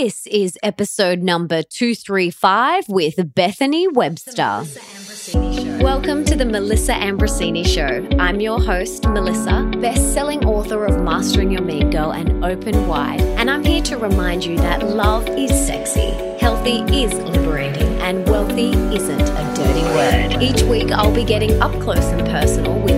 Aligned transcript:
This 0.00 0.28
is 0.28 0.56
episode 0.62 1.22
number 1.22 1.64
235 1.64 2.88
with 2.88 3.34
Bethany 3.34 3.88
Webster. 3.88 4.62
Welcome 5.82 6.24
to 6.26 6.36
the 6.36 6.44
Melissa 6.44 6.92
Ambrosini 6.92 7.66
Show. 7.66 8.08
I'm 8.16 8.38
your 8.38 8.60
host, 8.60 9.08
Melissa, 9.08 9.68
best 9.80 10.14
selling 10.14 10.44
author 10.44 10.84
of 10.84 11.02
Mastering 11.02 11.50
Your 11.50 11.62
Mean 11.62 11.90
Girl 11.90 12.12
and 12.12 12.44
Open 12.44 12.86
Wide. 12.86 13.20
And 13.20 13.50
I'm 13.50 13.64
here 13.64 13.82
to 13.82 13.98
remind 13.98 14.44
you 14.44 14.56
that 14.58 14.86
love 14.86 15.28
is 15.30 15.50
sexy, 15.66 16.12
healthy 16.38 16.82
is 16.96 17.12
liberating, 17.14 17.88
and 18.00 18.24
wealthy 18.28 18.70
isn't 18.94 19.20
a 19.20 19.54
dirty 19.56 19.82
word. 19.82 20.40
Each 20.40 20.62
week, 20.62 20.92
I'll 20.92 21.12
be 21.12 21.24
getting 21.24 21.60
up 21.60 21.72
close 21.82 22.04
and 22.04 22.24
personal 22.28 22.78
with 22.78 22.97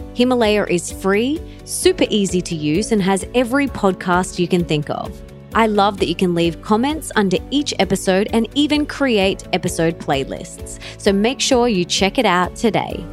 Himalaya 0.13 0.65
is 0.65 0.91
free, 0.91 1.39
super 1.63 2.05
easy 2.09 2.41
to 2.41 2.55
use, 2.55 2.91
and 2.91 3.01
has 3.01 3.25
every 3.33 3.67
podcast 3.67 4.39
you 4.39 4.47
can 4.47 4.65
think 4.65 4.89
of. 4.89 5.19
I 5.53 5.67
love 5.67 5.99
that 5.99 6.07
you 6.07 6.15
can 6.15 6.33
leave 6.33 6.61
comments 6.61 7.11
under 7.15 7.37
each 7.49 7.73
episode 7.79 8.29
and 8.31 8.47
even 8.55 8.85
create 8.85 9.47
episode 9.53 9.99
playlists. 9.99 10.79
So 10.97 11.11
make 11.11 11.39
sure 11.39 11.67
you 11.67 11.85
check 11.85 12.17
it 12.17 12.25
out 12.25 12.55
today. 12.55 13.05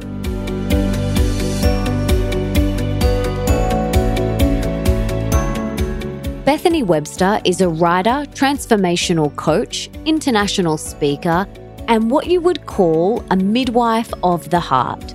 Bethany 6.45 6.81
Webster 6.81 7.39
is 7.45 7.61
a 7.61 7.69
writer, 7.69 8.25
transformational 8.33 9.35
coach, 9.35 9.89
international 10.05 10.77
speaker, 10.77 11.47
and 11.87 12.09
what 12.09 12.27
you 12.27 12.41
would 12.41 12.65
call 12.65 13.23
a 13.29 13.35
midwife 13.35 14.11
of 14.23 14.49
the 14.49 14.59
heart. 14.59 15.13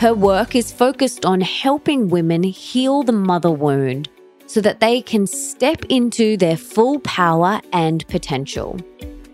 Her 0.00 0.14
work 0.14 0.56
is 0.56 0.72
focused 0.72 1.26
on 1.26 1.42
helping 1.42 2.08
women 2.08 2.42
heal 2.42 3.02
the 3.02 3.12
mother 3.12 3.50
wound 3.50 4.08
so 4.46 4.62
that 4.62 4.80
they 4.80 5.02
can 5.02 5.26
step 5.26 5.84
into 5.90 6.38
their 6.38 6.56
full 6.56 7.00
power 7.00 7.60
and 7.74 8.08
potential. 8.08 8.78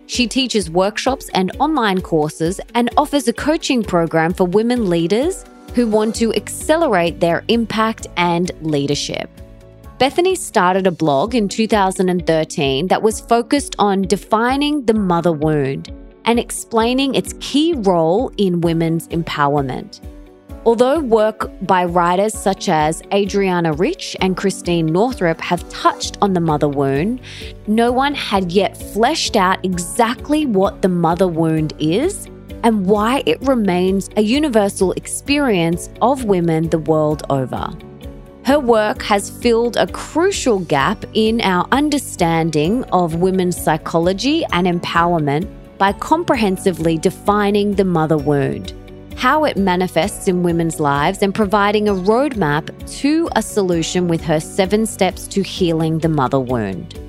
She 0.07 0.27
teaches 0.27 0.69
workshops 0.69 1.29
and 1.33 1.55
online 1.61 2.01
courses 2.01 2.59
and 2.75 2.89
offers 2.97 3.29
a 3.29 3.33
coaching 3.33 3.81
program 3.81 4.33
for 4.33 4.43
women 4.43 4.89
leaders 4.89 5.45
who 5.73 5.87
want 5.87 6.13
to 6.15 6.33
accelerate 6.33 7.21
their 7.21 7.45
impact 7.47 8.07
and 8.17 8.51
leadership. 8.59 9.29
Bethany 9.99 10.35
started 10.35 10.85
a 10.85 10.91
blog 10.91 11.33
in 11.33 11.47
2013 11.47 12.87
that 12.87 13.01
was 13.01 13.21
focused 13.21 13.77
on 13.79 14.01
defining 14.01 14.83
the 14.83 14.93
mother 14.93 15.31
wound 15.31 15.93
and 16.25 16.37
explaining 16.37 17.15
its 17.15 17.33
key 17.39 17.71
role 17.71 18.33
in 18.35 18.59
women's 18.59 19.07
empowerment. 19.07 20.01
Although 20.67 20.99
work 20.99 21.49
by 21.61 21.85
writers 21.85 22.33
such 22.33 22.67
as 22.67 23.01
Adriana 23.13 23.71
Rich 23.71 24.17
and 24.19 24.35
Christiane 24.35 24.87
Northrup 24.87 25.39
have 25.39 25.67
touched 25.69 26.17
on 26.21 26.33
the 26.33 26.41
mother 26.41 26.67
wound, 26.67 27.21
no 27.67 27.89
one 27.93 28.13
had 28.13 28.51
yet 28.51 28.75
fleshed 28.75 29.37
out 29.37 29.63
exactly 29.63 30.45
what 30.45 30.81
the 30.81 30.89
mother 30.89 31.25
wound 31.25 31.71
is 31.79 32.25
and 32.65 32.85
why 32.85 33.23
it 33.25 33.41
remains 33.43 34.09
a 34.17 34.21
universal 34.21 34.91
experience 34.91 35.89
of 36.01 36.25
women 36.25 36.67
the 36.67 36.79
world 36.79 37.23
over. 37.29 37.69
Her 38.43 38.59
work 38.59 39.01
has 39.03 39.29
filled 39.29 39.77
a 39.77 39.87
crucial 39.87 40.59
gap 40.59 41.05
in 41.13 41.39
our 41.39 41.65
understanding 41.71 42.83
of 42.91 43.15
women's 43.15 43.55
psychology 43.55 44.43
and 44.51 44.67
empowerment 44.67 45.47
by 45.77 45.93
comprehensively 45.93 46.97
defining 46.97 47.75
the 47.75 47.85
mother 47.85 48.17
wound, 48.17 48.73
how 49.17 49.43
it 49.43 49.57
manifests 49.57 50.27
in 50.27 50.43
women's 50.43 50.79
lives, 50.79 51.23
and 51.23 51.33
providing 51.33 51.89
a 51.89 51.93
roadmap 51.93 52.69
to 52.99 53.27
a 53.35 53.41
solution 53.41 54.07
with 54.07 54.21
her 54.21 54.39
seven 54.39 54.85
steps 54.85 55.27
to 55.27 55.41
healing 55.41 55.97
the 55.97 56.07
mother 56.07 56.39
wound. 56.39 56.99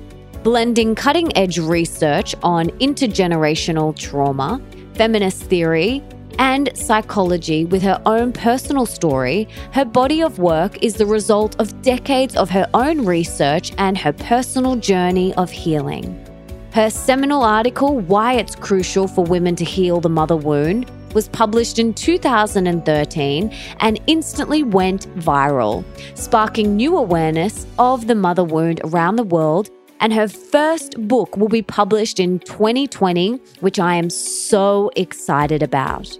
Blending 0.43 0.95
cutting 0.95 1.35
edge 1.37 1.59
research 1.59 2.33
on 2.41 2.69
intergenerational 2.79 3.95
trauma, 3.95 4.59
feminist 4.95 5.43
theory, 5.43 6.03
and 6.39 6.75
psychology 6.75 7.65
with 7.65 7.83
her 7.83 8.01
own 8.07 8.31
personal 8.31 8.87
story, 8.87 9.47
her 9.73 9.85
body 9.85 10.23
of 10.23 10.39
work 10.39 10.81
is 10.81 10.95
the 10.95 11.05
result 11.05 11.59
of 11.59 11.79
decades 11.83 12.35
of 12.35 12.49
her 12.49 12.67
own 12.73 13.05
research 13.05 13.71
and 13.77 13.97
her 13.97 14.13
personal 14.13 14.75
journey 14.75 15.33
of 15.35 15.51
healing. 15.51 16.25
Her 16.71 16.89
seminal 16.89 17.43
article, 17.43 17.99
Why 17.99 18.33
It's 18.33 18.55
Crucial 18.55 19.07
for 19.07 19.23
Women 19.25 19.55
to 19.57 19.65
Heal 19.65 19.99
the 20.01 20.09
Mother 20.09 20.37
Wound, 20.37 20.89
was 21.13 21.27
published 21.29 21.79
in 21.79 21.93
2013 21.93 23.53
and 23.79 23.99
instantly 24.07 24.63
went 24.63 25.07
viral, 25.17 25.83
sparking 26.17 26.75
new 26.75 26.97
awareness 26.97 27.65
of 27.77 28.07
the 28.07 28.15
mother 28.15 28.43
wound 28.43 28.81
around 28.83 29.15
the 29.15 29.23
world 29.23 29.69
and 29.99 30.13
her 30.13 30.27
first 30.27 30.95
book 31.07 31.35
will 31.37 31.49
be 31.49 31.61
published 31.61 32.19
in 32.19 32.39
2020, 32.39 33.39
which 33.59 33.79
I 33.79 33.95
am 33.95 34.09
so 34.09 34.91
excited 34.95 35.61
about. 35.61 36.17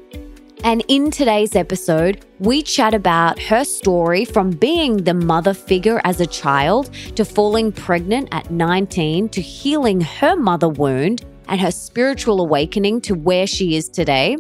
And 0.65 0.83
in 0.89 1.09
today's 1.09 1.55
episode, 1.55 2.25
we 2.39 2.61
chat 2.61 2.93
about 2.93 3.39
her 3.39 3.63
story 3.63 4.25
from 4.25 4.51
being 4.51 4.97
the 4.97 5.13
mother 5.13 5.53
figure 5.53 6.01
as 6.03 6.19
a 6.19 6.25
child 6.25 6.93
to 7.15 7.23
falling 7.23 7.71
pregnant 7.71 8.27
at 8.33 8.51
19 8.51 9.29
to 9.29 9.41
healing 9.41 10.01
her 10.01 10.35
mother 10.35 10.67
wound 10.67 11.25
and 11.47 11.61
her 11.61 11.71
spiritual 11.71 12.41
awakening 12.41 12.99
to 13.01 13.15
where 13.15 13.47
she 13.47 13.77
is 13.77 13.87
today. 13.87 14.35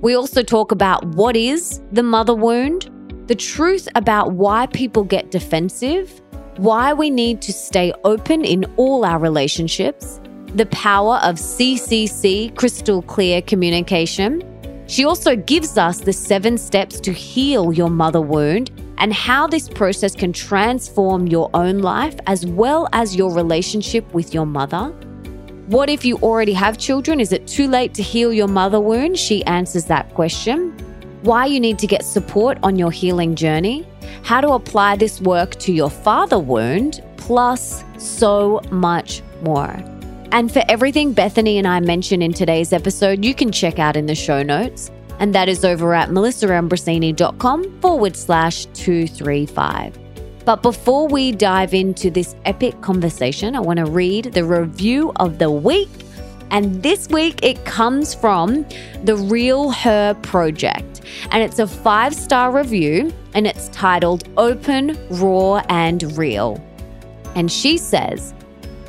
We 0.00 0.14
also 0.14 0.42
talk 0.42 0.72
about 0.72 1.04
what 1.14 1.36
is 1.36 1.80
the 1.92 2.02
mother 2.02 2.34
wound, 2.34 2.90
the 3.26 3.34
truth 3.34 3.88
about 3.94 4.32
why 4.32 4.66
people 4.66 5.04
get 5.04 5.30
defensive, 5.30 6.20
why 6.56 6.92
we 6.92 7.10
need 7.10 7.40
to 7.42 7.52
stay 7.52 7.92
open 8.04 8.44
in 8.44 8.64
all 8.76 9.04
our 9.04 9.18
relationships, 9.18 10.20
the 10.54 10.66
power 10.66 11.16
of 11.22 11.36
CCC, 11.36 12.54
crystal 12.56 13.02
clear 13.02 13.42
communication. 13.42 14.42
She 14.86 15.04
also 15.04 15.34
gives 15.34 15.78
us 15.78 16.00
the 16.00 16.12
seven 16.12 16.58
steps 16.58 17.00
to 17.00 17.12
heal 17.12 17.72
your 17.72 17.90
mother 17.90 18.20
wound 18.20 18.70
and 18.98 19.12
how 19.12 19.46
this 19.46 19.68
process 19.68 20.14
can 20.14 20.32
transform 20.32 21.26
your 21.26 21.50
own 21.54 21.78
life 21.78 22.16
as 22.26 22.46
well 22.46 22.88
as 22.92 23.16
your 23.16 23.32
relationship 23.32 24.12
with 24.14 24.32
your 24.32 24.46
mother. 24.46 24.94
What 25.66 25.88
if 25.88 26.04
you 26.04 26.16
already 26.18 26.52
have 26.52 26.76
children? 26.76 27.20
Is 27.20 27.32
it 27.32 27.46
too 27.46 27.68
late 27.68 27.94
to 27.94 28.02
heal 28.02 28.32
your 28.32 28.48
mother 28.48 28.80
wound? 28.80 29.18
She 29.18 29.44
answers 29.44 29.86
that 29.86 30.12
question. 30.14 30.72
Why 31.22 31.46
you 31.46 31.58
need 31.58 31.78
to 31.78 31.86
get 31.86 32.04
support 32.04 32.58
on 32.62 32.76
your 32.76 32.90
healing 32.90 33.34
journey 33.34 33.86
how 34.24 34.40
to 34.40 34.52
apply 34.52 34.96
this 34.96 35.20
work 35.20 35.54
to 35.56 35.72
your 35.72 35.90
father 35.90 36.38
wound, 36.38 37.02
plus 37.16 37.84
so 37.98 38.60
much 38.70 39.22
more. 39.42 39.82
And 40.32 40.50
for 40.50 40.62
everything 40.68 41.12
Bethany 41.12 41.58
and 41.58 41.66
I 41.66 41.78
mention 41.80 42.22
in 42.22 42.32
today's 42.32 42.72
episode, 42.72 43.24
you 43.24 43.34
can 43.34 43.52
check 43.52 43.78
out 43.78 43.96
in 43.96 44.06
the 44.06 44.14
show 44.14 44.42
notes. 44.42 44.90
And 45.20 45.34
that 45.34 45.48
is 45.48 45.64
over 45.64 45.94
at 45.94 46.08
melissaambrosini.com 46.08 47.80
forward 47.80 48.16
slash 48.16 48.66
235. 48.74 50.03
But 50.44 50.62
before 50.62 51.08
we 51.08 51.32
dive 51.32 51.72
into 51.72 52.10
this 52.10 52.36
epic 52.44 52.80
conversation, 52.82 53.56
I 53.56 53.60
want 53.60 53.78
to 53.78 53.86
read 53.86 54.32
the 54.34 54.44
review 54.44 55.12
of 55.16 55.38
the 55.38 55.50
week. 55.50 55.88
And 56.50 56.82
this 56.82 57.08
week 57.08 57.42
it 57.42 57.64
comes 57.64 58.14
from 58.14 58.66
the 59.02 59.16
Real 59.16 59.70
Her 59.70 60.14
Project 60.22 60.94
and 61.30 61.42
it's 61.42 61.58
a 61.58 61.66
five 61.66 62.14
star 62.14 62.52
review 62.52 63.12
and 63.32 63.46
it's 63.46 63.68
titled 63.70 64.28
Open, 64.36 64.98
Raw, 65.10 65.62
and 65.68 66.16
Real. 66.16 66.62
And 67.34 67.50
she 67.50 67.78
says, 67.78 68.34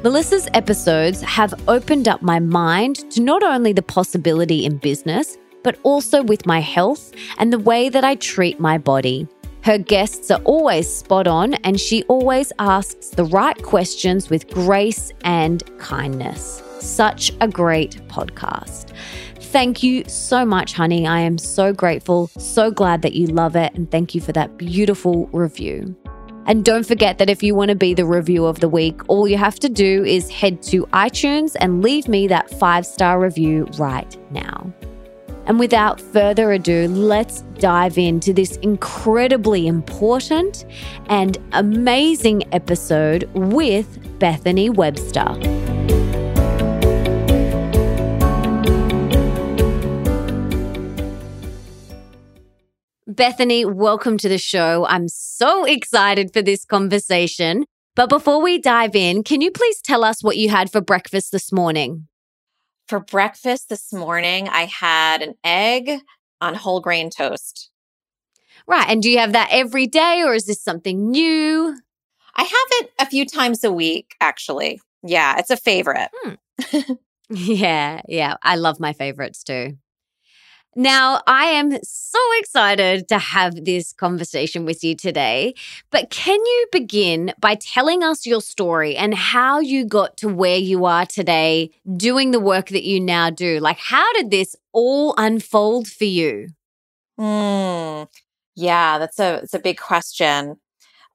Melissa's 0.04 0.48
episodes 0.54 1.22
have 1.22 1.54
opened 1.68 2.08
up 2.08 2.22
my 2.22 2.40
mind 2.40 3.10
to 3.12 3.22
not 3.22 3.42
only 3.42 3.74
the 3.74 3.82
possibility 3.82 4.66
in 4.66 4.78
business, 4.78 5.38
but 5.64 5.80
also 5.82 6.22
with 6.22 6.46
my 6.46 6.60
health 6.60 7.12
and 7.40 7.52
the 7.52 7.58
way 7.58 7.90
that 7.90 8.04
I 8.04 8.16
treat 8.16 8.60
my 8.60 8.78
body. 8.78 9.28
Her 9.66 9.80
guests 9.80 10.30
are 10.30 10.42
always 10.44 10.88
spot 10.88 11.26
on, 11.26 11.56
and 11.56 11.80
she 11.80 12.04
always 12.04 12.52
asks 12.60 13.10
the 13.10 13.26
right 13.26 13.60
questions 13.64 14.30
with 14.30 14.48
grace 14.48 15.12
and 15.24 15.64
kindness. 15.80 16.62
Such 16.80 17.32
a 17.42 17.48
great 17.48 18.00
podcast. 18.08 18.94
Thank 19.40 19.82
you 19.82 20.04
so 20.06 20.46
much, 20.46 20.74
honey. 20.74 21.08
I 21.08 21.22
am 21.22 21.40
so 21.40 21.74
grateful, 21.74 22.28
so 22.38 22.70
glad 22.70 23.02
that 23.02 23.16
you 23.16 23.26
love 23.26 23.56
it, 23.56 23.74
and 23.74 23.90
thank 23.90 24.14
you 24.14 24.22
for 24.22 24.34
that 24.34 24.56
beautiful 24.56 25.26
review. 25.34 25.96
And 26.46 26.64
don't 26.64 26.86
forget 26.86 27.18
that 27.18 27.32
if 27.32 27.42
you 27.42 27.56
want 27.56 27.70
to 27.70 27.76
be 27.76 27.96
the 27.96 28.06
review 28.06 28.46
of 28.46 28.60
the 28.60 28.70
week, 28.70 29.02
all 29.08 29.28
you 29.28 29.40
have 29.40 29.58
to 29.62 29.68
do 29.68 30.04
is 30.04 30.30
head 30.30 30.62
to 30.64 30.86
iTunes 30.94 31.56
and 31.60 31.82
leave 31.82 32.08
me 32.08 32.28
that 32.28 32.52
five 32.52 32.86
star 32.86 33.20
review 33.20 33.66
right 33.80 34.16
now. 34.32 34.72
And 35.48 35.60
without 35.60 36.02
further 36.02 36.52
ado, 36.52 36.88
let's 36.88 37.42
dive 37.60 37.98
into 37.98 38.34
this 38.34 38.58
incredibly 38.58 39.68
important 39.68 40.66
and 41.08 41.38
amazing 41.54 42.44
episode 42.52 43.30
with 43.34 44.20
Bethany 44.20 44.70
Webster. 44.72 45.36
Bethany, 53.08 53.64
welcome 53.66 54.18
to 54.18 54.28
the 54.28 54.40
show. 54.40 54.86
I'm 54.88 55.08
so 55.08 55.64
excited 55.64 56.34
for 56.34 56.42
this 56.42 56.66
conversation. 56.66 57.66
But 57.96 58.10
before 58.10 58.42
we 58.42 58.60
dive 58.60 58.94
in, 58.94 59.24
can 59.24 59.40
you 59.40 59.52
please 59.52 59.80
tell 59.82 60.04
us 60.04 60.22
what 60.22 60.36
you 60.36 60.50
had 60.50 60.70
for 60.70 60.82
breakfast 60.82 61.32
this 61.32 61.54
morning? 61.54 62.08
For 62.88 63.00
breakfast 63.00 63.70
this 63.70 63.92
morning, 63.92 64.48
I 64.48 64.66
had 64.66 65.22
an 65.22 65.36
egg 65.44 66.00
on 66.40 66.54
whole 66.54 66.82
grain 66.82 67.10
toast. 67.10 67.72
Right. 68.68 68.88
And 68.88 69.02
do 69.02 69.10
you 69.10 69.20
have 69.20 69.34
that 69.34 69.50
every 69.52 69.88
day 69.88 70.22
or 70.24 70.34
is 70.34 70.46
this 70.46 70.62
something 70.62 71.10
new? 71.10 71.76
I 72.36 72.44
have 72.44 72.52
it 72.52 72.92
a 73.00 73.06
few 73.06 73.26
times 73.26 73.64
a 73.64 73.72
week, 73.72 74.16
actually. 74.22 74.82
Yeah, 75.04 75.36
it's 75.38 75.50
a 75.50 75.58
favorite. 75.58 76.10
Hmm. 76.14 76.94
yeah, 77.30 78.02
yeah. 78.08 78.36
I 78.44 78.56
love 78.56 78.80
my 78.80 78.94
favorites 78.94 79.44
too. 79.44 79.78
Now, 80.78 81.22
I 81.26 81.46
am 81.46 81.72
so 81.84 82.20
excited 82.40 83.08
to 83.08 83.18
have 83.18 83.64
this 83.64 83.94
conversation 83.94 84.66
with 84.66 84.84
you 84.84 84.94
today. 84.94 85.54
But 85.90 86.10
can 86.10 86.38
you 86.38 86.68
begin 86.72 87.34
by 87.40 87.56
telling 87.56 88.04
us 88.04 88.26
your 88.26 88.42
story 88.42 88.98
and 88.98 89.14
how 89.14 89.60
you 89.62 89.86
got 89.86 90.18
to 90.18 90.28
where 90.28 90.58
you 90.58 90.84
are 90.84 91.06
today 91.06 91.72
doing 91.96 92.32
the 92.32 92.42
work 92.42 92.68
that 92.70 92.84
you 92.84 93.00
now 93.00 93.30
do? 93.30 93.60
Like, 93.60 93.80
how 93.80 94.12
did 94.14 94.32
this 94.32 94.54
all 94.74 95.14
unfold 95.18 95.88
for 95.88 96.04
you? 96.04 96.50
Hmm. 97.18 98.04
Yeah, 98.56 99.00
that's 99.00 99.20
a 99.20 99.36
it's 99.44 99.54
a 99.54 99.60
big 99.60 99.78
question. 99.78 100.58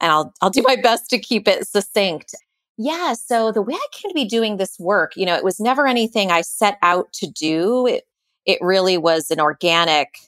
And 0.00 0.12
I'll 0.12 0.32
I'll 0.42 0.50
do 0.50 0.62
my 0.66 0.76
best 0.76 1.10
to 1.10 1.18
keep 1.18 1.48
it 1.48 1.66
succinct. 1.68 2.34
Yeah, 2.78 3.12
so 3.14 3.52
the 3.52 3.62
way 3.62 3.74
I 3.74 3.86
came 3.92 4.10
to 4.10 4.14
be 4.14 4.24
doing 4.24 4.56
this 4.56 4.78
work, 4.80 5.12
you 5.16 5.26
know, 5.26 5.36
it 5.36 5.44
was 5.44 5.60
never 5.60 5.86
anything 5.86 6.30
I 6.30 6.40
set 6.42 6.78
out 6.82 7.12
to 7.14 7.26
do. 7.30 7.86
It 7.86 8.04
it 8.46 8.58
really 8.60 8.98
was 8.98 9.30
an 9.30 9.40
organic, 9.40 10.18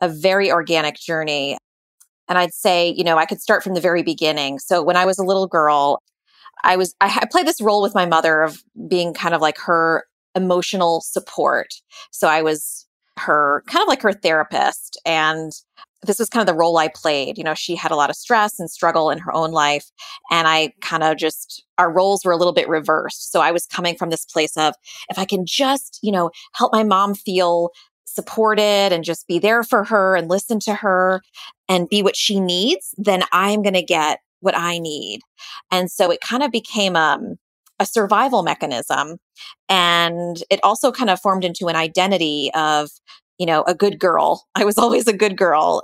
a 0.00 0.08
very 0.08 0.50
organic 0.50 0.96
journey. 0.96 1.56
And 2.28 2.38
I'd 2.38 2.54
say, 2.54 2.88
you 2.88 3.04
know, 3.04 3.18
I 3.18 3.26
could 3.26 3.40
start 3.40 3.62
from 3.62 3.74
the 3.74 3.80
very 3.80 4.02
beginning. 4.02 4.58
So 4.58 4.82
when 4.82 4.96
I 4.96 5.04
was 5.04 5.18
a 5.18 5.24
little 5.24 5.46
girl, 5.46 6.00
I 6.62 6.76
was, 6.76 6.94
I, 7.00 7.18
I 7.22 7.26
played 7.26 7.46
this 7.46 7.60
role 7.60 7.82
with 7.82 7.94
my 7.94 8.06
mother 8.06 8.42
of 8.42 8.62
being 8.88 9.14
kind 9.14 9.34
of 9.34 9.40
like 9.40 9.58
her 9.58 10.04
emotional 10.34 11.00
support. 11.00 11.74
So 12.12 12.28
I 12.28 12.42
was 12.42 12.86
her 13.18 13.64
kind 13.66 13.82
of 13.82 13.88
like 13.88 14.02
her 14.02 14.12
therapist. 14.12 15.00
And 15.04 15.52
this 16.06 16.18
was 16.18 16.28
kind 16.28 16.40
of 16.40 16.46
the 16.46 16.58
role 16.58 16.78
I 16.78 16.88
played. 16.88 17.36
You 17.36 17.44
know, 17.44 17.54
she 17.54 17.76
had 17.76 17.90
a 17.90 17.96
lot 17.96 18.10
of 18.10 18.16
stress 18.16 18.58
and 18.58 18.70
struggle 18.70 19.10
in 19.10 19.18
her 19.18 19.34
own 19.34 19.50
life. 19.50 19.90
And 20.30 20.48
I 20.48 20.72
kind 20.80 21.02
of 21.02 21.18
just, 21.18 21.64
our 21.78 21.92
roles 21.92 22.24
were 22.24 22.32
a 22.32 22.36
little 22.36 22.54
bit 22.54 22.68
reversed. 22.68 23.30
So 23.30 23.40
I 23.40 23.50
was 23.50 23.66
coming 23.66 23.96
from 23.96 24.10
this 24.10 24.24
place 24.24 24.56
of, 24.56 24.74
if 25.10 25.18
I 25.18 25.24
can 25.24 25.44
just, 25.44 25.98
you 26.02 26.12
know, 26.12 26.30
help 26.54 26.72
my 26.72 26.84
mom 26.84 27.14
feel 27.14 27.70
supported 28.04 28.92
and 28.92 29.04
just 29.04 29.26
be 29.28 29.38
there 29.38 29.62
for 29.62 29.84
her 29.84 30.16
and 30.16 30.28
listen 30.28 30.58
to 30.60 30.74
her 30.74 31.22
and 31.68 31.88
be 31.88 32.02
what 32.02 32.16
she 32.16 32.40
needs, 32.40 32.94
then 32.96 33.22
I'm 33.32 33.62
going 33.62 33.74
to 33.74 33.82
get 33.82 34.20
what 34.40 34.56
I 34.56 34.78
need. 34.78 35.20
And 35.70 35.90
so 35.90 36.10
it 36.10 36.20
kind 36.20 36.42
of 36.42 36.50
became 36.50 36.96
um, 36.96 37.36
a 37.78 37.86
survival 37.86 38.42
mechanism. 38.42 39.18
And 39.68 40.42
it 40.50 40.60
also 40.62 40.90
kind 40.90 41.10
of 41.10 41.20
formed 41.20 41.44
into 41.44 41.68
an 41.68 41.76
identity 41.76 42.50
of, 42.54 42.90
you 43.38 43.46
know, 43.46 43.62
a 43.64 43.74
good 43.74 43.98
girl. 43.98 44.46
I 44.54 44.64
was 44.64 44.78
always 44.78 45.06
a 45.06 45.12
good 45.12 45.36
girl 45.36 45.82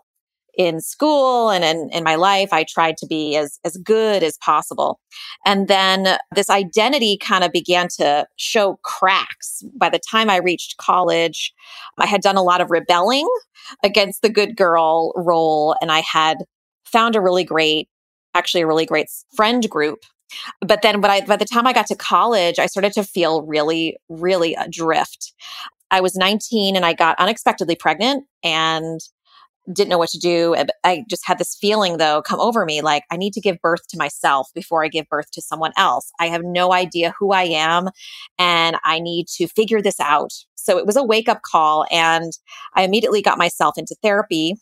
in 0.56 0.80
school 0.80 1.50
and 1.50 1.64
in, 1.64 1.90
in 1.92 2.02
my 2.02 2.14
life, 2.14 2.52
I 2.52 2.64
tried 2.64 2.96
to 2.98 3.06
be 3.06 3.36
as, 3.36 3.58
as 3.64 3.76
good 3.78 4.22
as 4.22 4.38
possible. 4.38 5.00
And 5.44 5.68
then 5.68 6.18
this 6.34 6.50
identity 6.50 7.18
kind 7.18 7.44
of 7.44 7.52
began 7.52 7.88
to 7.98 8.26
show 8.36 8.78
cracks. 8.82 9.62
By 9.78 9.90
the 9.90 10.00
time 10.10 10.30
I 10.30 10.36
reached 10.36 10.78
college, 10.78 11.52
I 11.98 12.06
had 12.06 12.22
done 12.22 12.36
a 12.36 12.42
lot 12.42 12.60
of 12.60 12.70
rebelling 12.70 13.28
against 13.82 14.22
the 14.22 14.30
good 14.30 14.56
girl 14.56 15.12
role. 15.16 15.76
And 15.80 15.92
I 15.92 16.00
had 16.00 16.38
found 16.84 17.16
a 17.16 17.20
really 17.20 17.44
great, 17.44 17.88
actually 18.34 18.62
a 18.62 18.66
really 18.66 18.86
great 18.86 19.08
friend 19.34 19.68
group 19.68 19.98
but 20.60 20.82
then 20.82 21.00
when 21.00 21.10
I, 21.10 21.24
by 21.24 21.36
the 21.36 21.44
time 21.44 21.66
I 21.66 21.72
got 21.72 21.86
to 21.86 21.94
college, 21.94 22.58
I 22.58 22.66
started 22.66 22.92
to 22.94 23.04
feel 23.04 23.42
really, 23.42 23.96
really 24.08 24.54
adrift. 24.54 25.32
I 25.90 26.00
was 26.00 26.16
19 26.16 26.74
and 26.74 26.84
I 26.84 26.94
got 26.94 27.18
unexpectedly 27.18 27.76
pregnant 27.76 28.24
and 28.42 29.00
didn't 29.72 29.90
know 29.90 29.98
what 29.98 30.10
to 30.10 30.18
do. 30.18 30.54
I 30.84 31.04
just 31.08 31.26
had 31.26 31.38
this 31.38 31.56
feeling 31.60 31.96
though 31.96 32.22
come 32.22 32.40
over 32.40 32.64
me 32.64 32.82
like 32.82 33.04
I 33.10 33.16
need 33.16 33.32
to 33.34 33.40
give 33.40 33.60
birth 33.60 33.86
to 33.88 33.98
myself 33.98 34.48
before 34.54 34.84
I 34.84 34.88
give 34.88 35.08
birth 35.08 35.30
to 35.32 35.42
someone 35.42 35.72
else. 35.76 36.10
I 36.20 36.28
have 36.28 36.42
no 36.44 36.72
idea 36.72 37.14
who 37.18 37.32
I 37.32 37.44
am 37.44 37.88
and 38.38 38.76
I 38.84 38.98
need 38.98 39.26
to 39.36 39.48
figure 39.48 39.82
this 39.82 40.00
out. 40.00 40.32
So 40.54 40.78
it 40.78 40.86
was 40.86 40.96
a 40.96 41.02
wake 41.02 41.28
up 41.28 41.42
call 41.42 41.86
and 41.90 42.32
I 42.74 42.82
immediately 42.82 43.22
got 43.22 43.38
myself 43.38 43.76
into 43.76 43.96
therapy 44.02 44.54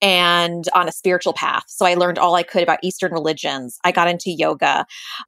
and 0.00 0.68
on 0.74 0.88
a 0.88 0.92
spiritual 0.92 1.32
path. 1.32 1.64
So 1.68 1.86
I 1.86 1.94
learned 1.94 2.18
all 2.18 2.34
I 2.34 2.42
could 2.42 2.62
about 2.62 2.80
Eastern 2.82 3.12
religions. 3.12 3.78
I 3.84 3.92
got 3.92 4.08
into 4.08 4.30
yoga. 4.30 4.84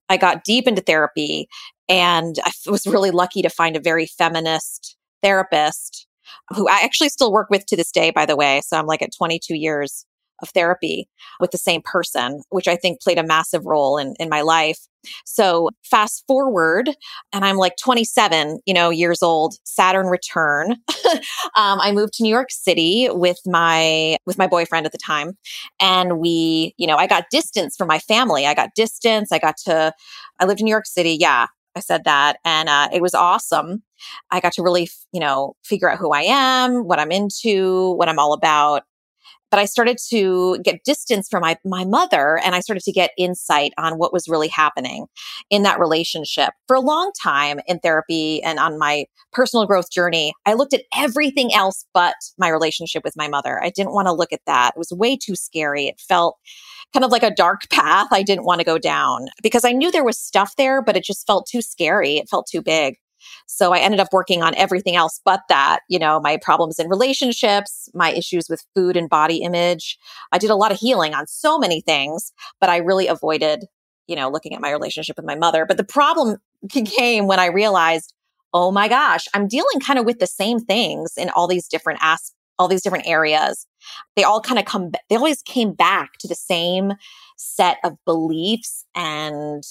I 0.09 0.17
got 0.17 0.45
deep 0.45 0.67
into 0.67 0.83
therapy 0.83 1.49
and 1.89 2.37
I 2.45 2.51
was 2.67 2.87
really 2.87 3.11
lucky 3.11 3.43
to 3.43 3.49
find 3.49 3.77
a 3.77 3.81
very 3.81 4.07
feminist 4.07 4.97
therapist 5.23 6.07
who 6.51 6.69
I 6.69 6.81
actually 6.83 7.09
still 7.09 7.33
work 7.33 7.51
with 7.51 7.67
to 7.67 7.77
this 7.77 7.91
day, 7.91 8.11
by 8.11 8.27
the 8.27 8.37
way. 8.37 8.61
So 8.63 8.77
I'm 8.77 8.87
like 8.87 9.03
at 9.03 9.15
22 9.17 9.55
years 9.55 10.07
of 10.43 10.51
therapy 10.51 11.09
with 11.41 11.51
the 11.51 11.59
same 11.59 11.83
person, 11.83 12.43
which 12.51 12.69
I 12.69 12.77
think 12.77 13.01
played 13.01 13.19
a 13.19 13.23
massive 13.25 13.65
role 13.67 13.99
in, 13.99 14.15
in 14.19 14.29
my 14.29 14.43
life. 14.43 14.79
So 15.25 15.71
fast 15.83 16.25
forward, 16.27 16.89
and 17.33 17.45
I'm 17.45 17.57
like 17.57 17.77
27, 17.77 18.61
you 18.65 18.73
know, 18.73 18.91
years 18.91 19.23
old, 19.23 19.55
Saturn 19.65 20.07
return. 20.07 20.73
um, 21.57 21.79
I 21.81 21.93
moved 21.93 22.15
to 22.15 22.23
New 22.23 22.31
York 22.31 22.51
City 22.51 23.09
with 23.11 23.39
my 23.45 24.17
with 24.25 24.39
my 24.39 24.47
boyfriend 24.47 24.87
at 24.87 24.93
the 24.93 24.99
time, 24.99 25.37
and 25.79 26.19
we, 26.19 26.75
you 26.79 26.87
know, 26.87 26.97
I 26.97 27.07
got 27.07 27.25
distance 27.31 27.77
from 27.77 27.89
my 27.89 27.99
family. 27.99 28.47
I 28.47 28.55
got 28.55 28.75
distance. 28.75 29.31
I 29.31 29.39
got 29.39 29.57
to. 29.67 29.93
I 30.41 30.47
lived 30.47 30.61
in 30.61 30.65
New 30.65 30.71
York 30.71 30.87
City. 30.87 31.19
Yeah, 31.21 31.49
I 31.77 31.81
said 31.81 32.05
that, 32.05 32.39
and 32.45 32.69
uh, 32.69 32.89
it 32.93 33.03
was 33.03 33.15
awesome. 33.15 33.83
I 34.31 34.41
got 34.41 34.53
to 34.55 34.63
really, 34.63 34.89
you 35.13 35.21
know, 35.21 35.57
figure 35.65 35.91
out 35.91 35.99
who 35.99 36.13
I 36.13 36.23
am, 36.23 36.87
what 36.87 36.99
I'm 36.99 37.11
into, 37.13 37.93
what 37.93 38.09
I'm 38.09 38.19
all 38.19 38.33
about. 38.33 38.85
But 39.55 39.61
I 39.61 39.67
started 39.67 39.99
to 40.09 40.59
get 40.65 40.83
distance 40.83 41.29
from 41.29 41.43
my, 41.43 41.57
my 41.65 41.85
mother 41.85 42.41
and 42.45 42.57
I 42.57 42.59
started 42.59 42.83
to 42.83 42.91
get 42.91 43.13
insight 43.17 43.73
on 43.79 43.99
what 43.99 44.13
was 44.13 44.27
really 44.27 44.49
happening 44.49 45.07
in 45.49 45.63
that 45.63 45.79
relationship. 45.79 46.55
For 46.67 46.75
a 46.75 46.81
long 46.81 47.13
time 47.23 47.61
in 47.69 47.79
therapy 47.79 48.43
and 48.43 48.59
on 48.59 48.81
my 48.81 49.05
personal 49.33 49.65
growth 49.65 49.93
journey, 49.93 50.33
I 50.45 50.55
looked 50.55 50.75
at 50.75 50.83
everything 50.93 51.55
else 51.55 51.87
but 51.95 52.17
my 52.37 52.49
relationship 52.49 53.05
with 53.05 53.15
my 53.17 53.29
mother. 53.29 53.63
I 53.63 53.71
didn't 53.71 53.93
want 53.93 54.09
to 54.09 54.13
look 54.13 54.33
at 54.33 54.41
that. 54.49 54.73
It 54.75 54.79
was 54.81 54.91
way 54.91 55.17
too 55.17 55.37
scary. 55.37 55.87
It 55.87 56.01
felt 56.01 56.37
kind 56.93 57.05
of 57.05 57.13
like 57.13 57.23
a 57.23 57.31
dark 57.31 57.61
path 57.71 58.09
I 58.11 58.25
didn't 58.25 58.47
want 58.47 58.59
to 58.59 58.65
go 58.65 58.77
down 58.77 59.29
because 59.41 59.65
I 59.65 59.71
knew 59.71 59.93
there 59.93 60.03
was 60.03 60.19
stuff 60.19 60.57
there, 60.57 60.83
but 60.83 60.97
it 60.97 61.05
just 61.05 61.29
felt 61.29 61.47
too 61.47 61.63
scary. 61.63 62.17
It 62.17 62.29
felt 62.29 62.49
too 62.51 62.61
big. 62.61 62.97
So 63.47 63.73
I 63.73 63.79
ended 63.79 64.01
up 64.01 64.09
working 64.13 64.43
on 64.43 64.55
everything 64.55 64.97
else 64.97 65.21
but 65.25 65.41
that, 65.49 65.81
you 65.89 65.99
know, 65.99 66.21
my 66.21 66.37
problems 66.37 66.79
in 66.79 66.89
relationships, 66.89 67.89
my 67.95 68.11
issues 68.13 68.49
with 68.49 68.65
food 68.75 68.97
and 68.97 69.09
body 69.09 69.39
image. 69.39 69.99
I 70.33 70.39
did 70.39 70.51
a 70.51 70.57
lot 70.57 70.73
of 70.73 70.79
healing 70.79 71.15
on 71.15 71.27
so 71.27 71.59
many 71.59 71.81
things, 71.81 72.33
but 72.61 72.69
I 72.71 72.79
really 72.79 73.07
avoided, 73.07 73.67
you 74.07 74.17
know, 74.17 74.29
looking 74.31 74.55
at 74.55 74.61
my 74.61 74.71
relationship 74.71 75.17
with 75.17 75.27
my 75.27 75.37
mother. 75.37 75.67
But 75.67 75.77
the 75.77 75.85
problem 75.85 76.39
came 76.71 77.27
when 77.27 77.41
I 77.41 77.47
realized, 77.47 78.15
oh 78.53 78.71
my 78.71 78.89
gosh, 78.89 79.27
I'm 79.35 79.49
dealing 79.49 79.81
kind 79.81 79.99
of 79.99 80.05
with 80.05 80.19
the 80.19 80.27
same 80.27 80.61
things 80.61 81.13
in 81.17 81.31
all 81.31 81.49
these 81.49 81.69
different 81.69 82.01
aspects 82.03 82.35
all 82.59 82.69
these 82.69 82.83
different 82.83 83.07
areas 83.07 83.67
they 84.17 84.23
all 84.23 84.41
kind 84.41 84.59
of 84.59 84.65
come 84.65 84.93
they 85.09 85.17
always 85.17 85.43
came 85.43 85.73
back 85.73 86.13
to 86.21 86.29
the 86.29 86.35
same 86.35 86.93
set 87.37 87.79
of 87.85 87.97
beliefs 88.05 88.85
and 88.95 89.65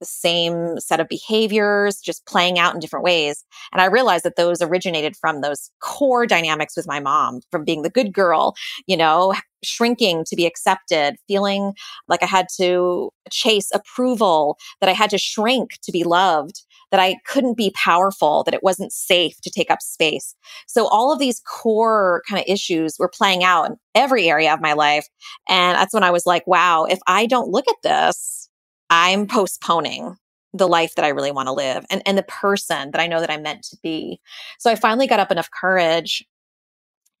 the 0.00 0.06
same 0.06 0.80
set 0.80 0.98
of 1.00 1.08
behaviors 1.08 2.00
just 2.00 2.26
playing 2.26 2.58
out 2.58 2.74
in 2.74 2.80
different 2.80 3.04
ways. 3.04 3.44
And 3.72 3.80
I 3.80 3.84
realized 3.84 4.24
that 4.24 4.36
those 4.36 4.60
originated 4.60 5.16
from 5.16 5.40
those 5.40 5.70
core 5.80 6.26
dynamics 6.26 6.76
with 6.76 6.88
my 6.88 7.00
mom, 7.00 7.40
from 7.50 7.64
being 7.64 7.82
the 7.82 7.90
good 7.90 8.12
girl, 8.12 8.54
you 8.86 8.96
know, 8.96 9.34
shrinking 9.62 10.24
to 10.24 10.36
be 10.36 10.46
accepted, 10.46 11.16
feeling 11.28 11.74
like 12.08 12.22
I 12.22 12.26
had 12.26 12.46
to 12.56 13.10
chase 13.30 13.70
approval, 13.72 14.58
that 14.80 14.88
I 14.88 14.92
had 14.92 15.10
to 15.10 15.18
shrink 15.18 15.78
to 15.82 15.92
be 15.92 16.02
loved, 16.02 16.62
that 16.90 17.00
I 17.00 17.16
couldn't 17.26 17.56
be 17.56 17.72
powerful, 17.76 18.42
that 18.44 18.54
it 18.54 18.62
wasn't 18.62 18.92
safe 18.92 19.40
to 19.42 19.50
take 19.50 19.70
up 19.70 19.82
space. 19.82 20.34
So 20.66 20.88
all 20.88 21.12
of 21.12 21.18
these 21.18 21.40
core 21.40 22.22
kind 22.28 22.40
of 22.40 22.46
issues 22.48 22.96
were 22.98 23.08
playing 23.08 23.44
out 23.44 23.66
in 23.70 23.76
every 23.94 24.28
area 24.28 24.52
of 24.52 24.60
my 24.60 24.72
life. 24.72 25.06
And 25.48 25.76
that's 25.76 25.94
when 25.94 26.04
I 26.04 26.10
was 26.10 26.26
like, 26.26 26.46
wow, 26.46 26.84
if 26.84 26.98
I 27.06 27.26
don't 27.26 27.50
look 27.50 27.68
at 27.68 27.76
this, 27.82 28.39
I'm 28.90 29.26
postponing 29.26 30.16
the 30.52 30.68
life 30.68 30.96
that 30.96 31.04
I 31.04 31.08
really 31.08 31.30
want 31.30 31.46
to 31.46 31.52
live 31.52 31.84
and, 31.90 32.02
and 32.06 32.18
the 32.18 32.24
person 32.24 32.90
that 32.90 33.00
I 33.00 33.06
know 33.06 33.20
that 33.20 33.30
I'm 33.30 33.42
meant 33.42 33.62
to 33.70 33.76
be. 33.82 34.20
So 34.58 34.70
I 34.70 34.74
finally 34.74 35.06
got 35.06 35.20
up 35.20 35.30
enough 35.30 35.48
courage, 35.50 36.24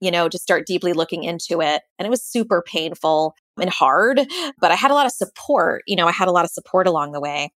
you 0.00 0.10
know, 0.10 0.28
to 0.28 0.38
start 0.38 0.66
deeply 0.66 0.92
looking 0.92 1.22
into 1.22 1.60
it. 1.60 1.82
And 1.98 2.06
it 2.06 2.10
was 2.10 2.24
super 2.24 2.62
painful 2.66 3.34
and 3.60 3.70
hard, 3.70 4.20
but 4.60 4.72
I 4.72 4.74
had 4.74 4.90
a 4.90 4.94
lot 4.94 5.06
of 5.06 5.12
support. 5.12 5.82
You 5.86 5.96
know, 5.96 6.08
I 6.08 6.12
had 6.12 6.28
a 6.28 6.32
lot 6.32 6.44
of 6.44 6.50
support 6.50 6.88
along 6.88 7.12
the 7.12 7.20
way. 7.20 7.52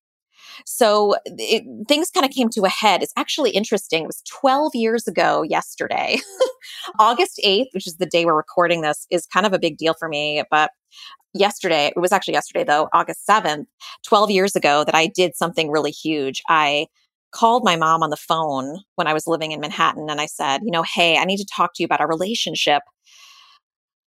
So 0.65 1.15
it, 1.25 1.63
things 1.87 2.11
kind 2.11 2.25
of 2.25 2.31
came 2.31 2.49
to 2.49 2.63
a 2.63 2.69
head. 2.69 3.03
It's 3.03 3.13
actually 3.17 3.51
interesting. 3.51 4.03
It 4.03 4.07
was 4.07 4.21
12 4.29 4.75
years 4.75 5.07
ago 5.07 5.43
yesterday. 5.43 6.19
August 6.99 7.39
8th, 7.43 7.67
which 7.73 7.87
is 7.87 7.97
the 7.97 8.05
day 8.05 8.25
we're 8.25 8.35
recording 8.35 8.81
this, 8.81 9.05
is 9.09 9.25
kind 9.27 9.45
of 9.45 9.53
a 9.53 9.59
big 9.59 9.77
deal 9.77 9.93
for 9.93 10.07
me. 10.07 10.43
But 10.49 10.71
yesterday, 11.33 11.91
it 11.95 11.99
was 11.99 12.11
actually 12.11 12.33
yesterday 12.33 12.63
though, 12.63 12.89
August 12.93 13.21
7th, 13.29 13.65
12 14.07 14.31
years 14.31 14.55
ago, 14.55 14.83
that 14.83 14.95
I 14.95 15.07
did 15.07 15.35
something 15.35 15.69
really 15.69 15.91
huge. 15.91 16.41
I 16.47 16.87
called 17.31 17.65
my 17.65 17.75
mom 17.75 18.01
on 18.01 18.09
the 18.09 18.17
phone 18.17 18.79
when 18.95 19.07
I 19.07 19.13
was 19.13 19.27
living 19.27 19.51
in 19.51 19.59
Manhattan 19.59 20.09
and 20.09 20.21
I 20.21 20.25
said, 20.25 20.61
you 20.63 20.71
know, 20.71 20.83
hey, 20.83 21.17
I 21.17 21.25
need 21.25 21.37
to 21.37 21.45
talk 21.45 21.73
to 21.75 21.83
you 21.83 21.85
about 21.85 21.99
our 21.99 22.07
relationship. 22.07 22.81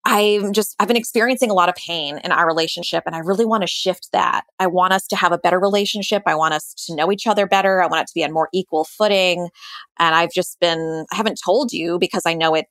I'm 0.06 0.54
just, 0.54 0.76
I've 0.80 0.88
been 0.88 0.98
experiencing 0.98 1.50
a 1.50 1.56
lot 1.56 1.68
of 1.68 1.76
pain 1.76 2.20
in 2.24 2.32
our 2.32 2.46
relationship 2.46 3.04
and 3.08 3.16
I 3.16 3.20
really 3.20 3.46
want 3.46 3.62
to 3.62 3.68
shift 3.68 4.10
that. 4.14 4.44
I 4.60 4.68
want 4.68 4.94
us 4.94 5.08
to 5.08 5.16
have 5.16 5.32
a 5.32 5.38
better 5.38 5.60
relationship. 5.60 6.22
I 6.28 6.36
want 6.36 6.54
us 6.54 6.76
to 6.86 6.96
know 6.96 7.12
each 7.12 7.26
other 7.26 7.48
better. 7.48 7.82
I 7.82 7.88
want 7.88 8.02
it 8.02 8.08
to 8.08 8.14
be 8.14 8.24
on 8.24 8.32
more 8.32 8.50
equal 8.54 8.84
footing. 8.84 9.50
And 9.98 10.14
I've 10.14 10.32
just 10.32 10.60
been, 10.60 11.06
I 11.12 11.16
haven't 11.16 11.40
told 11.44 11.74
you 11.74 11.98
because 11.98 12.22
I 12.26 12.36
know 12.36 12.54
it, 12.54 12.68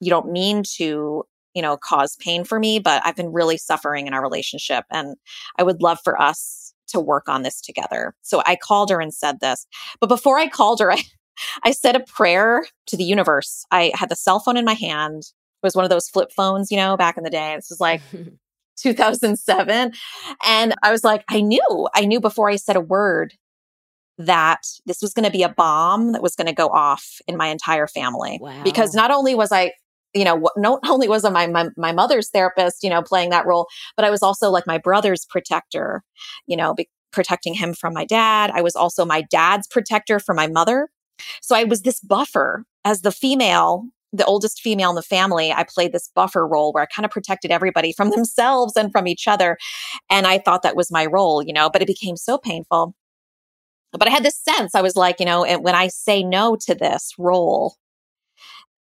you 0.00 0.10
don't 0.10 0.32
mean 0.32 0.64
to, 0.76 1.22
you 1.54 1.62
know, 1.62 1.76
cause 1.76 2.16
pain 2.16 2.42
for 2.42 2.58
me, 2.58 2.80
but 2.80 3.00
I've 3.04 3.16
been 3.16 3.32
really 3.32 3.56
suffering 3.56 4.08
in 4.08 4.12
our 4.12 4.22
relationship. 4.22 4.84
And 4.90 5.16
I 5.56 5.62
would 5.62 5.80
love 5.80 5.98
for 6.02 6.20
us 6.20 6.74
to 6.88 6.98
work 6.98 7.28
on 7.28 7.42
this 7.42 7.60
together. 7.60 8.16
So 8.22 8.42
I 8.46 8.56
called 8.56 8.90
her 8.90 9.00
and 9.00 9.14
said 9.14 9.38
this. 9.38 9.64
But 10.00 10.08
before 10.08 10.38
I 10.38 10.48
called 10.48 10.80
her, 10.80 10.90
I, 10.90 11.02
I 11.62 11.70
said 11.70 11.94
a 11.94 12.00
prayer 12.00 12.66
to 12.86 12.96
the 12.96 13.04
universe. 13.04 13.64
I 13.70 13.92
had 13.94 14.08
the 14.08 14.16
cell 14.16 14.40
phone 14.40 14.56
in 14.56 14.64
my 14.64 14.74
hand 14.74 15.22
was 15.64 15.74
one 15.74 15.84
of 15.84 15.90
those 15.90 16.08
flip 16.08 16.30
phones, 16.30 16.70
you 16.70 16.76
know, 16.76 16.96
back 16.96 17.16
in 17.16 17.24
the 17.24 17.30
day. 17.30 17.56
This 17.56 17.70
was 17.70 17.80
like 17.80 18.00
2007. 18.78 19.92
And 20.44 20.74
I 20.82 20.92
was 20.92 21.02
like, 21.02 21.24
I 21.28 21.40
knew, 21.40 21.88
I 21.94 22.04
knew 22.04 22.20
before 22.20 22.48
I 22.48 22.56
said 22.56 22.76
a 22.76 22.80
word 22.80 23.34
that 24.18 24.62
this 24.86 25.02
was 25.02 25.12
going 25.12 25.24
to 25.24 25.30
be 25.30 25.42
a 25.42 25.48
bomb 25.48 26.12
that 26.12 26.22
was 26.22 26.36
going 26.36 26.46
to 26.46 26.52
go 26.52 26.68
off 26.68 27.18
in 27.26 27.36
my 27.36 27.48
entire 27.48 27.88
family. 27.88 28.38
Wow. 28.40 28.62
Because 28.62 28.94
not 28.94 29.10
only 29.10 29.34
was 29.34 29.50
I, 29.50 29.72
you 30.14 30.24
know, 30.24 30.48
not 30.56 30.80
only 30.88 31.08
was 31.08 31.24
I 31.24 31.30
my, 31.30 31.48
my, 31.48 31.70
my 31.76 31.90
mother's 31.90 32.30
therapist, 32.30 32.84
you 32.84 32.90
know, 32.90 33.02
playing 33.02 33.30
that 33.30 33.46
role, 33.46 33.66
but 33.96 34.04
I 34.04 34.10
was 34.10 34.22
also 34.22 34.50
like 34.50 34.66
my 34.66 34.78
brother's 34.78 35.26
protector, 35.26 36.04
you 36.46 36.56
know, 36.56 36.74
be- 36.74 36.88
protecting 37.10 37.54
him 37.54 37.74
from 37.74 37.92
my 37.92 38.04
dad. 38.04 38.50
I 38.54 38.62
was 38.62 38.76
also 38.76 39.04
my 39.04 39.22
dad's 39.30 39.66
protector 39.66 40.20
for 40.20 40.34
my 40.34 40.46
mother. 40.46 40.88
So 41.42 41.56
I 41.56 41.64
was 41.64 41.82
this 41.82 42.00
buffer 42.00 42.64
as 42.84 43.00
the 43.00 43.12
female 43.12 43.84
the 44.14 44.24
oldest 44.24 44.60
female 44.60 44.90
in 44.90 44.96
the 44.96 45.02
family, 45.02 45.52
I 45.52 45.64
played 45.64 45.92
this 45.92 46.10
buffer 46.14 46.46
role 46.46 46.72
where 46.72 46.82
I 46.82 46.86
kind 46.86 47.04
of 47.04 47.10
protected 47.10 47.50
everybody 47.50 47.92
from 47.92 48.10
themselves 48.14 48.76
and 48.76 48.92
from 48.92 49.06
each 49.06 49.26
other. 49.26 49.58
And 50.10 50.26
I 50.26 50.38
thought 50.38 50.62
that 50.62 50.76
was 50.76 50.90
my 50.90 51.06
role, 51.06 51.42
you 51.42 51.52
know, 51.52 51.68
but 51.68 51.82
it 51.82 51.86
became 51.86 52.16
so 52.16 52.38
painful. 52.38 52.94
But 53.92 54.08
I 54.08 54.10
had 54.10 54.24
this 54.24 54.38
sense, 54.38 54.74
I 54.74 54.82
was 54.82 54.96
like, 54.96 55.20
you 55.20 55.26
know, 55.26 55.46
when 55.60 55.76
I 55.76 55.86
say 55.86 56.24
no 56.24 56.56
to 56.62 56.74
this 56.74 57.12
role, 57.16 57.76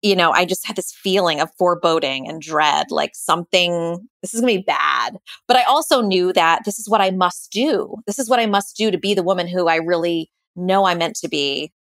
you 0.03 0.15
know, 0.15 0.31
I 0.31 0.45
just 0.45 0.67
had 0.67 0.77
this 0.77 0.93
feeling 0.93 1.41
of 1.41 1.51
foreboding 1.59 2.29
and 2.29 2.43
dread, 2.43 2.91
like 2.91 3.13
something, 3.15 4.07
this 4.23 4.35
is 4.35 4.41
going 4.41 4.55
to 4.55 4.61
be 4.61 4.65
bad. 4.65 5.17
But 5.49 5.57
I 5.57 5.63
also 5.63 6.03
knew 6.03 6.33
that 6.35 6.65
this 6.65 6.79
is 6.79 6.89
what 6.89 7.01
I 7.01 7.11
must 7.11 7.51
do. 7.51 7.97
This 8.07 8.19
is 8.19 8.29
what 8.29 8.39
I 8.39 8.47
must 8.47 8.77
do 8.77 8.91
to 8.91 8.99
be 8.99 9.15
the 9.15 9.23
woman 9.23 9.49
who 9.49 9.67
I 9.67 9.77
really 9.77 10.31
know 10.55 10.85
I'm 10.85 10.99
meant 10.99 11.17
to 11.17 11.29
be 11.29 11.73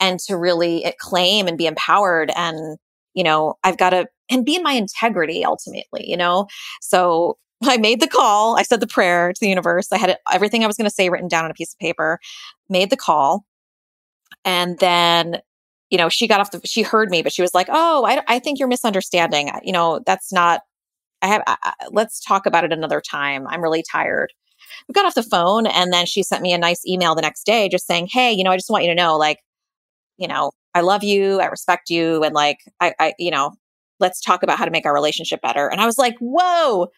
and 0.00 0.20
to 0.20 0.36
really 0.36 0.84
eh, 0.84 0.92
claim 0.98 1.46
and 1.46 1.58
be 1.58 1.66
empowered 1.66 2.30
and 2.36 2.78
you 3.14 3.24
know 3.24 3.54
i've 3.64 3.78
got 3.78 3.90
to 3.90 4.06
and 4.30 4.44
be 4.44 4.56
in 4.56 4.62
my 4.62 4.72
integrity 4.72 5.44
ultimately 5.44 6.08
you 6.08 6.16
know? 6.16 6.46
So 6.80 7.38
i 7.64 7.76
made 7.76 8.00
the 8.00 8.08
call 8.08 8.58
i 8.58 8.62
said 8.62 8.80
the 8.80 8.86
prayer 8.86 9.32
to 9.32 9.38
the 9.40 9.48
universe 9.48 9.88
i 9.92 9.98
had 9.98 10.16
everything 10.32 10.62
i 10.62 10.66
was 10.66 10.76
going 10.76 10.88
to 10.88 10.94
say 10.94 11.08
written 11.08 11.28
down 11.28 11.44
on 11.44 11.50
a 11.50 11.54
piece 11.54 11.72
of 11.72 11.78
paper 11.78 12.18
made 12.68 12.90
the 12.90 12.96
call 12.96 13.44
and 14.44 14.78
then 14.78 15.40
you 15.90 15.98
know 15.98 16.08
she 16.08 16.26
got 16.26 16.40
off 16.40 16.50
the 16.50 16.60
she 16.64 16.82
heard 16.82 17.10
me 17.10 17.22
but 17.22 17.32
she 17.32 17.42
was 17.42 17.54
like 17.54 17.68
oh 17.70 18.04
i, 18.06 18.22
I 18.28 18.38
think 18.38 18.58
you're 18.58 18.68
misunderstanding 18.68 19.50
you 19.62 19.72
know 19.72 20.00
that's 20.06 20.32
not 20.32 20.62
i 21.22 21.26
have 21.26 21.42
I, 21.46 21.72
let's 21.90 22.20
talk 22.20 22.46
about 22.46 22.64
it 22.64 22.72
another 22.72 23.00
time 23.00 23.46
i'm 23.48 23.62
really 23.62 23.84
tired. 23.90 24.32
We 24.88 24.92
got 24.92 25.06
off 25.06 25.14
the 25.14 25.22
phone 25.22 25.66
and 25.66 25.92
then 25.92 26.06
she 26.06 26.22
sent 26.22 26.42
me 26.42 26.52
a 26.52 26.58
nice 26.58 26.84
email 26.86 27.14
the 27.14 27.22
next 27.22 27.44
day 27.44 27.68
just 27.68 27.86
saying 27.86 28.08
hey 28.10 28.32
you 28.32 28.44
know 28.44 28.50
i 28.50 28.56
just 28.56 28.70
want 28.70 28.84
you 28.84 28.90
to 28.90 28.94
know 28.94 29.16
like 29.16 29.38
you 30.18 30.28
know, 30.28 30.50
I 30.74 30.80
love 30.80 31.02
you, 31.02 31.40
I 31.40 31.46
respect 31.46 31.90
you, 31.90 32.22
and 32.22 32.34
like, 32.34 32.58
I, 32.80 32.94
I, 32.98 33.14
you 33.18 33.30
know, 33.30 33.52
let's 34.00 34.20
talk 34.20 34.42
about 34.42 34.58
how 34.58 34.64
to 34.64 34.70
make 34.70 34.86
our 34.86 34.94
relationship 34.94 35.40
better. 35.40 35.68
And 35.68 35.80
I 35.80 35.86
was 35.86 35.98
like, 35.98 36.16
whoa, 36.20 36.88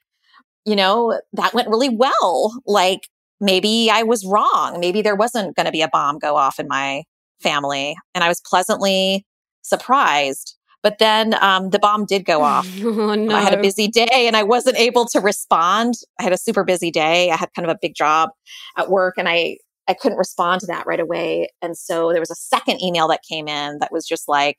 you 0.65 0.77
know, 0.77 1.21
that 1.35 1.55
went 1.55 1.69
really 1.69 1.89
well. 1.89 2.61
Like, 2.67 3.09
maybe 3.41 3.91
I 3.91 4.03
was 4.03 4.27
wrong. 4.27 4.79
Maybe 4.81 5.03
there 5.03 5.17
wasn't 5.17 5.57
going 5.57 5.67
to 5.67 5.73
be 5.73 5.83
a 5.83 5.89
bomb 5.89 6.19
go 6.19 6.37
off 6.37 6.59
in 6.59 6.67
my 6.69 7.05
family. 7.41 7.97
And 8.15 8.25
I 8.25 8.29
was 8.29 8.41
pleasantly 8.41 9.25
surprised. 9.63 10.57
But 10.83 10.99
then 10.99 11.35
um, 11.43 11.71
the 11.71 11.79
bomb 11.79 12.07
did 12.07 12.25
go 12.25 12.43
off. 12.43 12.69
Oh, 12.85 13.15
no. 13.15 13.35
I 13.35 13.41
had 13.41 13.55
a 13.55 13.61
busy 13.61 13.89
day 13.89 14.27
and 14.27 14.37
I 14.37 14.43
wasn't 14.43 14.79
able 14.79 15.07
to 15.07 15.21
respond. 15.21 15.95
I 16.19 16.23
had 16.23 16.33
a 16.33 16.39
super 16.39 16.65
busy 16.65 16.91
day. 16.91 17.31
I 17.31 17.37
had 17.37 17.53
kind 17.55 17.69
of 17.69 17.75
a 17.75 17.79
big 17.81 17.95
job 17.95 18.31
at 18.77 18.91
work 18.91 19.15
and 19.19 19.29
I 19.29 19.59
I 19.89 19.95
couldn't 19.95 20.19
respond 20.19 20.61
to 20.61 20.67
that 20.67 20.87
right 20.87 21.01
away. 21.01 21.49
And 21.63 21.77
so 21.77 22.13
there 22.13 22.21
was 22.21 22.31
a 22.31 22.37
second 22.37 22.83
email 22.83 23.09
that 23.09 23.21
came 23.29 23.49
in 23.49 23.79
that 23.81 23.93
was 23.93 24.07
just 24.07 24.29
like, 24.29 24.59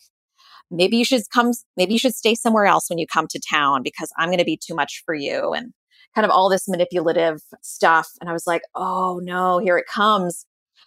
maybe 0.71 0.97
you 0.97 1.05
should 1.05 1.21
come, 1.33 1.51
maybe 1.77 1.93
you 1.93 1.99
should 1.99 2.15
stay 2.15 2.35
somewhere 2.35 2.65
else 2.65 2.89
when 2.89 2.97
you 2.97 3.05
come 3.07 3.27
to 3.27 3.39
town 3.39 3.83
because 3.83 4.11
I'm 4.17 4.29
going 4.29 4.39
to 4.39 4.45
be 4.45 4.57
too 4.57 4.75
much 4.75 5.03
for 5.05 5.13
you. 5.13 5.53
And 5.53 5.73
kind 6.15 6.25
of 6.25 6.31
all 6.31 6.49
this 6.49 6.67
manipulative 6.67 7.41
stuff. 7.61 8.09
And 8.19 8.29
I 8.29 8.33
was 8.33 8.47
like, 8.47 8.63
oh 8.75 9.19
no, 9.23 9.59
here 9.59 9.77
it 9.77 9.85
comes. 9.87 10.45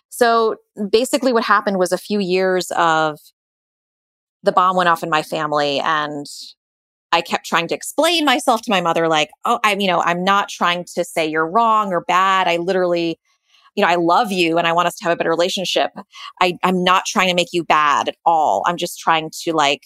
So 0.09 0.57
basically, 0.91 1.33
what 1.33 1.45
happened 1.45 1.79
was 1.79 1.93
a 1.93 1.99
few 1.99 2.19
years 2.21 2.71
of 2.77 3.19
the 4.43 4.53
bomb 4.53 4.77
went 4.77 4.89
off 4.89 5.03
in 5.03 5.11
my 5.11 5.23
family 5.23 5.81
and 5.81 6.27
I 7.13 7.21
kept 7.21 7.47
trying 7.47 7.69
to 7.69 7.75
explain 7.75 8.25
myself 8.25 8.63
to 8.63 8.71
my 8.71 8.81
mother, 8.81 9.07
like, 9.07 9.31
oh, 9.45 9.61
I'm, 9.63 9.81
you 9.81 9.87
know, 9.87 10.03
I'm 10.03 10.25
not 10.25 10.49
trying 10.49 10.85
to 10.95 11.05
say 11.05 11.27
you're 11.27 11.49
wrong 11.49 11.93
or 11.93 12.01
bad. 12.01 12.49
I 12.49 12.57
literally 12.57 13.21
you 13.75 13.83
know, 13.83 13.89
I 13.89 13.95
love 13.97 14.31
you 14.31 14.59
and 14.59 14.67
I 14.67 14.73
want 14.73 14.89
us 14.89 14.97
to 14.97 15.05
have 15.05 15.13
a 15.13 15.17
better 15.17 15.31
relationship. 15.31 15.91
I, 16.41 16.59
I'm 16.63 16.85
not 16.85 17.07
trying 17.07 17.29
to 17.29 17.35
make 17.35 17.53
you 17.53 17.65
bad 17.65 18.09
at 18.09 18.17
all. 18.25 18.63
I'm 18.67 18.77
just 18.77 18.99
trying 18.99 19.31
to 19.43 19.53
like 19.53 19.83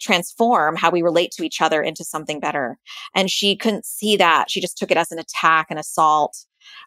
transform 0.00 0.76
how 0.76 0.90
we 0.90 1.02
relate 1.02 1.30
to 1.32 1.44
each 1.44 1.60
other 1.60 1.82
into 1.82 2.04
something 2.04 2.40
better. 2.40 2.78
And 3.14 3.30
she 3.30 3.56
couldn't 3.56 3.86
see 3.86 4.16
that. 4.16 4.50
She 4.50 4.60
just 4.60 4.76
took 4.76 4.90
it 4.90 4.96
as 4.96 5.12
an 5.12 5.18
attack 5.18 5.68
an 5.70 5.78
assault 5.78 6.44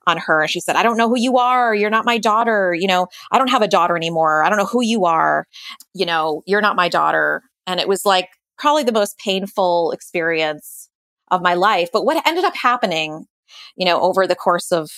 on 0.08 0.18
her. 0.18 0.42
And 0.42 0.50
she 0.50 0.60
said, 0.60 0.76
I 0.76 0.84
don't 0.84 0.98
know 0.98 1.10
who 1.10 1.18
you 1.18 1.38
are. 1.38 1.74
You're 1.74 1.90
not 1.90 2.06
my 2.06 2.18
daughter. 2.18 2.74
You 2.74 2.88
know, 2.88 3.08
I 3.32 3.38
don't 3.38 3.50
have 3.50 3.62
a 3.62 3.68
daughter 3.68 3.96
anymore. 3.96 4.44
I 4.44 4.50
don't 4.50 4.58
know 4.58 4.66
who 4.66 4.84
you 4.84 5.06
are. 5.06 5.48
You 5.94 6.06
know, 6.06 6.44
you're 6.46 6.62
not 6.62 6.76
my 6.76 6.90
daughter. 6.90 7.44
And 7.68 7.80
it 7.80 7.88
was 7.88 8.06
like 8.06 8.30
probably 8.58 8.84
the 8.84 8.92
most 8.92 9.18
painful 9.18 9.92
experience 9.92 10.90
of 11.32 11.42
my 11.42 11.56
life. 11.56 11.90
But 11.92 12.06
what 12.06 12.26
ended 12.26 12.44
up 12.44 12.56
happening, 12.56 13.26
you 13.76 13.86
know, 13.86 14.00
over 14.02 14.28
the 14.28 14.36
course 14.36 14.72
of 14.72 14.90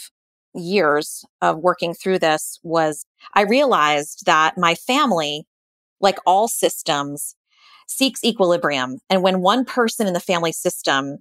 years 0.58 1.26
of 1.42 1.60
working 1.60 1.94
through 1.94 2.20
this 2.20 2.60
was 2.64 3.06
I 3.34 3.42
realized 3.42 4.26
that 4.26 4.58
my 4.58 4.76
family, 4.76 5.46
like 6.00 6.18
all 6.26 6.48
systems, 6.48 7.36
seeks 7.88 8.24
equilibrium. 8.24 8.98
And 9.10 9.24
when 9.24 9.42
one 9.42 9.66
person 9.66 10.08
in 10.08 10.14
the 10.14 10.20
family 10.20 10.52
system 10.52 11.18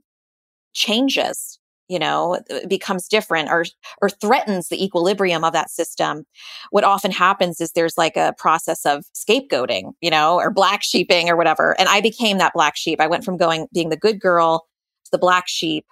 changes, 0.73 1.59
you 1.89 1.99
know, 1.99 2.41
becomes 2.69 3.07
different 3.07 3.49
or 3.49 3.65
or 4.03 4.11
threatens 4.11 4.69
the 4.69 4.83
equilibrium 4.83 5.45
of 5.45 5.53
that 5.53 5.71
system, 5.71 6.25
what 6.71 6.85
often 6.85 7.13
happens 7.13 7.61
is 7.61 7.73
there's 7.73 7.97
like 7.97 8.17
a 8.17 8.35
process 8.37 8.85
of 8.85 9.05
scapegoating, 9.15 9.93
you 10.01 10.11
know, 10.11 10.37
or 10.37 10.51
black 10.51 10.83
sheeping 10.83 11.31
or 11.31 11.37
whatever. 11.37 11.79
And 11.79 11.89
I 11.89 12.01
became 12.01 12.39
that 12.39 12.55
black 12.55 12.77
sheep. 12.77 13.01
I 13.01 13.07
went 13.07 13.25
from 13.25 13.37
going 13.37 13.69
being 13.73 13.91
the 13.91 13.97
good 13.97 14.21
girl 14.21 14.67
to 15.05 15.11
the 15.13 15.19
black 15.19 15.45
sheep 15.47 15.85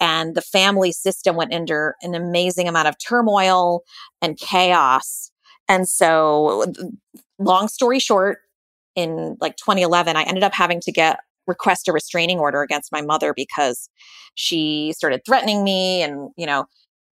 and 0.00 0.34
the 0.34 0.42
family 0.42 0.92
system 0.92 1.36
went 1.36 1.52
under 1.52 1.96
an 2.02 2.14
amazing 2.14 2.68
amount 2.68 2.88
of 2.88 2.96
turmoil 2.98 3.82
and 4.22 4.38
chaos. 4.38 5.30
And 5.68 5.88
so, 5.88 6.72
long 7.38 7.68
story 7.68 7.98
short, 7.98 8.38
in 8.94 9.36
like 9.40 9.56
2011, 9.56 10.16
I 10.16 10.22
ended 10.22 10.42
up 10.42 10.54
having 10.54 10.80
to 10.80 10.92
get 10.92 11.20
request 11.46 11.88
a 11.88 11.92
restraining 11.92 12.38
order 12.38 12.62
against 12.62 12.92
my 12.92 13.00
mother 13.00 13.32
because 13.34 13.88
she 14.34 14.92
started 14.96 15.22
threatening 15.24 15.64
me 15.64 16.02
and, 16.02 16.30
you 16.36 16.46
know, 16.46 16.66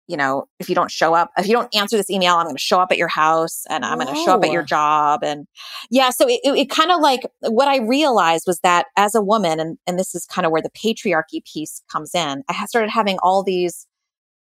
you 0.08 0.18
know, 0.18 0.46
if 0.60 0.68
you 0.68 0.76
don't 0.76 0.92
show 0.92 1.14
up, 1.14 1.32
if 1.38 1.48
you 1.48 1.54
don't 1.54 1.74
answer 1.74 1.96
this 1.96 2.10
email, 2.10 2.36
I'm 2.36 2.46
going 2.46 2.56
to 2.56 2.62
show 2.62 2.80
up 2.80 2.92
at 2.92 2.98
your 2.98 3.08
house 3.08 3.64
and 3.70 3.86
I'm 3.86 4.00
going 4.00 4.14
to 4.14 4.22
show 4.24 4.34
up 4.34 4.44
at 4.44 4.52
your 4.52 4.64
oh. 4.64 4.66
job. 4.66 5.24
And 5.24 5.48
yeah, 5.90 6.10
so 6.10 6.28
it, 6.28 6.42
it, 6.44 6.58
it 6.58 6.70
kind 6.70 6.92
of 6.92 7.00
like 7.00 7.22
what 7.42 7.68
I 7.68 7.78
realized 7.78 8.44
was 8.46 8.60
that 8.60 8.88
as 8.98 9.16
a 9.16 9.22
woman, 9.22 9.60
and, 9.60 9.78
and 9.88 9.98
this 9.98 10.14
is 10.14 10.26
kind 10.26 10.46
of 10.46 10.52
where 10.52 10.62
the 10.62 10.70
patriarchy 10.72 11.44
piece 11.46 11.82
comes 11.90 12.14
in, 12.14 12.44
I 12.50 12.66
started 12.66 12.90
having 12.90 13.18
all 13.24 13.44
these 13.44 13.88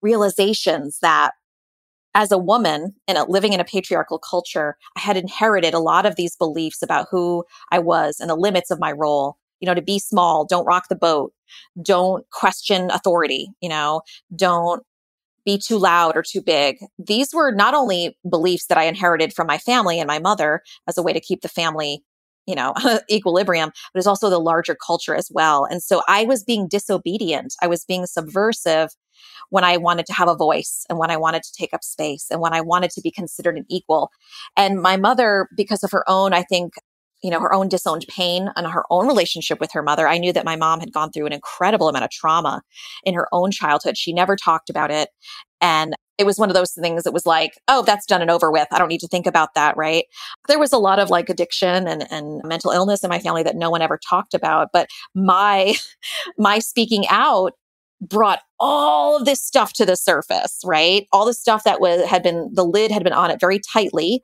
realizations 0.00 0.98
that 1.02 1.32
as 2.14 2.32
a 2.32 2.38
woman 2.38 2.94
and 3.06 3.18
living 3.28 3.52
in 3.52 3.60
a 3.60 3.64
patriarchal 3.64 4.18
culture, 4.18 4.76
I 4.96 5.00
had 5.00 5.16
inherited 5.16 5.74
a 5.74 5.80
lot 5.80 6.06
of 6.06 6.16
these 6.16 6.36
beliefs 6.36 6.82
about 6.82 7.08
who 7.10 7.44
I 7.70 7.78
was 7.78 8.20
and 8.20 8.30
the 8.30 8.36
limits 8.36 8.70
of 8.70 8.80
my 8.80 8.92
role. 8.92 9.36
You 9.60 9.66
know, 9.66 9.74
to 9.74 9.82
be 9.82 9.98
small, 9.98 10.44
don't 10.44 10.64
rock 10.66 10.84
the 10.88 10.94
boat, 10.94 11.32
don't 11.82 12.24
question 12.30 12.92
authority, 12.92 13.48
you 13.60 13.68
know, 13.68 14.02
don't 14.36 14.84
be 15.48 15.56
too 15.56 15.78
loud 15.78 16.14
or 16.14 16.22
too 16.22 16.42
big. 16.42 16.76
These 16.98 17.32
were 17.32 17.50
not 17.50 17.72
only 17.72 18.18
beliefs 18.28 18.66
that 18.66 18.76
I 18.76 18.84
inherited 18.84 19.32
from 19.32 19.46
my 19.46 19.56
family 19.56 19.98
and 19.98 20.06
my 20.06 20.18
mother 20.18 20.60
as 20.86 20.98
a 20.98 21.02
way 21.02 21.14
to 21.14 21.20
keep 21.20 21.40
the 21.40 21.48
family, 21.48 22.02
you 22.46 22.54
know, 22.54 22.74
equilibrium, 23.10 23.70
but 23.70 23.98
it's 23.98 24.06
also 24.06 24.28
the 24.28 24.38
larger 24.38 24.74
culture 24.74 25.14
as 25.14 25.30
well. 25.32 25.64
And 25.64 25.82
so 25.82 26.02
I 26.06 26.24
was 26.24 26.44
being 26.44 26.68
disobedient. 26.68 27.54
I 27.62 27.66
was 27.66 27.86
being 27.86 28.04
subversive 28.04 28.90
when 29.48 29.64
I 29.64 29.78
wanted 29.78 30.04
to 30.06 30.12
have 30.12 30.28
a 30.28 30.36
voice 30.36 30.84
and 30.90 30.98
when 30.98 31.10
I 31.10 31.16
wanted 31.16 31.42
to 31.44 31.52
take 31.58 31.72
up 31.72 31.82
space 31.82 32.26
and 32.30 32.42
when 32.42 32.52
I 32.52 32.60
wanted 32.60 32.90
to 32.90 33.00
be 33.00 33.10
considered 33.10 33.56
an 33.56 33.64
equal. 33.70 34.10
And 34.54 34.82
my 34.82 34.98
mother, 34.98 35.48
because 35.56 35.82
of 35.82 35.90
her 35.92 36.04
own, 36.06 36.34
I 36.34 36.42
think, 36.42 36.74
you 37.22 37.30
know, 37.30 37.40
her 37.40 37.52
own 37.52 37.68
disowned 37.68 38.06
pain 38.08 38.50
and 38.56 38.66
her 38.66 38.84
own 38.90 39.06
relationship 39.06 39.60
with 39.60 39.72
her 39.72 39.82
mother. 39.82 40.06
I 40.06 40.18
knew 40.18 40.32
that 40.32 40.44
my 40.44 40.56
mom 40.56 40.80
had 40.80 40.92
gone 40.92 41.10
through 41.10 41.26
an 41.26 41.32
incredible 41.32 41.88
amount 41.88 42.04
of 42.04 42.10
trauma 42.10 42.62
in 43.04 43.14
her 43.14 43.28
own 43.32 43.50
childhood. 43.50 43.96
She 43.96 44.12
never 44.12 44.36
talked 44.36 44.70
about 44.70 44.90
it. 44.90 45.08
And 45.60 45.94
it 46.18 46.26
was 46.26 46.38
one 46.38 46.50
of 46.50 46.54
those 46.54 46.72
things 46.72 47.04
that 47.04 47.12
was 47.12 47.26
like, 47.26 47.52
oh, 47.68 47.82
that's 47.82 48.06
done 48.06 48.20
and 48.20 48.30
over 48.30 48.50
with. 48.50 48.66
I 48.72 48.78
don't 48.78 48.88
need 48.88 49.00
to 49.00 49.08
think 49.08 49.26
about 49.26 49.54
that, 49.54 49.76
right? 49.76 50.04
There 50.48 50.58
was 50.58 50.72
a 50.72 50.78
lot 50.78 50.98
of 50.98 51.10
like 51.10 51.28
addiction 51.28 51.86
and, 51.86 52.10
and 52.10 52.42
mental 52.44 52.72
illness 52.72 53.04
in 53.04 53.08
my 53.08 53.20
family 53.20 53.44
that 53.44 53.56
no 53.56 53.70
one 53.70 53.82
ever 53.82 53.98
talked 53.98 54.34
about. 54.34 54.68
But 54.72 54.88
my 55.14 55.74
my 56.38 56.58
speaking 56.58 57.06
out 57.08 57.52
brought 58.00 58.40
all 58.60 59.16
of 59.16 59.24
this 59.24 59.42
stuff 59.42 59.72
to 59.74 59.84
the 59.84 59.96
surface, 59.96 60.60
right? 60.64 61.06
All 61.12 61.24
the 61.24 61.34
stuff 61.34 61.64
that 61.64 61.80
was 61.80 62.04
had 62.04 62.22
been 62.22 62.50
the 62.52 62.64
lid 62.64 62.90
had 62.90 63.04
been 63.04 63.12
on 63.12 63.30
it 63.30 63.40
very 63.40 63.60
tightly. 63.60 64.22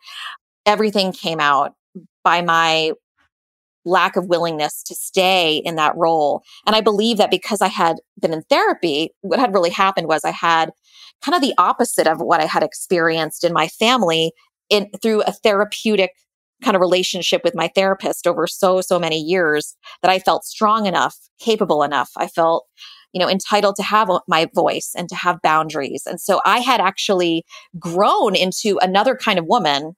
Everything 0.67 1.13
came 1.13 1.41
out 1.41 1.75
by 2.23 2.43
my 2.43 2.93
lack 3.85 4.17
of 4.17 4.27
willingness 4.27 4.83
to 4.83 4.95
stay 4.95 5.57
in 5.59 5.77
that 5.77 5.97
role. 5.97 6.43
And 6.67 6.75
I 6.75 6.81
believe 6.81 7.19
that 7.19 7.31
because 7.31 7.61
I 7.61 7.69
had 7.69 7.97
been 8.21 8.33
in 8.33 8.43
therapy, 8.43 9.11
what 9.21 9.39
had 9.39 9.53
really 9.53 9.71
happened 9.71 10.09
was 10.09 10.25
I 10.25 10.31
had 10.31 10.71
kind 11.23 11.35
of 11.35 11.43
the 11.43 11.55
opposite 11.59 12.07
of 12.07 12.21
what 12.21 12.41
I 12.41 12.47
had 12.47 12.63
experienced 12.63 13.45
in 13.45 13.53
my 13.53 13.69
family 13.69 14.33
in 14.71 14.91
through 15.03 15.23
a 15.23 15.33
therapeutic 15.33 16.13
kind 16.63 16.75
of 16.75 16.81
relationship 16.81 17.43
with 17.45 17.55
my 17.55 17.69
therapist 17.75 18.27
over 18.27 18.47
so 18.47 18.81
so 18.81 18.99
many 18.99 19.19
years 19.19 19.77
that 20.03 20.11
I 20.11 20.19
felt 20.19 20.45
strong 20.45 20.87
enough, 20.87 21.17
capable 21.39 21.83
enough. 21.83 22.11
I 22.17 22.27
felt 22.27 22.67
you 23.13 23.21
know 23.21 23.29
entitled 23.29 23.77
to 23.77 23.83
have 23.83 24.09
my 24.27 24.49
voice 24.55 24.93
and 24.97 25.09
to 25.11 25.15
have 25.15 25.43
boundaries. 25.43 26.05
And 26.07 26.21
so 26.21 26.41
I 26.47 26.61
had 26.61 26.81
actually 26.81 27.45
grown 27.79 28.35
into 28.35 28.79
another 28.81 29.15
kind 29.15 29.39
of 29.39 29.47
woman 29.47 29.95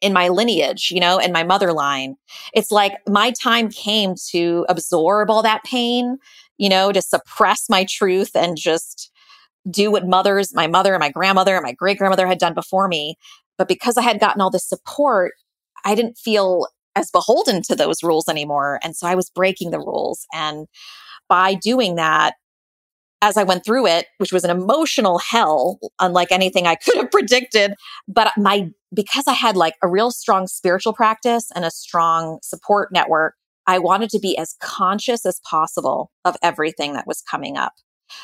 in 0.00 0.12
my 0.12 0.28
lineage, 0.28 0.90
you 0.90 1.00
know, 1.00 1.18
in 1.18 1.32
my 1.32 1.42
mother 1.42 1.72
line. 1.72 2.16
It's 2.54 2.70
like 2.70 2.94
my 3.08 3.32
time 3.32 3.68
came 3.68 4.14
to 4.30 4.64
absorb 4.68 5.30
all 5.30 5.42
that 5.42 5.64
pain, 5.64 6.18
you 6.58 6.68
know, 6.68 6.92
to 6.92 7.02
suppress 7.02 7.68
my 7.68 7.84
truth 7.84 8.30
and 8.34 8.56
just 8.56 9.10
do 9.70 9.90
what 9.90 10.06
mothers, 10.06 10.54
my 10.54 10.66
mother 10.66 10.94
and 10.94 11.00
my 11.00 11.10
grandmother 11.10 11.54
and 11.54 11.62
my 11.62 11.72
great 11.72 11.98
grandmother 11.98 12.26
had 12.26 12.38
done 12.38 12.54
before 12.54 12.88
me. 12.88 13.16
But 13.58 13.68
because 13.68 13.96
I 13.96 14.02
had 14.02 14.20
gotten 14.20 14.40
all 14.40 14.50
this 14.50 14.66
support, 14.66 15.32
I 15.84 15.94
didn't 15.94 16.16
feel 16.16 16.66
as 16.96 17.10
beholden 17.10 17.62
to 17.62 17.76
those 17.76 18.02
rules 18.02 18.28
anymore. 18.28 18.80
And 18.82 18.96
so 18.96 19.06
I 19.06 19.14
was 19.14 19.30
breaking 19.30 19.70
the 19.70 19.78
rules. 19.78 20.26
And 20.32 20.66
by 21.28 21.54
doing 21.54 21.94
that, 21.96 22.34
as 23.22 23.36
I 23.36 23.42
went 23.42 23.64
through 23.64 23.86
it, 23.86 24.06
which 24.18 24.32
was 24.32 24.44
an 24.44 24.50
emotional 24.50 25.18
hell, 25.18 25.78
unlike 25.98 26.32
anything 26.32 26.66
I 26.66 26.74
could 26.74 26.96
have 26.96 27.10
predicted. 27.10 27.74
But 28.08 28.32
my, 28.36 28.70
because 28.94 29.24
I 29.26 29.34
had 29.34 29.56
like 29.56 29.74
a 29.82 29.88
real 29.88 30.10
strong 30.10 30.46
spiritual 30.46 30.92
practice 30.92 31.50
and 31.54 31.64
a 31.64 31.70
strong 31.70 32.38
support 32.42 32.90
network, 32.92 33.34
I 33.66 33.78
wanted 33.78 34.10
to 34.10 34.18
be 34.18 34.36
as 34.38 34.56
conscious 34.60 35.26
as 35.26 35.40
possible 35.48 36.10
of 36.24 36.36
everything 36.42 36.94
that 36.94 37.06
was 37.06 37.22
coming 37.22 37.56
up. 37.56 37.72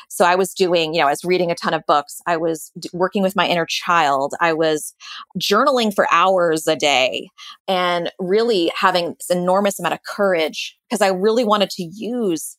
So 0.09 0.25
I 0.25 0.35
was 0.35 0.53
doing, 0.53 0.93
you 0.93 0.99
know, 0.99 1.07
I 1.07 1.11
was 1.11 1.23
reading 1.23 1.51
a 1.51 1.55
ton 1.55 1.73
of 1.73 1.85
books. 1.87 2.19
I 2.25 2.35
was 2.35 2.71
d- 2.77 2.89
working 2.91 3.23
with 3.23 3.35
my 3.35 3.47
inner 3.47 3.65
child. 3.65 4.33
I 4.41 4.51
was 4.51 4.93
journaling 5.39 5.93
for 5.93 6.07
hours 6.11 6.67
a 6.67 6.75
day 6.75 7.29
and 7.67 8.11
really 8.19 8.71
having 8.77 9.15
this 9.17 9.29
enormous 9.29 9.79
amount 9.79 9.93
of 9.93 10.03
courage 10.03 10.77
because 10.89 11.01
I 11.01 11.07
really 11.07 11.45
wanted 11.45 11.69
to 11.71 11.83
use 11.83 12.57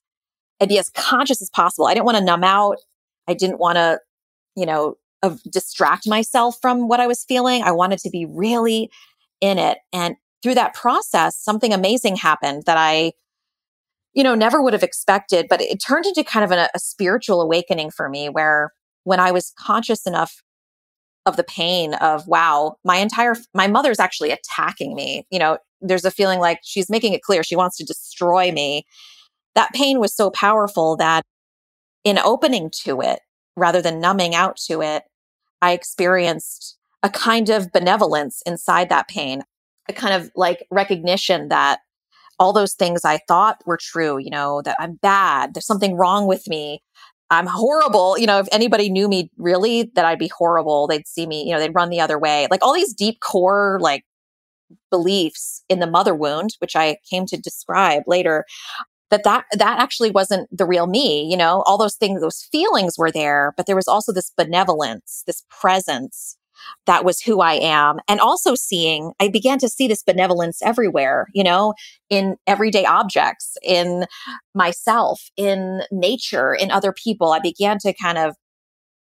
and 0.61 0.69
be 0.69 0.79
as 0.79 0.91
conscious 0.91 1.41
as 1.43 1.51
possible. 1.51 1.87
I 1.87 1.95
didn't 1.95 2.07
want 2.07 2.19
to 2.19 2.25
numb 2.25 2.45
out. 2.45 2.79
I 3.29 3.35
didn't 3.35 3.59
want 3.59 3.77
to, 3.77 4.01
you 4.57 4.67
know, 4.67 4.97
distract 5.51 6.09
myself 6.09 6.59
from 6.61 6.89
what 6.89 7.01
I 7.01 7.07
was 7.07 7.25
feeling. 7.25 7.63
I 7.63 7.73
wanted 7.73 7.99
to 8.01 8.11
be 8.11 8.25
really 8.25 8.91
in 9.41 9.59
it. 9.59 9.79
And 9.93 10.17
through 10.43 10.55
that 10.55 10.75
process, 10.75 11.37
something 11.37 11.73
amazing 11.73 12.17
happened 12.17 12.65
that 12.67 12.77
I, 12.77 13.13
you 14.15 14.23
know, 14.23 14.35
never 14.35 14.63
would 14.63 14.73
have 14.73 14.83
expected, 14.83 15.47
but 15.49 15.61
it 15.61 15.79
turned 15.79 16.07
into 16.07 16.25
kind 16.25 16.45
of 16.45 16.53
a, 16.53 16.69
a 16.75 16.79
spiritual 16.79 17.41
awakening 17.41 17.91
for 17.91 18.09
me 18.09 18.29
where 18.29 18.73
when 19.05 19.21
I 19.21 19.31
was 19.31 19.53
conscious 19.59 20.07
enough 20.07 20.43
of 21.27 21.37
the 21.37 21.45
pain 21.45 21.95
of, 21.95 22.27
wow, 22.27 22.77
my 22.85 22.97
entire, 22.97 23.37
my 23.55 23.67
mother's 23.67 24.01
actually 24.01 24.31
attacking 24.31 24.95
me. 24.95 25.27
You 25.31 25.39
know, 25.39 25.59
there's 25.81 26.05
a 26.05 26.11
feeling 26.11 26.41
like 26.41 26.61
she's 26.63 26.89
making 26.89 27.13
it 27.13 27.23
clear 27.23 27.43
she 27.43 27.57
wants 27.57 27.77
to 27.77 27.85
destroy 27.85 28.51
me 28.51 28.87
that 29.59 29.73
pain 29.73 29.99
was 29.99 30.15
so 30.15 30.31
powerful 30.31 30.97
that 30.99 31.25
in 32.05 32.17
opening 32.17 32.71
to 32.85 33.01
it 33.01 33.19
rather 33.57 33.83
than 33.83 34.01
numbing 34.01 34.33
out 34.33 34.57
to 34.69 34.81
it, 34.81 35.03
I 35.61 35.73
experienced 35.73 36.79
a 37.03 37.11
kind 37.11 37.51
of 37.51 37.73
benevolence 37.73 38.41
inside 38.47 38.89
that 38.89 39.09
pain, 39.09 39.43
a 39.89 39.93
kind 39.93 40.15
of 40.15 40.31
like 40.37 40.65
recognition 40.71 41.49
that 41.49 41.81
all 42.39 42.53
those 42.53 42.75
things 42.75 43.05
I 43.05 43.19
thought 43.27 43.61
were 43.67 43.81
true, 43.81 44.19
you 44.19 44.31
know, 44.31 44.63
that 44.63 44.77
I'm 44.79 44.95
bad, 44.95 45.55
there's 45.55 45.67
something 45.67 45.97
wrong 45.97 46.29
with 46.29 46.47
me. 46.47 46.81
I'm 47.29 47.49
horrible. 47.49 48.17
You 48.17 48.29
know, 48.29 48.39
if 48.39 48.47
anybody 48.53 48.89
knew 48.89 49.09
me 49.09 49.29
really 49.39 49.91
that 49.97 50.05
I'd 50.05 50.21
be 50.21 50.29
horrible, 50.29 50.87
they'd 50.87 51.09
see 51.09 51.27
me, 51.27 51.45
you 51.45 51.53
know, 51.53 51.59
they'd 51.59 51.75
run 51.75 51.91
the 51.91 52.01
other 52.01 52.17
way. 52.17 52.47
Like 52.49 52.63
all 52.63 52.75
these 52.75 52.95
deep 52.95 53.19
core, 53.19 53.79
like 53.81 54.05
beliefs 54.89 55.65
in 55.69 55.81
the 55.81 55.91
mother 55.91 56.15
wound, 56.15 56.51
which 56.61 56.77
I 56.77 56.99
came 57.11 57.27
to 57.27 57.37
describe 57.37 58.05
later, 58.07 58.45
that 59.11 59.25
that 59.25 59.45
that 59.53 59.79
actually 59.79 60.11
wasn't 60.11 60.49
the 60.57 60.67
real 60.67 60.87
me 60.87 61.29
you 61.31 61.37
know 61.37 61.63
all 61.67 61.79
those 61.79 61.97
things 61.97 62.21
those 62.21 62.49
feelings 62.51 62.97
were 62.99 63.11
there 63.11 63.53
but 63.57 63.67
there 63.67 63.77
was 63.77 63.89
also 63.89 64.13
this 64.13 64.33
benevolence 64.37 65.23
this 65.27 65.45
presence 65.51 66.39
that 66.87 67.05
was 67.05 67.21
who 67.21 67.41
I 67.41 67.55
am. 67.55 67.99
And 68.09 68.21
also 68.21 68.55
seeing, 68.55 69.13
I 69.21 69.29
began 69.29 69.59
to 69.59 69.69
see 69.69 69.89
this 69.89 70.03
benevolence 70.03 70.61
everywhere, 70.63 71.27
you 71.35 71.45
know, 71.45 71.75
in 72.11 72.37
everyday 72.47 72.85
objects, 72.85 73.57
in 73.63 74.07
myself, 74.55 75.31
in 75.37 75.83
nature, 75.91 76.55
in 76.55 76.71
other 76.71 76.93
people. 76.93 77.33
I 77.33 77.41
began 77.41 77.79
to 77.81 77.95
kind 77.95 78.19
of 78.19 78.37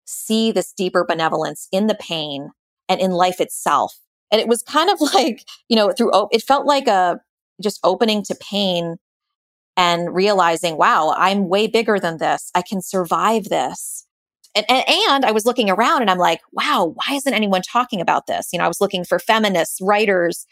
see 0.06 0.52
this 0.52 0.72
deeper 0.74 1.06
benevolence 1.08 1.68
in 1.72 1.88
the 1.88 1.96
pain 1.96 2.52
and 2.88 3.00
in 3.00 3.12
life 3.12 3.42
itself. 3.42 3.96
And 4.32 4.42
it 4.42 4.48
was 4.48 4.62
kind 4.64 4.90
of 4.90 5.02
like, 5.14 5.44
you 5.70 5.76
know, 5.76 5.92
through, 5.92 6.12
it 6.32 6.44
felt 6.44 6.66
like 6.66 6.88
a 6.88 7.20
just 7.62 7.80
opening 7.84 8.22
to 8.24 8.36
pain 8.36 8.98
and 9.78 10.14
realizing, 10.14 10.78
wow, 10.78 11.14
I'm 11.18 11.50
way 11.50 11.68
bigger 11.68 12.00
than 12.00 12.18
this. 12.18 12.50
I 12.56 12.62
can 12.62 12.82
survive 12.82 13.46
this. 13.46 14.06
And, 14.56 14.66
and, 14.70 14.86
and, 14.88 15.26
I 15.26 15.32
was 15.32 15.46
looking 15.46 15.70
around 15.70 16.02
and 16.02 16.10
I'm 16.10 16.18
like, 16.18 16.40
wow, 16.54 16.94
why 16.96 17.16
isn't 17.16 17.34
anyone 17.34 17.62
talking 17.62 18.00
about 18.00 18.26
this? 18.28 18.50
You 18.54 18.60
know, 18.60 18.66
I 18.66 18.70
was 18.70 18.80
looking 18.80 19.04
for 19.04 19.20
feminists, 19.20 19.80
writers, 19.82 20.46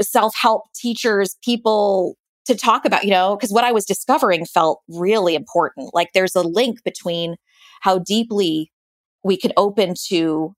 self 0.00 0.34
help 0.34 0.64
teachers, 0.74 1.36
people 1.44 2.16
to 2.46 2.56
talk 2.56 2.84
about, 2.84 3.04
you 3.04 3.10
know, 3.10 3.36
because 3.36 3.52
what 3.52 3.62
I 3.62 3.70
was 3.70 3.84
discovering 3.84 4.44
felt 4.44 4.82
really 4.88 5.36
important. 5.36 5.94
Like 5.94 6.10
there's 6.12 6.34
a 6.34 6.42
link 6.42 6.82
between 6.84 7.36
how 7.82 8.00
deeply 8.00 8.72
we 9.22 9.36
can 9.36 9.52
open 9.56 9.94
to 10.08 10.54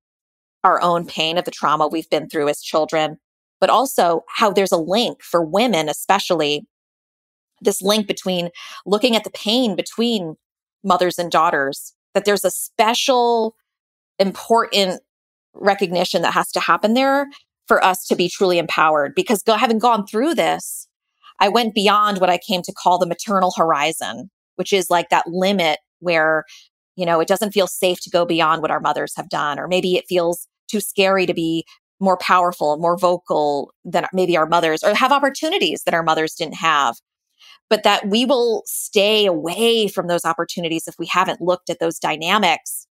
our 0.62 0.80
own 0.80 1.06
pain 1.06 1.36
of 1.36 1.44
the 1.44 1.50
trauma 1.50 1.86
we've 1.86 2.08
been 2.08 2.28
through 2.28 2.48
as 2.48 2.62
children, 2.62 3.18
but 3.60 3.68
also 3.68 4.24
how 4.28 4.50
there's 4.50 4.72
a 4.72 4.78
link 4.78 5.22
for 5.22 5.44
women, 5.44 5.90
especially 5.90 6.66
this 7.64 7.82
link 7.82 8.06
between 8.06 8.50
looking 8.86 9.16
at 9.16 9.24
the 9.24 9.30
pain 9.30 9.76
between 9.76 10.36
mothers 10.82 11.18
and 11.18 11.30
daughters, 11.30 11.94
that 12.14 12.24
there's 12.24 12.44
a 12.44 12.50
special 12.50 13.56
important 14.18 15.02
recognition 15.54 16.22
that 16.22 16.34
has 16.34 16.50
to 16.52 16.60
happen 16.60 16.94
there 16.94 17.26
for 17.66 17.82
us 17.82 18.06
to 18.06 18.14
be 18.14 18.28
truly 18.28 18.58
empowered. 18.58 19.14
Because 19.14 19.42
go, 19.42 19.54
having 19.56 19.78
gone 19.78 20.06
through 20.06 20.34
this, 20.34 20.86
I 21.40 21.48
went 21.48 21.74
beyond 21.74 22.20
what 22.20 22.30
I 22.30 22.38
came 22.38 22.62
to 22.62 22.72
call 22.72 22.98
the 22.98 23.06
maternal 23.06 23.52
horizon, 23.56 24.30
which 24.56 24.72
is 24.72 24.90
like 24.90 25.08
that 25.08 25.26
limit 25.26 25.78
where 26.00 26.44
You 26.96 27.06
know, 27.06 27.20
it 27.20 27.28
doesn't 27.28 27.52
feel 27.52 27.66
safe 27.66 28.00
to 28.02 28.10
go 28.10 28.24
beyond 28.24 28.62
what 28.62 28.70
our 28.70 28.80
mothers 28.80 29.14
have 29.16 29.28
done, 29.28 29.58
or 29.58 29.66
maybe 29.66 29.96
it 29.96 30.04
feels 30.08 30.46
too 30.68 30.80
scary 30.80 31.26
to 31.26 31.34
be 31.34 31.64
more 32.00 32.16
powerful, 32.16 32.76
more 32.76 32.96
vocal 32.96 33.72
than 33.84 34.06
maybe 34.12 34.36
our 34.36 34.46
mothers, 34.46 34.82
or 34.82 34.94
have 34.94 35.12
opportunities 35.12 35.82
that 35.84 35.94
our 35.94 36.02
mothers 36.02 36.34
didn't 36.34 36.54
have. 36.54 36.96
But 37.70 37.82
that 37.82 38.08
we 38.08 38.24
will 38.24 38.62
stay 38.66 39.26
away 39.26 39.88
from 39.88 40.06
those 40.06 40.24
opportunities 40.24 40.86
if 40.86 40.96
we 40.98 41.06
haven't 41.06 41.40
looked 41.40 41.70
at 41.70 41.80
those 41.80 41.98
dynamics 41.98 42.86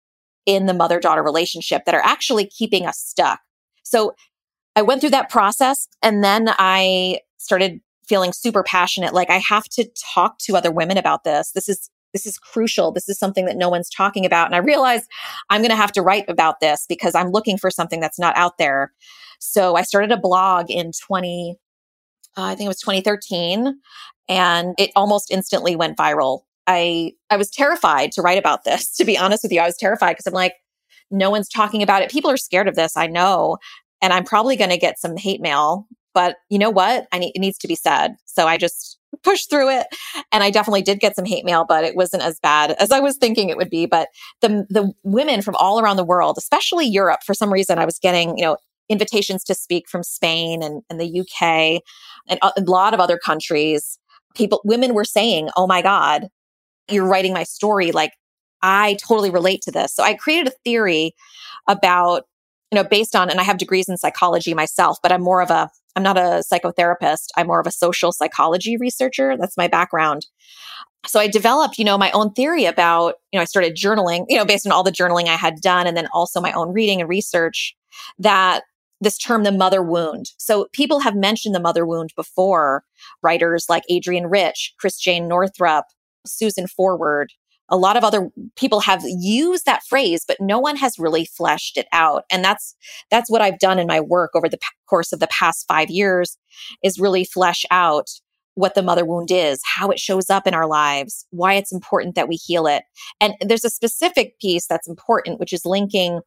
in 0.46 0.66
the 0.66 0.74
mother 0.74 1.00
daughter 1.00 1.22
relationship 1.22 1.84
that 1.84 1.94
are 1.94 2.04
actually 2.04 2.46
keeping 2.46 2.86
us 2.86 2.98
stuck. 2.98 3.40
So 3.82 4.14
I 4.76 4.82
went 4.82 5.00
through 5.00 5.10
that 5.10 5.30
process 5.30 5.88
and 6.02 6.24
then 6.24 6.48
I 6.58 7.20
started 7.38 7.80
feeling 8.08 8.32
super 8.32 8.62
passionate 8.62 9.14
like 9.14 9.30
I 9.30 9.38
have 9.38 9.64
to 9.64 9.88
talk 10.14 10.38
to 10.38 10.56
other 10.56 10.70
women 10.70 10.96
about 10.96 11.24
this. 11.24 11.52
This 11.52 11.68
is 11.68 11.90
this 12.12 12.26
is 12.26 12.38
crucial. 12.38 12.90
This 12.90 13.08
is 13.08 13.18
something 13.18 13.46
that 13.46 13.56
no 13.56 13.68
one's 13.68 13.88
talking 13.88 14.26
about. 14.26 14.46
And 14.46 14.56
I 14.56 14.58
realized 14.58 15.08
I'm 15.48 15.60
going 15.60 15.70
to 15.70 15.76
have 15.76 15.92
to 15.92 16.02
write 16.02 16.24
about 16.28 16.58
this 16.58 16.84
because 16.88 17.14
I'm 17.14 17.30
looking 17.30 17.56
for 17.56 17.70
something 17.70 18.00
that's 18.00 18.18
not 18.18 18.36
out 18.36 18.58
there. 18.58 18.92
So 19.38 19.76
I 19.76 19.82
started 19.82 20.10
a 20.10 20.16
blog 20.16 20.70
in 20.70 20.90
20 21.06 21.56
uh, 22.36 22.42
I 22.42 22.54
think 22.54 22.66
it 22.66 22.68
was 22.68 22.80
2013 22.80 23.78
and 24.28 24.74
it 24.78 24.90
almost 24.94 25.30
instantly 25.30 25.76
went 25.76 25.96
viral. 25.96 26.42
I 26.66 27.12
I 27.30 27.36
was 27.36 27.50
terrified 27.50 28.12
to 28.12 28.22
write 28.22 28.38
about 28.38 28.64
this 28.64 28.90
to 28.96 29.04
be 29.04 29.18
honest 29.18 29.42
with 29.42 29.52
you. 29.52 29.60
I 29.60 29.66
was 29.66 29.76
terrified 29.76 30.12
because 30.12 30.26
I'm 30.26 30.34
like 30.34 30.54
no 31.10 31.30
one's 31.30 31.48
talking 31.48 31.82
about 31.82 32.02
it. 32.02 32.10
People 32.10 32.30
are 32.30 32.36
scared 32.36 32.68
of 32.68 32.76
this, 32.76 32.96
I 32.96 33.08
know. 33.08 33.58
And 34.00 34.12
I'm 34.12 34.24
probably 34.24 34.54
going 34.54 34.70
to 34.70 34.78
get 34.78 34.98
some 34.98 35.16
hate 35.16 35.40
mail 35.40 35.88
but 36.14 36.36
you 36.48 36.58
know 36.58 36.70
what? 36.70 37.06
I 37.12 37.18
need, 37.18 37.32
it 37.34 37.38
needs 37.38 37.58
to 37.58 37.68
be 37.68 37.74
said. 37.74 38.16
So 38.26 38.46
I 38.46 38.56
just 38.56 38.98
pushed 39.22 39.50
through 39.50 39.70
it. 39.70 39.86
And 40.32 40.42
I 40.42 40.50
definitely 40.50 40.82
did 40.82 41.00
get 41.00 41.16
some 41.16 41.24
hate 41.24 41.44
mail, 41.44 41.64
but 41.68 41.84
it 41.84 41.96
wasn't 41.96 42.22
as 42.22 42.38
bad 42.40 42.72
as 42.72 42.90
I 42.90 43.00
was 43.00 43.16
thinking 43.16 43.48
it 43.48 43.56
would 43.56 43.70
be. 43.70 43.86
But 43.86 44.08
the, 44.40 44.66
the 44.68 44.92
women 45.02 45.42
from 45.42 45.56
all 45.56 45.80
around 45.80 45.96
the 45.96 46.04
world, 46.04 46.36
especially 46.38 46.86
Europe, 46.86 47.20
for 47.24 47.34
some 47.34 47.52
reason, 47.52 47.78
I 47.78 47.84
was 47.84 47.98
getting, 47.98 48.36
you 48.38 48.44
know, 48.44 48.56
invitations 48.90 49.44
to 49.44 49.54
speak 49.54 49.88
from 49.88 50.02
Spain 50.02 50.62
and, 50.62 50.82
and 50.90 51.00
the 51.00 51.20
UK 51.20 51.82
and 52.28 52.38
a 52.42 52.60
lot 52.62 52.92
of 52.92 53.00
other 53.00 53.16
countries. 53.16 53.98
People, 54.34 54.60
women 54.64 54.92
were 54.92 55.04
saying, 55.04 55.48
Oh 55.56 55.66
my 55.66 55.80
God, 55.80 56.28
you're 56.90 57.06
writing 57.06 57.32
my 57.32 57.44
story. 57.44 57.92
Like 57.92 58.12
I 58.62 58.96
totally 59.06 59.30
relate 59.30 59.62
to 59.62 59.70
this. 59.70 59.94
So 59.94 60.02
I 60.02 60.14
created 60.14 60.48
a 60.48 60.56
theory 60.64 61.12
about, 61.68 62.24
you 62.70 62.76
know, 62.76 62.84
based 62.84 63.16
on, 63.16 63.30
and 63.30 63.40
I 63.40 63.44
have 63.44 63.58
degrees 63.58 63.88
in 63.88 63.96
psychology 63.96 64.52
myself, 64.52 64.98
but 65.02 65.12
I'm 65.12 65.22
more 65.22 65.40
of 65.40 65.50
a 65.50 65.70
I'm 65.96 66.02
not 66.04 66.16
a 66.16 66.42
psychotherapist. 66.52 67.28
I'm 67.36 67.48
more 67.48 67.58
of 67.58 67.66
a 67.66 67.72
social 67.72 68.12
psychology 68.12 68.76
researcher. 68.76 69.36
That's 69.36 69.56
my 69.56 69.66
background. 69.66 70.26
So 71.06 71.18
I 71.18 71.26
developed, 71.26 71.78
you 71.78 71.84
know, 71.84 71.96
my 71.96 72.10
own 72.12 72.32
theory 72.32 72.66
about, 72.66 73.14
you 73.32 73.38
know, 73.38 73.42
I 73.42 73.46
started 73.46 73.74
journaling, 73.74 74.26
you 74.28 74.36
know, 74.36 74.44
based 74.44 74.66
on 74.66 74.72
all 74.72 74.82
the 74.82 74.92
journaling 74.92 75.26
I 75.26 75.34
had 75.34 75.56
done 75.60 75.86
and 75.86 75.96
then 75.96 76.06
also 76.12 76.40
my 76.40 76.52
own 76.52 76.72
reading 76.72 77.00
and 77.00 77.08
research 77.08 77.74
that 78.18 78.62
this 79.00 79.18
term, 79.18 79.44
the 79.44 79.52
mother 79.52 79.82
wound. 79.82 80.30
So 80.38 80.68
people 80.72 81.00
have 81.00 81.14
mentioned 81.14 81.54
the 81.54 81.60
mother 81.60 81.86
wound 81.86 82.12
before, 82.16 82.84
writers 83.22 83.66
like 83.68 83.84
Adrienne 83.90 84.26
Rich, 84.26 84.74
Christiane 84.78 85.28
Northrup, 85.28 85.86
Susan 86.26 86.66
Forward, 86.66 87.32
a 87.70 87.76
lot 87.76 87.96
of 87.96 88.04
other 88.04 88.30
people 88.56 88.80
have 88.80 89.02
used 89.04 89.64
that 89.64 89.84
phrase 89.84 90.24
but 90.26 90.40
no 90.40 90.58
one 90.58 90.76
has 90.76 90.98
really 90.98 91.24
fleshed 91.24 91.76
it 91.76 91.86
out. 91.92 92.24
And 92.30 92.44
that's 92.44 92.74
that's 93.10 93.30
what 93.30 93.40
i've 93.40 93.58
done 93.58 93.78
in 93.78 93.86
my 93.86 94.00
work 94.00 94.32
over 94.34 94.48
the 94.48 94.58
p- 94.58 94.66
course 94.88 95.12
of 95.12 95.20
the 95.20 95.28
past 95.28 95.66
5 95.68 95.88
years 95.88 96.36
is 96.82 96.98
really 96.98 97.24
flesh 97.24 97.64
out 97.70 98.10
what 98.54 98.74
the 98.74 98.82
mother 98.82 99.06
wound 99.06 99.30
is 99.30 99.60
how 99.64 99.90
it 99.90 99.98
shows 99.98 100.28
up 100.28 100.46
in 100.46 100.54
our 100.54 100.66
lives 100.66 101.26
why 101.30 101.54
it's 101.54 101.72
important 101.72 102.14
that 102.16 102.28
we 102.28 102.36
heal 102.36 102.66
it. 102.66 102.82
And 103.20 103.34
there's 103.40 103.64
a 103.64 103.70
specific 103.70 104.38
piece 104.40 104.66
that's 104.66 104.88
important 104.88 105.38
which 105.38 105.52
is 105.52 105.64
linking 105.64 106.20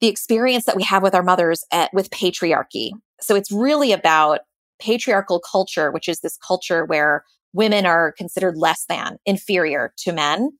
the 0.00 0.08
experience 0.08 0.64
that 0.64 0.76
we 0.76 0.82
have 0.82 1.02
with 1.02 1.14
our 1.14 1.22
mothers 1.22 1.64
at, 1.72 1.92
with 1.92 2.10
patriarchy. 2.10 2.90
So 3.20 3.34
it's 3.34 3.50
really 3.50 3.92
about 3.92 4.40
patriarchal 4.78 5.40
culture 5.40 5.90
which 5.90 6.06
is 6.06 6.20
this 6.20 6.36
culture 6.46 6.84
where 6.84 7.24
women 7.54 7.86
are 7.86 8.12
considered 8.12 8.58
less 8.58 8.84
than, 8.88 9.16
inferior 9.24 9.92
to 9.96 10.12
men, 10.12 10.50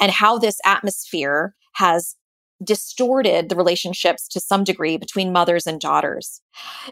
and 0.00 0.10
how 0.10 0.38
this 0.38 0.58
atmosphere 0.64 1.54
has 1.74 2.16
distorted 2.64 3.50
the 3.50 3.56
relationships 3.56 4.26
to 4.28 4.40
some 4.40 4.64
degree 4.64 4.96
between 4.96 5.32
mothers 5.32 5.66
and 5.66 5.78
daughters. 5.78 6.40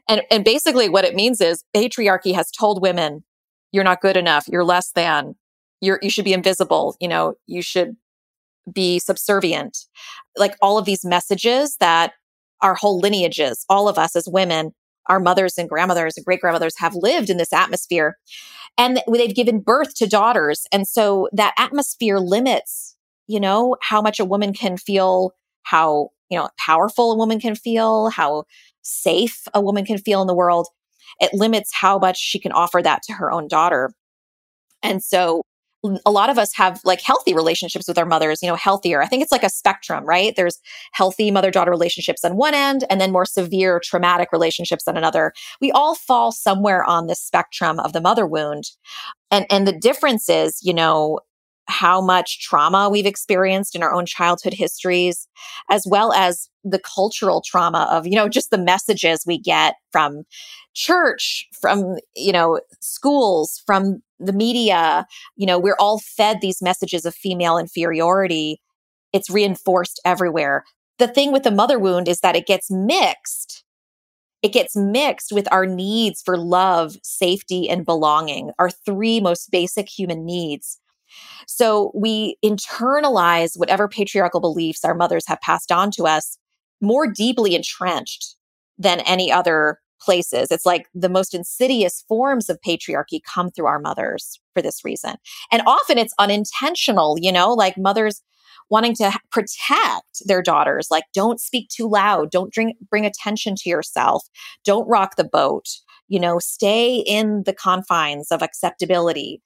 And, 0.08 0.22
and 0.30 0.44
basically, 0.44 0.90
what 0.90 1.06
it 1.06 1.14
means 1.14 1.40
is 1.40 1.64
patriarchy 1.74 2.34
has 2.34 2.50
told 2.50 2.82
women, 2.82 3.24
you're 3.72 3.84
not 3.84 4.02
good 4.02 4.18
enough, 4.18 4.46
you're 4.46 4.64
less 4.64 4.92
than, 4.92 5.34
you're, 5.80 5.98
you 6.02 6.10
should 6.10 6.26
be 6.26 6.34
invisible, 6.34 6.96
you 7.00 7.08
know, 7.08 7.34
you 7.46 7.62
should 7.62 7.96
be 8.72 8.98
subservient. 8.98 9.78
Like 10.36 10.56
all 10.60 10.78
of 10.78 10.84
these 10.84 11.04
messages 11.04 11.76
that 11.80 12.12
our 12.60 12.74
whole 12.74 12.98
lineages, 12.98 13.64
all 13.68 13.88
of 13.88 13.98
us 13.98 14.16
as 14.16 14.28
women, 14.28 14.72
our 15.06 15.20
mothers 15.20 15.58
and 15.58 15.68
grandmothers 15.68 16.16
and 16.16 16.24
great 16.24 16.40
grandmothers 16.40 16.78
have 16.78 16.94
lived 16.94 17.28
in 17.28 17.36
this 17.36 17.52
atmosphere 17.52 18.16
and 18.78 19.00
they've 19.12 19.34
given 19.34 19.60
birth 19.60 19.94
to 19.96 20.06
daughters. 20.06 20.66
And 20.72 20.88
so 20.88 21.28
that 21.32 21.54
atmosphere 21.58 22.18
limits, 22.18 22.96
you 23.26 23.38
know, 23.38 23.76
how 23.82 24.00
much 24.00 24.18
a 24.18 24.24
woman 24.24 24.52
can 24.52 24.76
feel, 24.76 25.32
how, 25.62 26.10
you 26.30 26.38
know, 26.38 26.48
powerful 26.58 27.12
a 27.12 27.16
woman 27.16 27.38
can 27.38 27.54
feel, 27.54 28.10
how 28.10 28.44
safe 28.82 29.42
a 29.54 29.60
woman 29.60 29.84
can 29.84 29.98
feel 29.98 30.20
in 30.20 30.26
the 30.26 30.34
world. 30.34 30.68
It 31.20 31.32
limits 31.32 31.70
how 31.72 31.98
much 31.98 32.18
she 32.18 32.40
can 32.40 32.52
offer 32.52 32.82
that 32.82 33.02
to 33.04 33.12
her 33.12 33.30
own 33.30 33.46
daughter. 33.46 33.92
And 34.82 35.02
so 35.02 35.42
a 36.04 36.10
lot 36.10 36.30
of 36.30 36.38
us 36.38 36.54
have 36.54 36.80
like 36.84 37.00
healthy 37.00 37.34
relationships 37.34 37.86
with 37.86 37.98
our 37.98 38.06
mothers, 38.06 38.42
you 38.42 38.48
know, 38.48 38.54
healthier. 38.54 39.02
I 39.02 39.06
think 39.06 39.22
it's 39.22 39.32
like 39.32 39.42
a 39.42 39.50
spectrum, 39.50 40.04
right? 40.04 40.34
There's 40.34 40.58
healthy 40.92 41.30
mother 41.30 41.50
daughter 41.50 41.70
relationships 41.70 42.24
on 42.24 42.36
one 42.36 42.54
end 42.54 42.84
and 42.88 43.00
then 43.00 43.12
more 43.12 43.26
severe 43.26 43.80
traumatic 43.82 44.30
relationships 44.32 44.88
on 44.88 44.96
another. 44.96 45.32
We 45.60 45.70
all 45.72 45.94
fall 45.94 46.32
somewhere 46.32 46.84
on 46.84 47.06
this 47.06 47.20
spectrum 47.20 47.78
of 47.80 47.92
the 47.92 48.00
mother 48.00 48.26
wound. 48.26 48.70
And 49.30 49.46
and 49.50 49.66
the 49.66 49.78
difference 49.78 50.28
is, 50.28 50.60
you 50.62 50.72
know, 50.72 51.20
how 51.66 52.00
much 52.00 52.40
trauma 52.40 52.88
we've 52.90 53.06
experienced 53.06 53.74
in 53.74 53.82
our 53.82 53.92
own 53.92 54.06
childhood 54.06 54.52
histories, 54.52 55.26
as 55.70 55.86
well 55.86 56.12
as 56.12 56.48
the 56.62 56.78
cultural 56.78 57.42
trauma 57.44 57.88
of, 57.90 58.06
you 58.06 58.14
know, 58.14 58.28
just 58.28 58.50
the 58.50 58.58
messages 58.58 59.24
we 59.26 59.38
get 59.38 59.76
from 59.90 60.24
church, 60.74 61.46
from, 61.60 61.96
you 62.14 62.32
know, 62.32 62.60
schools, 62.80 63.62
from 63.66 64.02
the 64.18 64.32
media. 64.32 65.06
You 65.36 65.46
know, 65.46 65.58
we're 65.58 65.76
all 65.78 66.00
fed 66.00 66.40
these 66.40 66.60
messages 66.60 67.04
of 67.06 67.14
female 67.14 67.58
inferiority. 67.58 68.60
It's 69.12 69.30
reinforced 69.30 70.00
everywhere. 70.04 70.64
The 70.98 71.08
thing 71.08 71.32
with 71.32 71.42
the 71.44 71.50
mother 71.50 71.78
wound 71.78 72.08
is 72.08 72.20
that 72.20 72.36
it 72.36 72.46
gets 72.46 72.70
mixed. 72.70 73.64
It 74.42 74.52
gets 74.52 74.76
mixed 74.76 75.32
with 75.32 75.50
our 75.50 75.64
needs 75.64 76.20
for 76.20 76.36
love, 76.36 76.96
safety, 77.02 77.68
and 77.70 77.86
belonging, 77.86 78.50
our 78.58 78.68
three 78.68 79.18
most 79.18 79.50
basic 79.50 79.88
human 79.88 80.26
needs. 80.26 80.78
So 81.46 81.92
we 81.94 82.36
internalize 82.44 83.58
whatever 83.58 83.88
patriarchal 83.88 84.40
beliefs 84.40 84.84
our 84.84 84.94
mothers 84.94 85.24
have 85.26 85.40
passed 85.40 85.70
on 85.70 85.90
to 85.92 86.04
us 86.04 86.38
more 86.80 87.06
deeply 87.06 87.54
entrenched 87.54 88.36
than 88.78 89.00
any 89.00 89.30
other 89.30 89.78
places. 90.00 90.48
It's 90.50 90.66
like 90.66 90.86
the 90.94 91.08
most 91.08 91.34
insidious 91.34 92.04
forms 92.08 92.50
of 92.50 92.58
patriarchy 92.66 93.20
come 93.26 93.50
through 93.50 93.66
our 93.66 93.78
mothers 93.78 94.40
for 94.52 94.62
this 94.62 94.84
reason. 94.84 95.16
And 95.50 95.62
often 95.66 95.98
it's 95.98 96.14
unintentional, 96.18 97.16
you 97.20 97.32
know, 97.32 97.52
like 97.52 97.78
mothers 97.78 98.20
wanting 98.70 98.94
to 98.96 99.12
protect 99.30 100.22
their 100.26 100.42
daughters, 100.42 100.88
like 100.90 101.04
don't 101.12 101.40
speak 101.40 101.68
too 101.68 101.88
loud, 101.88 102.30
don't 102.30 102.52
bring, 102.52 102.74
bring 102.90 103.06
attention 103.06 103.54
to 103.56 103.68
yourself, 103.68 104.24
don't 104.64 104.88
rock 104.88 105.16
the 105.16 105.24
boat, 105.24 105.66
you 106.08 106.18
know, 106.18 106.38
stay 106.38 106.96
in 107.06 107.42
the 107.44 107.52
confines 107.52 108.30
of 108.30 108.42
acceptability 108.42 109.42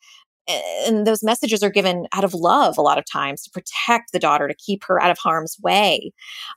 and 0.49 1.07
those 1.07 1.23
messages 1.23 1.63
are 1.63 1.71
given 1.71 2.07
out 2.13 2.25
of 2.25 2.35
love 2.35 2.79
a 2.79 2.83
lot 2.83 2.99
of 2.99 3.05
times 3.05 3.43
to 3.43 3.51
protect 3.51 4.13
the 4.13 4.19
daughter 4.19 4.49
to 4.49 4.55
keep 4.55 4.85
her 4.85 5.01
out 5.01 5.11
of 5.11 5.19
harm's 5.19 5.57
way. 5.63 6.13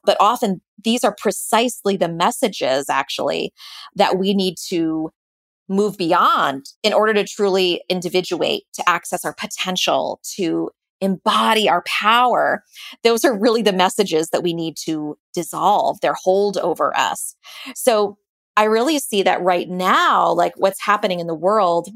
But 0.05 0.17
often 0.19 0.61
these 0.83 1.03
are 1.03 1.15
precisely 1.15 1.97
the 1.97 2.09
messages 2.09 2.89
actually 2.89 3.53
that 3.95 4.17
we 4.17 4.33
need 4.33 4.55
to 4.69 5.11
move 5.67 5.97
beyond 5.97 6.65
in 6.83 6.93
order 6.93 7.13
to 7.13 7.25
truly 7.25 7.81
individuate 7.89 8.63
to 8.73 8.89
access 8.89 9.23
our 9.23 9.33
potential 9.33 10.19
to 10.35 10.69
embody 10.99 11.67
our 11.67 11.83
power. 11.87 12.63
Those 13.03 13.25
are 13.25 13.37
really 13.37 13.61
the 13.61 13.73
messages 13.73 14.29
that 14.29 14.43
we 14.43 14.53
need 14.53 14.77
to 14.85 15.17
dissolve. 15.33 15.99
Their 16.01 16.15
hold 16.21 16.57
over 16.57 16.95
us. 16.97 17.35
So 17.75 18.17
i 18.57 18.65
really 18.65 18.99
see 18.99 19.23
that 19.23 19.41
right 19.41 19.69
now 19.69 20.29
like 20.29 20.51
what's 20.57 20.81
happening 20.81 21.21
in 21.21 21.27
the 21.27 21.33
world 21.33 21.87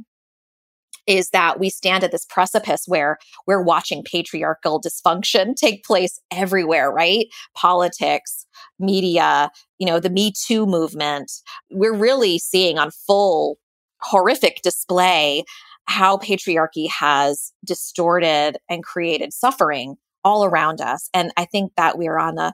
is 1.08 1.30
that 1.30 1.60
we 1.60 1.70
stand 1.70 2.04
at 2.04 2.12
this 2.12 2.26
precipice 2.26 2.84
where 2.88 3.18
we're 3.48 3.62
watching 3.62 4.04
patriarchal 4.04 4.82
dysfunction 4.82 5.56
take 5.56 5.84
place 5.84 6.20
everywhere, 6.32 6.92
right? 6.92 7.28
Politics, 7.56 8.46
media, 8.80 9.52
you 9.78 9.86
know, 9.86 10.00
the 10.00 10.10
Me 10.10 10.32
Too 10.32 10.66
movement. 10.66 11.32
We're 11.72 11.96
really 11.96 12.40
seeing 12.40 12.78
on 12.78 12.92
full 12.92 13.58
horrific 14.02 14.62
display 14.62 15.44
how 15.88 16.18
patriarchy 16.18 16.90
has 16.90 17.52
distorted 17.64 18.58
and 18.70 18.84
created 18.84 19.34
suffering 19.34 19.96
all 20.24 20.44
around 20.44 20.82
us. 20.82 21.10
And 21.14 21.32
I 21.38 21.46
think 21.46 21.74
that 21.78 21.98
we're 21.98 22.18
on 22.18 22.38
a 22.38 22.54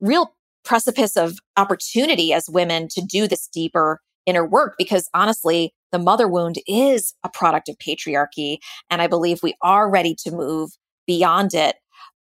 real 0.00 0.34
precipice 0.64 1.16
of 1.16 1.38
opportunity 1.56 2.32
as 2.32 2.50
women 2.50 2.88
to 2.88 3.00
do 3.00 3.26
this 3.26 3.48
deeper 3.48 4.00
inner 4.26 4.44
work 4.44 4.74
because 4.76 5.08
honestly, 5.14 5.72
the 5.92 5.98
mother 5.98 6.28
wound 6.28 6.56
is 6.66 7.14
a 7.24 7.28
product 7.28 7.68
of 7.68 7.78
patriarchy. 7.78 8.58
And 8.90 9.00
I 9.00 9.06
believe 9.06 9.42
we 9.42 9.54
are 9.62 9.88
ready 9.88 10.14
to 10.24 10.30
move 10.30 10.70
beyond 11.06 11.54
it, 11.54 11.76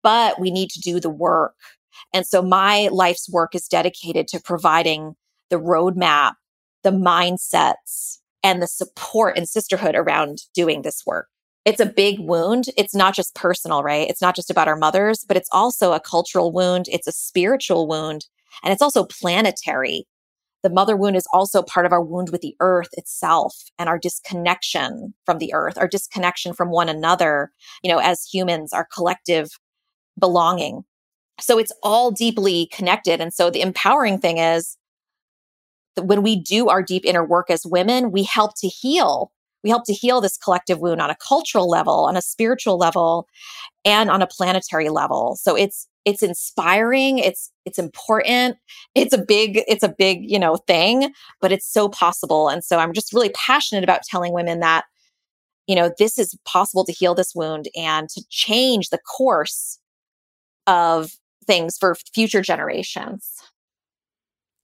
but 0.02 0.38
we 0.38 0.50
need 0.50 0.70
to 0.70 0.80
do 0.80 1.00
the 1.00 1.10
work. 1.10 1.54
And 2.12 2.26
so 2.26 2.42
my 2.42 2.88
life's 2.92 3.28
work 3.28 3.54
is 3.54 3.66
dedicated 3.66 4.28
to 4.28 4.40
providing 4.40 5.16
the 5.50 5.56
roadmap, 5.56 6.34
the 6.82 6.90
mindsets, 6.90 8.18
and 8.44 8.62
the 8.62 8.66
support 8.66 9.36
and 9.36 9.48
sisterhood 9.48 9.96
around 9.96 10.42
doing 10.54 10.82
this 10.82 11.02
work. 11.06 11.26
It's 11.64 11.80
a 11.80 11.86
big 11.86 12.20
wound. 12.20 12.66
It's 12.76 12.94
not 12.94 13.14
just 13.14 13.34
personal, 13.34 13.82
right? 13.82 14.08
It's 14.08 14.22
not 14.22 14.36
just 14.36 14.50
about 14.50 14.68
our 14.68 14.76
mothers, 14.76 15.24
but 15.26 15.36
it's 15.36 15.50
also 15.52 15.92
a 15.92 16.00
cultural 16.00 16.52
wound. 16.52 16.86
It's 16.88 17.06
a 17.06 17.12
spiritual 17.12 17.86
wound. 17.86 18.26
And 18.62 18.72
it's 18.72 18.82
also 18.82 19.04
planetary. 19.04 20.06
The 20.62 20.70
mother 20.70 20.96
wound 20.96 21.16
is 21.16 21.26
also 21.32 21.62
part 21.62 21.86
of 21.86 21.92
our 21.92 22.02
wound 22.02 22.30
with 22.30 22.40
the 22.40 22.56
earth 22.60 22.88
itself 22.94 23.54
and 23.78 23.88
our 23.88 23.98
disconnection 23.98 25.14
from 25.24 25.38
the 25.38 25.54
earth, 25.54 25.78
our 25.78 25.86
disconnection 25.86 26.52
from 26.52 26.70
one 26.70 26.88
another, 26.88 27.52
you 27.82 27.90
know, 27.90 27.98
as 27.98 28.24
humans, 28.24 28.72
our 28.72 28.86
collective 28.92 29.50
belonging. 30.18 30.82
So 31.40 31.58
it's 31.58 31.72
all 31.82 32.10
deeply 32.10 32.68
connected. 32.72 33.20
And 33.20 33.32
so 33.32 33.50
the 33.50 33.60
empowering 33.60 34.18
thing 34.18 34.38
is 34.38 34.76
that 35.94 36.06
when 36.06 36.22
we 36.22 36.34
do 36.34 36.68
our 36.68 36.82
deep 36.82 37.04
inner 37.04 37.24
work 37.24 37.50
as 37.50 37.64
women, 37.64 38.10
we 38.10 38.24
help 38.24 38.52
to 38.58 38.68
heal. 38.68 39.32
We 39.64 39.70
help 39.70 39.84
to 39.86 39.92
heal 39.92 40.20
this 40.20 40.36
collective 40.36 40.78
wound 40.80 41.00
on 41.00 41.10
a 41.10 41.16
cultural 41.16 41.68
level, 41.68 42.06
on 42.06 42.16
a 42.16 42.22
spiritual 42.22 42.78
level, 42.78 43.26
and 43.84 44.10
on 44.10 44.22
a 44.22 44.26
planetary 44.26 44.88
level. 44.88 45.36
So 45.40 45.56
it's 45.56 45.88
it's 46.08 46.22
inspiring 46.22 47.18
it's 47.18 47.52
it's 47.66 47.78
important 47.78 48.56
it's 48.94 49.12
a 49.12 49.18
big 49.18 49.62
it's 49.68 49.82
a 49.82 49.94
big 49.98 50.20
you 50.22 50.38
know 50.38 50.56
thing 50.56 51.12
but 51.42 51.52
it's 51.52 51.70
so 51.70 51.86
possible 51.86 52.48
and 52.48 52.64
so 52.64 52.78
i'm 52.78 52.94
just 52.94 53.12
really 53.12 53.28
passionate 53.30 53.84
about 53.84 54.02
telling 54.02 54.32
women 54.32 54.60
that 54.60 54.84
you 55.66 55.76
know 55.76 55.92
this 55.98 56.18
is 56.18 56.34
possible 56.46 56.82
to 56.82 56.92
heal 56.92 57.14
this 57.14 57.34
wound 57.34 57.68
and 57.76 58.08
to 58.08 58.22
change 58.30 58.88
the 58.88 58.98
course 58.98 59.78
of 60.66 61.12
things 61.46 61.76
for 61.76 61.94
future 62.14 62.40
generations 62.40 63.37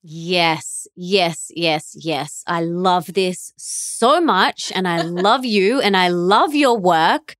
Yes, 0.06 0.86
yes, 0.94 1.50
yes, 1.54 1.96
yes. 1.96 2.44
I 2.46 2.60
love 2.60 3.14
this 3.14 3.54
so 3.56 4.20
much. 4.20 4.70
And 4.74 4.86
I 4.86 5.00
love 5.00 5.46
you 5.46 5.80
and 5.80 5.96
I 5.96 6.08
love 6.08 6.54
your 6.54 6.78
work 6.78 7.36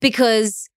because 0.00 0.70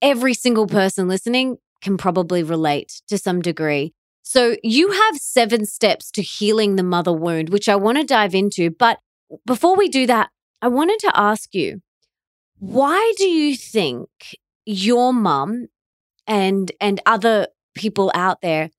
every 0.00 0.32
single 0.32 0.66
person 0.66 1.06
listening 1.06 1.58
can 1.82 1.98
probably 1.98 2.42
relate 2.42 3.02
to 3.08 3.18
some 3.18 3.42
degree. 3.42 3.92
So, 4.22 4.56
you 4.62 4.90
have 4.90 5.18
seven 5.18 5.66
steps 5.66 6.10
to 6.12 6.22
healing 6.22 6.76
the 6.76 6.82
mother 6.82 7.12
wound, 7.12 7.50
which 7.50 7.68
I 7.68 7.76
want 7.76 7.98
to 7.98 8.04
dive 8.04 8.34
into. 8.34 8.70
But 8.70 9.00
before 9.44 9.76
we 9.76 9.88
do 9.90 10.06
that, 10.06 10.30
I 10.62 10.68
wanted 10.68 10.98
to 11.00 11.12
ask 11.14 11.54
you 11.54 11.82
why 12.58 13.12
do 13.18 13.26
you 13.26 13.54
think 13.54 14.08
your 14.64 15.12
mum 15.12 15.66
and 16.26 16.72
and 16.80 17.02
other 17.04 17.48
people 17.74 18.10
out 18.14 18.40
there 18.40 18.70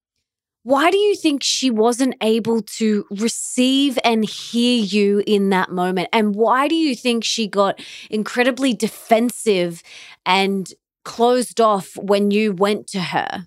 why 0.65 0.89
do 0.89 0.97
you 0.97 1.15
think 1.15 1.43
she 1.43 1.69
wasn't 1.69 2.15
able 2.21 2.63
to 2.63 3.05
receive 3.11 3.99
and 4.03 4.27
hear 4.27 4.83
you 4.83 5.21
in 5.27 5.51
that 5.51 5.69
moment 5.69 6.09
and 6.11 6.33
why 6.33 6.67
do 6.67 6.73
you 6.73 6.95
think 6.95 7.23
she 7.23 7.47
got 7.47 7.79
incredibly 8.09 8.73
defensive 8.73 9.83
and 10.25 10.73
closed 11.03 11.61
off 11.61 11.95
when 11.97 12.31
you 12.31 12.51
went 12.51 12.87
to 12.87 12.99
her? 12.99 13.45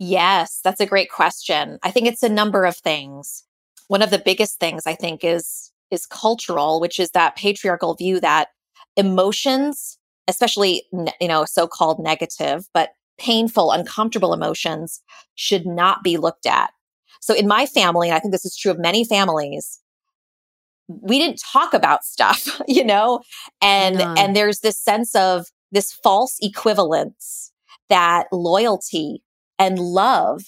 Yes, 0.00 0.58
that's 0.64 0.80
a 0.80 0.86
great 0.86 1.08
question. 1.08 1.78
I 1.84 1.92
think 1.92 2.08
it's 2.08 2.24
a 2.24 2.28
number 2.28 2.64
of 2.64 2.76
things. 2.76 3.44
One 3.86 4.02
of 4.02 4.10
the 4.10 4.18
biggest 4.18 4.58
things 4.58 4.88
I 4.88 4.96
think 4.96 5.22
is 5.22 5.70
is 5.92 6.04
cultural, 6.04 6.80
which 6.80 6.98
is 6.98 7.12
that 7.12 7.36
patriarchal 7.36 7.94
view 7.94 8.18
that 8.18 8.48
emotions, 8.96 9.98
especially 10.26 10.82
you 11.20 11.28
know 11.28 11.44
so-called 11.44 12.00
negative, 12.00 12.66
but 12.74 12.90
painful, 13.18 13.72
uncomfortable 13.72 14.32
emotions 14.32 15.02
should 15.34 15.66
not 15.66 16.02
be 16.02 16.16
looked 16.16 16.46
at. 16.46 16.70
So 17.20 17.34
in 17.34 17.48
my 17.48 17.66
family, 17.66 18.08
and 18.08 18.16
I 18.16 18.20
think 18.20 18.32
this 18.32 18.44
is 18.44 18.56
true 18.56 18.70
of 18.70 18.78
many 18.78 19.04
families, 19.04 19.80
we 20.88 21.18
didn't 21.18 21.40
talk 21.40 21.72
about 21.74 22.04
stuff, 22.04 22.60
you 22.68 22.84
know? 22.84 23.20
And 23.62 23.98
no. 23.98 24.14
and 24.16 24.36
there's 24.36 24.60
this 24.60 24.78
sense 24.78 25.14
of 25.14 25.46
this 25.72 25.92
false 25.92 26.36
equivalence 26.40 27.52
that 27.88 28.26
loyalty 28.32 29.22
and 29.58 29.78
love 29.78 30.42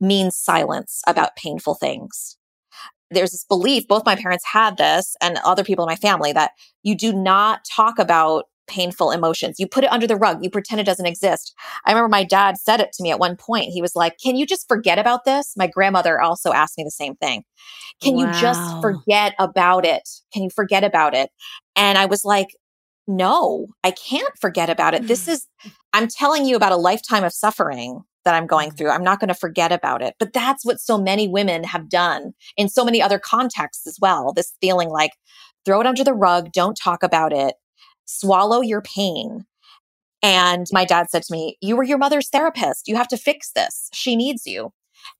means 0.00 0.36
silence 0.36 1.02
about 1.06 1.36
painful 1.36 1.74
things. 1.74 2.36
There's 3.10 3.32
this 3.32 3.44
belief, 3.44 3.88
both 3.88 4.06
my 4.06 4.14
parents 4.14 4.44
had 4.44 4.76
this 4.76 5.16
and 5.20 5.38
other 5.44 5.64
people 5.64 5.84
in 5.84 5.90
my 5.90 5.96
family, 5.96 6.32
that 6.32 6.52
you 6.82 6.96
do 6.96 7.12
not 7.12 7.64
talk 7.64 7.98
about 7.98 8.44
painful 8.70 9.10
emotions. 9.10 9.56
You 9.58 9.66
put 9.66 9.84
it 9.84 9.92
under 9.92 10.06
the 10.06 10.16
rug, 10.16 10.42
you 10.42 10.50
pretend 10.50 10.80
it 10.80 10.86
doesn't 10.86 11.06
exist. 11.06 11.54
I 11.84 11.90
remember 11.90 12.08
my 12.08 12.24
dad 12.24 12.56
said 12.56 12.80
it 12.80 12.92
to 12.94 13.02
me 13.02 13.10
at 13.10 13.18
one 13.18 13.36
point. 13.36 13.72
He 13.72 13.82
was 13.82 13.94
like, 13.94 14.16
Can 14.22 14.36
you 14.36 14.46
just 14.46 14.68
forget 14.68 14.98
about 14.98 15.24
this? 15.24 15.54
My 15.56 15.66
grandmother 15.66 16.20
also 16.20 16.52
asked 16.52 16.78
me 16.78 16.84
the 16.84 16.90
same 16.90 17.16
thing. 17.16 17.44
Can 18.02 18.14
wow. 18.14 18.26
you 18.26 18.40
just 18.40 18.80
forget 18.80 19.34
about 19.38 19.84
it? 19.84 20.08
Can 20.32 20.42
you 20.42 20.50
forget 20.50 20.84
about 20.84 21.14
it? 21.14 21.30
And 21.76 21.98
I 21.98 22.06
was 22.06 22.24
like, 22.24 22.48
no, 23.06 23.66
I 23.82 23.90
can't 23.90 24.32
forget 24.40 24.70
about 24.70 24.94
it. 24.94 25.06
This 25.06 25.28
is, 25.28 25.46
I'm 25.92 26.08
telling 26.08 26.46
you 26.46 26.56
about 26.56 26.72
a 26.72 26.76
lifetime 26.76 27.24
of 27.24 27.32
suffering 27.32 28.02
that 28.24 28.34
I'm 28.34 28.46
going 28.46 28.70
mm. 28.70 28.76
through. 28.76 28.90
I'm 28.90 29.04
not 29.04 29.20
going 29.20 29.28
to 29.28 29.34
forget 29.34 29.72
about 29.72 30.02
it. 30.02 30.14
But 30.18 30.32
that's 30.32 30.64
what 30.64 30.80
so 30.80 30.98
many 30.98 31.28
women 31.28 31.64
have 31.64 31.88
done 31.88 32.32
in 32.56 32.68
so 32.68 32.84
many 32.84 33.02
other 33.02 33.18
contexts 33.18 33.86
as 33.86 33.98
well. 34.00 34.32
This 34.32 34.52
feeling 34.60 34.90
like 34.90 35.12
throw 35.64 35.80
it 35.80 35.86
under 35.86 36.04
the 36.04 36.14
rug, 36.14 36.52
don't 36.52 36.76
talk 36.76 37.02
about 37.02 37.32
it, 37.32 37.54
swallow 38.10 38.60
your 38.60 38.82
pain. 38.82 39.44
And 40.22 40.66
my 40.72 40.84
dad 40.84 41.10
said 41.10 41.22
to 41.24 41.32
me, 41.32 41.56
You 41.60 41.76
were 41.76 41.84
your 41.84 41.98
mother's 41.98 42.28
therapist. 42.28 42.88
You 42.88 42.96
have 42.96 43.08
to 43.08 43.16
fix 43.16 43.52
this. 43.52 43.88
She 43.92 44.16
needs 44.16 44.46
you. 44.46 44.72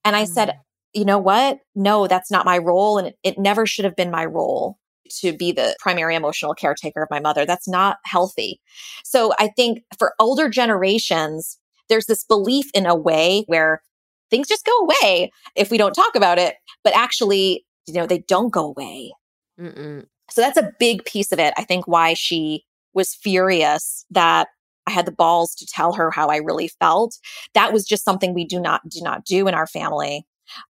And 0.05 0.15
I 0.15 0.23
mm. 0.23 0.27
said, 0.27 0.59
You 0.93 1.05
know 1.05 1.17
what? 1.17 1.59
No, 1.75 2.07
that's 2.07 2.31
not 2.31 2.45
my 2.45 2.57
role. 2.57 2.97
And 2.97 3.07
it, 3.07 3.17
it 3.23 3.37
never 3.37 3.65
should 3.65 3.85
have 3.85 3.95
been 3.95 4.11
my 4.11 4.25
role 4.25 4.77
to 5.19 5.33
be 5.35 5.51
the 5.51 5.75
primary 5.79 6.15
emotional 6.15 6.53
caretaker 6.53 7.03
of 7.03 7.09
my 7.11 7.19
mother. 7.19 7.45
That's 7.45 7.67
not 7.67 7.97
healthy. 8.05 8.61
So 9.03 9.33
I 9.39 9.49
think 9.55 9.83
for 9.97 10.13
older 10.19 10.47
generations, 10.49 11.57
there's 11.89 12.05
this 12.05 12.23
belief 12.23 12.69
in 12.73 12.85
a 12.85 12.95
way 12.95 13.43
where 13.47 13.81
things 14.29 14.47
just 14.47 14.65
go 14.65 14.77
away 14.77 15.31
if 15.55 15.69
we 15.69 15.77
don't 15.77 15.93
talk 15.93 16.15
about 16.15 16.39
it, 16.39 16.55
but 16.83 16.95
actually, 16.95 17.65
you 17.87 17.93
know, 17.93 18.05
they 18.05 18.19
don't 18.19 18.53
go 18.53 18.67
away. 18.67 19.11
Mm-mm. 19.59 20.05
So 20.29 20.39
that's 20.39 20.57
a 20.57 20.71
big 20.79 21.03
piece 21.03 21.33
of 21.33 21.39
it. 21.39 21.53
I 21.57 21.65
think 21.65 21.87
why 21.87 22.13
she 22.13 22.63
was 22.93 23.15
furious 23.15 24.05
that 24.11 24.47
I 24.87 24.91
had 24.91 25.05
the 25.05 25.11
balls 25.11 25.55
to 25.55 25.65
tell 25.65 25.93
her 25.93 26.11
how 26.11 26.27
I 26.29 26.37
really 26.37 26.67
felt. 26.67 27.17
That 27.53 27.71
was 27.71 27.85
just 27.85 28.03
something 28.03 28.33
we 28.33 28.45
do 28.45 28.59
not 28.59 28.81
do 28.89 29.01
not 29.01 29.25
do 29.25 29.47
in 29.47 29.53
our 29.53 29.67
family. 29.67 30.25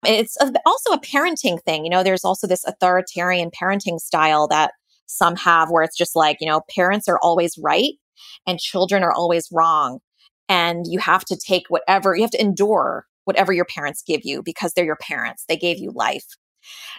It's 0.04 0.36
also 0.66 0.92
a 0.92 1.00
parenting 1.00 1.62
thing. 1.62 1.84
You 1.84 1.90
know, 1.90 2.02
there's 2.02 2.24
also 2.24 2.46
this 2.46 2.64
authoritarian 2.64 3.50
parenting 3.50 4.00
style 4.00 4.48
that 4.48 4.72
some 5.06 5.36
have 5.36 5.70
where 5.70 5.82
it's 5.82 5.96
just 5.96 6.16
like, 6.16 6.38
you 6.40 6.48
know, 6.48 6.62
parents 6.74 7.08
are 7.08 7.18
always 7.22 7.56
right 7.58 7.94
and 8.46 8.58
children 8.58 9.02
are 9.02 9.12
always 9.12 9.48
wrong. 9.52 10.00
And 10.48 10.86
you 10.88 10.98
have 10.98 11.24
to 11.26 11.36
take 11.36 11.64
whatever, 11.68 12.16
you 12.16 12.22
have 12.22 12.30
to 12.32 12.40
endure 12.40 13.06
whatever 13.24 13.52
your 13.52 13.66
parents 13.66 14.02
give 14.04 14.22
you 14.24 14.42
because 14.42 14.72
they're 14.72 14.84
your 14.84 14.96
parents. 14.96 15.44
They 15.48 15.56
gave 15.56 15.78
you 15.78 15.92
life. 15.94 16.24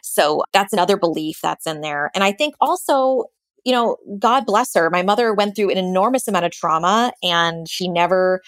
So 0.01 0.43
that's 0.53 0.71
another 0.71 0.95
belief 0.95 1.39
that's 1.41 1.67
in 1.67 1.81
there. 1.81 2.11
And 2.15 2.23
I 2.23 2.31
think 2.31 2.55
also, 2.61 3.25
you 3.65 3.71
know, 3.71 3.97
God 4.17 4.45
bless 4.45 4.73
her. 4.75 4.89
My 4.89 5.01
mother 5.01 5.33
went 5.33 5.55
through 5.55 5.71
an 5.71 5.77
enormous 5.77 6.27
amount 6.27 6.45
of 6.45 6.51
trauma 6.51 7.11
and 7.23 7.67
she 7.69 7.87
never 7.87 8.41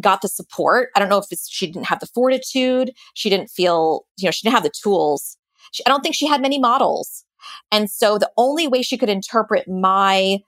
got 0.00 0.22
the 0.22 0.28
support. 0.28 0.90
I 0.96 1.00
don't 1.00 1.08
know 1.08 1.18
if 1.18 1.38
she 1.48 1.66
didn't 1.66 1.86
have 1.86 2.00
the 2.00 2.06
fortitude, 2.06 2.92
she 3.14 3.30
didn't 3.30 3.50
feel, 3.50 4.06
you 4.16 4.26
know, 4.26 4.30
she 4.30 4.42
didn't 4.42 4.54
have 4.54 4.64
the 4.64 4.72
tools. 4.82 5.36
She, 5.72 5.84
I 5.86 5.90
don't 5.90 6.02
think 6.02 6.14
she 6.14 6.26
had 6.26 6.42
many 6.42 6.58
models. 6.58 7.24
And 7.70 7.90
so 7.90 8.18
the 8.18 8.30
only 8.36 8.66
way 8.66 8.82
she 8.82 8.96
could 8.96 9.08
interpret 9.08 9.68
my 9.68 10.40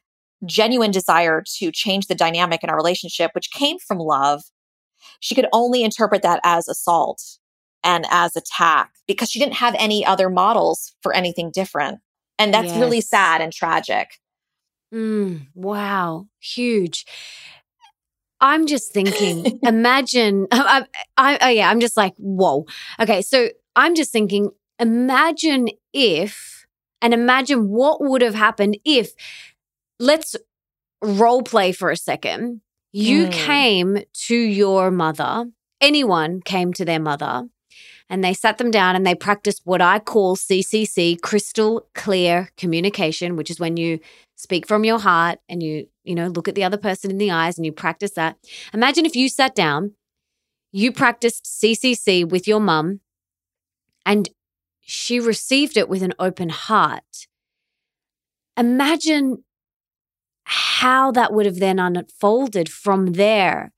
genuine 0.44 0.90
desire 0.90 1.42
to 1.59 1.70
change 1.72 2.07
the 2.07 2.14
dynamic 2.14 2.62
in 2.62 2.70
our 2.70 2.76
relationship, 2.76 3.31
which 3.35 3.50
came 3.50 3.79
from 3.79 3.98
love, 3.98 4.42
she 5.20 5.35
could 5.35 5.46
only 5.52 5.83
interpret 5.83 6.22
that 6.22 6.40
as 6.44 6.68
assault 6.68 7.22
and 7.83 8.07
as 8.11 8.37
attack 8.37 8.90
because 9.07 9.31
she 9.31 9.38
didn't 9.38 9.55
have 9.55 9.74
any 9.79 10.05
other 10.05 10.29
models 10.29 10.94
for 11.02 11.14
anything 11.14 11.50
different. 11.52 12.00
And 12.38 12.53
that's 12.53 12.68
yes. 12.68 12.79
really 12.79 13.01
sad 13.01 13.40
and 13.40 13.53
tragic. 13.53 14.18
Mm, 14.94 15.49
wow, 15.55 16.27
huge. 16.40 17.07
I'm 18.40 18.66
just 18.66 18.92
thinking, 18.92 19.59
imagine, 19.62 20.46
I, 20.53 20.85
I, 21.16 21.38
oh 21.40 21.49
yeah, 21.49 21.70
I'm 21.70 21.81
just 21.81 21.96
like, 21.96 22.14
whoa. 22.16 22.66
Okay, 23.01 23.22
so 23.22 23.49
I'm 23.75 23.94
just 23.94 24.12
thinking, 24.12 24.51
imagine 24.79 25.68
if, 25.92 26.66
and 27.03 27.14
imagine 27.14 27.68
what 27.68 28.03
would 28.03 28.22
have 28.22 28.35
happened 28.35 28.79
if, 28.85 29.12
let's 29.99 30.37
role 31.03 31.42
play 31.42 31.72
for 31.72 31.90
a 31.90 31.96
second. 31.96 32.61
You 32.92 33.27
mm. 33.27 33.33
came 33.33 33.99
to 34.27 34.37
your 34.37 34.90
mother, 34.90 35.46
anyone 35.81 36.40
came 36.40 36.72
to 36.75 36.85
their 36.85 37.01
mother, 37.01 37.49
and 38.09 38.23
they 38.23 38.35
sat 38.35 38.59
them 38.59 38.71
down 38.71 38.95
and 38.95 39.07
they 39.07 39.14
practiced 39.14 39.62
what 39.64 39.83
I 39.83 39.99
call 39.99 40.37
CCC, 40.37 41.21
crystal 41.21 41.88
clear 41.95 42.51
communication, 42.57 43.37
which 43.37 43.51
is 43.51 43.59
when 43.59 43.77
you 43.77 43.99
speak 44.37 44.66
from 44.66 44.85
your 44.85 44.99
heart 44.99 45.38
and 45.49 45.62
you, 45.62 45.88
you 46.05 46.14
know, 46.14 46.29
look 46.29 46.47
at 46.47 46.55
the 46.55 46.64
other 46.64 46.77
person 46.77 47.11
in 47.11 47.19
the 47.19 47.31
eyes 47.31 47.57
and 47.57 47.66
you 47.66 47.73
practice 47.73 48.12
that. 48.12 48.37
Imagine 48.73 49.07
if 49.07 49.16
you 49.16 49.29
sat 49.29 49.55
down, 49.55 49.92
you 50.71 50.92
practiced 50.92 51.45
CCC 51.45 52.29
with 52.29 52.47
your 52.47 52.61
mum, 52.61 53.01
and 54.05 54.29
she 54.81 55.19
received 55.19 55.77
it 55.77 55.88
with 55.88 56.03
an 56.03 56.14
open 56.19 56.51
heart. 56.51 57.27
Imagine 58.57 59.42
how 60.45 61.11
that 61.11 61.33
would 61.33 61.45
have 61.45 61.59
then 61.59 61.79
unfolded 61.79 62.69
from 62.69 63.14
there. 63.14 63.73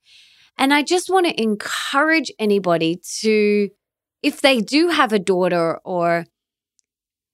And 0.59 0.75
I 0.75 0.83
just 0.83 1.09
want 1.09 1.27
to 1.27 1.41
encourage 1.41 2.31
anybody 2.39 3.01
to 3.21 3.71
if 4.23 4.41
they 4.41 4.61
do 4.61 4.89
have 4.89 5.13
a 5.13 5.19
daughter 5.19 5.79
or 5.85 6.27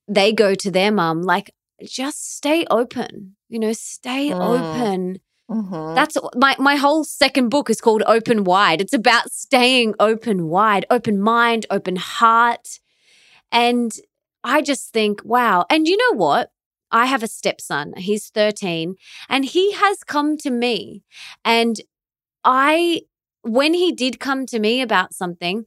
they 0.07 0.33
go 0.33 0.55
to 0.55 0.71
their 0.71 0.93
mom, 0.93 1.23
like 1.23 1.55
just 1.83 2.37
stay 2.37 2.65
open, 2.71 3.37
you 3.49 3.59
know, 3.59 3.73
stay 3.73 4.31
mm. 4.31 4.41
open. 4.41 5.21
Mm-hmm. 5.51 5.95
That's 5.95 6.17
my 6.37 6.57
my 6.59 6.77
whole 6.77 7.05
second 7.05 7.51
book 7.51 7.69
is 7.69 7.81
called 7.81 8.03
Open 8.07 8.45
Wide. 8.45 8.81
It's 8.81 8.95
about 8.95 9.31
staying 9.31 9.95
open 10.01 10.49
wide, 10.49 10.87
open 10.91 11.21
mind, 11.21 11.67
open 11.71 11.97
heart. 11.97 12.81
And 13.53 13.93
I 14.43 14.63
just 14.63 14.93
think, 14.93 15.21
wow. 15.25 15.65
And 15.71 15.87
you 15.87 15.97
know 15.97 16.19
what? 16.19 16.51
I 16.91 17.07
have 17.07 17.23
a 17.23 17.29
stepson. 17.29 17.95
He's 17.97 18.29
13 18.29 18.95
and 19.29 19.45
he 19.45 19.73
has 19.73 20.05
come 20.05 20.37
to 20.39 20.51
me 20.51 21.03
and 21.45 21.81
I 22.45 23.03
when 23.43 23.75
he 23.75 23.93
did 23.93 24.21
come 24.21 24.47
to 24.47 24.59
me 24.59 24.81
about 24.81 25.13
something, 25.13 25.67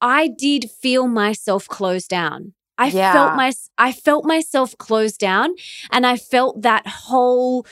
I 0.00 0.28
did 0.28 0.70
feel 0.70 1.08
myself 1.08 1.66
close 1.68 2.06
down. 2.06 2.54
I 2.78 2.88
yeah. 2.88 3.12
felt 3.12 3.36
my 3.36 3.52
I 3.76 3.92
felt 3.92 4.24
myself 4.24 4.78
close 4.78 5.16
down 5.16 5.54
and 5.90 6.06
I 6.06 6.16
felt 6.16 6.62
that 6.62 6.86
whole 6.86 7.66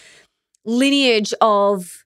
lineage 0.65 1.33
of 1.41 2.05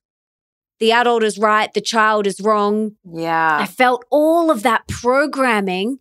the 0.79 0.91
adult 0.91 1.23
is 1.23 1.37
right, 1.37 1.73
the 1.73 1.81
child 1.81 2.27
is 2.27 2.39
wrong. 2.39 2.95
Yeah. 3.11 3.57
I 3.59 3.65
felt 3.65 4.05
all 4.11 4.51
of 4.51 4.63
that 4.63 4.87
programming 4.87 5.97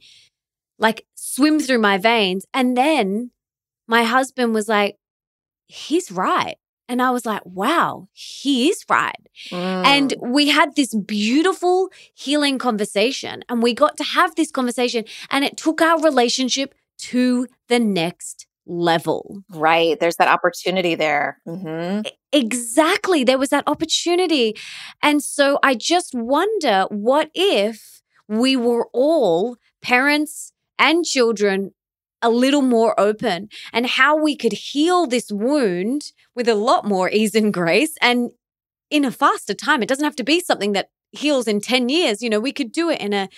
like 0.78 1.06
swim 1.14 1.58
through 1.60 1.78
my 1.80 1.96
veins 1.96 2.44
and 2.52 2.76
then 2.76 3.30
my 3.86 4.04
husband 4.04 4.52
was 4.54 4.68
like 4.68 4.96
he's 5.68 6.12
right. 6.12 6.56
And 6.90 7.00
I 7.00 7.10
was 7.10 7.24
like, 7.24 7.42
wow, 7.44 8.08
he 8.12 8.68
is 8.68 8.84
right. 8.90 9.14
Mm. 9.50 9.86
And 9.86 10.14
we 10.20 10.48
had 10.48 10.74
this 10.74 10.92
beautiful 10.92 11.88
healing 12.14 12.58
conversation. 12.58 13.44
And 13.48 13.62
we 13.62 13.74
got 13.74 13.96
to 13.98 14.02
have 14.02 14.34
this 14.34 14.50
conversation, 14.50 15.04
and 15.30 15.44
it 15.44 15.56
took 15.56 15.80
our 15.80 16.02
relationship 16.02 16.74
to 16.98 17.46
the 17.68 17.78
next 17.78 18.48
level. 18.66 19.44
Right. 19.50 20.00
There's 20.00 20.16
that 20.16 20.26
opportunity 20.26 20.96
there. 20.96 21.40
Mm-hmm. 21.46 22.08
Exactly. 22.32 23.22
There 23.22 23.38
was 23.38 23.50
that 23.50 23.64
opportunity. 23.68 24.56
And 25.00 25.22
so 25.22 25.60
I 25.62 25.76
just 25.76 26.12
wonder 26.12 26.86
what 26.90 27.30
if 27.34 28.02
we 28.28 28.56
were 28.56 28.88
all 28.92 29.58
parents 29.80 30.52
and 30.76 31.04
children 31.04 31.72
a 32.22 32.30
little 32.30 32.62
more 32.62 32.98
open 32.98 33.48
and 33.72 33.86
how 33.86 34.16
we 34.16 34.36
could 34.36 34.52
heal 34.52 35.06
this 35.06 35.30
wound 35.30 36.12
with 36.34 36.48
a 36.48 36.54
lot 36.54 36.84
more 36.84 37.10
ease 37.10 37.34
and 37.34 37.52
grace 37.52 37.96
and 38.00 38.30
in 38.90 39.04
a 39.04 39.10
faster 39.10 39.54
time. 39.54 39.82
It 39.82 39.88
doesn't 39.88 40.04
have 40.04 40.16
to 40.16 40.24
be 40.24 40.40
something 40.40 40.72
that 40.72 40.90
heals 41.12 41.48
in 41.48 41.60
10 41.60 41.88
years. 41.88 42.22
You 42.22 42.30
know, 42.30 42.40
we 42.40 42.52
could 42.52 42.72
do 42.72 42.90
it 42.90 43.00
in 43.00 43.12
a 43.12 43.28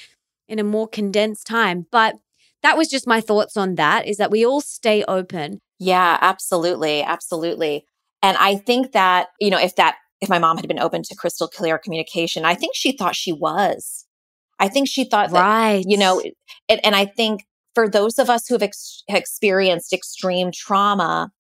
in 0.49 0.59
a 0.59 0.65
more 0.65 0.89
condensed 0.89 1.47
time. 1.47 1.87
But 1.91 2.17
that 2.63 2.77
was 2.77 2.89
just 2.89 3.07
my 3.07 3.21
thoughts 3.21 3.57
on 3.57 3.77
that 3.77 4.07
is 4.07 4.19
that 4.19 4.31
we 4.31 4.45
all 4.45 4.61
stay 4.61 5.05
open. 5.05 5.61
Yeah, 5.79 6.19
absolutely. 6.21 7.03
Absolutely. 7.03 7.87
And 8.23 8.37
I 8.39 8.57
think 8.57 8.93
that, 8.93 9.29
you 9.41 9.51
know, 9.51 9.59
if 9.59 9.77
that 9.77 9.97
if 10.21 10.29
my 10.29 10.39
mom 10.39 10.57
had 10.57 10.69
been 10.69 10.79
open 10.79 11.03
to 11.03 11.17
crystal 11.17 11.49
clear 11.49 11.79
communication, 11.79 12.45
I 12.45 12.55
think 12.55 12.77
she 12.77 12.97
thought 12.97 13.17
she 13.17 13.33
was. 13.33 14.07
I 14.61 14.69
think 14.69 14.87
she 14.87 15.05
thought 15.05 15.31
that, 15.31 15.43
right. 15.43 15.85
you 15.85 15.97
know, 15.97 16.23
and, 16.69 16.81
and 16.85 16.95
I 16.95 17.07
think 17.07 17.45
for 17.75 17.89
those 17.89 18.19
of 18.19 18.29
us 18.31 18.47
who 18.47 18.55
have 18.55 18.63
ex- 18.63 19.03
experienced 19.09 19.93
extreme 19.93 20.51
trauma, 20.53 21.31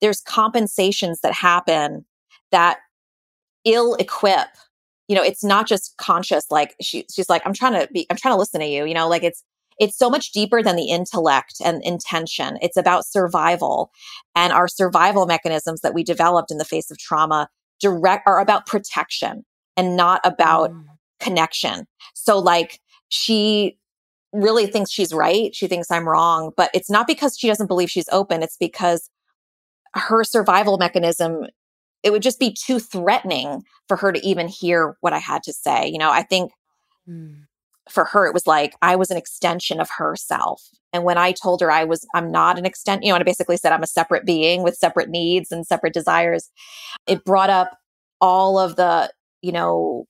there's 0.00 0.20
compensations 0.20 1.20
that 1.20 1.32
happen 1.32 2.04
that 2.50 2.78
ill 3.64 3.94
equip. 3.94 4.48
You 5.08 5.16
know, 5.16 5.22
it's 5.22 5.44
not 5.44 5.66
just 5.66 5.96
conscious, 5.98 6.46
like 6.50 6.74
she, 6.80 7.06
she's 7.12 7.28
like, 7.28 7.42
I'm 7.44 7.52
trying 7.52 7.74
to 7.74 7.88
be, 7.92 8.06
I'm 8.10 8.16
trying 8.16 8.34
to 8.34 8.38
listen 8.38 8.60
to 8.60 8.66
you, 8.66 8.84
you 8.84 8.94
know, 8.94 9.08
like 9.08 9.22
it's, 9.22 9.44
it's 9.78 9.96
so 9.96 10.10
much 10.10 10.32
deeper 10.32 10.62
than 10.62 10.76
the 10.76 10.90
intellect 10.90 11.54
and 11.64 11.82
intention. 11.82 12.58
It's 12.62 12.76
about 12.76 13.06
survival 13.06 13.90
and 14.36 14.52
our 14.52 14.68
survival 14.68 15.26
mechanisms 15.26 15.80
that 15.80 15.94
we 15.94 16.04
developed 16.04 16.50
in 16.50 16.58
the 16.58 16.64
face 16.64 16.90
of 16.90 16.98
trauma 16.98 17.48
direct 17.80 18.26
are 18.26 18.40
about 18.40 18.66
protection 18.66 19.44
and 19.76 19.96
not 19.96 20.20
about 20.24 20.70
mm. 20.70 20.84
connection. 21.20 21.86
So 22.14 22.38
like 22.38 22.80
she 23.08 23.78
really 24.32 24.66
thinks 24.66 24.90
she's 24.90 25.12
right. 25.12 25.54
She 25.54 25.66
thinks 25.66 25.90
I'm 25.90 26.08
wrong, 26.08 26.52
but 26.56 26.70
it's 26.74 26.90
not 26.90 27.06
because 27.06 27.36
she 27.38 27.48
doesn't 27.48 27.66
believe 27.66 27.90
she's 27.90 28.08
open. 28.10 28.42
It's 28.42 28.56
because 28.56 29.10
her 29.94 30.24
survival 30.24 30.78
mechanism, 30.78 31.46
it 32.02 32.10
would 32.10 32.22
just 32.22 32.40
be 32.40 32.52
too 32.54 32.78
threatening 32.78 33.62
for 33.88 33.96
her 33.96 34.12
to 34.12 34.26
even 34.26 34.48
hear 34.48 34.96
what 35.00 35.12
I 35.12 35.18
had 35.18 35.42
to 35.44 35.52
say. 35.52 35.86
You 35.86 35.98
know, 35.98 36.10
I 36.10 36.22
think 36.22 36.52
mm. 37.08 37.42
for 37.90 38.04
her, 38.06 38.26
it 38.26 38.34
was 38.34 38.46
like 38.46 38.74
I 38.80 38.96
was 38.96 39.10
an 39.10 39.18
extension 39.18 39.80
of 39.80 39.90
herself. 39.90 40.62
And 40.94 41.04
when 41.04 41.18
I 41.18 41.32
told 41.32 41.60
her 41.60 41.70
I 41.70 41.84
was, 41.84 42.06
I'm 42.14 42.30
not 42.30 42.58
an 42.58 42.66
extent, 42.66 43.02
you 43.02 43.10
know, 43.10 43.16
and 43.16 43.22
I 43.22 43.24
basically 43.24 43.56
said 43.56 43.72
I'm 43.72 43.82
a 43.82 43.86
separate 43.86 44.24
being 44.24 44.62
with 44.62 44.76
separate 44.76 45.08
needs 45.08 45.52
and 45.52 45.66
separate 45.66 45.94
desires, 45.94 46.50
it 47.06 47.24
brought 47.24 47.50
up 47.50 47.76
all 48.20 48.58
of 48.58 48.76
the, 48.76 49.10
you 49.42 49.52
know, 49.52 50.06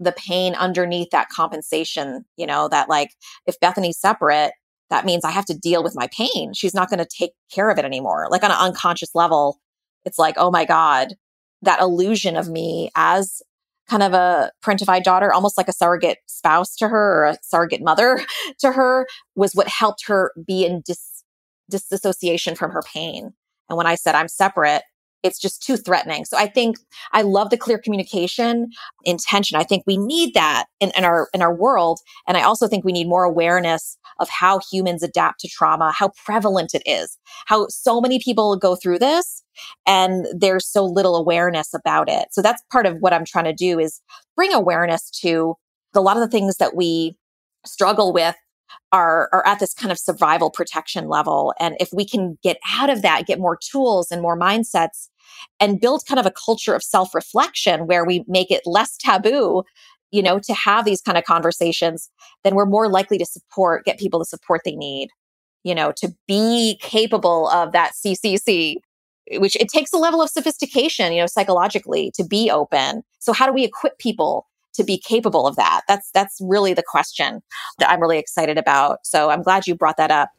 the 0.00 0.12
pain 0.12 0.54
underneath 0.54 1.10
that 1.10 1.28
compensation, 1.28 2.24
you 2.36 2.46
know, 2.46 2.68
that 2.68 2.88
like 2.88 3.10
if 3.46 3.58
Bethany's 3.60 3.98
separate, 3.98 4.52
that 4.90 5.04
means 5.04 5.24
I 5.24 5.30
have 5.30 5.44
to 5.46 5.58
deal 5.58 5.82
with 5.82 5.96
my 5.96 6.08
pain. 6.16 6.52
She's 6.54 6.74
not 6.74 6.88
going 6.88 6.98
to 6.98 7.06
take 7.06 7.32
care 7.52 7.70
of 7.70 7.78
it 7.78 7.84
anymore. 7.84 8.28
Like 8.30 8.42
on 8.42 8.50
an 8.50 8.56
unconscious 8.58 9.14
level, 9.14 9.60
it's 10.04 10.18
like, 10.18 10.34
oh 10.38 10.50
my 10.50 10.64
God, 10.64 11.14
that 11.62 11.80
illusion 11.80 12.36
of 12.36 12.48
me 12.48 12.90
as 12.96 13.42
kind 13.88 14.02
of 14.02 14.12
a 14.12 14.50
parentified 14.64 15.02
daughter, 15.02 15.32
almost 15.32 15.58
like 15.58 15.68
a 15.68 15.72
surrogate 15.72 16.18
spouse 16.26 16.76
to 16.76 16.88
her 16.88 17.22
or 17.22 17.24
a 17.26 17.38
surrogate 17.42 17.82
mother 17.82 18.20
to 18.58 18.72
her, 18.72 19.06
was 19.34 19.54
what 19.54 19.68
helped 19.68 20.06
her 20.06 20.32
be 20.46 20.64
in 20.64 20.82
dis- 20.84 21.24
disassociation 21.70 22.54
from 22.54 22.70
her 22.70 22.82
pain. 22.82 23.32
And 23.68 23.76
when 23.76 23.86
I 23.86 23.94
said 23.94 24.14
I'm 24.14 24.28
separate, 24.28 24.82
it's 25.22 25.38
just 25.38 25.62
too 25.62 25.76
threatening. 25.76 26.24
So 26.24 26.36
I 26.36 26.46
think 26.46 26.76
I 27.12 27.22
love 27.22 27.50
the 27.50 27.56
clear 27.56 27.78
communication 27.78 28.70
intention. 29.04 29.58
I 29.58 29.64
think 29.64 29.84
we 29.86 29.96
need 29.96 30.34
that 30.34 30.66
in, 30.80 30.92
in, 30.96 31.04
our 31.04 31.28
in 31.34 31.42
our 31.42 31.54
world. 31.54 32.00
And 32.26 32.36
I 32.36 32.42
also 32.42 32.68
think 32.68 32.84
we 32.84 32.92
need 32.92 33.08
more 33.08 33.24
awareness 33.24 33.98
of 34.20 34.28
how 34.28 34.60
humans 34.70 35.02
adapt 35.02 35.40
to 35.40 35.48
trauma, 35.48 35.92
how 35.92 36.10
prevalent 36.24 36.74
it 36.74 36.82
is, 36.86 37.18
how 37.46 37.66
so 37.68 38.00
many 38.00 38.18
people 38.18 38.56
go 38.56 38.76
through 38.76 38.98
this 38.98 39.42
and 39.86 40.26
there's 40.36 40.66
so 40.66 40.84
little 40.84 41.16
awareness 41.16 41.74
about 41.74 42.08
it. 42.08 42.28
So 42.32 42.42
that's 42.42 42.62
part 42.70 42.86
of 42.86 42.98
what 43.00 43.12
I'm 43.12 43.24
trying 43.24 43.44
to 43.46 43.52
do 43.52 43.78
is 43.78 44.00
bring 44.36 44.52
awareness 44.52 45.10
to 45.22 45.54
a 45.94 46.00
lot 46.00 46.16
of 46.16 46.22
the 46.22 46.28
things 46.28 46.56
that 46.58 46.76
we 46.76 47.16
struggle 47.66 48.12
with 48.12 48.36
are, 48.92 49.28
are 49.32 49.46
at 49.46 49.58
this 49.58 49.74
kind 49.74 49.92
of 49.92 49.98
survival 49.98 50.50
protection 50.50 51.08
level. 51.08 51.54
And 51.60 51.76
if 51.80 51.90
we 51.92 52.06
can 52.06 52.38
get 52.42 52.58
out 52.72 52.90
of 52.90 53.02
that, 53.02 53.26
get 53.26 53.38
more 53.38 53.56
tools 53.56 54.10
and 54.10 54.22
more 54.22 54.38
mindsets 54.38 55.08
and 55.60 55.80
build 55.80 56.04
kind 56.08 56.18
of 56.18 56.26
a 56.26 56.32
culture 56.32 56.74
of 56.74 56.82
self 56.82 57.14
reflection 57.14 57.86
where 57.86 58.04
we 58.04 58.24
make 58.26 58.50
it 58.50 58.62
less 58.64 58.96
taboo, 58.96 59.62
you 60.10 60.22
know, 60.22 60.38
to 60.38 60.54
have 60.54 60.84
these 60.84 61.02
kind 61.02 61.18
of 61.18 61.24
conversations, 61.24 62.10
then 62.44 62.54
we're 62.54 62.66
more 62.66 62.88
likely 62.88 63.18
to 63.18 63.26
support, 63.26 63.84
get 63.84 63.98
people 63.98 64.18
the 64.18 64.24
support 64.24 64.62
they 64.64 64.76
need, 64.76 65.08
you 65.64 65.74
know, 65.74 65.92
to 65.96 66.14
be 66.26 66.78
capable 66.80 67.48
of 67.48 67.72
that 67.72 67.92
CCC, 67.92 68.76
which 69.32 69.56
it 69.56 69.68
takes 69.68 69.92
a 69.92 69.98
level 69.98 70.22
of 70.22 70.30
sophistication, 70.30 71.12
you 71.12 71.20
know, 71.20 71.26
psychologically 71.26 72.10
to 72.14 72.24
be 72.24 72.50
open. 72.50 73.02
So 73.18 73.32
how 73.32 73.46
do 73.46 73.52
we 73.52 73.64
equip 73.64 73.98
people 73.98 74.46
to 74.78 74.84
be 74.84 74.98
capable 74.98 75.46
of 75.46 75.56
that? 75.56 75.82
That's 75.86 76.10
that's 76.12 76.38
really 76.40 76.72
the 76.72 76.82
question 76.82 77.42
that 77.78 77.90
I'm 77.90 78.00
really 78.00 78.18
excited 78.18 78.58
about. 78.58 79.00
So 79.04 79.30
I'm 79.30 79.42
glad 79.42 79.66
you 79.66 79.74
brought 79.74 79.98
that 79.98 80.10
up. 80.10 80.30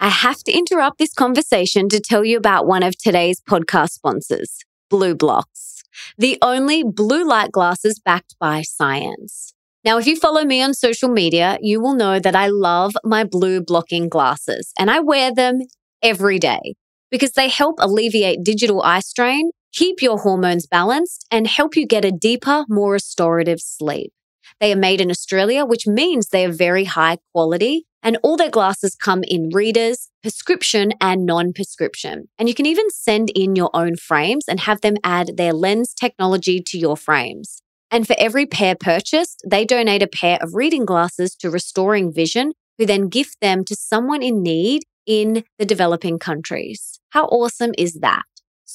I 0.00 0.08
have 0.08 0.42
to 0.44 0.52
interrupt 0.52 0.98
this 0.98 1.14
conversation 1.14 1.88
to 1.90 2.00
tell 2.00 2.24
you 2.24 2.36
about 2.36 2.66
one 2.66 2.82
of 2.82 2.98
today's 2.98 3.40
podcast 3.40 3.90
sponsors, 3.90 4.58
BLUblox, 4.90 5.82
the 6.18 6.38
only 6.42 6.82
blue 6.82 7.24
light 7.24 7.52
glasses 7.52 8.00
backed 8.04 8.34
by 8.40 8.62
science. 8.62 9.54
Now, 9.84 9.98
if 9.98 10.06
you 10.06 10.16
follow 10.16 10.44
me 10.44 10.60
on 10.60 10.74
social 10.74 11.08
media, 11.08 11.56
you 11.60 11.80
will 11.80 11.94
know 11.94 12.18
that 12.18 12.34
I 12.34 12.48
love 12.48 12.94
my 13.04 13.22
blue 13.22 13.60
blocking 13.60 14.08
glasses 14.08 14.72
and 14.76 14.90
I 14.90 14.98
wear 15.00 15.32
them 15.34 15.60
every 16.02 16.38
day 16.38 16.74
because 17.10 17.32
they 17.32 17.48
help 17.48 17.76
alleviate 17.78 18.42
digital 18.42 18.82
eye 18.82 19.00
strain 19.00 19.50
keep 19.72 20.02
your 20.02 20.18
hormones 20.18 20.66
balanced, 20.66 21.26
and 21.30 21.46
help 21.46 21.76
you 21.76 21.86
get 21.86 22.04
a 22.04 22.12
deeper, 22.12 22.64
more 22.68 22.92
restorative 22.92 23.60
sleep. 23.60 24.12
They 24.60 24.72
are 24.72 24.76
made 24.76 25.00
in 25.00 25.10
Australia, 25.10 25.64
which 25.64 25.86
means 25.86 26.28
they 26.28 26.44
are 26.44 26.52
very 26.52 26.84
high 26.84 27.18
quality. 27.32 27.86
And 28.04 28.18
all 28.22 28.36
their 28.36 28.50
glasses 28.50 28.96
come 28.96 29.22
in 29.22 29.50
readers, 29.52 30.08
prescription, 30.22 30.92
and 31.00 31.24
non 31.24 31.52
prescription. 31.52 32.28
And 32.38 32.48
you 32.48 32.54
can 32.54 32.66
even 32.66 32.90
send 32.90 33.30
in 33.30 33.54
your 33.54 33.70
own 33.74 33.96
frames 33.96 34.44
and 34.48 34.60
have 34.60 34.80
them 34.80 34.96
add 35.04 35.36
their 35.36 35.52
lens 35.52 35.94
technology 35.94 36.60
to 36.60 36.78
your 36.78 36.96
frames. 36.96 37.62
And 37.92 38.06
for 38.06 38.16
every 38.18 38.46
pair 38.46 38.74
purchased, 38.74 39.42
they 39.46 39.64
donate 39.64 40.02
a 40.02 40.08
pair 40.08 40.38
of 40.40 40.54
reading 40.54 40.84
glasses 40.84 41.36
to 41.36 41.50
Restoring 41.50 42.12
Vision, 42.12 42.52
who 42.78 42.86
then 42.86 43.08
gift 43.08 43.36
them 43.40 43.64
to 43.66 43.76
someone 43.76 44.22
in 44.22 44.42
need 44.42 44.82
in 45.06 45.44
the 45.58 45.66
developing 45.66 46.18
countries. 46.18 46.98
How 47.10 47.26
awesome 47.26 47.72
is 47.76 47.94
that? 48.00 48.22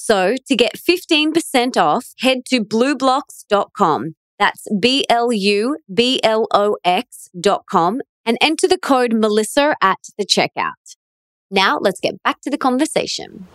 So 0.00 0.36
to 0.46 0.56
get 0.56 0.76
15% 0.78 1.76
off, 1.76 2.14
head 2.20 2.44
to 2.46 2.64
blublox.com. 2.64 4.14
That's 4.38 4.66
B 4.80 5.04
L 5.10 5.32
U 5.32 5.76
B 5.92 6.20
L 6.22 6.46
O 6.54 6.76
X.com 6.84 8.00
and 8.24 8.38
enter 8.40 8.68
the 8.68 8.78
code 8.78 9.12
Melissa 9.12 9.76
at 9.82 9.98
the 10.16 10.24
checkout. 10.24 10.96
Now 11.50 11.78
let's 11.80 11.98
get 11.98 12.22
back 12.22 12.40
to 12.42 12.50
the 12.50 12.56
conversation. 12.56 13.48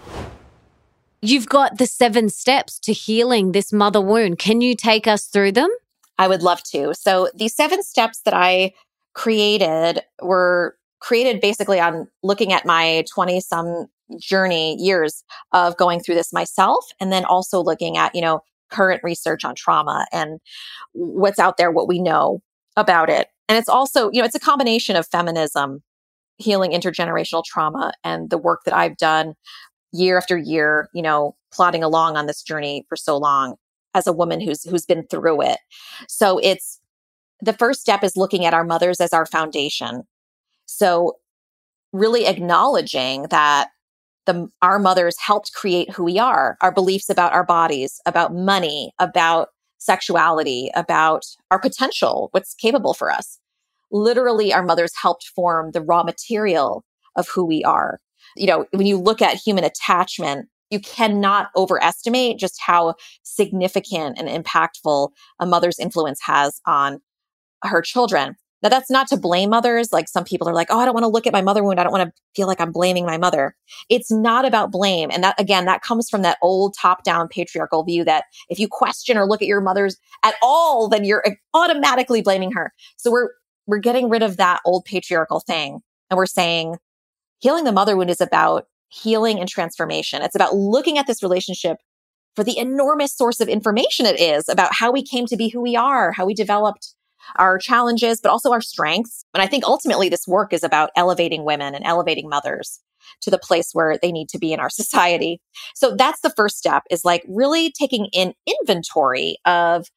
You've 1.21 1.47
got 1.47 1.77
the 1.77 1.87
seven 1.87 2.27
steps 2.27 2.77
to 2.79 2.91
healing 2.91 3.53
this 3.53 3.71
mother 3.71 4.01
wound. 4.01 4.37
Can 4.37 4.59
you 4.59 4.75
take 4.75 5.07
us 5.07 5.27
through 5.27 5.53
them? 5.53 5.69
I 6.17 6.27
would 6.27 6.43
love 6.43 6.61
to. 6.71 6.93
So, 6.93 7.29
the 7.33 7.47
seven 7.47 7.81
steps 7.81 8.19
that 8.25 8.33
I 8.33 8.73
created 9.13 10.01
were 10.21 10.75
created 11.03 11.41
basically 11.41 11.79
on 11.79 12.07
looking 12.23 12.53
at 12.53 12.65
my 12.65 13.03
20 13.13 13.41
some 13.41 13.87
journey 14.17 14.75
years 14.79 15.23
of 15.51 15.75
going 15.77 15.99
through 15.99 16.15
this 16.15 16.31
myself 16.31 16.85
and 16.99 17.11
then 17.11 17.25
also 17.25 17.61
looking 17.61 17.97
at, 17.97 18.15
you 18.15 18.21
know, 18.21 18.39
current 18.71 19.03
research 19.03 19.43
on 19.43 19.53
trauma 19.53 20.07
and 20.11 20.39
what's 20.93 21.39
out 21.39 21.57
there, 21.57 21.71
what 21.71 21.89
we 21.89 21.99
know 21.99 22.41
about 22.77 23.09
it. 23.09 23.27
And 23.49 23.57
it's 23.57 23.69
also, 23.69 24.09
you 24.11 24.21
know, 24.21 24.25
it's 24.25 24.35
a 24.35 24.39
combination 24.39 24.95
of 24.95 25.05
feminism, 25.05 25.83
healing 26.37 26.71
intergenerational 26.71 27.43
trauma, 27.43 27.91
and 28.03 28.29
the 28.29 28.37
work 28.37 28.61
that 28.63 28.75
I've 28.75 28.97
done 28.97 29.33
year 29.91 30.17
after 30.17 30.37
year, 30.37 30.89
you 30.93 31.01
know, 31.01 31.35
plodding 31.51 31.83
along 31.83 32.15
on 32.15 32.25
this 32.25 32.41
journey 32.41 32.85
for 32.87 32.95
so 32.95 33.17
long 33.17 33.55
as 33.93 34.07
a 34.07 34.13
woman 34.13 34.39
who's 34.39 34.63
who's 34.63 34.85
been 34.85 35.05
through 35.07 35.41
it. 35.41 35.59
So 36.07 36.39
it's 36.41 36.79
the 37.41 37.53
first 37.53 37.81
step 37.81 38.03
is 38.03 38.15
looking 38.15 38.45
at 38.45 38.53
our 38.53 38.63
mothers 38.63 39.01
as 39.01 39.11
our 39.11 39.25
foundation. 39.25 40.03
So 40.77 41.13
really 41.91 42.25
acknowledging 42.25 43.23
that 43.29 43.69
the 44.25 44.47
our 44.61 44.79
mothers 44.79 45.17
helped 45.19 45.53
create 45.53 45.91
who 45.91 46.03
we 46.03 46.17
are, 46.17 46.57
our 46.61 46.71
beliefs 46.71 47.09
about 47.09 47.33
our 47.33 47.45
bodies, 47.45 47.99
about 48.05 48.33
money, 48.33 48.93
about 48.99 49.49
sexuality, 49.79 50.71
about 50.75 51.23
our 51.51 51.59
potential, 51.59 52.29
what's 52.31 52.53
capable 52.55 52.93
for 52.93 53.11
us. 53.11 53.39
Literally 53.91 54.53
our 54.53 54.63
mothers 54.63 54.93
helped 54.99 55.27
form 55.35 55.71
the 55.71 55.81
raw 55.81 56.03
material 56.03 56.85
of 57.15 57.27
who 57.27 57.45
we 57.45 57.63
are 57.63 57.99
you 58.35 58.47
know, 58.47 58.65
when 58.71 58.87
you 58.87 58.97
look 58.97 59.21
at 59.21 59.35
human 59.35 59.63
attachment, 59.63 60.47
you 60.69 60.79
cannot 60.79 61.49
overestimate 61.55 62.39
just 62.39 62.59
how 62.59 62.95
significant 63.23 64.17
and 64.17 64.27
impactful 64.27 65.09
a 65.39 65.45
mother's 65.45 65.79
influence 65.79 66.19
has 66.23 66.61
on 66.65 66.99
her 67.63 67.81
children. 67.81 68.35
Now, 68.63 68.69
that's 68.69 68.89
not 68.89 69.07
to 69.09 69.17
blame 69.17 69.53
others. 69.53 69.91
Like 69.91 70.07
some 70.07 70.23
people 70.23 70.47
are 70.47 70.53
like, 70.53 70.69
oh, 70.71 70.79
I 70.79 70.85
don't 70.85 70.93
want 70.93 71.03
to 71.03 71.09
look 71.09 71.27
at 71.27 71.33
my 71.33 71.41
mother 71.41 71.63
wound. 71.63 71.79
I 71.79 71.83
don't 71.83 71.91
want 71.91 72.07
to 72.07 72.21
feel 72.33 72.47
like 72.47 72.61
I'm 72.61 72.71
blaming 72.71 73.05
my 73.05 73.17
mother. 73.17 73.55
It's 73.89 74.09
not 74.09 74.45
about 74.45 74.71
blame. 74.71 75.11
And 75.11 75.23
that, 75.23 75.39
again, 75.39 75.65
that 75.65 75.81
comes 75.81 76.09
from 76.09 76.21
that 76.21 76.37
old 76.41 76.73
top 76.79 77.03
down 77.03 77.27
patriarchal 77.27 77.83
view 77.83 78.05
that 78.05 78.23
if 78.49 78.59
you 78.59 78.69
question 78.69 79.17
or 79.17 79.27
look 79.27 79.41
at 79.41 79.47
your 79.47 79.61
mother's 79.61 79.97
at 80.23 80.35
all, 80.41 80.87
then 80.87 81.03
you're 81.03 81.23
automatically 81.53 82.21
blaming 82.21 82.53
her. 82.53 82.73
So 82.95 83.11
we're, 83.11 83.29
we're 83.67 83.79
getting 83.79 84.09
rid 84.09 84.23
of 84.23 84.37
that 84.37 84.61
old 84.65 84.85
patriarchal 84.85 85.41
thing. 85.41 85.81
And 86.09 86.17
we're 86.17 86.25
saying, 86.25 86.77
healing 87.39 87.65
the 87.65 87.71
mother 87.73 87.97
wound 87.97 88.09
is 88.09 88.21
about 88.21 88.67
healing 88.87 89.39
and 89.39 89.49
transformation. 89.49 90.21
It's 90.21 90.35
about 90.35 90.55
looking 90.55 90.97
at 90.97 91.07
this 91.07 91.21
relationship 91.21 91.77
for 92.35 92.43
the 92.43 92.57
enormous 92.57 93.15
source 93.15 93.39
of 93.39 93.47
information 93.47 94.05
it 94.05 94.19
is 94.19 94.47
about 94.47 94.73
how 94.73 94.91
we 94.91 95.03
came 95.03 95.25
to 95.27 95.37
be 95.37 95.49
who 95.49 95.61
we 95.61 95.75
are, 95.75 96.11
how 96.11 96.25
we 96.25 96.33
developed 96.33 96.93
our 97.37 97.57
challenges, 97.57 98.19
but 98.21 98.29
also 98.29 98.51
our 98.51 98.61
strengths. 98.61 99.25
And 99.33 99.41
I 99.41 99.47
think 99.47 99.63
ultimately 99.63 100.09
this 100.09 100.27
work 100.27 100.53
is 100.53 100.63
about 100.63 100.91
elevating 100.95 101.45
women 101.45 101.75
and 101.75 101.85
elevating 101.85 102.29
mothers 102.29 102.79
to 103.21 103.29
the 103.29 103.37
place 103.37 103.69
where 103.73 103.97
they 104.01 104.11
need 104.11 104.29
to 104.29 104.39
be 104.39 104.53
in 104.53 104.59
our 104.59 104.69
society. 104.69 105.41
So 105.75 105.95
that's 105.95 106.21
the 106.21 106.33
first 106.35 106.57
step 106.57 106.83
is 106.89 107.05
like 107.05 107.23
really 107.27 107.71
taking 107.71 108.07
in 108.13 108.33
inventory 108.47 109.37
of 109.45 109.87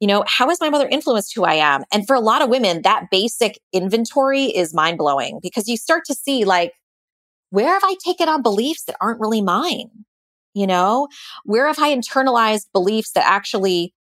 you 0.00 0.08
know, 0.08 0.24
how 0.26 0.48
has 0.48 0.60
my 0.60 0.68
mother 0.68 0.88
influenced 0.88 1.34
who 1.34 1.44
I 1.44 1.54
am? 1.54 1.84
And 1.92 2.06
for 2.06 2.14
a 2.14 2.20
lot 2.20 2.42
of 2.42 2.50
women, 2.50 2.82
that 2.82 3.06
basic 3.10 3.58
inventory 3.72 4.44
is 4.44 4.74
mind 4.74 4.98
blowing 4.98 5.38
because 5.40 5.68
you 5.68 5.76
start 5.76 6.02
to 6.06 6.14
see 6.14 6.44
like, 6.44 6.72
where 7.50 7.72
have 7.72 7.84
I 7.84 7.96
taken 8.04 8.28
on 8.28 8.42
beliefs 8.42 8.84
that 8.84 8.96
aren't 9.00 9.20
really 9.20 9.40
mine? 9.40 9.90
You 10.52 10.66
know, 10.66 11.08
where 11.44 11.68
have 11.68 11.78
I 11.78 11.94
internalized 11.94 12.66
beliefs 12.72 13.12
that 13.12 13.24
actually 13.26 13.94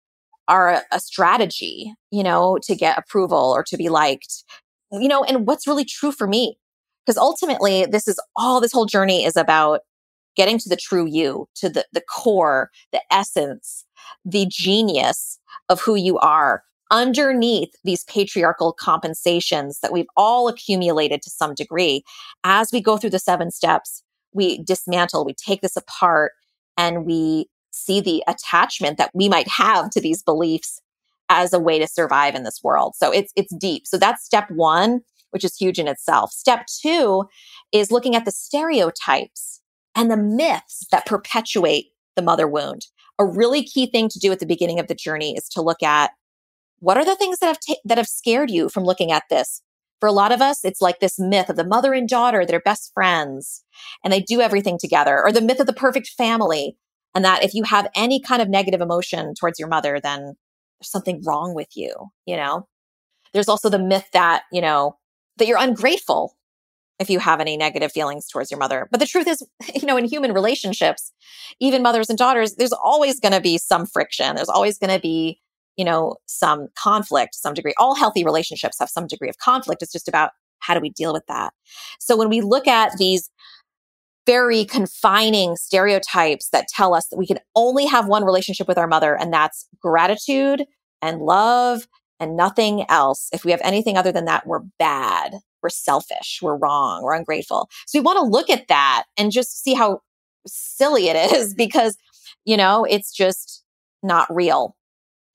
are 0.51 0.82
a, 0.92 1.01
strategy, 1.01 1.94
you 2.11 2.22
know, 2.22 2.59
to 2.62 2.74
get 2.74 2.98
approval 2.98 3.53
or 3.55 3.62
to 3.64 3.76
be 3.76 3.88
liked? 3.88 4.44
You 4.92 5.09
know, 5.09 5.24
and 5.24 5.46
what's 5.46 5.66
really 5.66 5.84
true 5.84 6.12
for 6.12 6.26
me? 6.26 6.59
Because 7.07 7.16
ultimately, 7.16 7.86
this 7.86 8.07
is 8.07 8.20
all 8.36 8.61
this 8.61 8.72
whole 8.72 8.86
journey 8.86 9.24
is 9.24 9.36
about 9.36 9.80
getting 10.36 10.59
to 10.59 10.68
the 10.68 10.76
true 10.76 11.07
you, 11.07 11.48
to 11.55 11.68
the, 11.68 11.86
the 11.92 12.03
core, 12.03 12.70
the 12.92 13.01
essence, 13.11 13.86
the 14.24 14.46
genius 14.51 15.38
of 15.68 15.80
who 15.80 15.94
you 15.94 16.18
are 16.18 16.62
underneath 16.90 17.70
these 17.84 18.05
patriarchal 18.05 18.72
compensations 18.72 19.78
that 19.80 19.92
we've 19.92 20.09
all 20.16 20.48
accumulated 20.48 21.22
to 21.22 21.30
some 21.30 21.55
degree. 21.55 22.03
As 22.44 22.70
we 22.72 22.80
go 22.80 22.96
through 22.96 23.11
the 23.11 23.18
seven 23.18 23.51
steps, 23.51 24.03
we 24.32 24.62
dismantle, 24.62 25.24
we 25.24 25.34
take 25.34 25.61
this 25.61 25.76
apart, 25.76 26.32
and 26.76 27.05
we 27.05 27.48
see 27.71 28.01
the 28.01 28.23
attachment 28.27 28.99
that 28.99 29.11
we 29.14 29.29
might 29.29 29.49
have 29.49 29.91
to 29.91 30.01
these 30.01 30.23
beliefs 30.23 30.81
as 31.29 31.53
a 31.53 31.61
way 31.61 31.79
to 31.79 31.87
survive 31.87 32.35
in 32.35 32.43
this 32.43 32.61
world. 32.62 32.95
So 32.97 33.11
it's 33.12 33.33
it's 33.37 33.55
deep. 33.55 33.87
So 33.87 33.97
that's 33.97 34.25
step 34.25 34.51
1, 34.51 35.01
which 35.31 35.45
is 35.45 35.57
huge 35.57 35.79
in 35.79 35.89
itself. 35.89 36.33
Step 36.33 36.66
2 36.83 37.25
is 37.73 37.93
looking 37.93 38.16
at 38.16 38.25
the 38.25 38.33
stereotypes 38.33 39.61
and 39.95 40.11
the 40.11 40.16
myths 40.16 40.87
that 40.91 41.07
perpetuate 41.07 41.87
the 42.16 42.23
mother 42.23 42.49
wound. 42.49 42.87
A 43.18 43.25
really 43.25 43.62
key 43.62 43.87
thing 43.87 44.09
to 44.09 44.18
do 44.18 44.33
at 44.33 44.41
the 44.41 44.47
beginning 44.47 44.81
of 44.81 44.89
the 44.89 44.95
journey 44.95 45.37
is 45.37 45.49
to 45.51 45.62
look 45.62 45.83
at 45.83 46.11
what 46.81 46.97
are 46.97 47.05
the 47.05 47.16
things 47.16 47.39
that 47.39 47.47
have 47.47 47.61
ta- 47.61 47.81
that 47.85 47.99
have 47.99 48.09
scared 48.09 48.51
you 48.51 48.68
from 48.68 48.85
looking 48.85 49.12
at 49.12 49.25
this? 49.31 49.62
For 50.01 50.09
a 50.09 50.12
lot 50.12 50.33
of 50.33 50.41
us, 50.41 50.64
it's 50.64 50.81
like 50.81 50.99
this 50.99 51.18
myth 51.18 51.51
of 51.51 51.57
the 51.57 51.64
mother 51.64 51.93
and 51.93 52.09
daughter 52.09 52.47
that 52.47 52.55
are 52.55 52.61
best 52.61 52.91
friends 52.95 53.62
and 54.03 54.12
they 54.12 54.21
do 54.21 54.41
everything 54.41 54.79
together, 54.79 55.23
or 55.23 55.31
the 55.31 55.43
myth 55.43 55.61
of 55.61 55.66
the 55.66 55.75
perfect 55.75 56.09
family. 56.09 56.77
And 57.14 57.24
that 57.24 57.44
if 57.44 57.54
you 57.54 57.64
have 57.64 57.88
any 57.94 58.20
kind 58.20 58.40
of 58.40 58.48
negative 58.48 58.80
emotion 58.80 59.34
towards 59.34 59.58
your 59.58 59.68
mother, 59.68 60.00
then 60.00 60.20
there's 60.20 60.90
something 60.90 61.22
wrong 61.26 61.54
with 61.54 61.68
you, 61.74 61.92
you 62.26 62.36
know? 62.36 62.68
There's 63.32 63.48
also 63.48 63.68
the 63.68 63.78
myth 63.78 64.08
that, 64.12 64.42
you 64.52 64.61
know, 64.61 64.96
that 65.36 65.46
you're 65.46 65.58
ungrateful 65.58 66.36
if 66.98 67.08
you 67.08 67.18
have 67.18 67.40
any 67.40 67.56
negative 67.56 67.92
feelings 67.92 68.28
towards 68.28 68.50
your 68.50 68.58
mother. 68.58 68.88
But 68.90 69.00
the 69.00 69.06
truth 69.06 69.26
is, 69.26 69.42
you 69.74 69.86
know, 69.86 69.96
in 69.96 70.04
human 70.04 70.32
relationships, 70.32 71.12
even 71.58 71.82
mothers 71.82 72.11
and 72.11 72.18
daughters, 72.18 72.54
there's 72.54 72.72
always 72.72 73.18
going 73.18 73.32
to 73.32 73.40
be 73.40 73.58
some 73.58 73.86
friction. 73.86 74.36
There's 74.36 74.48
always 74.48 74.78
going 74.78 74.94
to 74.94 75.00
be 75.00 75.40
you 75.80 75.84
know, 75.84 76.16
some 76.26 76.68
conflict, 76.76 77.34
some 77.34 77.54
degree. 77.54 77.72
All 77.78 77.94
healthy 77.94 78.22
relationships 78.22 78.78
have 78.80 78.90
some 78.90 79.06
degree 79.06 79.30
of 79.30 79.38
conflict. 79.38 79.82
It's 79.82 79.92
just 79.92 80.08
about 80.08 80.32
how 80.58 80.74
do 80.74 80.80
we 80.80 80.90
deal 80.90 81.14
with 81.14 81.24
that? 81.26 81.54
So 81.98 82.18
when 82.18 82.28
we 82.28 82.42
look 82.42 82.68
at 82.68 82.98
these 82.98 83.30
very 84.31 84.64
confining 84.64 85.57
stereotypes 85.57 86.51
that 86.51 86.68
tell 86.68 86.95
us 86.95 87.09
that 87.09 87.16
we 87.16 87.26
can 87.26 87.41
only 87.57 87.85
have 87.85 88.07
one 88.07 88.24
relationship 88.24 88.68
with 88.68 88.78
our 88.78 88.87
mother, 88.87 89.16
and 89.16 89.33
that's 89.33 89.66
gratitude 89.81 90.64
and 91.03 91.20
love 91.20 91.89
and 92.20 92.37
nothing 92.37 92.85
else. 92.89 93.28
If 93.33 93.45
we 93.45 93.51
have 93.51 93.61
anything 93.64 93.97
other 93.97 94.12
than 94.12 94.26
that, 94.26 94.47
we're 94.47 94.62
bad, 94.78 95.35
we're 95.64 95.68
selfish, 95.68 96.39
we're 96.41 96.57
wrong, 96.57 97.03
we're 97.03 97.14
ungrateful. 97.14 97.68
So 97.87 97.99
we 97.99 98.05
want 98.05 98.18
to 98.18 98.24
look 98.24 98.51
at 98.51 98.68
that 98.68 99.05
and 99.16 99.33
just 99.33 99.64
see 99.64 99.74
how 99.74 100.01
silly 100.47 101.09
it 101.09 101.16
is 101.33 101.53
because, 101.53 101.97
you 102.45 102.57
know, 102.57 102.85
it's 102.85 103.12
just 103.12 103.64
not 104.03 104.33
real 104.33 104.76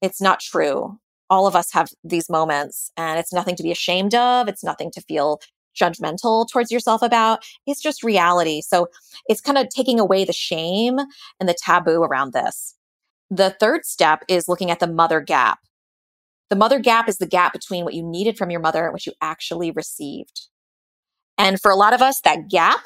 it's 0.06 0.22
not 0.22 0.40
true. 0.40 1.00
All 1.30 1.48
of 1.48 1.56
us 1.56 1.72
have 1.74 1.90
these 2.04 2.30
moments 2.30 2.92
and 2.96 3.20
it's 3.20 3.34
nothing 3.34 3.56
to 3.56 3.64
be 3.64 3.72
ashamed 3.72 4.14
of. 4.14 4.48
It's 4.48 4.64
nothing 4.64 4.92
to 4.92 5.02
feel 5.02 5.40
judgmental 5.76 6.48
towards 6.50 6.72
yourself 6.72 7.02
about. 7.02 7.44
It's 7.68 7.82
just 7.82 8.04
reality. 8.04 8.62
So 8.62 8.88
it's 9.28 9.42
kind 9.42 9.58
of 9.58 9.70
taking 9.70 10.00
away 10.00 10.26
the 10.26 10.34
shame 10.34 11.00
and 11.40 11.48
the 11.50 11.58
taboo 11.58 12.04
around 12.04 12.34
this. 12.34 12.76
The 13.30 13.56
third 13.60 13.86
step 13.86 14.24
is 14.28 14.48
looking 14.48 14.72
at 14.72 14.80
the 14.80 14.88
mother 14.88 15.20
gap. 15.20 15.60
The 16.50 16.56
mother 16.56 16.80
gap 16.80 17.10
is 17.10 17.18
the 17.18 17.26
gap 17.26 17.54
between 17.54 17.84
what 17.84 17.96
you 17.96 18.04
needed 18.04 18.38
from 18.38 18.52
your 18.52 18.60
mother 18.60 18.84
and 18.84 18.94
what 18.94 19.06
you 19.06 19.14
actually 19.22 19.72
received. 19.72 20.48
And 21.38 21.60
for 21.60 21.72
a 21.72 21.76
lot 21.76 21.94
of 21.94 22.02
us, 22.02 22.22
that 22.22 22.50
gap 22.50 22.82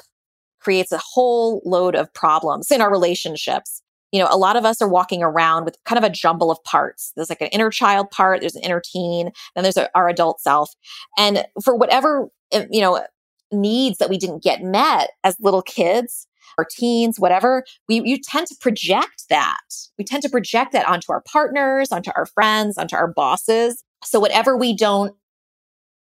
creates 0.60 0.92
a 0.92 0.98
whole 0.98 1.62
load 1.64 1.94
of 1.94 2.12
problems 2.14 2.70
in 2.70 2.80
our 2.80 2.90
relationships 2.90 3.82
you 4.12 4.20
know, 4.20 4.28
a 4.30 4.36
lot 4.36 4.56
of 4.56 4.64
us 4.64 4.82
are 4.82 4.88
walking 4.88 5.22
around 5.22 5.64
with 5.64 5.76
kind 5.84 5.98
of 5.98 6.04
a 6.04 6.12
jumble 6.12 6.50
of 6.50 6.62
parts. 6.64 7.12
There's 7.14 7.30
like 7.30 7.40
an 7.40 7.48
inner 7.48 7.70
child 7.70 8.10
part, 8.10 8.40
there's 8.40 8.56
an 8.56 8.62
inner 8.62 8.82
teen, 8.84 9.30
then 9.54 9.62
there's 9.62 9.78
our 9.94 10.08
adult 10.08 10.40
self. 10.40 10.74
And 11.16 11.44
for 11.62 11.76
whatever, 11.76 12.28
you 12.52 12.80
know, 12.80 13.04
needs 13.52 13.98
that 13.98 14.10
we 14.10 14.18
didn't 14.18 14.42
get 14.42 14.62
met 14.62 15.10
as 15.24 15.36
little 15.40 15.62
kids 15.62 16.26
or 16.58 16.66
teens, 16.68 17.18
whatever, 17.18 17.64
we 17.88 18.02
you 18.04 18.18
tend 18.18 18.46
to 18.48 18.56
project 18.60 19.24
that. 19.28 19.58
We 19.98 20.04
tend 20.04 20.22
to 20.24 20.28
project 20.28 20.72
that 20.72 20.88
onto 20.88 21.12
our 21.12 21.22
partners, 21.22 21.92
onto 21.92 22.10
our 22.16 22.26
friends, 22.26 22.76
onto 22.76 22.96
our 22.96 23.08
bosses. 23.08 23.84
So 24.04 24.20
whatever 24.20 24.56
we 24.56 24.76
don't, 24.76 25.14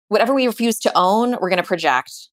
whatever 0.08 0.34
we 0.34 0.46
refuse 0.46 0.78
to 0.80 0.92
own, 0.94 1.32
we're 1.40 1.48
going 1.48 1.56
to 1.56 1.62
project. 1.62 2.28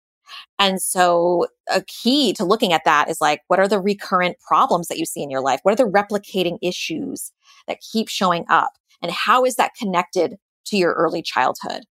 And 0.60 0.82
so 0.82 1.48
a 1.70 1.82
key 1.82 2.34
to 2.34 2.46
looking 2.46 2.74
at 2.74 2.84
that 2.86 3.10
is 3.10 3.22
like, 3.22 3.42
what 3.48 3.60
are 3.60 3.68
the 3.68 3.80
recurrent 3.80 4.38
problems 4.40 4.88
that 4.88 4.98
you 4.98 5.06
see 5.06 5.24
in 5.24 5.30
your 5.30 5.42
life? 5.42 5.60
What 5.64 5.74
are 5.74 5.84
the 5.84 5.90
replicating 5.90 6.58
issues 6.62 7.32
that 7.68 7.80
keep 7.80 8.10
showing 8.10 8.46
up? 8.50 8.72
And 9.02 9.12
how 9.12 9.46
is 9.46 9.56
that 9.56 9.76
connected 9.76 10.36
to 10.66 10.78
your 10.78 10.94
early 10.94 11.22
childhood? 11.22 11.86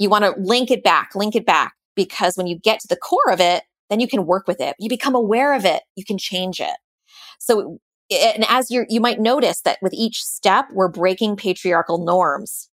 You 0.00 0.08
want 0.08 0.24
to 0.24 0.34
link 0.40 0.70
it 0.70 0.82
back, 0.82 1.10
link 1.14 1.36
it 1.36 1.44
back, 1.44 1.74
because 1.94 2.36
when 2.36 2.46
you 2.46 2.58
get 2.58 2.80
to 2.80 2.88
the 2.88 2.96
core 2.96 3.30
of 3.30 3.38
it, 3.38 3.64
then 3.90 4.00
you 4.00 4.08
can 4.08 4.24
work 4.24 4.48
with 4.48 4.58
it. 4.58 4.74
You 4.78 4.88
become 4.88 5.14
aware 5.14 5.54
of 5.54 5.66
it. 5.66 5.82
You 5.94 6.04
can 6.06 6.16
change 6.16 6.58
it. 6.58 6.74
So, 7.38 7.78
and 8.10 8.46
as 8.48 8.70
you 8.70 8.86
you 8.88 9.00
might 9.00 9.20
notice 9.20 9.60
that 9.60 9.78
with 9.82 9.92
each 9.92 10.24
step, 10.24 10.66
we're 10.72 10.88
breaking 10.88 11.36
patriarchal 11.36 12.02
norms. 12.04 12.70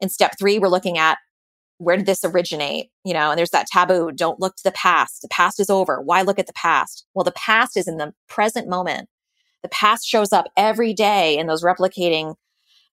In 0.00 0.08
step 0.08 0.38
three, 0.38 0.60
we're 0.60 0.68
looking 0.68 0.96
at 0.96 1.18
where 1.78 1.96
did 1.96 2.06
this 2.06 2.24
originate? 2.24 2.90
You 3.04 3.14
know, 3.14 3.30
and 3.30 3.38
there's 3.38 3.50
that 3.50 3.66
taboo. 3.66 4.12
Don't 4.12 4.38
look 4.38 4.54
to 4.56 4.62
the 4.62 4.70
past. 4.70 5.22
The 5.22 5.28
past 5.28 5.58
is 5.58 5.70
over. 5.70 6.00
Why 6.00 6.22
look 6.22 6.38
at 6.38 6.46
the 6.46 6.52
past? 6.52 7.04
Well, 7.14 7.24
the 7.24 7.32
past 7.32 7.76
is 7.76 7.88
in 7.88 7.96
the 7.96 8.12
present 8.28 8.68
moment. 8.68 9.08
The 9.62 9.70
past 9.70 10.06
shows 10.06 10.32
up 10.32 10.46
every 10.56 10.94
day 10.94 11.36
in 11.36 11.46
those 11.46 11.64
replicating 11.64 12.36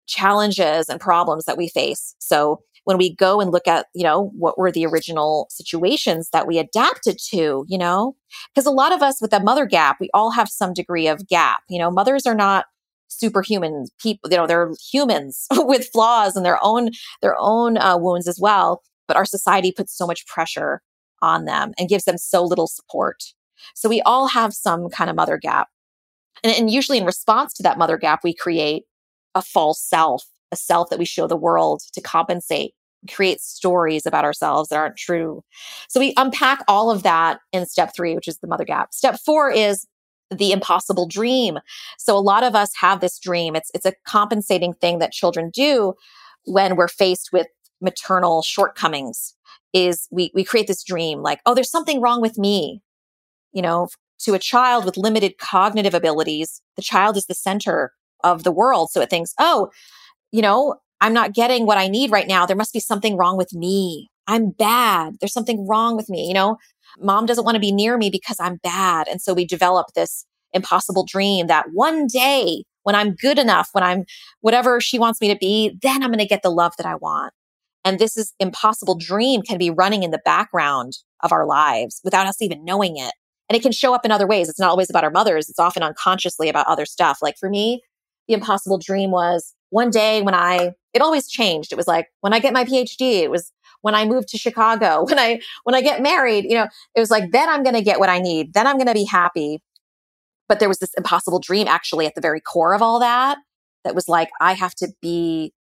challenges 0.08 0.90
and 0.90 1.00
problems 1.00 1.46
that 1.46 1.58
we 1.58 1.68
face. 1.68 2.16
So 2.20 2.62
when 2.88 2.98
we 2.98 3.14
go 3.14 3.42
and 3.42 3.52
look 3.52 3.68
at, 3.68 3.88
you 3.94 4.04
know, 4.04 4.32
what 4.38 4.58
were 4.58 4.72
the 4.72 4.86
original 4.86 5.48
situations 5.50 6.30
that 6.32 6.48
we 6.48 6.58
adapted 6.58 7.18
to, 7.30 7.66
you 7.68 7.78
know, 7.78 8.16
because 8.54 8.66
a 8.66 8.72
lot 8.72 8.94
of 8.94 9.02
us 9.02 9.22
with 9.22 9.32
that 9.32 9.44
mother 9.44 9.66
gap, 9.66 9.98
we 10.00 10.10
all 10.14 10.32
have 10.32 10.50
some 10.50 10.74
degree 10.74 11.08
of 11.08 11.28
gap. 11.28 11.62
You 11.70 11.80
know, 11.80 11.92
mothers 11.92 12.26
are 12.26 12.36
not 12.36 12.66
superhuman 13.10 13.86
people 14.02 14.30
you 14.30 14.36
know 14.36 14.46
they're 14.46 14.74
humans 14.92 15.48
with 15.54 15.88
flaws 15.94 16.36
and 16.36 16.46
their 16.46 16.60
own 16.62 16.90
their 17.22 17.38
own 17.40 17.78
uh, 17.78 17.98
wounds 17.98 18.28
as 18.28 18.38
well 18.38 18.82
but 19.08 19.16
our 19.16 19.24
society 19.24 19.72
puts 19.72 19.98
so 19.98 20.06
much 20.06 20.28
pressure 20.28 20.82
on 21.22 21.46
them 21.46 21.74
and 21.78 21.90
gives 21.90 22.04
them 22.04 22.18
so 22.18 22.44
little 22.44 22.68
support. 22.68 23.24
So 23.74 23.90
we 23.90 24.02
all 24.02 24.28
have 24.28 24.54
some 24.54 24.90
kind 24.90 25.10
of 25.10 25.16
mother 25.16 25.38
gap. 25.38 25.70
And, 26.44 26.54
and 26.56 26.70
usually 26.70 26.98
in 26.98 27.06
response 27.06 27.54
to 27.54 27.64
that 27.64 27.78
mother 27.78 27.98
gap 27.98 28.20
we 28.24 28.34
create 28.34 28.84
a 29.34 29.42
false 29.42 29.82
self 29.82 30.26
a 30.52 30.56
self 30.56 30.90
that 30.90 31.00
we 31.00 31.06
show 31.06 31.28
the 31.28 31.36
world 31.36 31.82
to 31.94 32.02
compensate 32.02 32.74
create 33.10 33.40
stories 33.40 34.06
about 34.06 34.26
ourselves 34.26 34.70
that 34.70 34.78
aren't 34.78 34.98
true 34.98 35.44
so 35.88 36.00
we 36.00 36.14
unpack 36.18 36.64
all 36.68 36.90
of 36.90 37.04
that 37.04 37.40
in 37.52 37.66
step 37.66 37.92
three 37.96 38.16
which 38.16 38.28
is 38.28 38.40
the 38.40 38.48
mother 38.48 38.66
gap 38.66 38.94
step 38.94 39.20
four 39.26 39.52
is 39.52 39.86
the 40.30 40.52
impossible 40.52 41.08
dream. 41.08 41.58
So 41.98 42.18
a 42.18 42.20
lot 42.20 42.44
of 42.44 42.56
us 42.56 42.72
have 42.80 43.00
this 43.00 43.20
dream. 43.20 43.56
It's 43.56 43.72
it's 43.74 43.86
a 43.86 43.94
compensating 44.06 44.74
thing 44.74 45.00
that 45.00 45.12
children 45.12 45.50
do 45.54 45.94
when 46.46 46.76
we're 46.76 46.88
faced 46.88 47.30
with 47.32 47.48
maternal 47.82 48.42
shortcomings 48.42 49.36
is 49.74 50.08
we 50.12 50.32
we 50.34 50.44
create 50.44 50.68
this 50.68 50.84
dream 50.84 51.22
like, 51.22 51.40
oh, 51.46 51.54
there's 51.54 51.72
something 51.72 52.02
wrong 52.02 52.22
with 52.22 52.38
me. 52.38 52.82
You 53.54 53.62
know, 53.62 53.90
to 54.20 54.34
a 54.34 54.40
child 54.40 54.86
with 54.86 54.98
limited 54.98 55.38
cognitive 55.38 55.94
abilities, 55.94 56.62
the 56.76 56.82
child 56.82 57.18
is 57.18 57.26
the 57.26 57.34
center 57.34 57.92
of 58.24 58.44
the 58.44 58.52
world. 58.52 58.90
So 58.92 59.02
it 59.02 59.10
thinks, 59.10 59.34
oh, 59.40 59.70
you 60.32 60.42
know, 60.42 60.76
I'm 61.02 61.14
not 61.14 61.34
getting 61.34 61.66
what 61.66 61.78
I 61.78 61.88
need 61.88 62.12
right 62.12 62.28
now. 62.28 62.46
There 62.46 62.56
must 62.56 62.74
be 62.74 62.80
something 62.80 63.18
wrong 63.18 63.38
with 63.38 63.54
me. 63.54 64.10
I'm 64.28 64.52
bad. 64.52 65.16
There's 65.20 65.34
something 65.34 65.68
wrong 65.68 65.96
with 65.96 66.10
me. 66.10 66.28
You 66.28 66.34
know, 66.34 66.58
mom 67.00 67.26
doesn't 67.26 67.46
want 67.46 67.56
to 67.56 67.62
be 67.62 67.72
near 67.72 67.98
me 67.98 68.10
because 68.10 68.38
I'm 68.40 68.58
bad. 68.58 69.08
And 69.08 69.22
so 69.22 69.34
we 69.34 69.46
develop 69.46 69.88
this 69.96 70.26
impossible 70.54 71.06
dream 71.06 71.48
that 71.48 71.68
one 71.74 72.08
day 72.08 72.64
when 72.84 72.96
I'm 72.96 73.16
good 73.16 73.38
enough, 73.38 73.70
when 73.74 73.84
I'm 73.84 74.06
whatever 74.42 74.80
she 74.80 74.98
wants 74.98 75.22
me 75.22 75.28
to 75.28 75.38
be, 75.38 75.78
then 75.82 76.04
I'm 76.04 76.10
going 76.10 76.20
to 76.20 76.26
get 76.26 76.42
the 76.42 76.50
love 76.50 76.74
that 76.78 76.86
I 76.86 76.96
want. 76.96 77.34
And 77.84 78.00
this 78.00 78.18
is 78.18 78.34
impossible 78.40 78.98
dream 78.98 79.42
can 79.42 79.58
be 79.58 79.70
running 79.70 80.04
in 80.04 80.12
the 80.12 80.22
background 80.26 80.98
of 81.22 81.32
our 81.32 81.46
lives 81.46 82.02
without 82.04 82.28
us 82.28 82.42
even 82.42 82.66
knowing 82.66 82.98
it. 82.98 83.14
And 83.50 83.56
it 83.56 83.62
can 83.62 83.72
show 83.72 83.94
up 83.94 84.04
in 84.04 84.12
other 84.12 84.28
ways. 84.28 84.50
It's 84.50 84.60
not 84.60 84.70
always 84.70 84.90
about 84.90 85.04
our 85.04 85.12
mothers. 85.12 85.50
It's 85.50 85.60
often 85.60 85.84
unconsciously 85.84 86.50
about 86.50 86.68
other 86.68 86.86
stuff. 86.86 87.20
Like 87.22 87.36
for 87.40 87.50
me, 87.50 87.82
the 88.28 88.34
impossible 88.34 88.78
dream 88.78 89.12
was 89.12 89.54
one 89.70 89.90
day 89.90 90.22
when 90.22 90.34
I, 90.34 90.72
it 90.94 91.02
always 91.02 91.28
changed. 91.28 91.72
It 91.72 91.76
was 91.76 91.88
like 91.88 92.08
when 92.22 92.34
I 92.34 92.40
get 92.40 92.54
my 92.54 92.64
PhD, 92.64 93.22
it 93.22 93.32
was 93.32 93.52
when 93.82 93.96
I 93.96 94.06
move 94.06 94.26
to 94.28 94.38
Chicago, 94.38 95.06
when 95.10 95.20
I 95.20 95.40
when 95.64 95.76
I 95.76 95.82
get 95.82 96.02
married, 96.02 96.46
you 96.46 96.56
know, 96.56 96.68
it 96.96 97.00
was 97.00 97.12
like 97.12 97.32
then 97.32 97.50
I'm 97.50 97.64
going 97.64 97.76
to 97.76 97.82
get 97.82 98.00
what 98.00 98.10
I 98.10 98.20
need. 98.20 98.54
Then 98.54 98.68
I'm 98.68 98.78
going 98.78 98.88
to 98.88 98.94
be 98.94 99.06
happy. 99.06 99.62
But 100.50 100.60
there 100.60 100.70
was 100.70 100.80
this 100.80 100.94
impossible 100.98 101.40
dream 101.40 101.68
actually 101.68 102.06
at 102.06 102.16
the 102.16 102.22
very 102.22 102.40
core 102.40 102.74
of 102.74 102.82
all 102.82 103.00
that 103.00 103.38
that 103.84 103.96
was 103.96 104.08
like 104.08 104.30
I 104.40 104.54
have 104.54 104.76
to 104.76 104.90
be 105.02 105.54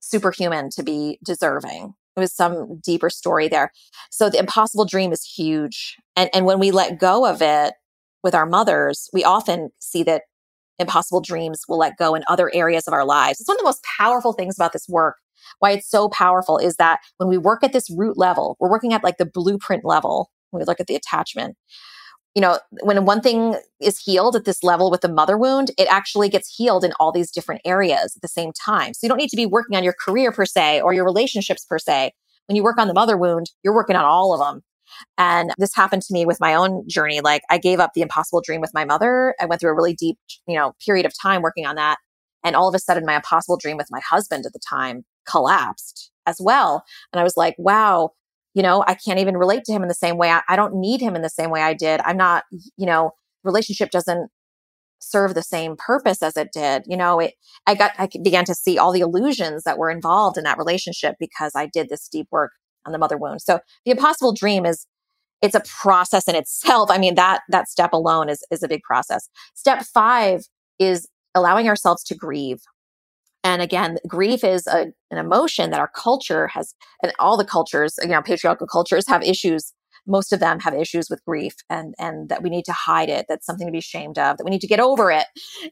superhuman 0.00 0.70
to 0.70 0.82
be 0.82 1.18
deserving. 1.24 1.94
It 2.16 2.20
was 2.20 2.32
some 2.32 2.80
deeper 2.84 3.10
story 3.10 3.48
there. 3.48 3.72
So 4.10 4.30
the 4.30 4.38
impossible 4.38 4.84
dream 4.84 5.12
is 5.12 5.24
huge. 5.24 5.96
And 6.16 6.30
and 6.34 6.46
when 6.46 6.58
we 6.58 6.70
let 6.70 6.98
go 6.98 7.26
of 7.26 7.42
it 7.42 7.74
with 8.22 8.34
our 8.34 8.46
mothers, 8.46 9.08
we 9.12 9.24
often 9.24 9.70
see 9.78 10.02
that 10.04 10.22
impossible 10.78 11.20
dreams 11.20 11.62
will 11.68 11.78
let 11.78 11.96
go 11.96 12.14
in 12.14 12.24
other 12.28 12.50
areas 12.54 12.86
of 12.86 12.94
our 12.94 13.04
lives. 13.04 13.40
It's 13.40 13.48
one 13.48 13.56
of 13.56 13.60
the 13.60 13.64
most 13.68 13.84
powerful 13.98 14.32
things 14.32 14.56
about 14.56 14.72
this 14.72 14.88
work 14.88 15.16
why 15.58 15.72
it's 15.72 15.88
so 15.88 16.08
powerful 16.08 16.58
is 16.58 16.76
that 16.76 17.00
when 17.18 17.28
we 17.28 17.38
work 17.38 17.62
at 17.62 17.72
this 17.72 17.90
root 17.90 18.16
level, 18.16 18.56
we're 18.60 18.70
working 18.70 18.92
at 18.92 19.04
like 19.04 19.18
the 19.18 19.26
blueprint 19.26 19.84
level 19.84 20.30
when 20.50 20.60
we 20.60 20.64
look 20.64 20.80
at 20.80 20.86
the 20.86 20.96
attachment. 20.96 21.56
You 22.34 22.40
know, 22.40 22.58
when 22.82 23.04
one 23.04 23.20
thing 23.20 23.54
is 23.80 23.98
healed 23.98 24.34
at 24.34 24.44
this 24.44 24.64
level 24.64 24.90
with 24.90 25.02
the 25.02 25.08
mother 25.08 25.38
wound, 25.38 25.70
it 25.78 25.86
actually 25.88 26.28
gets 26.28 26.52
healed 26.52 26.84
in 26.84 26.92
all 26.98 27.12
these 27.12 27.30
different 27.30 27.60
areas 27.64 28.16
at 28.16 28.22
the 28.22 28.28
same 28.28 28.52
time. 28.52 28.92
So 28.92 29.00
you 29.02 29.08
don't 29.08 29.18
need 29.18 29.30
to 29.30 29.36
be 29.36 29.46
working 29.46 29.76
on 29.76 29.84
your 29.84 29.94
career 30.04 30.32
per 30.32 30.44
se 30.44 30.80
or 30.80 30.92
your 30.92 31.04
relationships 31.04 31.64
per 31.64 31.78
se. 31.78 32.12
When 32.46 32.56
you 32.56 32.64
work 32.64 32.78
on 32.78 32.88
the 32.88 32.94
mother 32.94 33.16
wound, 33.16 33.50
you're 33.62 33.74
working 33.74 33.96
on 33.96 34.04
all 34.04 34.34
of 34.34 34.40
them. 34.40 34.62
And 35.18 35.50
this 35.58 35.74
happened 35.74 36.02
to 36.02 36.12
me 36.12 36.26
with 36.26 36.40
my 36.40 36.54
own 36.54 36.88
journey. 36.88 37.20
Like 37.20 37.42
I 37.50 37.58
gave 37.58 37.80
up 37.80 37.92
the 37.94 38.02
impossible 38.02 38.42
dream 38.44 38.60
with 38.60 38.72
my 38.74 38.84
mother. 38.84 39.34
I 39.40 39.46
went 39.46 39.60
through 39.60 39.70
a 39.70 39.74
really 39.74 39.94
deep, 39.94 40.18
you 40.46 40.56
know, 40.56 40.72
period 40.84 41.06
of 41.06 41.12
time 41.20 41.42
working 41.42 41.66
on 41.66 41.76
that. 41.76 41.98
And 42.44 42.56
all 42.56 42.68
of 42.68 42.74
a 42.74 42.78
sudden 42.78 43.06
my 43.06 43.16
impossible 43.16 43.56
dream 43.56 43.76
with 43.76 43.88
my 43.90 44.00
husband 44.08 44.44
at 44.46 44.52
the 44.52 44.60
time 44.68 45.04
collapsed 45.28 46.10
as 46.26 46.38
well. 46.40 46.84
And 47.12 47.20
I 47.20 47.24
was 47.24 47.36
like, 47.36 47.54
wow, 47.58 48.10
you 48.54 48.62
know, 48.62 48.84
I 48.86 48.94
can't 48.94 49.18
even 49.18 49.36
relate 49.36 49.64
to 49.64 49.72
him 49.72 49.82
in 49.82 49.88
the 49.88 49.94
same 49.94 50.16
way. 50.16 50.30
I, 50.30 50.42
I 50.48 50.56
don't 50.56 50.74
need 50.74 51.00
him 51.00 51.16
in 51.16 51.22
the 51.22 51.30
same 51.30 51.50
way 51.50 51.60
I 51.60 51.74
did. 51.74 52.00
I'm 52.04 52.16
not, 52.16 52.44
you 52.76 52.86
know, 52.86 53.12
relationship 53.42 53.90
doesn't 53.90 54.30
serve 55.00 55.34
the 55.34 55.42
same 55.42 55.76
purpose 55.76 56.22
as 56.22 56.36
it 56.36 56.48
did. 56.52 56.84
You 56.86 56.96
know, 56.96 57.20
it, 57.20 57.34
I 57.66 57.74
got, 57.74 57.92
I 57.98 58.08
began 58.22 58.44
to 58.46 58.54
see 58.54 58.78
all 58.78 58.92
the 58.92 59.00
illusions 59.00 59.64
that 59.64 59.78
were 59.78 59.90
involved 59.90 60.38
in 60.38 60.44
that 60.44 60.58
relationship 60.58 61.16
because 61.18 61.52
I 61.54 61.66
did 61.66 61.88
this 61.88 62.08
deep 62.08 62.28
work 62.30 62.52
on 62.86 62.92
the 62.92 62.98
mother 62.98 63.16
wound. 63.16 63.42
So 63.42 63.60
the 63.84 63.90
impossible 63.90 64.32
dream 64.32 64.66
is, 64.66 64.86
it's 65.42 65.54
a 65.54 65.62
process 65.82 66.26
in 66.28 66.34
itself. 66.34 66.90
I 66.90 66.98
mean, 66.98 67.16
that, 67.16 67.42
that 67.48 67.68
step 67.68 67.92
alone 67.92 68.28
is, 68.28 68.44
is 68.50 68.62
a 68.62 68.68
big 68.68 68.82
process. 68.82 69.28
Step 69.54 69.82
five 69.82 70.42
is 70.78 71.08
allowing 71.34 71.68
ourselves 71.68 72.02
to 72.04 72.14
grieve. 72.14 72.60
And 73.42 73.60
again, 73.60 73.98
grief 74.06 74.42
is 74.42 74.66
a, 74.66 74.86
an 75.10 75.18
emotion 75.18 75.70
that 75.70 75.80
our 75.80 75.90
culture 75.94 76.46
has, 76.48 76.74
and 77.02 77.12
all 77.18 77.36
the 77.36 77.44
cultures, 77.44 77.98
you 78.00 78.08
know, 78.08 78.22
patriarchal 78.22 78.66
cultures 78.66 79.06
have 79.06 79.22
issues. 79.22 79.74
Most 80.06 80.32
of 80.32 80.40
them 80.40 80.60
have 80.60 80.74
issues 80.74 81.08
with 81.08 81.24
grief 81.24 81.54
and, 81.70 81.94
and 81.98 82.28
that 82.28 82.42
we 82.42 82.50
need 82.50 82.64
to 82.66 82.72
hide 82.72 83.08
it. 83.08 83.26
That's 83.28 83.46
something 83.46 83.66
to 83.66 83.72
be 83.72 83.78
ashamed 83.78 84.18
of, 84.18 84.36
that 84.36 84.44
we 84.44 84.50
need 84.50 84.60
to 84.60 84.66
get 84.66 84.80
over 84.80 85.10
it. 85.10 85.26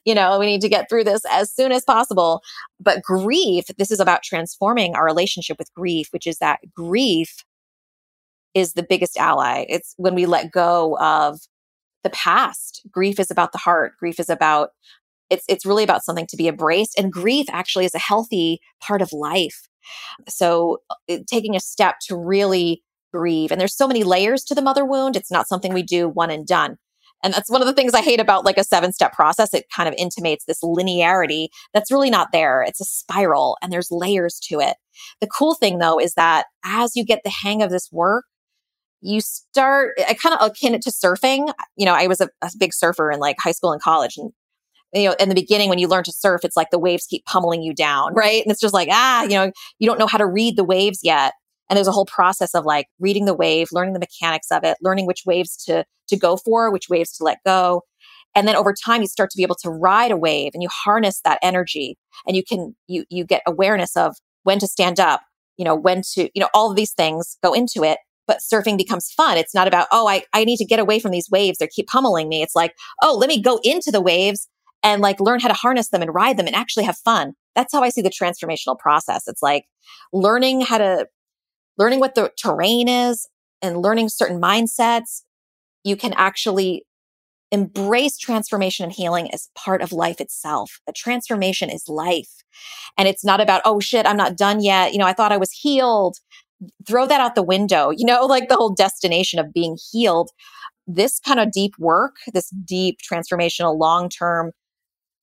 You 0.04 0.14
know, 0.14 0.38
we 0.38 0.46
need 0.46 0.60
to 0.62 0.68
get 0.68 0.88
through 0.88 1.04
this 1.04 1.22
as 1.30 1.54
soon 1.54 1.72
as 1.72 1.84
possible. 1.84 2.42
But 2.80 3.02
grief, 3.02 3.64
this 3.78 3.90
is 3.90 4.00
about 4.00 4.22
transforming 4.22 4.94
our 4.94 5.04
relationship 5.04 5.58
with 5.58 5.72
grief, 5.74 6.08
which 6.10 6.26
is 6.26 6.38
that 6.38 6.60
grief 6.74 7.44
is 8.54 8.74
the 8.74 8.86
biggest 8.88 9.18
ally. 9.18 9.64
It's 9.68 9.94
when 9.96 10.14
we 10.14 10.26
let 10.26 10.52
go 10.52 10.98
of 10.98 11.40
the 12.04 12.10
past. 12.10 12.82
Grief 12.90 13.18
is 13.20 13.30
about 13.30 13.52
the 13.52 13.58
heart. 13.58 13.92
Grief 13.98 14.18
is 14.18 14.28
about 14.28 14.70
it's 15.32 15.44
it's 15.48 15.64
really 15.64 15.82
about 15.82 16.04
something 16.04 16.26
to 16.26 16.36
be 16.36 16.46
embraced 16.46 16.98
and 16.98 17.10
grief 17.10 17.46
actually 17.50 17.86
is 17.86 17.94
a 17.94 17.98
healthy 17.98 18.60
part 18.80 19.00
of 19.00 19.12
life 19.12 19.66
so 20.28 20.78
uh, 20.90 21.18
taking 21.26 21.56
a 21.56 21.60
step 21.60 21.96
to 22.02 22.14
really 22.14 22.82
grieve 23.12 23.50
and 23.50 23.60
there's 23.60 23.76
so 23.76 23.88
many 23.88 24.02
layers 24.02 24.44
to 24.44 24.54
the 24.54 24.62
mother 24.62 24.84
wound 24.84 25.16
it's 25.16 25.30
not 25.30 25.48
something 25.48 25.72
we 25.72 25.82
do 25.82 26.08
one 26.08 26.30
and 26.30 26.46
done 26.46 26.76
and 27.22 27.32
that's 27.32 27.50
one 27.50 27.60
of 27.60 27.66
the 27.66 27.72
things 27.72 27.94
i 27.94 28.00
hate 28.00 28.20
about 28.20 28.44
like 28.44 28.58
a 28.58 28.64
seven 28.64 28.92
step 28.92 29.12
process 29.12 29.54
it 29.54 29.66
kind 29.74 29.88
of 29.88 29.94
intimates 29.98 30.44
this 30.44 30.62
linearity 30.62 31.48
that's 31.72 31.90
really 31.90 32.10
not 32.10 32.28
there 32.32 32.62
it's 32.62 32.80
a 32.80 32.84
spiral 32.84 33.56
and 33.62 33.72
there's 33.72 33.90
layers 33.90 34.40
to 34.40 34.60
it 34.60 34.76
the 35.20 35.28
cool 35.28 35.54
thing 35.54 35.78
though 35.78 35.98
is 35.98 36.14
that 36.14 36.46
as 36.64 36.96
you 36.96 37.04
get 37.04 37.20
the 37.24 37.30
hang 37.30 37.62
of 37.62 37.70
this 37.70 37.88
work 37.92 38.24
you 39.00 39.20
start 39.20 39.94
i 40.08 40.14
kind 40.14 40.34
of 40.34 40.46
akin 40.46 40.74
it 40.74 40.82
to 40.82 40.90
surfing 40.90 41.52
you 41.76 41.84
know 41.84 41.94
i 41.94 42.06
was 42.06 42.20
a, 42.20 42.28
a 42.42 42.50
big 42.58 42.72
surfer 42.72 43.10
in 43.10 43.20
like 43.20 43.36
high 43.38 43.52
school 43.52 43.72
and 43.72 43.82
college 43.82 44.16
and 44.16 44.32
you 44.94 45.08
know, 45.08 45.16
in 45.18 45.28
the 45.28 45.34
beginning 45.34 45.68
when 45.68 45.78
you 45.78 45.88
learn 45.88 46.04
to 46.04 46.12
surf, 46.12 46.42
it's 46.44 46.56
like 46.56 46.70
the 46.70 46.78
waves 46.78 47.06
keep 47.06 47.24
pummeling 47.24 47.62
you 47.62 47.74
down, 47.74 48.14
right? 48.14 48.42
And 48.42 48.52
it's 48.52 48.60
just 48.60 48.74
like, 48.74 48.88
ah, 48.90 49.22
you 49.22 49.30
know, 49.30 49.50
you 49.78 49.86
don't 49.88 49.98
know 49.98 50.06
how 50.06 50.18
to 50.18 50.26
read 50.26 50.56
the 50.56 50.64
waves 50.64 51.00
yet. 51.02 51.32
And 51.68 51.76
there's 51.76 51.88
a 51.88 51.92
whole 51.92 52.06
process 52.06 52.54
of 52.54 52.64
like 52.64 52.86
reading 52.98 53.24
the 53.24 53.34
wave, 53.34 53.68
learning 53.72 53.94
the 53.94 54.00
mechanics 54.00 54.48
of 54.50 54.64
it, 54.64 54.76
learning 54.82 55.06
which 55.06 55.22
waves 55.26 55.56
to 55.64 55.84
to 56.08 56.16
go 56.16 56.36
for, 56.36 56.70
which 56.70 56.88
waves 56.88 57.12
to 57.16 57.24
let 57.24 57.38
go. 57.46 57.82
And 58.34 58.48
then 58.48 58.56
over 58.56 58.74
time 58.74 59.02
you 59.02 59.06
start 59.06 59.30
to 59.30 59.36
be 59.36 59.42
able 59.42 59.56
to 59.56 59.70
ride 59.70 60.10
a 60.10 60.16
wave 60.16 60.52
and 60.54 60.62
you 60.62 60.68
harness 60.70 61.20
that 61.24 61.38
energy 61.42 61.96
and 62.26 62.36
you 62.36 62.42
can 62.42 62.74
you 62.88 63.04
you 63.08 63.24
get 63.24 63.42
awareness 63.46 63.96
of 63.96 64.16
when 64.42 64.58
to 64.58 64.66
stand 64.66 64.98
up, 64.98 65.22
you 65.56 65.64
know, 65.64 65.74
when 65.74 66.02
to, 66.14 66.28
you 66.34 66.40
know, 66.40 66.48
all 66.52 66.70
of 66.70 66.76
these 66.76 66.92
things 66.92 67.38
go 67.42 67.52
into 67.52 67.84
it 67.84 67.98
but 68.26 68.38
surfing 68.38 68.78
becomes 68.78 69.10
fun. 69.10 69.36
It's 69.36 69.54
not 69.54 69.68
about, 69.68 69.88
oh, 69.90 70.06
I, 70.06 70.22
I 70.32 70.44
need 70.44 70.58
to 70.58 70.64
get 70.64 70.78
away 70.78 70.98
from 70.98 71.10
these 71.10 71.28
waves. 71.30 71.58
They 71.58 71.66
keep 71.66 71.88
pummeling 71.88 72.28
me. 72.28 72.42
It's 72.42 72.54
like, 72.54 72.74
oh, 73.02 73.16
let 73.18 73.28
me 73.28 73.42
go 73.42 73.60
into 73.64 73.90
the 73.90 74.00
waves 74.00 74.48
and 74.82 75.02
like 75.02 75.20
learn 75.20 75.40
how 75.40 75.48
to 75.48 75.54
harness 75.54 75.88
them 75.88 76.02
and 76.02 76.14
ride 76.14 76.36
them 76.36 76.46
and 76.46 76.56
actually 76.56 76.84
have 76.84 76.96
fun. 76.98 77.34
That's 77.54 77.72
how 77.72 77.82
I 77.82 77.90
see 77.90 78.02
the 78.02 78.10
transformational 78.10 78.78
process. 78.78 79.24
It's 79.26 79.42
like 79.42 79.64
learning 80.12 80.62
how 80.62 80.78
to, 80.78 81.06
learning 81.78 82.00
what 82.00 82.14
the 82.14 82.30
terrain 82.36 82.88
is 82.88 83.28
and 83.60 83.82
learning 83.82 84.08
certain 84.08 84.40
mindsets. 84.40 85.22
You 85.84 85.96
can 85.96 86.12
actually 86.14 86.84
embrace 87.52 88.16
transformation 88.16 88.84
and 88.84 88.92
healing 88.92 89.32
as 89.32 89.50
part 89.54 89.82
of 89.82 89.92
life 89.92 90.20
itself. 90.20 90.80
The 90.86 90.92
transformation 90.92 91.70
is 91.70 91.86
life. 91.86 92.42
And 92.96 93.06
it's 93.06 93.24
not 93.24 93.40
about, 93.40 93.62
oh 93.64 93.78
shit, 93.78 94.06
I'm 94.06 94.16
not 94.16 94.36
done 94.36 94.62
yet. 94.62 94.92
You 94.92 94.98
know, 94.98 95.06
I 95.06 95.12
thought 95.12 95.32
I 95.32 95.36
was 95.36 95.52
healed. 95.52 96.16
Throw 96.86 97.06
that 97.06 97.20
out 97.20 97.34
the 97.34 97.42
window, 97.42 97.90
you 97.90 98.06
know, 98.06 98.24
like 98.26 98.48
the 98.48 98.56
whole 98.56 98.74
destination 98.74 99.38
of 99.38 99.52
being 99.52 99.76
healed. 99.92 100.30
This 100.86 101.20
kind 101.20 101.38
of 101.38 101.52
deep 101.52 101.74
work, 101.78 102.16
this 102.32 102.50
deep 102.50 102.98
transformational 103.00 103.78
long 103.78 104.08
term 104.08 104.52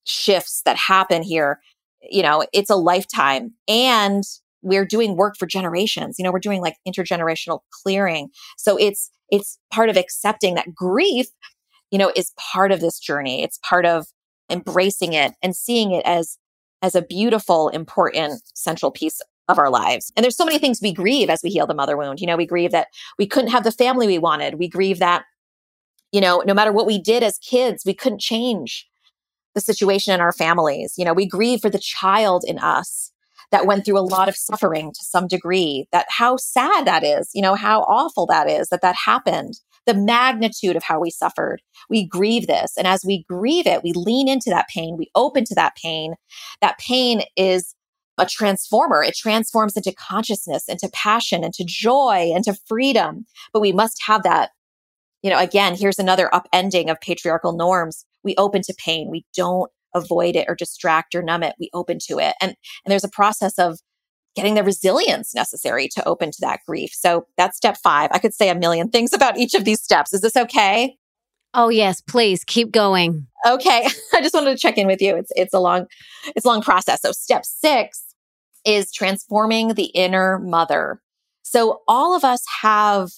shifts 0.05 0.61
that 0.65 0.77
happen 0.77 1.23
here, 1.23 1.59
you 2.01 2.21
know, 2.21 2.45
it's 2.53 2.69
a 2.69 2.75
lifetime. 2.75 3.53
And 3.67 4.23
we're 4.61 4.85
doing 4.85 5.15
work 5.15 5.35
for 5.37 5.45
generations. 5.45 6.15
You 6.17 6.23
know, 6.23 6.31
we're 6.31 6.39
doing 6.39 6.61
like 6.61 6.75
intergenerational 6.87 7.59
clearing. 7.83 8.29
So 8.57 8.77
it's 8.77 9.09
it's 9.29 9.59
part 9.71 9.89
of 9.89 9.97
accepting 9.97 10.55
that 10.55 10.73
grief, 10.73 11.27
you 11.91 11.97
know, 11.97 12.11
is 12.15 12.33
part 12.39 12.71
of 12.71 12.81
this 12.81 12.99
journey. 12.99 13.43
It's 13.43 13.59
part 13.59 13.85
of 13.85 14.07
embracing 14.49 15.13
it 15.13 15.33
and 15.41 15.55
seeing 15.55 15.91
it 15.91 16.03
as 16.05 16.37
as 16.81 16.95
a 16.95 17.01
beautiful, 17.01 17.69
important 17.69 18.41
central 18.53 18.91
piece 18.91 19.21
of 19.49 19.57
our 19.59 19.69
lives. 19.69 20.11
And 20.15 20.23
there's 20.23 20.37
so 20.37 20.45
many 20.45 20.59
things 20.59 20.79
we 20.81 20.93
grieve 20.93 21.29
as 21.29 21.41
we 21.43 21.49
heal 21.49 21.67
the 21.67 21.73
mother 21.73 21.97
wound. 21.97 22.21
You 22.21 22.27
know, 22.27 22.37
we 22.37 22.45
grieve 22.45 22.71
that 22.71 22.87
we 23.17 23.27
couldn't 23.27 23.51
have 23.51 23.63
the 23.63 23.71
family 23.71 24.07
we 24.07 24.19
wanted. 24.19 24.59
We 24.59 24.69
grieve 24.69 24.99
that, 24.99 25.23
you 26.11 26.21
know, 26.21 26.43
no 26.45 26.53
matter 26.53 26.71
what 26.71 26.85
we 26.85 27.01
did 27.01 27.23
as 27.23 27.39
kids, 27.39 27.83
we 27.85 27.93
couldn't 27.93 28.21
change 28.21 28.87
the 29.55 29.61
situation 29.61 30.13
in 30.13 30.21
our 30.21 30.31
families. 30.31 30.93
You 30.97 31.03
know, 31.03 31.13
we 31.13 31.27
grieve 31.27 31.61
for 31.61 31.69
the 31.69 31.79
child 31.79 32.43
in 32.47 32.59
us 32.59 33.11
that 33.51 33.65
went 33.65 33.85
through 33.85 33.97
a 33.97 34.01
lot 34.01 34.29
of 34.29 34.35
suffering 34.35 34.91
to 34.91 35.03
some 35.03 35.27
degree, 35.27 35.87
that 35.91 36.05
how 36.09 36.37
sad 36.37 36.85
that 36.85 37.03
is, 37.03 37.29
you 37.33 37.41
know, 37.41 37.55
how 37.55 37.81
awful 37.81 38.25
that 38.27 38.47
is 38.47 38.69
that 38.69 38.81
that 38.81 38.95
happened, 39.05 39.59
the 39.85 39.93
magnitude 39.93 40.75
of 40.75 40.83
how 40.83 40.99
we 40.99 41.09
suffered. 41.09 41.61
We 41.89 42.05
grieve 42.05 42.47
this. 42.47 42.73
And 42.77 42.85
as 42.85 43.03
we 43.03 43.25
grieve 43.27 43.65
it, 43.65 43.83
we 43.83 43.93
lean 43.95 44.27
into 44.27 44.49
that 44.49 44.67
pain, 44.67 44.97
we 44.97 45.09
open 45.15 45.45
to 45.45 45.55
that 45.55 45.75
pain. 45.75 46.13
That 46.61 46.77
pain 46.77 47.23
is 47.35 47.75
a 48.19 48.25
transformer. 48.25 49.01
It 49.01 49.15
transforms 49.15 49.75
into 49.75 49.93
consciousness, 49.93 50.67
into 50.67 50.89
passion, 50.93 51.43
into 51.43 51.63
joy, 51.65 52.31
into 52.35 52.53
freedom. 52.67 53.25
But 53.53 53.61
we 53.61 53.71
must 53.71 54.01
have 54.05 54.23
that. 54.23 54.51
You 55.21 55.29
know, 55.29 55.39
again, 55.39 55.75
here's 55.75 55.99
another 55.99 56.29
upending 56.31 56.89
of 56.89 57.01
patriarchal 57.01 57.51
norms 57.51 58.05
we 58.23 58.35
open 58.37 58.61
to 58.63 58.73
pain. 58.77 59.09
We 59.09 59.25
don't 59.35 59.69
avoid 59.95 60.35
it 60.35 60.45
or 60.47 60.55
distract 60.55 61.15
or 61.15 61.21
numb 61.21 61.43
it. 61.43 61.55
We 61.59 61.69
open 61.73 61.99
to 62.07 62.19
it. 62.19 62.35
And, 62.41 62.51
and 62.51 62.91
there's 62.91 63.03
a 63.03 63.09
process 63.09 63.57
of 63.57 63.79
getting 64.35 64.55
the 64.55 64.63
resilience 64.63 65.33
necessary 65.33 65.87
to 65.89 66.07
open 66.07 66.31
to 66.31 66.37
that 66.41 66.59
grief. 66.67 66.91
So 66.93 67.25
that's 67.37 67.57
step 67.57 67.77
five. 67.83 68.09
I 68.13 68.19
could 68.19 68.33
say 68.33 68.49
a 68.49 68.55
million 68.55 68.89
things 68.89 69.13
about 69.13 69.37
each 69.37 69.53
of 69.53 69.65
these 69.65 69.81
steps. 69.81 70.13
Is 70.13 70.21
this 70.21 70.37
okay? 70.37 70.95
Oh 71.53 71.69
yes, 71.69 72.01
please 72.01 72.43
keep 72.43 72.71
going. 72.71 73.27
Okay. 73.45 73.87
I 74.13 74.21
just 74.21 74.35
wanted 74.35 74.51
to 74.51 74.57
check 74.57 74.77
in 74.77 74.87
with 74.87 75.01
you. 75.01 75.15
It's 75.15 75.31
it's 75.35 75.53
a 75.53 75.59
long 75.59 75.87
it's 76.35 76.45
a 76.45 76.47
long 76.47 76.61
process. 76.61 77.01
So 77.01 77.11
step 77.11 77.43
6 77.43 78.05
is 78.65 78.91
transforming 78.91 79.73
the 79.73 79.85
inner 79.85 80.39
mother. 80.39 81.01
So 81.41 81.81
all 81.87 82.15
of 82.15 82.23
us 82.23 82.43
have 82.61 83.09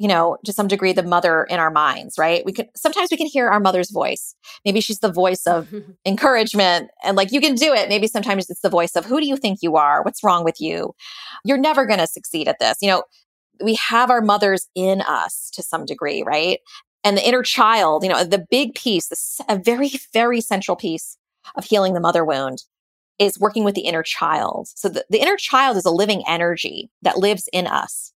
you 0.00 0.08
know, 0.08 0.38
to 0.46 0.52
some 0.52 0.66
degree, 0.66 0.94
the 0.94 1.02
mother 1.02 1.44
in 1.44 1.60
our 1.60 1.70
minds, 1.70 2.16
right? 2.16 2.42
We 2.46 2.54
can 2.54 2.66
sometimes 2.74 3.10
we 3.10 3.18
can 3.18 3.26
hear 3.26 3.50
our 3.50 3.60
mother's 3.60 3.90
voice. 3.90 4.34
Maybe 4.64 4.80
she's 4.80 5.00
the 5.00 5.12
voice 5.12 5.46
of 5.46 5.68
encouragement 6.06 6.90
and 7.04 7.18
like, 7.18 7.32
you 7.32 7.40
can 7.40 7.54
do 7.54 7.74
it. 7.74 7.90
Maybe 7.90 8.06
sometimes 8.06 8.48
it's 8.48 8.62
the 8.62 8.70
voice 8.70 8.96
of 8.96 9.04
who 9.04 9.20
do 9.20 9.26
you 9.26 9.36
think 9.36 9.58
you 9.60 9.76
are? 9.76 10.02
What's 10.02 10.24
wrong 10.24 10.42
with 10.42 10.58
you? 10.58 10.94
You're 11.44 11.58
never 11.58 11.84
going 11.84 11.98
to 11.98 12.06
succeed 12.06 12.48
at 12.48 12.58
this. 12.58 12.78
You 12.80 12.88
know, 12.88 13.02
we 13.62 13.74
have 13.74 14.08
our 14.08 14.22
mothers 14.22 14.68
in 14.74 15.02
us 15.02 15.50
to 15.52 15.62
some 15.62 15.84
degree, 15.84 16.22
right? 16.22 16.60
And 17.04 17.14
the 17.14 17.28
inner 17.28 17.42
child, 17.42 18.02
you 18.02 18.08
know, 18.08 18.24
the 18.24 18.46
big 18.50 18.74
piece, 18.74 19.08
the, 19.08 19.44
a 19.50 19.58
very, 19.58 19.90
very 20.14 20.40
central 20.40 20.78
piece 20.78 21.18
of 21.56 21.66
healing 21.66 21.92
the 21.92 22.00
mother 22.00 22.24
wound 22.24 22.62
is 23.18 23.38
working 23.38 23.64
with 23.64 23.74
the 23.74 23.82
inner 23.82 24.02
child. 24.02 24.68
So 24.74 24.88
the, 24.88 25.04
the 25.10 25.20
inner 25.20 25.36
child 25.36 25.76
is 25.76 25.84
a 25.84 25.90
living 25.90 26.22
energy 26.26 26.90
that 27.02 27.18
lives 27.18 27.50
in 27.52 27.66
us. 27.66 28.14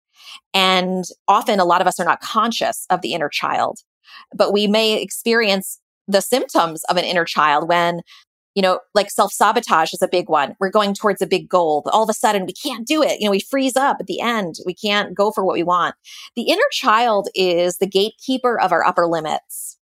And 0.53 1.05
often 1.29 1.61
a 1.61 1.65
lot 1.65 1.81
of 1.81 1.87
us 1.87 1.99
are 1.99 2.05
not 2.05 2.21
conscious 2.21 2.87
of 2.91 3.03
the 3.03 3.15
inner 3.15 3.29
child, 3.29 3.81
but 4.35 4.53
we 4.53 4.67
may 4.67 5.01
experience 5.01 5.81
the 6.07 6.21
symptoms 6.21 6.85
of 6.85 6.97
an 6.97 7.05
inner 7.05 7.25
child 7.25 7.69
when 7.69 8.03
you 8.55 8.63
know, 8.63 8.79
like 8.95 9.11
self 9.11 9.33
sabotage 9.33 9.93
is 9.93 10.03
a 10.03 10.09
big 10.09 10.29
one. 10.29 10.55
We're 10.61 10.71
going 10.71 10.95
towards 10.95 11.21
a 11.21 11.27
big 11.27 11.49
goal, 11.49 11.83
but 11.85 11.93
all 11.93 12.05
of 12.05 12.09
a 12.09 12.15
sudden 12.15 12.47
we 12.47 12.53
can't 12.53 12.87
do 12.87 13.03
it. 13.03 13.21
You 13.21 13.27
know, 13.27 13.33
we 13.33 13.41
freeze 13.41 13.77
up 13.77 13.97
at 13.99 14.07
the 14.07 14.21
end. 14.21 14.57
We 14.65 14.75
can't 14.75 15.15
go 15.15 15.33
for 15.33 15.45
what 15.45 15.55
we 15.55 15.65
want. 15.65 15.97
The 16.37 16.43
inner 16.43 16.63
child 16.71 17.29
is 17.35 17.79
the 17.79 17.87
gatekeeper 17.87 18.61
of 18.61 18.71
our 18.71 18.85
upper 18.87 19.07
limits. 19.07 19.77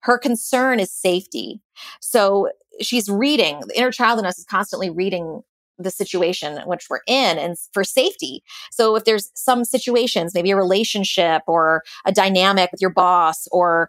Her 0.00 0.18
concern 0.18 0.78
is 0.78 0.92
safety. 0.92 1.62
So 2.00 2.50
she's 2.80 3.08
reading, 3.08 3.60
the 3.66 3.78
inner 3.78 3.90
child 3.90 4.18
in 4.18 4.26
us 4.26 4.38
is 4.38 4.44
constantly 4.44 4.90
reading 4.90 5.42
the 5.78 5.90
situation 5.90 6.58
in 6.58 6.62
which 6.68 6.86
we're 6.88 7.00
in 7.06 7.38
and 7.38 7.56
for 7.72 7.84
safety. 7.84 8.42
So 8.70 8.96
if 8.96 9.04
there's 9.04 9.30
some 9.34 9.64
situations, 9.64 10.34
maybe 10.34 10.50
a 10.50 10.56
relationship 10.56 11.42
or 11.46 11.82
a 12.04 12.12
dynamic 12.12 12.72
with 12.72 12.80
your 12.80 12.92
boss 12.92 13.46
or 13.52 13.88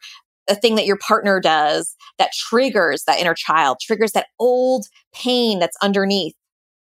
a 0.50 0.56
thing 0.56 0.76
that 0.76 0.86
your 0.86 0.98
partner 0.98 1.40
does 1.40 1.96
that 2.18 2.32
triggers 2.34 3.04
that 3.04 3.20
inner 3.20 3.34
child, 3.34 3.78
triggers 3.82 4.14
that 4.14 4.28
old 4.40 4.88
pain 5.14 5.60
that's 5.60 5.78
underneath, 5.82 6.36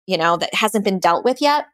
you 0.07 0.17
know, 0.17 0.37
that 0.37 0.55
hasn't 0.55 0.85
been 0.85 0.99
dealt 0.99 1.25
with 1.25 1.41
yet. 1.41 1.67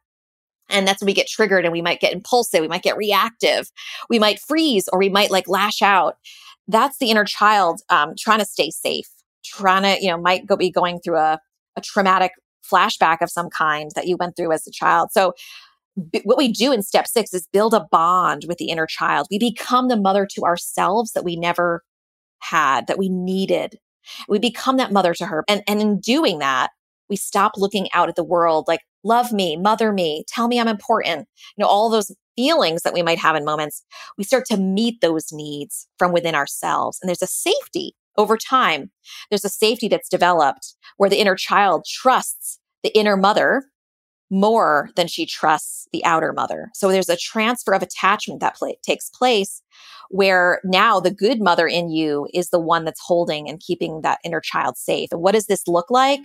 And 0.69 0.89
that's 0.89 1.03
when 1.03 1.07
we 1.07 1.13
get 1.13 1.27
triggered 1.27 1.65
and 1.65 1.73
we 1.73 1.83
might 1.83 2.01
get 2.01 2.13
impulsive, 2.13 2.61
we 2.61 2.69
might 2.69 2.83
get 2.83 2.97
reactive, 2.97 3.71
we 4.09 4.19
might 4.19 4.41
freeze, 4.41 4.89
or 4.93 4.99
we 4.99 5.11
might 5.11 5.31
like 5.31 5.49
lash 5.49 5.83
out. 5.83 6.17
That's 6.67 6.99
the 6.99 7.11
inner 7.11 7.25
child 7.25 7.81
um, 7.91 8.15
trying 8.17 8.39
to 8.39 8.45
stay 8.47 8.71
safe, 8.71 9.09
trying 9.45 9.83
to, 9.83 10.03
you 10.03 10.11
know, 10.11 10.19
might 10.19 10.47
go 10.47 10.57
be 10.57 10.71
going 10.71 11.01
through 11.01 11.19
a, 11.19 11.41
a 11.77 11.81
traumatic 11.83 12.33
flashback 12.71 13.19
of 13.21 13.31
some 13.31 13.49
kind 13.51 13.91
that 13.95 14.07
you 14.07 14.17
went 14.17 14.37
through 14.37 14.53
as 14.53 14.67
a 14.67 14.71
child. 14.71 15.11
So 15.13 15.33
b- 16.13 16.23
what 16.25 16.39
we 16.39 16.53
do 16.53 16.73
in 16.73 16.83
step 16.83 17.07
six 17.07 17.33
is 17.33 17.49
build 17.53 17.75
a 17.75 17.87
bond 17.91 18.45
with 18.49 18.59
the 18.59 18.71
inner 18.71 18.87
child. 18.87 19.27
We 19.31 19.39
become 19.39 19.89
the 19.89 19.97
mother 19.97 20.27
to 20.35 20.43
ourselves 20.43 21.13
that 21.13 21.25
we 21.25 21.37
never 21.37 21.83
had, 22.41 22.87
that 22.87 22.99
we 22.99 23.09
needed. 23.09 23.79
We 24.29 24.39
become 24.39 24.77
that 24.79 24.93
mother 24.93 25.15
to 25.15 25.27
her. 25.27 25.45
And, 25.49 25.63
and 25.67 25.81
in 25.81 26.01
doing 26.01 26.39
that, 26.41 26.71
we 27.09 27.17
stop 27.17 27.53
looking 27.57 27.89
out 27.93 28.09
at 28.09 28.17
the 28.17 28.25
world 28.25 28.65
like, 28.67 28.81
love 29.05 29.33
me, 29.33 29.57
mother 29.57 29.93
me, 29.93 30.25
tell 30.29 30.49
me 30.49 30.59
I'm 30.59 30.69
important. 30.69 31.29
You 31.57 31.63
know, 31.63 31.69
all 31.69 31.91
those 31.91 32.11
feelings 32.37 32.83
that 32.83 32.95
we 32.95 33.03
might 33.03 33.19
have 33.19 33.37
in 33.37 33.45
moments, 33.45 33.85
we 34.17 34.25
start 34.25 34.47
to 34.47 34.57
meet 34.57 35.01
those 35.01 35.33
needs 35.33 35.87
from 35.99 36.13
within 36.13 36.35
ourselves. 36.35 36.99
And 37.01 37.09
there's 37.09 37.23
a 37.23 37.27
safety 37.27 37.95
over 38.17 38.37
time, 38.37 38.91
there's 39.31 39.45
a 39.45 39.49
safety 39.49 39.89
that's 39.89 40.09
developed 40.09 40.75
where 40.97 41.11
the 41.11 41.21
inner 41.21 41.37
child 41.37 41.85
trusts 41.89 42.59
the 42.83 42.97
inner 42.97 43.17
mother 43.17 43.65
more 44.31 44.89
than 44.97 45.07
she 45.07 45.27
trusts 45.27 45.87
the 45.93 46.05
outer 46.05 46.33
mother. 46.33 46.71
So 46.75 46.89
there's 46.89 47.11
a 47.11 47.17
transfer 47.17 47.75
of 47.75 47.83
attachment 47.83 48.41
that 48.41 48.57
pl- 48.57 48.75
takes 48.83 49.11
place 49.11 49.63
where 50.09 50.61
now 50.65 51.01
the 51.01 51.11
good 51.11 51.41
mother 51.41 51.67
in 51.67 51.91
you 51.91 52.29
is 52.33 52.49
the 52.49 52.59
one 52.59 52.85
that's 52.85 53.01
holding 53.01 53.49
and 53.49 53.61
keeping 53.61 54.01
that 54.03 54.21
inner 54.25 54.41
child 54.41 54.79
safe. 54.79 55.11
And 55.13 55.21
what 55.21 55.33
does 55.33 55.47
this 55.47 55.69
look 55.69 55.91
like? 55.91 56.21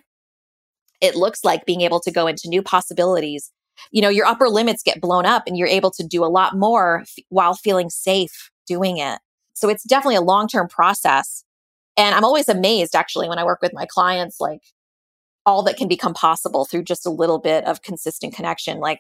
It 1.02 1.16
looks 1.16 1.44
like 1.44 1.66
being 1.66 1.82
able 1.82 2.00
to 2.00 2.12
go 2.12 2.28
into 2.28 2.48
new 2.48 2.62
possibilities. 2.62 3.52
You 3.92 4.02
know, 4.02 4.10
your 4.10 4.26
upper 4.26 4.48
limits 4.48 4.84
get 4.84 5.02
blown 5.02 5.26
up 5.26 5.44
and 5.46 5.58
you're 5.58 5.68
able 5.68 5.92
to 5.92 6.08
do 6.08 6.24
a 6.24 6.28
lot 6.28 6.58
more 6.58 7.02
f- 7.02 7.24
while 7.30 7.54
feeling 7.54 7.90
safe 7.90 8.50
doing 8.66 8.98
it. 8.98 9.20
So 9.54 9.70
it's 9.70 9.84
definitely 9.84 10.16
a 10.16 10.22
long 10.22 10.48
term 10.48 10.68
process 10.68 11.44
and 11.98 12.16
I'm 12.16 12.24
always 12.24 12.48
amazed 12.48 12.96
actually 12.96 13.28
when 13.28 13.40
I 13.40 13.44
work 13.44 13.62
with 13.62 13.74
my 13.74 13.88
clients, 13.90 14.40
like 14.40 14.62
all 15.46 15.64
that 15.64 15.78
can 15.78 15.88
become 15.88 16.14
possible 16.14 16.66
through 16.66 16.84
just 16.84 17.06
a 17.06 17.10
little 17.12 17.40
bit 17.40 17.66
of 17.66 17.82
consistent 17.82 18.36
connection. 18.36 18.80
Like 18.80 19.00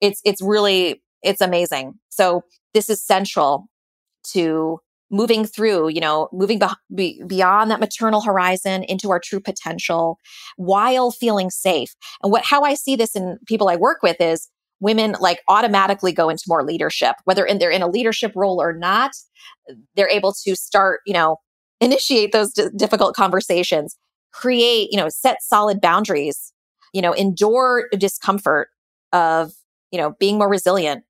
it's, 0.00 0.20
it's 0.24 0.40
really, 0.40 1.02
it's 1.22 1.40
amazing. 1.40 1.94
So 2.08 2.42
this 2.74 2.88
is 2.88 3.02
central 3.02 3.68
to 4.28 4.78
moving 5.10 5.44
through, 5.44 5.88
you 5.88 6.00
know, 6.00 6.28
moving 6.32 6.60
be- 6.94 7.22
beyond 7.26 7.70
that 7.70 7.80
maternal 7.80 8.20
horizon 8.20 8.84
into 8.84 9.10
our 9.10 9.20
true 9.20 9.40
potential 9.40 10.18
while 10.56 11.10
feeling 11.10 11.50
safe. 11.50 11.94
And 12.22 12.32
what, 12.32 12.44
how 12.44 12.62
I 12.62 12.74
see 12.74 12.96
this 12.96 13.14
in 13.14 13.38
people 13.46 13.68
I 13.68 13.76
work 13.76 14.02
with 14.02 14.20
is 14.20 14.48
women 14.80 15.14
like 15.20 15.40
automatically 15.48 16.12
go 16.12 16.28
into 16.28 16.44
more 16.48 16.64
leadership, 16.64 17.16
whether 17.24 17.44
in, 17.44 17.58
they're 17.58 17.70
in 17.70 17.82
a 17.82 17.88
leadership 17.88 18.32
role 18.34 18.60
or 18.60 18.72
not, 18.72 19.12
they're 19.94 20.08
able 20.08 20.34
to 20.44 20.56
start, 20.56 21.00
you 21.06 21.14
know, 21.14 21.36
initiate 21.80 22.32
those 22.32 22.52
d- 22.52 22.68
difficult 22.76 23.14
conversations, 23.14 23.96
create, 24.32 24.88
you 24.90 24.96
know, 24.96 25.08
set 25.08 25.42
solid 25.42 25.80
boundaries, 25.80 26.52
you 26.92 27.02
know, 27.02 27.12
endure 27.12 27.88
discomfort 27.98 28.68
of, 29.12 29.52
you 29.90 29.98
know, 29.98 30.14
being 30.18 30.38
more 30.38 30.48
resilient, 30.48 31.04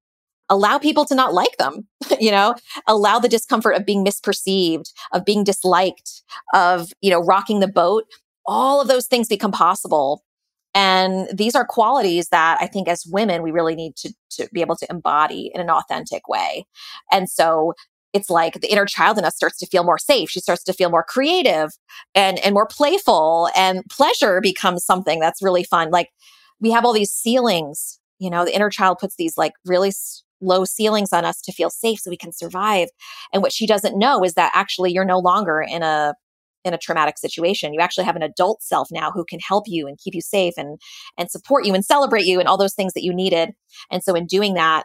allow 0.48 0.78
people 0.78 1.04
to 1.04 1.14
not 1.14 1.34
like 1.34 1.56
them, 1.58 1.86
you 2.20 2.30
know, 2.30 2.54
allow 2.86 3.18
the 3.18 3.28
discomfort 3.28 3.76
of 3.76 3.86
being 3.86 4.04
misperceived, 4.04 4.92
of 5.12 5.24
being 5.24 5.44
disliked, 5.44 6.22
of, 6.54 6.90
you 7.00 7.10
know, 7.10 7.20
rocking 7.20 7.60
the 7.60 7.68
boat. 7.68 8.04
All 8.46 8.80
of 8.80 8.88
those 8.88 9.06
things 9.06 9.28
become 9.28 9.52
possible. 9.52 10.22
And 10.74 11.26
these 11.36 11.54
are 11.54 11.64
qualities 11.64 12.28
that 12.28 12.58
I 12.60 12.66
think 12.66 12.86
as 12.86 13.06
women, 13.06 13.42
we 13.42 13.50
really 13.50 13.74
need 13.74 13.96
to, 13.96 14.12
to 14.32 14.48
be 14.52 14.60
able 14.60 14.76
to 14.76 14.86
embody 14.90 15.50
in 15.54 15.60
an 15.60 15.70
authentic 15.70 16.28
way. 16.28 16.66
And 17.10 17.30
so 17.30 17.72
it's 18.12 18.30
like 18.30 18.60
the 18.60 18.70
inner 18.70 18.86
child 18.86 19.18
in 19.18 19.24
us 19.24 19.36
starts 19.36 19.58
to 19.58 19.66
feel 19.66 19.84
more 19.84 19.98
safe. 19.98 20.30
She 20.30 20.40
starts 20.40 20.64
to 20.64 20.72
feel 20.72 20.90
more 20.90 21.04
creative 21.04 21.70
and, 22.14 22.38
and 22.38 22.54
more 22.54 22.66
playful 22.66 23.50
and 23.54 23.82
pleasure 23.90 24.40
becomes 24.40 24.84
something 24.84 25.20
that's 25.20 25.42
really 25.42 25.64
fun. 25.64 25.90
Like 25.90 26.08
we 26.60 26.70
have 26.70 26.84
all 26.84 26.92
these 26.92 27.12
ceilings, 27.12 28.00
you 28.18 28.30
know, 28.30 28.44
the 28.44 28.54
inner 28.54 28.70
child 28.70 28.98
puts 28.98 29.16
these 29.16 29.36
like 29.36 29.52
really 29.66 29.92
low 30.40 30.64
ceilings 30.64 31.12
on 31.12 31.24
us 31.24 31.40
to 31.42 31.52
feel 31.52 31.70
safe 31.70 32.00
so 32.00 32.10
we 32.10 32.16
can 32.16 32.32
survive. 32.32 32.88
And 33.32 33.42
what 33.42 33.52
she 33.52 33.66
doesn't 33.66 33.98
know 33.98 34.24
is 34.24 34.34
that 34.34 34.52
actually 34.54 34.92
you're 34.92 35.04
no 35.04 35.18
longer 35.18 35.60
in 35.60 35.82
a 35.82 36.14
in 36.64 36.74
a 36.74 36.78
traumatic 36.78 37.16
situation. 37.16 37.72
You 37.72 37.80
actually 37.80 38.06
have 38.06 38.16
an 38.16 38.22
adult 38.22 38.60
self 38.60 38.88
now 38.90 39.12
who 39.12 39.24
can 39.24 39.38
help 39.38 39.64
you 39.68 39.86
and 39.86 39.96
keep 39.98 40.14
you 40.14 40.20
safe 40.20 40.54
and 40.56 40.80
and 41.16 41.30
support 41.30 41.64
you 41.64 41.74
and 41.74 41.84
celebrate 41.84 42.24
you 42.24 42.40
and 42.40 42.48
all 42.48 42.58
those 42.58 42.74
things 42.74 42.92
that 42.94 43.04
you 43.04 43.14
needed. 43.14 43.50
And 43.90 44.02
so 44.02 44.14
in 44.14 44.26
doing 44.26 44.54
that, 44.54 44.84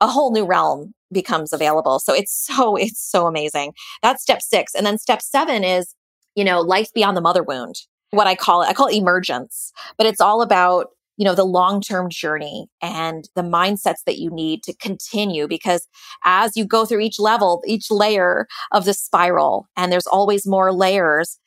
a 0.00 0.06
whole 0.06 0.32
new 0.32 0.44
realm 0.44 0.92
becomes 1.12 1.52
available. 1.52 1.98
So 1.98 2.14
it's 2.14 2.34
so 2.34 2.76
it's 2.86 3.00
so 3.00 3.26
amazing. 3.26 3.72
That's 4.02 4.22
step 4.22 4.42
6. 4.42 4.74
And 4.74 4.86
then 4.86 4.98
step 4.98 5.22
7 5.22 5.64
is, 5.64 5.94
you 6.34 6.44
know, 6.44 6.60
life 6.60 6.92
beyond 6.94 7.16
the 7.16 7.22
mother 7.22 7.42
wound. 7.42 7.76
What 8.10 8.26
I 8.26 8.34
call 8.34 8.62
it, 8.62 8.68
I 8.68 8.72
call 8.72 8.86
it 8.86 8.96
emergence, 8.96 9.70
but 9.98 10.06
it's 10.06 10.20
all 10.20 10.40
about 10.40 10.88
you 11.18 11.24
know, 11.24 11.34
the 11.34 11.44
long 11.44 11.80
term 11.80 12.08
journey 12.08 12.68
and 12.80 13.28
the 13.34 13.42
mindsets 13.42 14.04
that 14.06 14.18
you 14.18 14.30
need 14.30 14.62
to 14.62 14.72
continue. 14.76 15.48
Because 15.48 15.86
as 16.24 16.56
you 16.56 16.64
go 16.64 16.86
through 16.86 17.00
each 17.00 17.18
level, 17.18 17.60
each 17.66 17.90
layer 17.90 18.46
of 18.70 18.84
the 18.84 18.94
spiral, 18.94 19.66
and 19.76 19.92
there's 19.92 20.06
always 20.06 20.46
more 20.46 20.72
layers, 20.72 21.38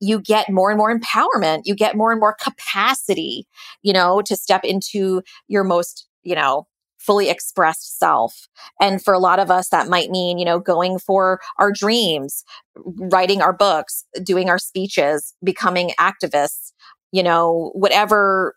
you 0.00 0.20
get 0.20 0.50
more 0.50 0.70
and 0.70 0.78
more 0.78 0.96
empowerment. 0.96 1.62
You 1.64 1.74
get 1.74 1.96
more 1.96 2.10
and 2.10 2.20
more 2.20 2.36
capacity, 2.42 3.46
you 3.82 3.92
know, 3.92 4.20
to 4.22 4.34
step 4.34 4.64
into 4.64 5.22
your 5.46 5.62
most, 5.62 6.08
you 6.22 6.34
know, 6.34 6.66
fully 7.00 7.30
expressed 7.30 7.98
self. 7.98 8.46
And 8.80 9.02
for 9.02 9.14
a 9.14 9.18
lot 9.18 9.38
of 9.38 9.50
us, 9.50 9.68
that 9.70 9.88
might 9.88 10.10
mean, 10.10 10.38
you 10.38 10.44
know, 10.44 10.58
going 10.60 10.98
for 10.98 11.40
our 11.58 11.72
dreams, 11.72 12.44
writing 12.76 13.42
our 13.42 13.52
books, 13.52 14.04
doing 14.22 14.48
our 14.48 14.58
speeches, 14.58 15.34
becoming 15.42 15.90
activists, 15.98 16.72
you 17.10 17.22
know, 17.22 17.72
whatever 17.74 18.54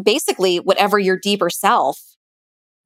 basically 0.00 0.58
whatever 0.58 0.98
your 0.98 1.18
deeper 1.18 1.48
self 1.48 1.98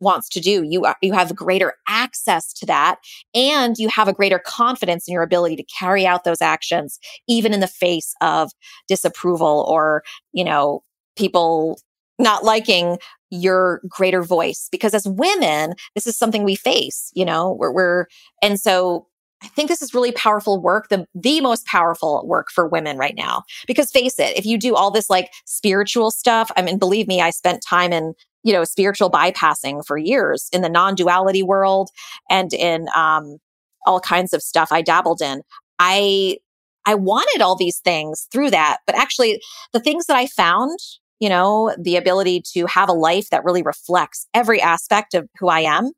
wants 0.01 0.29
to 0.31 0.41
do 0.41 0.63
you 0.63 0.85
uh, 0.85 0.95
you 1.03 1.13
have 1.13 1.35
greater 1.37 1.75
access 1.87 2.53
to 2.53 2.65
that 2.65 2.97
and 3.35 3.77
you 3.79 3.89
have 3.89 4.09
a 4.09 4.13
greater 4.13 4.39
confidence 4.39 5.07
in 5.07 5.13
your 5.13 5.23
ability 5.23 5.57
to 5.57 5.65
carry 5.79 6.07
out 6.07 6.25
those 6.25 6.41
actions 6.41 6.99
even 7.29 7.53
in 7.53 7.61
the 7.61 7.67
face 7.67 8.15
of 8.23 8.51
disapproval 8.89 9.67
or 9.69 10.03
you 10.33 10.45
know 10.45 10.83
people 11.17 11.79
not 12.21 12.45
liking 12.45 12.99
your 13.31 13.81
greater 13.89 14.23
voice 14.23 14.68
because 14.73 14.93
as 14.93 15.07
women 15.07 15.75
this 15.95 16.07
is 16.07 16.16
something 16.16 16.43
we 16.43 16.57
face 16.57 17.12
you 17.14 17.25
know 17.25 17.53
we're, 17.53 17.73
we're 17.73 18.07
and 18.43 18.59
so 18.59 19.07
I 19.43 19.49
think 19.49 19.68
this 19.68 19.81
is 19.83 19.95
really 19.95 20.12
powerful 20.12 20.61
work, 20.61 20.89
the, 20.89 21.07
the 21.14 21.41
most 21.41 21.64
powerful 21.66 22.27
work 22.27 22.49
for 22.51 22.68
women 22.68 22.99
right 22.99 23.14
now. 23.16 23.45
Because 23.66 23.91
face 23.91 24.18
it, 24.18 24.37
if 24.37 24.45
you 24.45 24.59
do 24.59 24.75
all 24.75 24.91
this 24.91 25.09
like 25.09 25.31
spiritual 25.47 26.11
stuff, 26.11 26.51
I 26.57 26.62
mean, 26.62 26.79
believe 26.79 27.09
me, 27.09 27.21
I 27.21 27.31
spent 27.31 27.64
time 27.66 27.93
in, 27.93 28.14
you 28.43 28.53
know, 28.53 28.64
spiritual 28.64 29.11
bypassing 29.11 29.85
for 29.87 29.97
years 29.97 30.49
in 30.53 30.61
the 30.61 30.68
non 30.68 30.95
duality 30.95 31.43
world 31.43 31.91
and 32.29 32.53
in 32.53 32.89
um, 32.95 33.39
all 33.87 34.01
kinds 34.01 34.35
of 34.35 34.43
stuff 34.43 34.71
I 34.73 34.83
dabbled 34.83 35.23
in. 35.23 35.43
I, 35.79 36.37
I 36.85 36.95
wanted 36.95 37.41
all 37.41 37.57
these 37.57 37.79
things 37.79 38.29
through 38.31 38.51
that, 38.51 38.79
but 38.87 38.95
actually 38.95 39.41
the 39.73 39.81
things 39.81 40.07
that 40.07 40.16
I 40.16 40.27
found, 40.27 40.79
you 41.21 41.29
know, 41.29 41.75
the 41.79 41.97
ability 41.97 42.43
to 42.55 42.66
have 42.66 42.89
a 42.89 42.95
life 42.95 43.31
that 43.31 43.45
really 43.45 43.62
reflects 43.62 44.27
every 44.35 44.61
aspect 44.61 45.14
of 45.14 45.29
who 45.39 45.49
I 45.49 45.61
am 45.61 45.93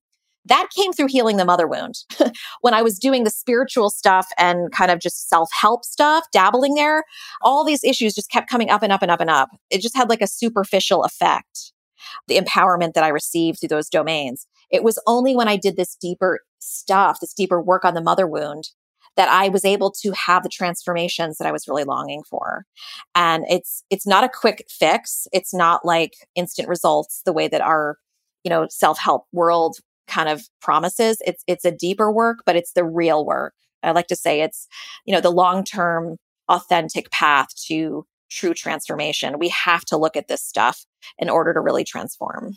that 0.45 0.68
came 0.77 0.93
through 0.93 1.07
healing 1.07 1.37
the 1.37 1.45
mother 1.45 1.66
wound. 1.66 1.95
when 2.61 2.75
I 2.75 2.83
was 2.83 2.99
doing 2.99 3.25
the 3.25 3.31
spiritual 3.31 3.91
stuff 3.91 4.27
and 4.39 4.73
kind 4.73 4.91
of 4.91 4.99
just 4.99 5.29
self 5.29 5.49
help 5.59 5.85
stuff, 5.85 6.27
dabbling 6.33 6.75
there, 6.75 7.05
all 7.43 7.64
these 7.64 7.85
issues 7.85 8.14
just 8.14 8.31
kept 8.31 8.51
coming 8.51 8.70
up 8.70 8.83
and 8.83 8.93
up 8.93 9.03
and 9.03 9.11
up 9.11 9.20
and 9.20 9.31
up. 9.31 9.51
It 9.70 9.81
just 9.81 9.97
had 9.97 10.09
like 10.09 10.20
a 10.20 10.27
superficial 10.27 11.05
effect, 11.05 11.73
the 12.27 12.39
empowerment 12.39 12.95
that 12.95 13.05
I 13.05 13.09
received 13.09 13.61
through 13.61 13.68
those 13.68 13.89
domains. 13.89 14.47
It 14.70 14.83
was 14.83 15.01
only 15.07 15.37
when 15.37 15.49
I 15.49 15.57
did 15.57 15.77
this 15.77 15.97
deeper 15.97 16.41
stuff, 16.59 17.20
this 17.20 17.35
deeper 17.35 17.61
work 17.61 17.85
on 17.85 17.95
the 17.95 18.03
mother 18.03 18.27
wound, 18.27 18.70
that 19.17 19.29
I 19.29 19.49
was 19.49 19.65
able 19.65 19.91
to 20.03 20.13
have 20.13 20.43
the 20.43 20.49
transformations 20.49 21.39
that 21.39 21.47
I 21.47 21.53
was 21.53 21.69
really 21.69 21.85
longing 21.85 22.23
for. 22.29 22.65
And 23.15 23.45
it's 23.49 23.85
it's 23.91 24.07
not 24.07 24.25
a 24.25 24.29
quick 24.29 24.65
fix. 24.69 25.27
It's 25.33 25.55
not 25.55 25.85
like 25.85 26.15
instant 26.35 26.69
results 26.69 27.23
the 27.25 27.33
way 27.33 27.49
that 27.49 27.61
our 27.61 27.99
you 28.45 28.51
know 28.51 28.67
self-help 28.71 29.25
world 29.33 29.77
kind 30.09 30.29
of 30.29 30.43
promises. 30.61 31.19
It's 31.25 31.45
it's 31.47 31.65
a 31.65 31.73
deeper 31.73 32.13
work, 32.13 32.43
but 32.47 32.57
it's 32.57 32.73
the 32.73 32.85
real 32.85 33.25
work. 33.25 33.55
I 33.83 33.91
like 33.93 34.07
to 34.09 34.17
say 34.17 34.41
it's, 34.43 34.69
you 35.05 35.13
know, 35.13 35.21
the 35.21 35.31
long-term 35.31 36.17
authentic 36.49 37.11
path 37.11 37.49
to 37.67 38.07
true 38.31 38.55
transformation. 38.55 39.39
We 39.39 39.49
have 39.49 39.85
to 39.87 39.97
look 39.97 40.17
at 40.17 40.29
this 40.29 40.43
stuff 40.43 40.85
in 41.19 41.29
order 41.29 41.53
to 41.53 41.61
really 41.61 41.85
transform. 41.85 42.57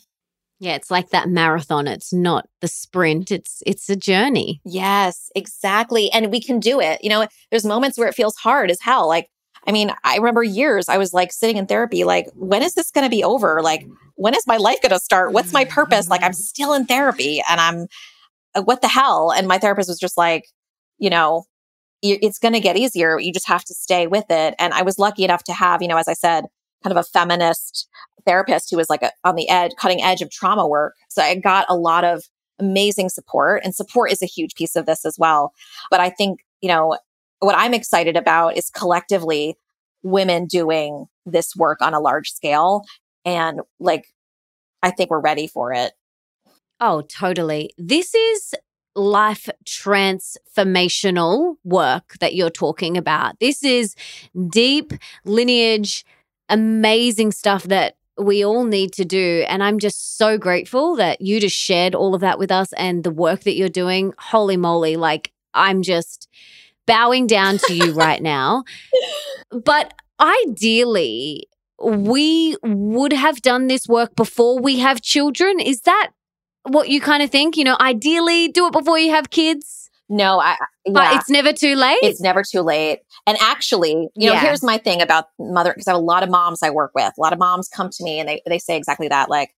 Yeah, 0.59 0.75
it's 0.75 0.89
like 0.89 1.09
that 1.09 1.29
marathon. 1.29 1.87
It's 1.87 2.13
not 2.13 2.47
the 2.61 2.67
sprint. 2.67 3.29
It's 3.31 3.61
it's 3.65 3.89
a 3.89 3.95
journey. 3.95 4.61
Yes, 4.63 5.29
exactly. 5.35 6.09
And 6.11 6.31
we 6.31 6.41
can 6.41 6.59
do 6.59 6.79
it. 6.79 7.03
You 7.03 7.09
know, 7.09 7.27
there's 7.51 7.65
moments 7.65 7.97
where 7.97 8.07
it 8.07 8.15
feels 8.15 8.37
hard 8.37 8.71
as 8.71 8.79
hell. 8.79 9.07
Like 9.07 9.29
I 9.67 9.71
mean, 9.71 9.91
I 10.03 10.17
remember 10.17 10.43
years 10.43 10.89
I 10.89 10.97
was 10.97 11.13
like 11.13 11.31
sitting 11.31 11.57
in 11.57 11.65
therapy, 11.65 12.03
like, 12.03 12.27
when 12.35 12.61
is 12.61 12.75
this 12.75 12.91
going 12.91 13.03
to 13.03 13.09
be 13.09 13.23
over? 13.23 13.61
Like, 13.61 13.87
when 14.15 14.35
is 14.35 14.45
my 14.45 14.57
life 14.57 14.81
going 14.81 14.91
to 14.91 14.99
start? 14.99 15.33
What's 15.33 15.53
my 15.53 15.65
purpose? 15.65 16.07
Like, 16.07 16.23
I'm 16.23 16.33
still 16.33 16.73
in 16.73 16.85
therapy 16.85 17.41
and 17.49 17.59
I'm, 17.59 17.87
uh, 18.53 18.61
what 18.61 18.81
the 18.81 18.87
hell? 18.87 19.31
And 19.31 19.47
my 19.47 19.57
therapist 19.57 19.89
was 19.89 19.99
just 19.99 20.17
like, 20.17 20.45
you 20.99 21.09
know, 21.09 21.45
it's 22.03 22.37
going 22.37 22.53
to 22.53 22.59
get 22.59 22.77
easier. 22.77 23.19
You 23.19 23.33
just 23.33 23.47
have 23.47 23.65
to 23.65 23.73
stay 23.73 24.05
with 24.05 24.25
it. 24.29 24.53
And 24.59 24.73
I 24.73 24.83
was 24.83 24.99
lucky 24.99 25.23
enough 25.23 25.43
to 25.45 25.53
have, 25.53 25.81
you 25.81 25.87
know, 25.87 25.97
as 25.97 26.07
I 26.07 26.13
said, 26.13 26.45
kind 26.83 26.95
of 26.95 26.97
a 26.97 27.03
feminist 27.03 27.89
therapist 28.25 28.69
who 28.69 28.77
was 28.77 28.89
like 28.89 29.01
a, 29.01 29.11
on 29.23 29.35
the 29.35 29.49
edge, 29.49 29.71
cutting 29.77 30.01
edge 30.01 30.21
of 30.21 30.31
trauma 30.31 30.67
work. 30.67 30.95
So 31.09 31.21
I 31.21 31.35
got 31.35 31.65
a 31.69 31.75
lot 31.75 32.03
of 32.03 32.23
amazing 32.59 33.09
support 33.09 33.61
and 33.63 33.75
support 33.75 34.11
is 34.11 34.21
a 34.21 34.27
huge 34.27 34.55
piece 34.55 34.75
of 34.75 34.85
this 34.85 35.05
as 35.05 35.17
well. 35.17 35.53
But 35.91 35.99
I 35.99 36.09
think, 36.09 36.39
you 36.61 36.69
know, 36.69 36.97
what 37.39 37.55
I'm 37.57 37.73
excited 37.73 38.15
about 38.15 38.57
is 38.57 38.69
collectively 38.69 39.57
women 40.03 40.45
doing 40.45 41.05
this 41.25 41.55
work 41.55 41.81
on 41.81 41.93
a 41.93 41.99
large 41.99 42.31
scale. 42.31 42.83
And 43.25 43.61
like, 43.79 44.05
I 44.81 44.91
think 44.91 45.09
we're 45.09 45.19
ready 45.19 45.47
for 45.47 45.73
it. 45.73 45.93
Oh, 46.79 47.01
totally. 47.01 47.73
This 47.77 48.13
is 48.13 48.53
life 48.95 49.49
transformational 49.65 51.55
work 51.63 52.15
that 52.19 52.35
you're 52.35 52.49
talking 52.49 52.97
about. 52.97 53.39
This 53.39 53.63
is 53.63 53.95
deep 54.49 54.93
lineage, 55.25 56.05
amazing 56.49 57.31
stuff 57.31 57.63
that 57.63 57.97
we 58.17 58.45
all 58.45 58.63
need 58.63 58.93
to 58.93 59.05
do. 59.05 59.45
And 59.47 59.63
I'm 59.63 59.79
just 59.79 60.17
so 60.17 60.37
grateful 60.37 60.95
that 60.95 61.21
you 61.21 61.39
just 61.39 61.55
shared 61.55 61.95
all 61.95 62.15
of 62.15 62.21
that 62.21 62.39
with 62.39 62.51
us 62.51 62.73
and 62.73 63.03
the 63.03 63.11
work 63.11 63.41
that 63.41 63.55
you're 63.55 63.69
doing. 63.69 64.13
Holy 64.17 64.57
moly. 64.57 64.95
Like, 64.95 65.31
I'm 65.53 65.81
just 65.81 66.27
bowing 66.85 67.27
down 67.27 67.57
to 67.67 67.73
you 67.73 67.93
right 67.93 68.21
now. 68.21 68.63
But 69.51 69.93
ideally, 70.19 71.47
we 71.83 72.55
would 72.63 73.13
have 73.13 73.41
done 73.41 73.67
this 73.67 73.87
work 73.87 74.15
before 74.15 74.59
we 74.59 74.79
have 74.79 75.01
children. 75.01 75.59
Is 75.59 75.81
that 75.81 76.11
what 76.63 76.89
you 76.89 77.01
kind 77.01 77.21
of 77.21 77.29
think? 77.29 77.57
You 77.57 77.65
know, 77.65 77.77
ideally, 77.79 78.47
do 78.47 78.67
it 78.67 78.73
before 78.73 78.97
you 78.97 79.11
have 79.11 79.29
kids. 79.29 79.84
No, 80.07 80.39
I. 80.39 80.57
Yeah. 80.85 80.93
But 80.93 81.15
it's 81.15 81.29
never 81.29 81.51
too 81.51 81.75
late. 81.75 81.97
It's 82.01 82.21
never 82.21 82.43
too 82.43 82.61
late. 82.61 82.99
And 83.25 83.37
actually, 83.41 84.09
you 84.15 84.29
know, 84.29 84.37
here's 84.37 84.61
my 84.61 84.77
thing 84.77 85.01
about 85.01 85.25
mother 85.39 85.71
because 85.71 85.87
I 85.87 85.91
have 85.91 85.99
a 85.99 86.03
lot 86.03 86.21
of 86.21 86.29
moms 86.29 86.61
I 86.61 86.69
work 86.69 86.91
with. 86.93 87.11
A 87.17 87.21
lot 87.21 87.33
of 87.33 87.39
moms 87.39 87.67
come 87.67 87.89
to 87.89 88.03
me 88.03 88.19
and 88.19 88.29
they 88.29 88.41
they 88.45 88.59
say 88.59 88.77
exactly 88.77 89.07
that. 89.07 89.29
Like, 89.29 89.55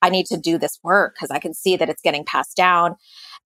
I 0.00 0.08
need 0.08 0.26
to 0.26 0.36
do 0.36 0.56
this 0.58 0.78
work 0.84 1.14
because 1.14 1.30
I 1.30 1.38
can 1.38 1.52
see 1.52 1.76
that 1.76 1.88
it's 1.88 2.02
getting 2.02 2.24
passed 2.24 2.56
down. 2.56 2.96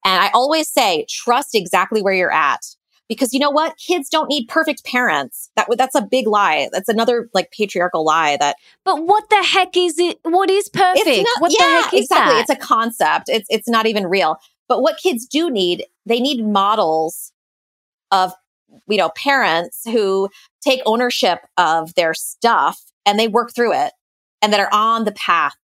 And 0.05 0.23
I 0.23 0.31
always 0.35 0.69
say, 0.69 1.07
trust 1.09 1.55
exactly 1.55 2.03
where 2.03 2.15
you're 2.15 2.33
at. 2.33 2.61
Because 3.09 3.33
you 3.33 3.39
know 3.39 3.51
what? 3.51 3.77
Kids 3.79 4.09
don't 4.09 4.29
need 4.29 4.49
perfect 4.49 4.85
parents. 4.85 5.51
That 5.55 5.69
that's 5.79 5.95
a 5.95 6.03
big 6.03 6.27
lie. 6.27 6.69
That's 6.73 6.89
another 6.89 7.31
like 7.33 7.53
patriarchal 7.53 8.05
lie 8.05 8.37
that 8.39 8.57
But 8.85 9.07
what 9.07 9.31
the 9.31 9.43
heck 9.43 9.77
is 9.77 9.99
it? 9.99 10.19
What 10.23 10.51
is 10.51 10.69
perfect? 10.69 11.07
Not, 11.07 11.41
what 11.41 11.53
yeah, 11.57 11.67
the 11.67 11.83
heck 11.83 11.95
is 11.95 12.01
exactly. 12.01 12.35
that? 12.35 12.41
It's 12.41 12.51
a 12.51 12.57
concept. 12.57 13.29
It's 13.29 13.47
it's 13.49 13.69
not 13.69 13.87
even 13.87 14.07
real. 14.07 14.39
But 14.69 14.83
what 14.83 14.99
kids 14.99 15.27
do 15.27 15.51
need, 15.51 15.85
they 16.05 16.21
need 16.21 16.45
models 16.45 17.33
of 18.11 18.33
you 18.89 18.99
know 18.99 19.11
parents 19.11 19.83
who 19.85 20.29
take 20.61 20.81
ownership 20.87 21.41
of 21.57 21.95
their 21.95 22.15
stuff 22.15 22.81
and 23.05 23.19
they 23.19 23.29
work 23.29 23.55
through 23.55 23.73
it 23.73 23.93
and 24.43 24.53
that 24.53 24.61
are 24.61 24.73
on 24.73 25.05
the 25.05 25.13
path 25.13 25.57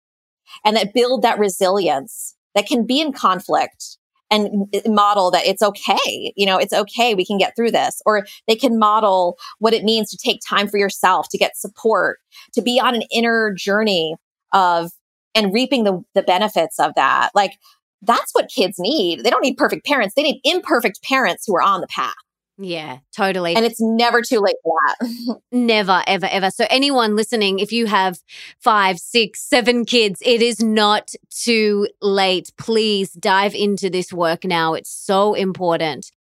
and 0.65 0.77
that 0.77 0.95
build 0.95 1.23
that 1.23 1.39
resilience 1.39 2.37
that 2.55 2.67
can 2.67 2.87
be 2.87 3.01
in 3.01 3.13
conflict 3.13 3.99
and 4.31 4.67
model 4.87 5.31
that 5.31 5.47
it's 5.47 5.63
okay. 5.63 6.33
You 6.37 6.47
know, 6.47 6.57
it's 6.57 6.73
okay. 6.73 7.15
We 7.15 7.27
can 7.27 7.37
get 7.37 7.55
through 7.55 7.71
this. 7.71 8.01
Or 8.07 8.27
they 8.49 8.57
can 8.57 8.79
model 8.79 9.37
what 9.59 9.75
it 9.75 9.85
means 9.85 10.11
to 10.11 10.17
take 10.17 10.41
time 10.49 10.69
for 10.69 10.79
yourself, 10.79 11.29
to 11.31 11.39
get 11.39 11.57
support, 11.57 12.19
to 12.55 12.63
be 12.63 12.81
on 12.81 12.95
an 12.95 13.03
inner 13.13 13.53
journey 13.53 14.17
of 14.53 14.91
and 15.35 15.53
reaping 15.53 15.85
the, 15.85 16.03
the 16.15 16.23
benefits 16.23 16.79
of 16.81 16.95
that. 16.97 17.31
Like 17.35 17.59
that's 18.03 18.33
what 18.33 18.49
kids 18.49 18.79
need. 18.79 19.25
They 19.25 19.31
don't 19.31 19.43
need 19.43 19.57
perfect 19.57 19.87
parents. 19.87 20.15
They 20.15 20.23
need 20.23 20.41
imperfect 20.45 21.03
parents 21.03 21.45
who 21.47 21.57
are 21.57 21.63
on 21.63 21.81
the 21.81 21.87
path. 21.87 22.15
Yeah, 22.59 22.99
totally. 23.17 23.57
And 23.57 23.65
it's 23.65 23.81
never 23.81 24.21
too 24.21 24.39
late 24.39 24.57
for 24.63 24.75
that. 24.87 25.41
never, 25.53 26.03
ever, 26.07 26.27
ever. 26.31 26.51
So, 26.51 26.67
anyone 26.69 27.17
listening, 27.17 27.59
if 27.59 27.73
you 27.73 27.87
have 27.87 28.19
five, 28.61 28.99
six, 28.99 29.41
seven 29.43 29.85
kids, 29.85 30.23
it 30.25 30.43
is 30.43 30.63
not 30.63 31.15
too 31.31 31.89
late. 32.03 32.53
Please 32.59 33.13
dive 33.13 33.55
into 33.55 33.89
this 33.89 34.13
work 34.13 34.45
now. 34.45 34.75
It's 34.75 34.91
so 34.91 35.35
important. 35.35 36.11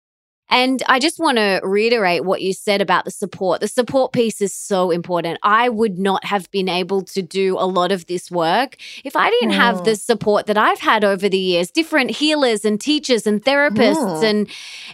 And 0.53 0.83
I 0.87 0.99
just 0.99 1.19
want 1.19 1.39
to 1.39 1.61
reiterate 1.65 2.27
what 2.27 2.43
you 2.43 2.53
said 2.53 2.83
about 2.83 3.07
the 3.07 3.11
support. 3.11 3.63
The 3.63 3.69
support 3.69 4.13
piece 4.13 4.43
is 4.43 4.55
so 4.55 4.91
important. 4.91 5.39
I 5.43 5.71
would 5.71 5.99
not 5.99 6.27
have 6.27 6.51
been 6.51 6.69
able 6.69 7.01
to 7.05 7.23
do 7.23 7.57
a 7.59 7.65
lot 7.65 7.91
of 7.91 8.05
this 8.05 8.31
work 8.31 8.77
if 9.03 9.17
I 9.17 9.31
didn't 9.31 9.53
mm. 9.53 9.55
have 9.55 9.85
the 9.85 9.97
support 9.97 10.45
that 10.47 10.59
I've 10.59 10.81
had 10.81 11.05
over 11.05 11.27
the 11.27 11.39
years, 11.39 11.71
different 11.71 12.11
healers 12.11 12.67
and 12.67 12.79
teachers 12.79 13.27
and 13.27 13.43
therapists. 13.43 13.97
Mm. 13.97 14.25
And 14.25 14.51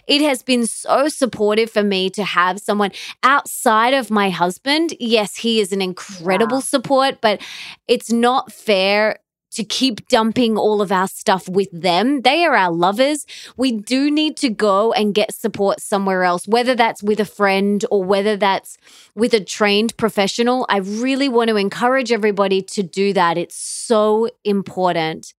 it 0.07 0.21
has 0.21 0.41
been 0.41 0.65
so 0.65 1.09
supportive 1.09 1.69
for 1.69 1.83
me 1.83 2.09
to 2.11 2.23
have 2.23 2.61
someone 2.61 2.91
outside 3.23 3.93
of 3.93 4.09
my 4.09 4.29
husband. 4.29 4.93
Yes, 4.97 5.35
he 5.35 5.59
is 5.59 5.73
an 5.73 5.81
incredible 5.81 6.61
support, 6.61 7.19
but 7.19 7.41
it's 7.85 8.13
not 8.13 8.53
fair 8.53 9.19
to 9.59 9.65
keep 9.65 10.07
dumping 10.07 10.57
all 10.57 10.81
of 10.81 10.89
our 10.89 11.09
stuff 11.09 11.49
with 11.49 11.67
them. 11.73 12.21
They 12.21 12.45
are 12.45 12.55
our 12.55 12.71
lovers. 12.71 13.25
We 13.57 13.73
do 13.73 14.09
need 14.09 14.37
to 14.37 14.49
go 14.49 14.93
and 14.93 15.13
get 15.13 15.35
support 15.35 15.81
somewhere 15.81 16.23
else, 16.23 16.47
whether 16.47 16.75
that's 16.75 17.03
with 17.03 17.19
a 17.19 17.25
friend 17.25 17.83
or 17.91 18.01
whether 18.01 18.37
that's 18.37 18.77
with 19.15 19.33
a 19.33 19.43
trained 19.43 19.97
professional. 19.97 20.65
I 20.69 20.77
really 20.77 21.27
want 21.27 21.49
to 21.49 21.57
encourage 21.57 22.09
everybody 22.09 22.61
to 22.61 22.83
do 22.83 23.11
that. 23.11 23.37
It's 23.37 23.57
so 23.57 24.29
important. 24.45 25.33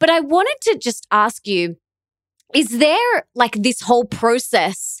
But 0.00 0.10
I 0.10 0.18
wanted 0.18 0.56
to 0.62 0.78
just 0.78 1.06
ask 1.12 1.46
you 1.46 1.76
is 2.52 2.78
there 2.78 3.24
like 3.36 3.54
this 3.62 3.82
whole 3.82 4.04
process? 4.04 5.00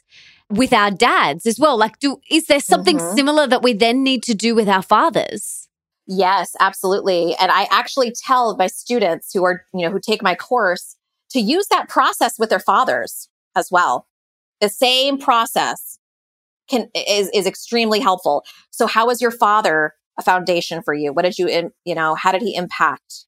with 0.52 0.72
our 0.72 0.90
dads 0.90 1.46
as 1.46 1.60
well 1.60 1.76
like 1.76 1.96
do 2.00 2.20
is 2.28 2.46
there 2.46 2.58
something 2.58 2.98
mm-hmm. 2.98 3.14
similar 3.14 3.46
that 3.46 3.62
we 3.62 3.72
then 3.72 4.02
need 4.02 4.20
to 4.20 4.34
do 4.34 4.52
with 4.52 4.68
our 4.68 4.82
fathers 4.82 5.59
Yes, 6.06 6.56
absolutely. 6.60 7.36
And 7.36 7.50
I 7.52 7.68
actually 7.70 8.12
tell 8.12 8.56
my 8.56 8.66
students 8.66 9.30
who 9.32 9.44
are, 9.44 9.64
you 9.72 9.84
know, 9.84 9.90
who 9.92 10.00
take 10.00 10.22
my 10.22 10.34
course 10.34 10.96
to 11.30 11.40
use 11.40 11.68
that 11.68 11.88
process 11.88 12.38
with 12.38 12.50
their 12.50 12.58
fathers 12.60 13.28
as 13.56 13.68
well. 13.70 14.06
The 14.60 14.68
same 14.68 15.18
process 15.18 15.98
can 16.68 16.88
is 16.94 17.30
is 17.34 17.46
extremely 17.46 18.00
helpful. 18.00 18.44
So 18.70 18.86
how 18.86 19.06
was 19.06 19.20
your 19.20 19.30
father 19.30 19.94
a 20.18 20.22
foundation 20.22 20.82
for 20.82 20.94
you? 20.94 21.12
What 21.12 21.22
did 21.22 21.38
you 21.38 21.70
you 21.84 21.94
know, 21.94 22.14
how 22.14 22.32
did 22.32 22.42
he 22.42 22.54
impact 22.56 23.26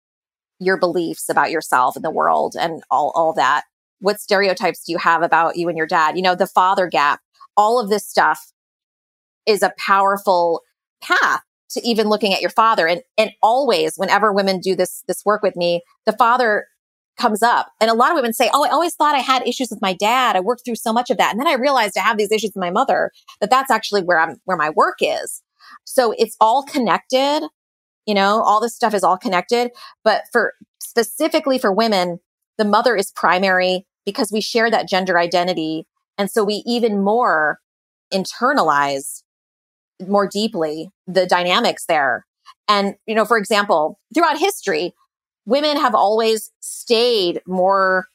your 0.59 0.79
beliefs 0.79 1.29
about 1.29 1.51
yourself 1.51 1.97
and 1.97 2.05
the 2.05 2.11
world 2.11 2.55
and 2.59 2.83
all 2.91 3.13
all 3.15 3.33
that? 3.35 3.65
What 4.01 4.21
stereotypes 4.21 4.85
do 4.85 4.93
you 4.93 4.99
have 4.99 5.23
about 5.23 5.57
you 5.57 5.69
and 5.69 5.79
your 5.79 5.87
dad? 5.87 6.17
You 6.17 6.23
know, 6.23 6.35
the 6.35 6.47
father 6.47 6.89
gap. 6.89 7.21
All 7.57 7.79
of 7.79 7.91
this 7.91 8.07
stuff 8.07 8.53
is 9.47 9.63
a 9.63 9.75
powerful 9.79 10.63
path 11.03 11.43
to 11.73 11.87
even 11.87 12.09
looking 12.09 12.33
at 12.33 12.41
your 12.41 12.51
father. 12.51 12.87
And, 12.87 13.03
and 13.19 13.31
always, 13.43 13.95
whenever 13.97 14.33
women 14.33 14.61
do 14.61 14.75
this, 14.75 15.03
this 15.09 15.25
work 15.25 15.43
with 15.43 15.57
me, 15.57 15.83
the 16.07 16.13
father 16.13 16.67
comes 17.19 17.43
up. 17.43 17.71
And 17.81 17.91
a 17.91 17.95
lot 17.95 18.11
of 18.11 18.17
women 18.17 18.33
say, 18.33 18.51
Oh, 18.53 18.65
I 18.65 18.71
always 18.71 18.95
thought 18.95 19.15
I 19.15 19.21
had 19.21 19.47
issues 19.47 19.69
with 19.71 19.83
my 19.83 19.95
dad. 19.95 20.37
I 20.37 20.41
worked 20.41 20.65
through 20.65 20.77
so 20.77 20.93
much 20.93 21.11
of 21.11 21.19
that. 21.19 21.31
And 21.31 21.41
then 21.41 21.47
I 21.47 21.55
realized 21.55 21.97
I 21.97 22.03
have 22.03 22.19
these 22.19 22.33
issues 22.33 22.53
with 22.55 22.61
my 22.61 22.71
mother, 22.71 23.11
that 23.41 23.51
that's 23.51 23.71
actually 23.71 24.03
where 24.03 24.19
I'm, 24.19 24.37
where 24.45 24.57
my 24.57 24.71
work 24.71 24.97
is. 25.01 25.43
So 25.85 26.15
it's 26.19 26.37
all 26.41 26.63
connected. 26.63 27.47
You 28.07 28.15
know, 28.15 28.43
all 28.43 28.61
this 28.61 28.75
stuff 28.75 28.95
is 28.95 29.05
all 29.05 29.17
connected. 29.17 29.71
But 30.05 30.25
for 30.33 30.55
specifically 30.81 31.59
for 31.59 31.73
women, 31.73 32.19
the 32.59 32.65
mother 32.65 32.97
is 32.97 33.13
primary 33.13 33.87
because 34.05 34.33
we 34.33 34.41
share 34.41 34.71
that 34.71 34.89
gender 34.89 35.19
identity. 35.19 35.87
And 36.19 36.31
so 36.31 36.45
we 36.45 36.63
even 36.67 37.03
more 37.03 37.59
internalize 38.13 39.23
more 40.09 40.27
deeply 40.27 40.91
the 41.07 41.27
dynamics 41.27 41.85
there. 41.87 42.27
And, 42.69 42.95
you 43.07 43.15
know, 43.15 43.25
for 43.25 43.39
example, 43.39 43.99
throughout 44.15 44.39
history, 44.39 44.95
women 45.47 45.77
have 45.77 45.95
always 45.95 46.51
stayed 46.61 47.41
more 47.47 48.07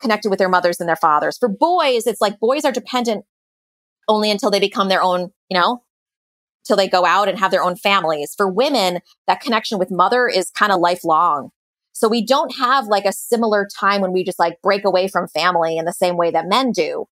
connected 0.00 0.30
with 0.30 0.38
their 0.38 0.48
mothers 0.48 0.76
than 0.76 0.86
their 0.86 0.96
fathers. 0.96 1.38
For 1.38 1.48
boys, 1.48 2.06
it's 2.06 2.20
like 2.20 2.38
boys 2.38 2.64
are 2.64 2.72
dependent 2.72 3.24
only 4.08 4.30
until 4.30 4.50
they 4.50 4.60
become 4.60 4.88
their 4.88 5.02
own, 5.02 5.32
you 5.50 5.58
know, 5.58 5.82
till 6.64 6.76
they 6.76 6.88
go 6.88 7.04
out 7.04 7.28
and 7.28 7.38
have 7.38 7.50
their 7.50 7.62
own 7.62 7.76
families. 7.76 8.34
For 8.36 8.48
women, 8.48 9.00
that 9.26 9.40
connection 9.40 9.78
with 9.78 9.90
mother 9.90 10.28
is 10.28 10.50
kind 10.50 10.72
of 10.72 10.80
lifelong. 10.80 11.50
So 11.92 12.08
we 12.08 12.24
don't 12.24 12.54
have 12.56 12.86
like 12.86 13.06
a 13.06 13.12
similar 13.12 13.66
time 13.80 14.02
when 14.02 14.12
we 14.12 14.22
just 14.22 14.38
like 14.38 14.60
break 14.62 14.84
away 14.84 15.08
from 15.08 15.28
family 15.28 15.78
in 15.78 15.86
the 15.86 15.92
same 15.92 16.16
way 16.16 16.30
that 16.30 16.46
men 16.46 16.72
do. 16.72 17.06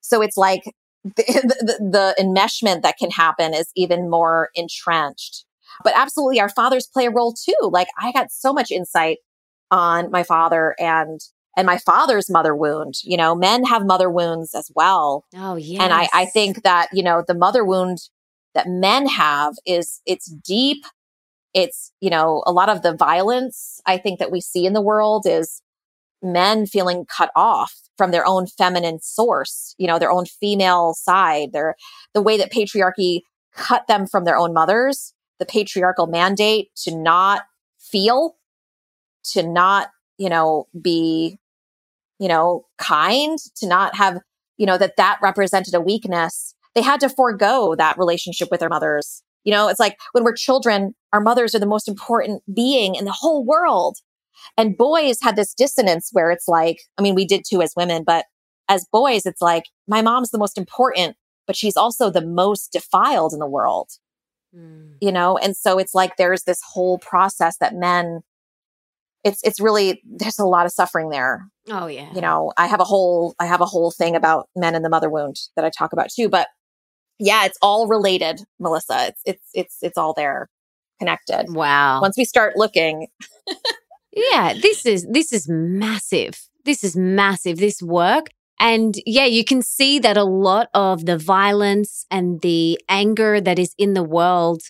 So 0.00 0.22
it's 0.22 0.36
like 0.36 0.64
the, 1.16 1.22
the, 1.60 1.90
the 1.90 2.22
enmeshment 2.22 2.82
that 2.82 2.96
can 2.96 3.10
happen 3.10 3.52
is 3.52 3.70
even 3.76 4.08
more 4.08 4.48
entrenched. 4.54 5.44
But 5.82 5.92
absolutely, 5.96 6.40
our 6.40 6.48
fathers 6.48 6.86
play 6.86 7.06
a 7.06 7.10
role 7.10 7.34
too. 7.34 7.56
Like 7.62 7.88
I 8.00 8.12
got 8.12 8.32
so 8.32 8.52
much 8.52 8.70
insight 8.70 9.18
on 9.70 10.10
my 10.10 10.22
father 10.22 10.74
and 10.78 11.20
and 11.56 11.66
my 11.66 11.78
father's 11.78 12.30
mother 12.30 12.54
wound. 12.54 12.94
You 13.02 13.16
know, 13.16 13.34
men 13.34 13.64
have 13.64 13.84
mother 13.84 14.10
wounds 14.10 14.54
as 14.54 14.70
well. 14.74 15.24
Oh 15.36 15.56
yeah. 15.56 15.82
And 15.82 15.92
I, 15.92 16.08
I 16.12 16.24
think 16.26 16.62
that, 16.62 16.88
you 16.92 17.02
know, 17.02 17.22
the 17.26 17.34
mother 17.34 17.64
wound 17.64 17.98
that 18.54 18.68
men 18.68 19.06
have 19.06 19.54
is 19.66 20.00
it's 20.06 20.26
deep. 20.26 20.84
It's, 21.52 21.92
you 22.00 22.10
know, 22.10 22.42
a 22.46 22.52
lot 22.52 22.68
of 22.68 22.82
the 22.82 22.94
violence 22.96 23.80
I 23.86 23.98
think 23.98 24.18
that 24.18 24.32
we 24.32 24.40
see 24.40 24.66
in 24.66 24.72
the 24.72 24.80
world 24.80 25.26
is 25.26 25.62
men 26.22 26.66
feeling 26.66 27.04
cut 27.06 27.30
off 27.36 27.74
from 27.96 28.10
their 28.10 28.26
own 28.26 28.46
feminine 28.46 29.00
source, 29.00 29.74
you 29.78 29.86
know, 29.86 29.98
their 29.98 30.10
own 30.10 30.26
female 30.26 30.94
side, 30.94 31.52
their 31.52 31.76
the 32.12 32.22
way 32.22 32.36
that 32.36 32.52
patriarchy 32.52 33.20
cut 33.54 33.86
them 33.86 34.06
from 34.06 34.24
their 34.24 34.36
own 34.36 34.52
mothers, 34.52 35.14
the 35.38 35.46
patriarchal 35.46 36.06
mandate 36.06 36.68
to 36.76 36.96
not 36.96 37.42
feel, 37.78 38.36
to 39.32 39.42
not, 39.42 39.88
you 40.18 40.28
know, 40.28 40.66
be, 40.80 41.38
you 42.18 42.28
know, 42.28 42.64
kind, 42.78 43.38
to 43.56 43.66
not 43.66 43.94
have, 43.96 44.18
you 44.56 44.66
know, 44.66 44.78
that 44.78 44.96
that 44.96 45.18
represented 45.22 45.74
a 45.74 45.80
weakness. 45.80 46.54
They 46.74 46.82
had 46.82 47.00
to 47.00 47.08
forego 47.08 47.74
that 47.76 47.98
relationship 47.98 48.48
with 48.50 48.60
their 48.60 48.68
mothers. 48.68 49.22
You 49.44 49.52
know, 49.52 49.68
it's 49.68 49.80
like 49.80 49.96
when 50.12 50.24
we're 50.24 50.34
children, 50.34 50.94
our 51.12 51.20
mothers 51.20 51.54
are 51.54 51.58
the 51.58 51.66
most 51.66 51.86
important 51.86 52.42
being 52.52 52.94
in 52.94 53.04
the 53.04 53.12
whole 53.12 53.44
world. 53.44 53.98
And 54.56 54.76
boys 54.76 55.18
had 55.22 55.36
this 55.36 55.54
dissonance 55.54 56.10
where 56.12 56.30
it's 56.30 56.48
like, 56.48 56.80
I 56.98 57.02
mean, 57.02 57.14
we 57.14 57.24
did 57.24 57.44
too 57.48 57.62
as 57.62 57.74
women, 57.76 58.04
but 58.04 58.26
as 58.68 58.86
boys, 58.92 59.26
it's 59.26 59.42
like, 59.42 59.64
my 59.86 60.02
mom's 60.02 60.30
the 60.30 60.38
most 60.38 60.56
important, 60.56 61.16
but 61.46 61.56
she's 61.56 61.76
also 61.76 62.10
the 62.10 62.24
most 62.24 62.72
defiled 62.72 63.32
in 63.32 63.38
the 63.38 63.46
world. 63.46 63.90
Mm. 64.56 64.94
You 65.00 65.12
know, 65.12 65.36
and 65.36 65.56
so 65.56 65.78
it's 65.78 65.94
like 65.94 66.16
there's 66.16 66.44
this 66.44 66.60
whole 66.62 66.98
process 66.98 67.58
that 67.58 67.74
men 67.74 68.20
it's 69.24 69.40
it's 69.42 69.58
really 69.58 70.02
there's 70.04 70.38
a 70.38 70.44
lot 70.44 70.66
of 70.66 70.72
suffering 70.72 71.08
there. 71.08 71.48
Oh 71.70 71.86
yeah. 71.86 72.12
You 72.14 72.20
know, 72.20 72.52
I 72.56 72.66
have 72.66 72.80
a 72.80 72.84
whole 72.84 73.34
I 73.40 73.46
have 73.46 73.62
a 73.62 73.66
whole 73.66 73.90
thing 73.90 74.14
about 74.14 74.48
men 74.54 74.74
and 74.74 74.84
the 74.84 74.90
mother 74.90 75.08
wound 75.10 75.36
that 75.56 75.64
I 75.64 75.70
talk 75.70 75.92
about 75.92 76.10
too, 76.10 76.28
but 76.28 76.48
yeah, 77.18 77.46
it's 77.46 77.58
all 77.62 77.86
related, 77.88 78.42
Melissa. 78.60 79.06
It's 79.08 79.22
it's 79.24 79.48
it's 79.54 79.78
it's 79.80 79.98
all 79.98 80.12
there 80.12 80.50
connected. 80.98 81.46
Wow. 81.48 82.00
Once 82.00 82.16
we 82.16 82.24
start 82.24 82.56
looking 82.56 83.08
Yeah, 84.14 84.54
this 84.60 84.86
is 84.86 85.06
this 85.10 85.32
is 85.32 85.48
massive. 85.48 86.48
This 86.64 86.84
is 86.84 86.96
massive 86.96 87.58
this 87.58 87.82
work. 87.82 88.28
And 88.60 88.94
yeah, 89.04 89.24
you 89.26 89.44
can 89.44 89.62
see 89.62 89.98
that 89.98 90.16
a 90.16 90.24
lot 90.24 90.68
of 90.72 91.06
the 91.06 91.18
violence 91.18 92.06
and 92.10 92.40
the 92.40 92.80
anger 92.88 93.40
that 93.40 93.58
is 93.58 93.74
in 93.76 93.94
the 93.94 94.04
world 94.04 94.62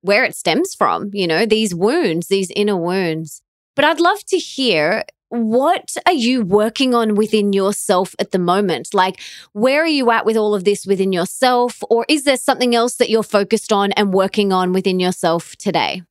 where 0.00 0.24
it 0.24 0.34
stems 0.34 0.74
from, 0.74 1.10
you 1.12 1.26
know, 1.26 1.44
these 1.44 1.74
wounds, 1.74 2.28
these 2.28 2.50
inner 2.54 2.76
wounds. 2.76 3.42
But 3.74 3.84
I'd 3.84 4.00
love 4.00 4.24
to 4.26 4.38
hear 4.38 5.04
what 5.28 5.96
are 6.04 6.12
you 6.12 6.42
working 6.42 6.94
on 6.94 7.14
within 7.14 7.54
yourself 7.54 8.14
at 8.18 8.32
the 8.32 8.38
moment? 8.38 8.92
Like, 8.92 9.20
where 9.52 9.82
are 9.82 9.86
you 9.86 10.10
at 10.10 10.26
with 10.26 10.36
all 10.36 10.54
of 10.54 10.64
this 10.64 10.86
within 10.86 11.10
yourself? 11.10 11.82
Or 11.88 12.04
is 12.06 12.24
there 12.24 12.36
something 12.36 12.74
else 12.74 12.96
that 12.96 13.08
you're 13.08 13.22
focused 13.22 13.72
on 13.72 13.92
and 13.92 14.12
working 14.12 14.52
on 14.52 14.72
within 14.72 15.00
yourself 15.00 15.56
today? 15.56 16.02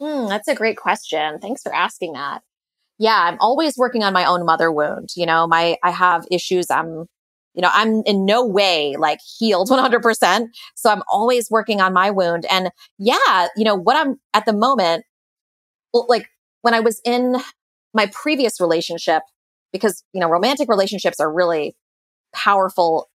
Mm, 0.00 0.28
that's 0.28 0.48
a 0.48 0.54
great 0.54 0.76
question. 0.76 1.38
Thanks 1.38 1.62
for 1.62 1.74
asking 1.74 2.12
that. 2.12 2.42
Yeah, 2.98 3.18
I'm 3.18 3.38
always 3.40 3.76
working 3.78 4.04
on 4.04 4.12
my 4.12 4.24
own 4.26 4.44
mother 4.46 4.72
wound. 4.72 5.10
You 5.16 5.26
know, 5.26 5.46
my, 5.46 5.76
I 5.84 5.90
have 5.90 6.26
issues. 6.30 6.70
I'm, 6.70 7.06
you 7.54 7.62
know, 7.62 7.70
I'm 7.72 8.02
in 8.06 8.26
no 8.26 8.46
way 8.46 8.96
like 8.98 9.20
healed 9.38 9.68
100%. 9.70 10.48
So 10.76 10.90
I'm 10.90 11.02
always 11.12 11.50
working 11.50 11.80
on 11.80 11.92
my 11.92 12.10
wound. 12.10 12.46
And 12.50 12.70
yeah, 12.98 13.48
you 13.56 13.64
know, 13.64 13.76
what 13.76 13.96
I'm 13.96 14.16
at 14.34 14.46
the 14.46 14.52
moment, 14.52 15.04
like 15.94 16.28
when 16.62 16.74
I 16.74 16.80
was 16.80 17.00
in 17.04 17.36
my 17.94 18.06
previous 18.06 18.60
relationship, 18.60 19.22
because, 19.72 20.04
you 20.12 20.20
know, 20.20 20.28
romantic 20.28 20.68
relationships 20.68 21.20
are 21.20 21.32
really 21.32 21.76
powerful 22.34 23.08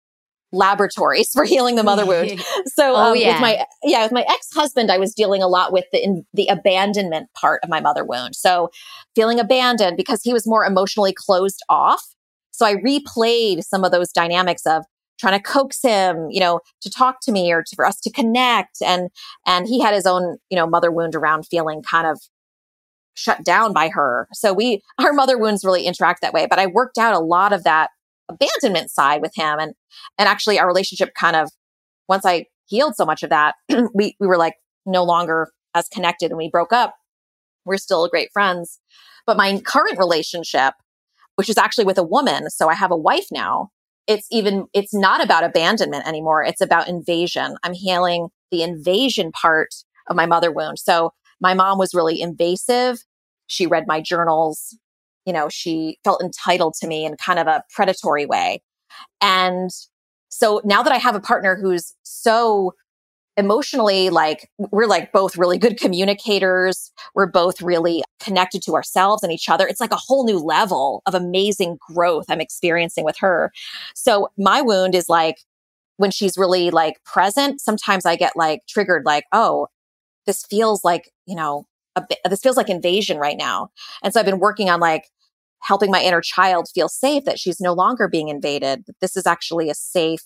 laboratories 0.51 1.29
for 1.33 1.43
healing 1.43 1.75
the 1.75 1.83
mother 1.83 2.05
wound. 2.05 2.39
So 2.65 2.93
oh, 2.95 3.11
um, 3.11 3.15
yeah. 3.15 3.33
with 3.33 3.41
my 3.41 3.65
yeah, 3.83 4.03
with 4.03 4.11
my 4.11 4.25
ex-husband 4.27 4.91
I 4.91 4.97
was 4.97 5.13
dealing 5.13 5.41
a 5.41 5.47
lot 5.47 5.71
with 5.71 5.85
the 5.91 6.03
in, 6.03 6.25
the 6.33 6.47
abandonment 6.47 7.29
part 7.39 7.61
of 7.63 7.69
my 7.69 7.79
mother 7.79 8.03
wound. 8.03 8.35
So 8.35 8.69
feeling 9.15 9.39
abandoned 9.39 9.97
because 9.97 10.21
he 10.23 10.33
was 10.33 10.47
more 10.47 10.65
emotionally 10.65 11.13
closed 11.13 11.61
off. 11.69 12.03
So 12.51 12.65
I 12.65 12.75
replayed 12.75 13.63
some 13.63 13.83
of 13.83 13.91
those 13.91 14.11
dynamics 14.11 14.65
of 14.65 14.83
trying 15.19 15.37
to 15.37 15.43
coax 15.43 15.81
him, 15.81 16.27
you 16.29 16.39
know, 16.39 16.61
to 16.81 16.89
talk 16.89 17.17
to 17.21 17.31
me 17.31 17.51
or 17.51 17.61
to, 17.61 17.75
for 17.75 17.85
us 17.85 17.99
to 18.01 18.11
connect 18.11 18.81
and 18.81 19.09
and 19.45 19.67
he 19.67 19.81
had 19.81 19.93
his 19.93 20.05
own, 20.05 20.37
you 20.49 20.55
know, 20.55 20.67
mother 20.67 20.91
wound 20.91 21.15
around 21.15 21.45
feeling 21.49 21.81
kind 21.83 22.07
of 22.07 22.19
shut 23.19 23.43
down 23.43 23.73
by 23.73 23.89
her. 23.89 24.27
So 24.33 24.53
we, 24.53 24.81
our 24.97 25.13
mother 25.13 25.37
wounds 25.37 25.65
really 25.65 25.85
interact 25.85 26.21
that 26.21 26.33
way. 26.33 26.47
But 26.49 26.59
I 26.59 26.67
worked 26.67 26.97
out 26.97 27.13
a 27.13 27.19
lot 27.19 27.51
of 27.51 27.63
that 27.65 27.89
abandonment 28.29 28.91
side 28.91 29.21
with 29.21 29.31
him. 29.35 29.59
And, 29.59 29.73
and 30.17 30.27
actually 30.27 30.59
our 30.59 30.67
relationship 30.67 31.13
kind 31.19 31.35
of, 31.35 31.49
once 32.07 32.25
I 32.25 32.45
healed 32.67 32.95
so 32.95 33.05
much 33.05 33.23
of 33.23 33.29
that, 33.29 33.55
we, 33.93 34.15
we 34.19 34.27
were 34.27 34.37
like 34.37 34.55
no 34.85 35.03
longer 35.03 35.49
as 35.75 35.87
connected 35.87 36.31
and 36.31 36.37
we 36.37 36.49
broke 36.49 36.73
up. 36.73 36.95
We're 37.65 37.77
still 37.77 38.07
great 38.07 38.29
friends. 38.31 38.79
But 39.25 39.37
my 39.37 39.59
current 39.61 39.99
relationship, 39.99 40.73
which 41.35 41.49
is 41.49 41.57
actually 41.57 41.85
with 41.85 41.97
a 41.97 42.03
woman, 42.03 42.49
so 42.49 42.69
I 42.69 42.73
have 42.73 42.91
a 42.91 42.97
wife 42.97 43.27
now, 43.31 43.69
it's 44.07 44.27
even, 44.31 44.65
it's 44.73 44.93
not 44.93 45.23
about 45.23 45.43
abandonment 45.43 46.07
anymore. 46.07 46.43
It's 46.43 46.61
about 46.61 46.87
invasion. 46.87 47.57
I'm 47.63 47.73
healing 47.73 48.29
the 48.49 48.63
invasion 48.63 49.31
part 49.31 49.69
of 50.07 50.15
my 50.15 50.25
mother 50.25 50.51
wound. 50.51 50.79
So 50.79 51.11
my 51.39 51.53
mom 51.53 51.77
was 51.77 51.93
really 51.93 52.19
invasive 52.19 53.03
she 53.49 53.65
read 53.65 53.85
my 53.87 53.99
journals. 53.99 54.77
You 55.29 55.33
know, 55.33 55.47
she 55.47 55.99
felt 56.03 56.23
entitled 56.23 56.73
to 56.81 56.87
me 56.87 57.05
in 57.05 57.15
kind 57.17 57.37
of 57.37 57.45
a 57.45 57.63
predatory 57.69 58.25
way. 58.25 58.63
And 59.21 59.69
so 60.29 60.59
now 60.65 60.81
that 60.81 60.91
I 60.91 60.97
have 60.97 61.13
a 61.13 61.19
partner 61.19 61.55
who's 61.55 61.93
so 62.01 62.73
emotionally 63.37 64.09
like 64.09 64.49
we're 64.57 64.87
like 64.87 65.11
both 65.11 65.37
really 65.37 65.59
good 65.59 65.79
communicators 65.79 66.91
we're 67.13 67.27
both 67.27 67.61
really 67.61 68.03
connected 68.19 68.61
to 68.61 68.73
ourselves 68.73 69.23
and 69.23 69.31
each 69.31 69.47
other 69.47 69.65
it's 69.65 69.79
like 69.79 69.93
a 69.93 69.95
whole 70.07 70.25
new 70.25 70.39
level 70.39 71.01
of 71.05 71.13
amazing 71.15 71.77
growth 71.79 72.25
i'm 72.27 72.41
experiencing 72.41 73.05
with 73.05 73.15
her 73.17 73.49
so 73.95 74.27
my 74.37 74.61
wound 74.61 74.93
is 74.93 75.07
like 75.07 75.37
when 75.95 76.11
she's 76.11 76.37
really 76.37 76.69
like 76.69 77.01
present 77.05 77.61
sometimes 77.61 78.05
i 78.05 78.17
get 78.17 78.35
like 78.35 78.59
triggered 78.67 79.05
like 79.05 79.23
oh 79.31 79.67
this 80.25 80.43
feels 80.49 80.83
like 80.83 81.09
you 81.25 81.35
know 81.35 81.65
a, 81.95 82.29
this 82.29 82.41
feels 82.41 82.57
like 82.57 82.69
invasion 82.69 83.17
right 83.17 83.37
now. 83.37 83.69
And 84.03 84.13
so 84.13 84.19
I've 84.19 84.25
been 84.25 84.39
working 84.39 84.69
on 84.69 84.79
like 84.79 85.05
helping 85.61 85.91
my 85.91 86.01
inner 86.01 86.21
child 86.21 86.67
feel 86.73 86.89
safe 86.89 87.25
that 87.25 87.39
she's 87.39 87.59
no 87.59 87.73
longer 87.73 88.07
being 88.07 88.29
invaded. 88.29 88.85
This 89.01 89.17
is 89.17 89.27
actually 89.27 89.69
a 89.69 89.75
safe, 89.75 90.23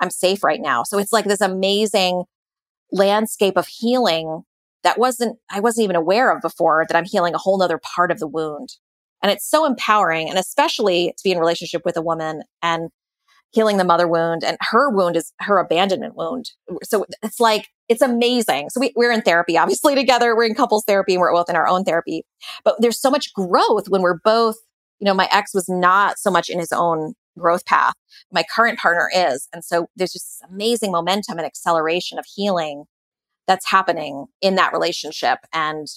I'm 0.00 0.10
safe 0.10 0.44
right 0.44 0.60
now. 0.60 0.82
So 0.84 0.98
it's 0.98 1.12
like 1.12 1.24
this 1.24 1.40
amazing 1.40 2.24
landscape 2.92 3.56
of 3.56 3.66
healing 3.66 4.42
that 4.82 4.98
wasn't, 4.98 5.38
I 5.50 5.60
wasn't 5.60 5.84
even 5.84 5.96
aware 5.96 6.34
of 6.34 6.40
before 6.40 6.84
that 6.88 6.96
I'm 6.96 7.04
healing 7.04 7.34
a 7.34 7.38
whole 7.38 7.58
nother 7.58 7.80
part 7.94 8.10
of 8.10 8.18
the 8.18 8.28
wound. 8.28 8.70
And 9.22 9.30
it's 9.30 9.48
so 9.48 9.66
empowering 9.66 10.28
and 10.28 10.38
especially 10.38 11.08
to 11.08 11.22
be 11.22 11.32
in 11.32 11.38
relationship 11.38 11.82
with 11.84 11.96
a 11.96 12.02
woman 12.02 12.42
and 12.62 12.88
healing 13.52 13.76
the 13.76 13.84
mother 13.84 14.08
wound 14.08 14.44
and 14.44 14.56
her 14.60 14.88
wound 14.90 15.16
is 15.16 15.32
her 15.40 15.58
abandonment 15.58 16.14
wound. 16.16 16.50
So 16.84 17.04
it's 17.22 17.40
like, 17.40 17.66
it's 17.90 18.00
amazing. 18.00 18.70
So 18.70 18.80
we, 18.80 18.92
we're 18.94 19.10
in 19.10 19.20
therapy, 19.20 19.58
obviously 19.58 19.94
together. 19.96 20.34
We're 20.34 20.46
in 20.46 20.54
couples 20.54 20.84
therapy 20.86 21.14
and 21.14 21.20
we're 21.20 21.34
both 21.34 21.50
in 21.50 21.56
our 21.56 21.68
own 21.68 21.84
therapy, 21.84 22.22
but 22.64 22.76
there's 22.78 23.00
so 23.00 23.10
much 23.10 23.34
growth 23.34 23.88
when 23.88 24.00
we're 24.00 24.18
both, 24.24 24.56
you 25.00 25.04
know, 25.04 25.12
my 25.12 25.28
ex 25.30 25.52
was 25.52 25.68
not 25.68 26.18
so 26.18 26.30
much 26.30 26.48
in 26.48 26.58
his 26.58 26.72
own 26.72 27.14
growth 27.36 27.66
path. 27.66 27.94
My 28.32 28.44
current 28.54 28.78
partner 28.78 29.10
is. 29.14 29.48
And 29.52 29.64
so 29.64 29.88
there's 29.96 30.12
just 30.12 30.42
amazing 30.48 30.92
momentum 30.92 31.38
and 31.38 31.46
acceleration 31.46 32.18
of 32.18 32.24
healing 32.32 32.84
that's 33.46 33.68
happening 33.68 34.26
in 34.40 34.54
that 34.54 34.72
relationship. 34.72 35.38
And, 35.52 35.88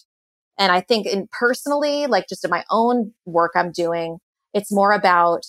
and 0.58 0.72
I 0.72 0.82
think 0.82 1.06
in 1.06 1.28
personally, 1.32 2.08
like 2.08 2.26
just 2.28 2.44
in 2.44 2.50
my 2.50 2.64
own 2.72 3.14
work 3.26 3.52
I'm 3.56 3.72
doing, 3.72 4.18
it's 4.54 4.72
more 4.72 4.94
about 4.94 5.46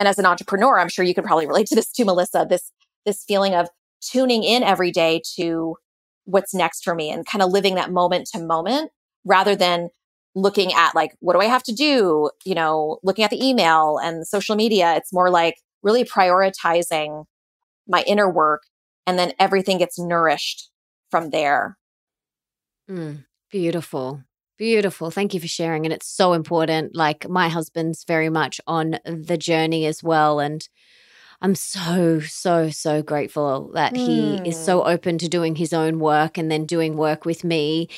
and 0.00 0.08
as 0.08 0.18
an 0.18 0.26
entrepreneur, 0.26 0.80
I'm 0.80 0.88
sure 0.88 1.04
you 1.04 1.14
could 1.14 1.22
probably 1.22 1.46
relate 1.46 1.68
to 1.68 1.76
this 1.76 1.92
too, 1.92 2.04
Melissa, 2.04 2.44
this, 2.48 2.72
this 3.06 3.22
feeling 3.22 3.54
of 3.54 3.68
tuning 4.02 4.44
in 4.44 4.62
every 4.62 4.90
day 4.90 5.22
to 5.36 5.76
what's 6.24 6.54
next 6.54 6.84
for 6.84 6.94
me 6.94 7.10
and 7.10 7.26
kind 7.26 7.42
of 7.42 7.50
living 7.50 7.74
that 7.74 7.90
moment 7.90 8.28
to 8.32 8.38
moment 8.38 8.90
rather 9.24 9.56
than 9.56 9.88
looking 10.34 10.72
at 10.72 10.94
like, 10.94 11.14
what 11.20 11.34
do 11.34 11.40
I 11.40 11.46
have 11.46 11.62
to 11.64 11.72
do? 11.72 12.30
You 12.44 12.54
know, 12.54 12.98
looking 13.02 13.24
at 13.24 13.30
the 13.30 13.44
email 13.44 13.98
and 14.02 14.26
social 14.26 14.56
media. 14.56 14.94
It's 14.96 15.12
more 15.12 15.30
like 15.30 15.56
really 15.82 16.04
prioritizing 16.04 17.24
my 17.88 18.02
inner 18.06 18.30
work 18.30 18.62
and 19.06 19.18
then 19.18 19.32
everything 19.38 19.78
gets 19.78 19.98
nourished 19.98 20.70
from 21.10 21.30
there. 21.30 21.76
Mm, 22.88 23.24
beautiful. 23.50 24.22
Beautiful. 24.58 25.10
Thank 25.10 25.34
you 25.34 25.40
for 25.40 25.48
sharing. 25.48 25.84
And 25.84 25.92
it's 25.92 26.06
so 26.06 26.34
important. 26.34 26.94
Like, 26.94 27.28
my 27.28 27.48
husband's 27.48 28.04
very 28.04 28.28
much 28.28 28.60
on 28.66 28.98
the 29.04 29.36
journey 29.36 29.86
as 29.86 30.02
well. 30.02 30.38
And 30.40 30.66
I'm 31.42 31.56
so, 31.56 32.20
so, 32.20 32.70
so 32.70 33.02
grateful 33.02 33.72
that 33.74 33.94
mm. 33.94 33.96
he 33.96 34.48
is 34.48 34.56
so 34.56 34.80
hmm. 34.80 34.88
open 34.88 35.18
to 35.18 35.28
doing 35.28 35.56
his 35.56 35.72
own 35.72 35.98
work 35.98 36.38
and 36.38 36.50
then 36.50 36.66
doing 36.66 36.96
work 36.96 37.24
with 37.24 37.42
me, 37.42 37.88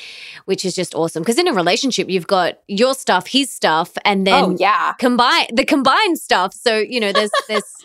which 0.47 0.65
is 0.65 0.75
just 0.75 0.95
awesome. 0.95 1.23
Because 1.23 1.39
in 1.39 1.47
a 1.47 1.53
relationship, 1.53 2.09
you've 2.09 2.27
got 2.27 2.61
your 2.69 2.95
stuff, 2.95 3.27
his 3.27 3.51
stuff, 3.51 3.93
and 4.03 4.27
then 4.27 4.45
oh, 4.45 4.57
yeah. 4.59 4.95
combine 4.99 5.47
the 5.53 5.65
combined 5.65 6.19
stuff. 6.19 6.55
So, 6.55 6.79
you 6.79 6.99
know, 6.99 7.13
there's 7.13 7.31
there's 7.49 7.85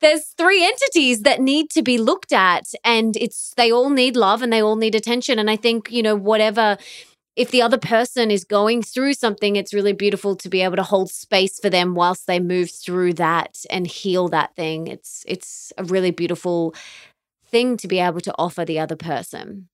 there's 0.00 0.24
three 0.36 0.66
entities 0.66 1.22
that 1.22 1.40
need 1.40 1.70
to 1.70 1.82
be 1.82 1.96
looked 1.96 2.32
at 2.32 2.64
and 2.84 3.16
it's 3.16 3.54
they 3.56 3.70
all 3.70 3.88
need 3.88 4.16
love 4.16 4.42
and 4.42 4.52
they 4.52 4.60
all 4.60 4.74
need 4.74 4.96
attention. 4.96 5.38
And 5.38 5.48
I 5.48 5.54
think, 5.54 5.92
you 5.92 6.02
know, 6.02 6.16
whatever 6.16 6.76
if 7.34 7.50
the 7.50 7.62
other 7.62 7.78
person 7.78 8.30
is 8.30 8.44
going 8.44 8.82
through 8.82 9.14
something, 9.14 9.56
it's 9.56 9.72
really 9.72 9.94
beautiful 9.94 10.36
to 10.36 10.48
be 10.48 10.60
able 10.60 10.76
to 10.76 10.82
hold 10.82 11.10
space 11.10 11.58
for 11.58 11.70
them 11.70 11.94
whilst 11.94 12.26
they 12.26 12.38
move 12.40 12.70
through 12.70 13.14
that 13.14 13.58
and 13.70 13.86
heal 13.86 14.28
that 14.28 14.54
thing. 14.54 14.86
It's 14.86 15.24
it's 15.26 15.72
a 15.78 15.84
really 15.84 16.10
beautiful 16.10 16.74
thing 17.46 17.76
to 17.78 17.88
be 17.88 18.00
able 18.00 18.20
to 18.20 18.34
offer 18.38 18.64
the 18.64 18.78
other 18.78 18.96
person. 18.96 19.68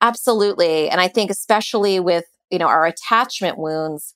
Absolutely. 0.00 0.88
And 0.88 1.00
I 1.00 1.08
think 1.08 1.30
especially 1.30 2.00
with, 2.00 2.24
you 2.50 2.58
know, 2.58 2.68
our 2.68 2.86
attachment 2.86 3.58
wounds, 3.58 4.14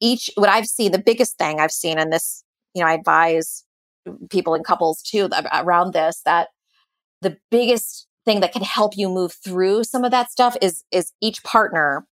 each 0.00 0.30
what 0.34 0.48
I've 0.48 0.66
seen, 0.66 0.92
the 0.92 0.98
biggest 0.98 1.38
thing 1.38 1.60
I've 1.60 1.72
seen 1.72 1.98
in 1.98 2.10
this, 2.10 2.44
you 2.74 2.82
know, 2.82 2.88
I 2.88 2.94
advise 2.94 3.64
people 4.30 4.54
and 4.54 4.64
couples 4.64 5.02
too 5.02 5.28
around 5.52 5.92
this 5.92 6.22
that 6.24 6.48
the 7.22 7.36
biggest 7.50 8.07
thing 8.28 8.40
that 8.40 8.52
can 8.52 8.62
help 8.62 8.94
you 8.94 9.08
move 9.08 9.32
through 9.32 9.84
some 9.84 10.04
of 10.04 10.10
that 10.10 10.30
stuff 10.30 10.54
is 10.60 10.84
is 10.92 11.12
each 11.22 11.42
partner 11.44 12.06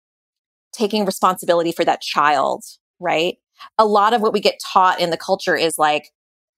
taking 0.73 1.05
responsibility 1.05 1.73
for 1.73 1.85
that 1.85 2.01
child, 2.01 2.63
right? 3.01 3.37
A 3.79 3.85
lot 3.85 4.13
of 4.15 4.21
what 4.21 4.33
we 4.33 4.41
get 4.41 4.61
taught 4.65 5.01
in 5.01 5.11
the 5.11 5.17
culture 5.17 5.57
is 5.57 5.77
like 5.77 6.11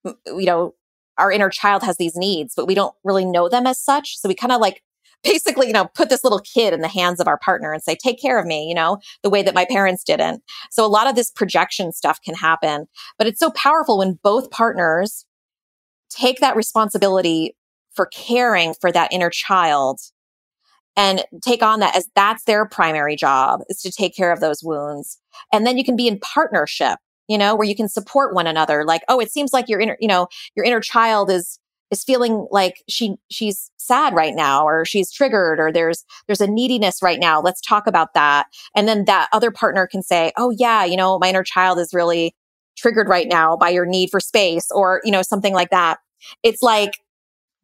you 0.05 0.45
know, 0.45 0.75
our 1.17 1.33
inner 1.33 1.49
child 1.49 1.83
has 1.83 1.97
these 1.97 2.17
needs, 2.17 2.53
but 2.55 2.67
we 2.67 2.75
don't 2.75 2.95
really 3.03 3.25
know 3.25 3.49
them 3.49 3.67
as 3.67 3.81
such. 3.81 4.19
So 4.19 4.29
we 4.29 4.35
kind 4.35 4.53
of 4.53 4.61
like 4.61 4.83
basically, 5.25 5.67
you 5.67 5.73
know, 5.73 5.87
put 5.95 6.11
this 6.11 6.23
little 6.23 6.41
kid 6.41 6.75
in 6.75 6.83
the 6.83 6.89
hands 6.89 7.19
of 7.19 7.27
our 7.27 7.39
partner 7.39 7.73
and 7.73 7.83
say, 7.83 7.97
take 7.97 8.21
care 8.21 8.39
of 8.39 8.45
me, 8.45 8.69
you 8.69 8.75
know, 8.75 8.99
the 9.23 9.31
way 9.31 9.43
that 9.43 9.55
my 9.55 9.65
parents 9.65 10.05
didn't. 10.05 10.43
So 10.71 10.85
a 10.85 10.87
lot 10.87 11.09
of 11.09 11.17
this 11.17 11.31
projection 11.31 11.93
stuff 11.93 12.21
can 12.23 12.35
happen, 12.35 12.87
but 13.17 13.27
it's 13.27 13.41
so 13.41 13.51
powerful 13.53 13.99
when 13.99 14.19
both 14.23 14.51
partners 14.51 15.25
take 16.11 16.41
that 16.41 16.55
responsibility 16.55 17.56
for 17.97 18.07
caring 18.07 18.75
for 18.81 18.93
that 18.93 19.13
inner 19.13 19.31
child 19.31 19.99
and 20.97 21.25
take 21.43 21.63
on 21.63 21.81
that 21.81 21.97
as 21.97 22.09
that's 22.15 22.45
their 22.45 22.67
primary 22.67 23.17
job 23.17 23.61
is 23.69 23.83
to 23.83 23.91
take 23.91 24.17
care 24.17 24.33
of 24.33 24.41
those 24.41 24.63
wounds. 24.63 25.19
And 25.53 25.67
then 25.67 25.77
you 25.77 25.85
can 25.85 25.97
be 25.97 26.09
in 26.09 26.19
partnership, 26.21 26.99
you 27.29 27.37
know, 27.37 27.55
where 27.55 27.67
you 27.67 27.77
can 27.77 27.89
support 27.89 28.35
one 28.35 28.47
another. 28.47 28.85
Like, 28.85 29.03
oh, 29.09 29.21
it 29.21 29.31
seems 29.31 29.53
like 29.53 29.69
your 29.69 29.81
inner, 29.81 29.97
you 30.01 30.09
know, 30.09 30.29
your 30.55 30.65
inner 30.65 30.81
child 30.81 31.31
is, 31.31 31.59
is 31.91 32.03
feeling 32.03 32.47
like 32.51 32.83
she 32.89 33.15
she's 33.31 33.71
sad 33.77 34.15
right 34.15 34.35
now 34.35 34.67
or 34.67 34.85
she's 34.85 35.13
triggered 35.13 35.61
or 35.61 35.71
there's 35.71 36.05
there's 36.27 36.41
a 36.41 36.47
neediness 36.49 37.01
right 37.01 37.21
now 37.21 37.41
let's 37.41 37.61
talk 37.61 37.87
about 37.87 38.13
that 38.13 38.47
and 38.75 38.89
then 38.89 39.05
that 39.05 39.29
other 39.33 39.53
partner 39.53 39.87
can 39.87 40.03
say 40.03 40.33
oh 40.37 40.51
yeah 40.59 40.85
you 40.85 40.97
know 40.97 41.17
my 41.21 41.29
inner 41.29 41.45
child 41.45 41.79
is 41.79 41.95
really 41.95 42.35
triggered 42.77 43.09
right 43.09 43.29
now 43.29 43.57
by 43.57 43.69
your 43.69 43.87
need 43.87 44.11
for 44.11 44.19
space 44.19 44.67
or 44.73 45.01
you 45.05 45.13
know 45.13 45.23
something 45.23 45.55
like 45.55 45.71
that 45.71 45.99
it's 46.43 46.61
like 46.61 46.95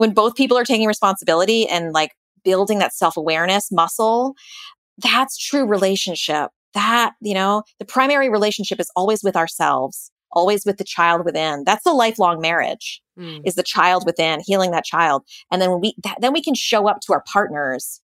when 0.02 0.12
both 0.12 0.34
people 0.34 0.58
are 0.58 0.64
taking 0.64 0.86
responsibility 0.86 1.66
and 1.68 1.92
like 1.92 2.12
building 2.44 2.78
that 2.80 2.92
self-awareness 2.92 3.70
muscle 3.72 4.34
that's 4.98 5.38
true 5.38 5.64
relationship 5.64 6.50
that 6.74 7.12
you 7.20 7.34
know 7.34 7.62
the 7.78 7.84
primary 7.84 8.28
relationship 8.28 8.78
is 8.78 8.90
always 8.96 9.22
with 9.22 9.36
ourselves 9.36 10.10
always 10.32 10.64
with 10.64 10.78
the 10.78 10.84
child 10.84 11.24
within. 11.24 11.64
That's 11.64 11.84
the 11.84 11.92
lifelong 11.92 12.40
marriage 12.40 13.00
mm. 13.18 13.40
is 13.44 13.54
the 13.54 13.62
child 13.62 14.04
within, 14.06 14.40
healing 14.44 14.70
that 14.72 14.84
child. 14.84 15.22
And 15.50 15.60
then 15.60 15.80
we, 15.80 15.94
that, 16.02 16.18
then 16.20 16.32
we 16.32 16.42
can 16.42 16.54
show 16.54 16.88
up 16.88 17.00
to 17.02 17.12
our 17.12 17.22
partners 17.30 18.00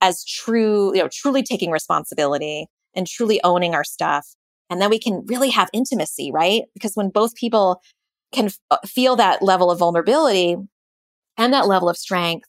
as 0.00 0.24
true, 0.24 0.94
you 0.94 1.02
know, 1.02 1.08
truly 1.12 1.42
taking 1.42 1.70
responsibility 1.70 2.66
and 2.94 3.06
truly 3.06 3.40
owning 3.42 3.74
our 3.74 3.84
stuff. 3.84 4.34
And 4.68 4.80
then 4.80 4.90
we 4.90 4.98
can 4.98 5.24
really 5.26 5.50
have 5.50 5.68
intimacy, 5.72 6.30
right? 6.32 6.62
Because 6.74 6.94
when 6.94 7.10
both 7.10 7.34
people 7.34 7.80
can 8.32 8.46
f- 8.46 8.58
uh, 8.70 8.78
feel 8.86 9.16
that 9.16 9.42
level 9.42 9.70
of 9.70 9.78
vulnerability 9.78 10.56
and 11.42 11.52
that 11.52 11.66
level 11.66 11.88
of 11.88 11.96
strength, 11.96 12.48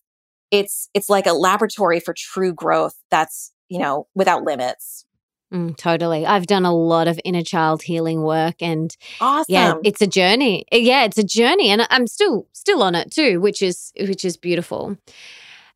it's, 0.51 0.89
it's 0.93 1.09
like 1.09 1.25
a 1.25 1.33
laboratory 1.33 1.99
for 1.99 2.13
true 2.15 2.53
growth 2.53 2.95
that's, 3.09 3.51
you 3.69 3.79
know, 3.79 4.07
without 4.15 4.43
limits. 4.43 5.05
Mm, 5.53 5.77
totally. 5.77 6.25
I've 6.25 6.47
done 6.47 6.65
a 6.65 6.73
lot 6.73 7.07
of 7.07 7.19
inner 7.23 7.43
child 7.43 7.83
healing 7.83 8.23
work 8.23 8.55
and 8.59 8.95
awesome. 9.21 9.45
yeah, 9.53 9.75
it's 9.83 10.01
a 10.01 10.07
journey. 10.07 10.65
Uh, 10.73 10.77
yeah, 10.77 11.03
it's 11.03 11.19
a 11.19 11.23
journey 11.23 11.69
and 11.69 11.85
I'm 11.91 12.07
still 12.07 12.47
still 12.53 12.81
on 12.81 12.95
it 12.95 13.11
too, 13.11 13.39
which 13.39 13.61
is 13.61 13.91
which 13.99 14.25
is 14.25 14.35
beautiful. 14.35 14.97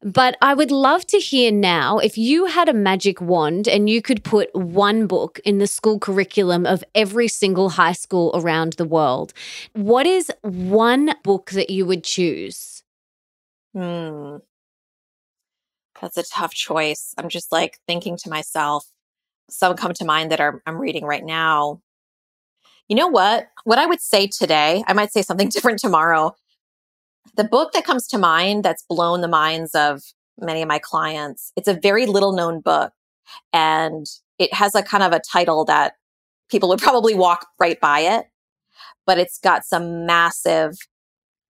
But 0.03 0.38
I 0.41 0.53
would 0.53 0.70
love 0.70 1.05
to 1.07 1.18
hear 1.18 1.51
now 1.51 1.97
if 1.97 2.18
you 2.18 2.45
had 2.45 2.70
a 2.70 2.74
magic 2.74 3.20
wand 3.20 3.68
and 3.68 3.89
you 3.89 4.01
could 4.01 4.24
put 4.24 4.55
one 4.55 5.07
book 5.07 5.39
in 5.43 5.57
the 5.57 5.65
school 5.65 5.99
curriculum 5.99 6.65
of 6.65 6.84
every 6.93 7.28
single 7.28 7.70
high 7.70 7.93
school 7.93 8.32
around 8.36 8.74
the 8.74 8.86
world. 8.86 9.34
What 9.74 10.05
is 10.05 10.32
one 10.41 11.15
book 11.24 11.51
that 11.51 11.72
you 11.72 11.86
would 11.88 12.03
choose? 12.03 12.77
Hmm. 13.78 14.38
That's 16.02 16.18
a 16.18 16.24
tough 16.24 16.52
choice. 16.52 17.14
I'm 17.16 17.30
just 17.30 17.52
like 17.52 17.78
thinking 17.86 18.18
to 18.18 18.30
myself, 18.30 18.88
some 19.52 19.76
come 19.76 19.94
to 19.94 20.04
mind 20.06 20.32
that 20.32 20.40
are, 20.40 20.64
I'm 20.66 20.80
reading 20.80 21.06
right 21.06 21.24
now. 21.24 21.84
You 22.88 22.96
know 22.96 23.06
what? 23.06 23.50
What 23.66 23.78
I 23.78 23.86
would 23.86 24.02
say 24.02 24.26
today, 24.26 24.84
I 24.88 24.94
might 24.94 25.12
say 25.12 25.22
something 25.22 25.50
different 25.54 25.78
tomorrow. 25.78 26.36
The 27.36 27.44
book 27.44 27.74
that 27.74 27.86
comes 27.86 28.08
to 28.08 28.18
mind 28.18 28.64
that's 28.64 28.84
blown 28.90 29.22
the 29.22 29.28
minds 29.28 29.76
of 29.76 30.02
many 30.40 30.64
of 30.64 30.68
my 30.68 30.80
clients, 30.80 31.52
it's 31.56 31.68
a 31.68 31.76
very 31.76 32.08
little 32.08 32.32
known 32.32 32.62
book 32.62 32.94
and 33.54 34.08
it 34.40 34.52
has 34.56 34.74
a 34.74 34.82
kind 34.82 35.04
of 35.04 35.12
a 35.12 35.20
title 35.20 35.66
that 35.66 35.94
people 36.50 36.70
would 36.70 36.80
probably 36.82 37.14
walk 37.14 37.46
right 37.60 37.80
by 37.80 38.00
it, 38.00 38.26
but 39.06 39.20
it's 39.20 39.38
got 39.38 39.66
some 39.66 40.08
massive 40.08 40.80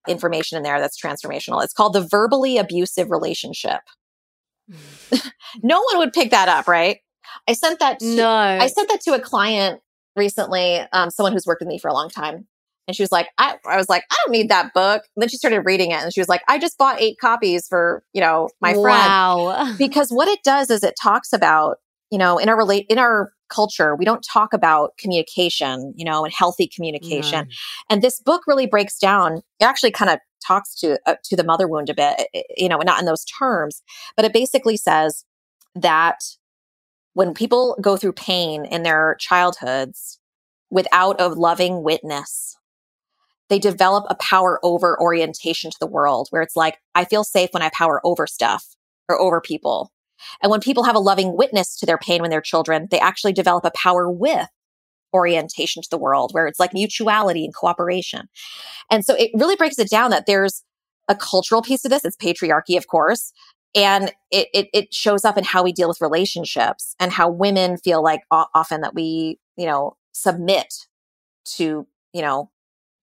information 0.08 0.58
in 0.58 0.64
there 0.64 0.80
that's 0.80 0.99
transformational. 0.99 1.64
It's 1.64 1.74
called 1.74 1.93
The 1.93 2.01
Verbally 2.01 2.58
Abusive 2.58 3.10
Relationship. 3.10 3.82
no 5.64 5.82
one 5.82 5.97
would 5.99 6.14
pick 6.14 6.32
that 6.32 6.49
up, 6.49 6.68
right? 6.68 6.99
I 7.47 7.53
sent 7.53 7.80
that. 7.80 7.99
To, 7.99 8.05
no, 8.05 8.30
I 8.30 8.68
sent 8.68 8.89
that 8.89 9.01
to 9.01 9.14
a 9.14 9.20
client 9.20 9.82
recently. 10.16 10.80
Um, 10.91 11.10
someone 11.10 11.34
who's 11.34 11.45
worked 11.45 11.62
with 11.62 11.70
me 11.70 11.78
for 11.78 11.88
a 11.88 11.93
long 11.93 12.10
time, 12.10 12.47
and 12.88 12.95
she 12.95 13.03
was 13.03 13.12
like, 13.12 13.30
I, 13.38 13.58
I 13.66 13.78
was 13.78 13.89
like, 13.89 14.03
I 14.12 14.16
don't 14.26 14.32
need 14.32 14.49
that 14.49 14.74
book. 14.74 15.03
And 15.16 15.22
then 15.22 15.30
she 15.30 15.38
started 15.38 15.62
reading 15.62 15.91
it, 15.91 16.01
and 16.01 16.14
she 16.14 16.20
was 16.20 16.30
like, 16.30 16.41
I 16.47 16.60
just 16.60 16.78
bought 16.78 17.01
eight 17.01 17.18
copies 17.20 17.68
for 17.68 18.03
you 18.14 18.22
know 18.22 18.49
my 18.62 18.74
friend. 18.74 18.84
Wow. 18.84 19.74
Because 19.78 20.10
what 20.10 20.28
it 20.28 20.39
does 20.43 20.70
is 20.70 20.84
it 20.84 20.95
talks 21.01 21.34
about 21.34 21.78
you 22.12 22.18
know 22.18 22.38
in 22.38 22.49
our 22.49 22.58
relate 22.58 22.86
in 22.89 22.97
our 22.97 23.32
culture 23.49 23.95
we 23.95 24.05
don't 24.05 24.26
talk 24.32 24.53
about 24.53 24.91
communication 24.97 25.93
you 25.95 26.03
know 26.03 26.26
and 26.26 26.34
healthy 26.34 26.68
communication 26.68 27.45
mm. 27.45 27.53
and 27.89 28.01
this 28.01 28.20
book 28.22 28.43
really 28.47 28.68
breaks 28.68 28.97
down 28.99 29.38
it 29.60 29.64
actually 29.64 29.91
kind 29.91 30.12
of 30.12 30.20
talks 30.45 30.76
to 30.76 30.99
uh, 31.05 31.16
to 31.24 31.36
the 31.36 31.43
mother 31.43 31.68
wound 31.68 31.89
a 31.89 31.93
bit 31.93 32.28
you 32.55 32.68
know 32.68 32.78
not 32.78 32.99
in 32.99 33.05
those 33.05 33.26
terms 33.26 33.82
but 34.16 34.26
it 34.26 34.34
basically 34.34 34.78
says 34.78 35.24
that 35.76 36.20
when 37.18 37.34
people 37.34 37.76
go 37.82 37.97
through 37.97 38.14
pain 38.14 38.64
in 38.64 38.84
their 38.84 39.16
childhoods 39.20 40.20
without 40.70 41.20
a 41.20 41.30
loving 41.30 41.82
witness, 41.82 42.55
they 43.49 43.58
develop 43.58 44.05
a 44.08 44.16
power 44.16 44.60
over 44.62 45.01
orientation 45.01 45.72
to 45.72 45.78
the 45.80 45.88
world 45.88 46.28
where 46.30 46.43
it's 46.43 46.55
like, 46.55 46.78
I 46.93 47.05
feel 47.05 47.24
safe 47.24 47.49
when 47.53 47.64
I 47.64 47.72
power 47.74 48.01
over 48.03 48.28
stuff 48.28 48.64
or 49.10 49.20
over 49.20 49.41
people. 49.41 49.91
And 50.42 50.52
when 50.52 50.60
people 50.60 50.84
have 50.84 50.96
a 50.96 51.00
loving 51.00 51.36
witness 51.36 51.76
to 51.78 51.86
their 51.86 51.98
pain 51.98 52.22
when 52.22 52.30
they're 52.30 52.42
children, 52.42 52.88
they 52.92 53.00
actually 53.00 53.34
develop 53.34 53.66
a 53.66 53.72
power 53.72 54.10
with 54.10 54.48
orientation 55.14 55.82
to 55.82 55.90
the 55.90 55.98
world 55.98 56.32
where 56.34 56.48
it's 56.48 56.60
like 56.60 56.74
mutuality 56.74 57.46
and 57.46 57.56
cooperation. 57.56 58.28
And 58.92 59.06
so 59.06 59.16
it 59.16 59.32
really 59.34 59.56
breaks 59.56 59.80
it 59.80 59.90
down 59.90 60.12
that 60.12 60.26
there's 60.26 60.64
a 61.08 61.16
cultural 61.16 61.62
piece 61.62 61.86
of 61.86 61.92
this. 61.92 62.04
It's 62.04 62.18
patriarchy, 62.18 62.78
of 62.78 62.88
course, 62.88 63.32
and 63.76 64.12
it, 64.32 64.48
it, 64.54 64.68
it 64.74 64.94
shows 64.94 65.24
up 65.24 65.38
in 65.38 65.44
how 65.44 65.64
we 65.64 65.72
deal 65.72 65.88
with 65.88 66.02
relationships 66.02 66.96
and 67.00 67.12
how 67.12 67.30
women 67.30 67.78
feel 67.78 68.04
like 68.04 68.22
often 68.32 68.82
that 68.82 68.96
we 68.96 69.40
you 69.56 69.66
know 69.66 69.96
submit 70.14 70.74
to 71.46 71.88
you 72.14 72.22
know 72.22 72.50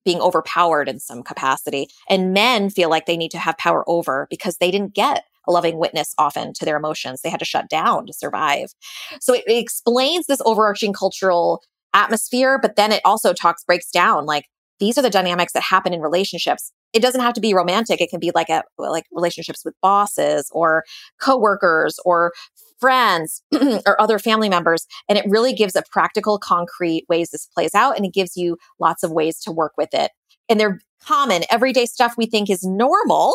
being 0.04 0.20
overpowered 0.20 0.88
in 0.88 0.98
some 0.98 1.22
capacity 1.22 1.88
and 2.08 2.32
men 2.32 2.70
feel 2.70 2.90
like 2.90 3.06
they 3.06 3.16
need 3.16 3.30
to 3.30 3.38
have 3.38 3.56
power 3.58 3.84
over 3.88 4.26
because 4.30 4.56
they 4.56 4.70
didn't 4.70 4.94
get 4.94 5.24
a 5.46 5.52
loving 5.52 5.78
witness 5.78 6.14
often 6.18 6.52
to 6.52 6.64
their 6.64 6.76
emotions 6.76 7.20
they 7.20 7.30
had 7.30 7.40
to 7.40 7.44
shut 7.44 7.68
down 7.68 8.06
to 8.06 8.12
survive 8.12 8.72
so 9.20 9.34
it, 9.34 9.44
it 9.46 9.58
explains 9.58 10.26
this 10.26 10.42
overarching 10.44 10.92
cultural 10.92 11.62
atmosphere 11.94 12.58
but 12.60 12.76
then 12.76 12.92
it 12.92 13.02
also 13.04 13.32
talks 13.32 13.64
breaks 13.64 13.90
down 13.90 14.26
like 14.26 14.46
these 14.80 14.98
are 14.98 15.02
the 15.02 15.10
dynamics 15.10 15.52
that 15.52 15.62
happen 15.62 15.92
in 15.92 16.00
relationships 16.00 16.72
it 16.92 17.00
doesn't 17.00 17.20
have 17.20 17.34
to 17.34 17.40
be 17.40 17.54
romantic. 17.54 18.00
It 18.00 18.10
can 18.10 18.20
be 18.20 18.32
like 18.34 18.48
a 18.48 18.62
like 18.78 19.04
relationships 19.12 19.64
with 19.64 19.74
bosses 19.80 20.50
or 20.52 20.84
coworkers 21.20 21.98
or 22.04 22.32
friends 22.78 23.42
or 23.86 24.00
other 24.00 24.18
family 24.18 24.48
members. 24.48 24.86
And 25.08 25.16
it 25.16 25.24
really 25.28 25.52
gives 25.52 25.76
a 25.76 25.82
practical, 25.90 26.38
concrete 26.38 27.06
ways 27.08 27.30
this 27.30 27.46
plays 27.46 27.74
out. 27.74 27.96
And 27.96 28.04
it 28.04 28.12
gives 28.12 28.36
you 28.36 28.58
lots 28.78 29.02
of 29.02 29.12
ways 29.12 29.40
to 29.40 29.52
work 29.52 29.72
with 29.78 29.94
it. 29.94 30.10
And 30.48 30.60
they're 30.60 30.80
common, 31.06 31.42
everyday 31.50 31.86
stuff 31.86 32.14
we 32.16 32.26
think 32.26 32.50
is 32.50 32.62
normal. 32.62 33.34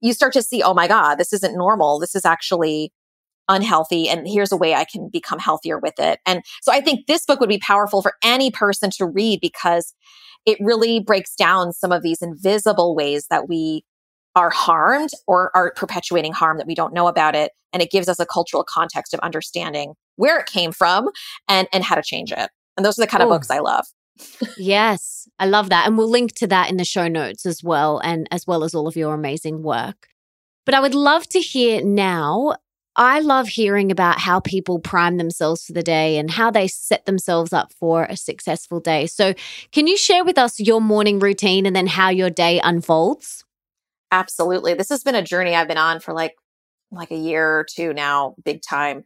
You 0.00 0.12
start 0.12 0.32
to 0.34 0.42
see, 0.42 0.62
oh 0.62 0.74
my 0.74 0.88
God, 0.88 1.16
this 1.16 1.32
isn't 1.32 1.56
normal. 1.56 1.98
This 1.98 2.14
is 2.14 2.24
actually 2.24 2.92
unhealthy. 3.48 4.08
And 4.08 4.26
here's 4.26 4.52
a 4.52 4.56
way 4.56 4.74
I 4.74 4.84
can 4.84 5.08
become 5.12 5.38
healthier 5.38 5.78
with 5.78 5.94
it. 5.98 6.18
And 6.26 6.42
so 6.62 6.72
I 6.72 6.80
think 6.80 7.06
this 7.06 7.26
book 7.26 7.40
would 7.40 7.48
be 7.48 7.58
powerful 7.58 8.02
for 8.02 8.14
any 8.22 8.50
person 8.50 8.90
to 8.92 9.06
read 9.06 9.40
because 9.40 9.94
it 10.46 10.58
really 10.60 11.00
breaks 11.00 11.34
down 11.34 11.72
some 11.72 11.92
of 11.92 12.02
these 12.02 12.22
invisible 12.22 12.94
ways 12.94 13.26
that 13.30 13.48
we 13.48 13.84
are 14.36 14.50
harmed 14.50 15.10
or 15.26 15.50
are 15.54 15.72
perpetuating 15.76 16.32
harm 16.32 16.58
that 16.58 16.66
we 16.66 16.74
don't 16.74 16.92
know 16.92 17.06
about 17.06 17.34
it. 17.34 17.52
And 17.72 17.82
it 17.82 17.90
gives 17.90 18.08
us 18.08 18.18
a 18.18 18.26
cultural 18.26 18.64
context 18.66 19.14
of 19.14 19.20
understanding 19.20 19.94
where 20.16 20.38
it 20.38 20.46
came 20.46 20.72
from 20.72 21.08
and, 21.48 21.68
and 21.72 21.84
how 21.84 21.94
to 21.94 22.02
change 22.02 22.32
it. 22.32 22.50
And 22.76 22.84
those 22.84 22.98
are 22.98 23.02
the 23.02 23.06
kind 23.06 23.22
Ooh. 23.22 23.26
of 23.26 23.30
books 23.30 23.50
I 23.50 23.58
love. 23.58 23.86
Yes, 24.56 25.28
I 25.38 25.46
love 25.46 25.70
that. 25.70 25.86
And 25.86 25.98
we'll 25.98 26.10
link 26.10 26.34
to 26.34 26.46
that 26.48 26.70
in 26.70 26.76
the 26.76 26.84
show 26.84 27.08
notes 27.08 27.46
as 27.46 27.62
well, 27.62 27.98
and 27.98 28.28
as 28.30 28.46
well 28.46 28.64
as 28.64 28.74
all 28.74 28.86
of 28.86 28.96
your 28.96 29.14
amazing 29.14 29.62
work. 29.62 30.08
But 30.66 30.74
I 30.74 30.80
would 30.80 30.94
love 30.94 31.28
to 31.30 31.40
hear 31.40 31.82
now 31.84 32.54
I 32.96 33.18
love 33.18 33.48
hearing 33.48 33.90
about 33.90 34.20
how 34.20 34.38
people 34.38 34.78
prime 34.78 35.16
themselves 35.16 35.64
for 35.64 35.72
the 35.72 35.82
day 35.82 36.16
and 36.16 36.30
how 36.30 36.50
they 36.50 36.68
set 36.68 37.06
themselves 37.06 37.52
up 37.52 37.72
for 37.72 38.04
a 38.04 38.16
successful 38.16 38.78
day. 38.78 39.06
So, 39.06 39.34
can 39.72 39.88
you 39.88 39.96
share 39.96 40.24
with 40.24 40.38
us 40.38 40.60
your 40.60 40.80
morning 40.80 41.18
routine 41.18 41.66
and 41.66 41.74
then 41.74 41.88
how 41.88 42.10
your 42.10 42.30
day 42.30 42.60
unfolds? 42.62 43.44
Absolutely. 44.12 44.74
This 44.74 44.90
has 44.90 45.02
been 45.02 45.16
a 45.16 45.22
journey 45.22 45.56
I've 45.56 45.66
been 45.66 45.76
on 45.78 45.98
for 45.98 46.14
like 46.14 46.36
like 46.92 47.10
a 47.10 47.16
year 47.16 47.58
or 47.58 47.64
two 47.64 47.92
now, 47.92 48.36
big 48.44 48.62
time. 48.62 49.02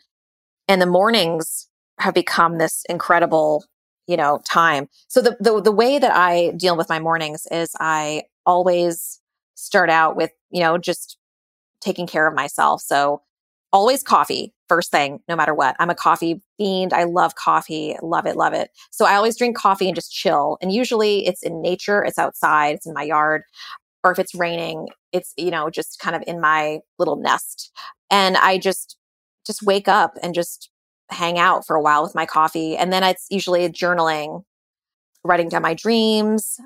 And 0.66 0.82
the 0.82 0.86
mornings 0.86 1.68
have 1.98 2.12
become 2.12 2.59
this 2.59 2.85
incredible, 2.90 3.64
you 4.09 4.16
know, 4.16 4.40
time. 4.51 4.89
So 5.06 5.20
the 5.20 5.36
the 5.39 5.60
the 5.62 5.72
way 5.72 5.98
that 5.98 6.10
I 6.12 6.52
deal 6.56 6.76
with 6.76 6.89
my 6.89 6.98
mornings 6.98 7.47
is 7.51 7.70
I 7.78 8.24
always 8.47 9.20
start 9.55 9.90
out 9.90 10.16
with, 10.16 10.30
you 10.51 10.60
know, 10.60 10.78
just 10.78 11.18
taking 11.80 12.06
care 12.06 12.26
of 12.26 12.35
myself. 12.35 12.80
So 12.80 13.22
always 13.72 14.02
coffee 14.02 14.55
first 14.68 14.90
thing, 14.90 15.20
no 15.28 15.36
matter 15.36 15.55
what. 15.55 15.76
I'm 15.78 15.90
a 15.90 15.94
coffee 15.94 16.43
fiend. 16.56 16.93
I 16.93 17.05
love 17.05 17.35
coffee. 17.35 17.97
Love 18.02 18.26
it, 18.26 18.36
love 18.36 18.55
it. 18.55 18.70
So 18.90 19.05
I 19.05 19.14
always 19.14 19.36
drink 19.36 19.56
coffee 19.56 19.89
and 19.89 19.94
just 19.94 20.12
chill. 20.12 20.59
And 20.60 20.72
usually 20.72 21.26
it's 21.26 21.43
in 21.43 21.60
nature, 21.62 22.02
it's 22.02 22.18
outside, 22.18 22.76
it's 22.76 22.86
in 22.86 22.94
my 22.94 23.02
yard. 23.02 23.43
Or 24.05 24.12
if 24.12 24.18
it's 24.18 24.35
raining, 24.35 24.89
it's, 25.12 25.35
you 25.36 25.51
know, 25.51 25.70
just 25.70 25.98
kind 25.98 26.16
of 26.16 26.22
in 26.26 26.40
my 26.40 26.80
little 26.98 27.16
nest. 27.16 27.72
And 28.10 28.36
I 28.36 28.59
just, 28.59 28.97
just 29.47 29.62
wake 29.62 29.89
up 29.89 30.14
and 30.22 30.35
just 30.35 30.70
hang 31.10 31.39
out 31.39 31.66
for 31.66 31.76
a 31.76 31.82
while 31.82 32.02
with 32.02 32.14
my 32.14 32.26
coffee. 32.26 32.76
And 32.76 32.93
then 32.93 33.02
it's 33.02 33.26
usually 33.30 33.68
journaling, 33.68 34.44
writing 35.24 35.48
down 35.48 35.62
my 35.62 35.74
dreams, 35.74 36.59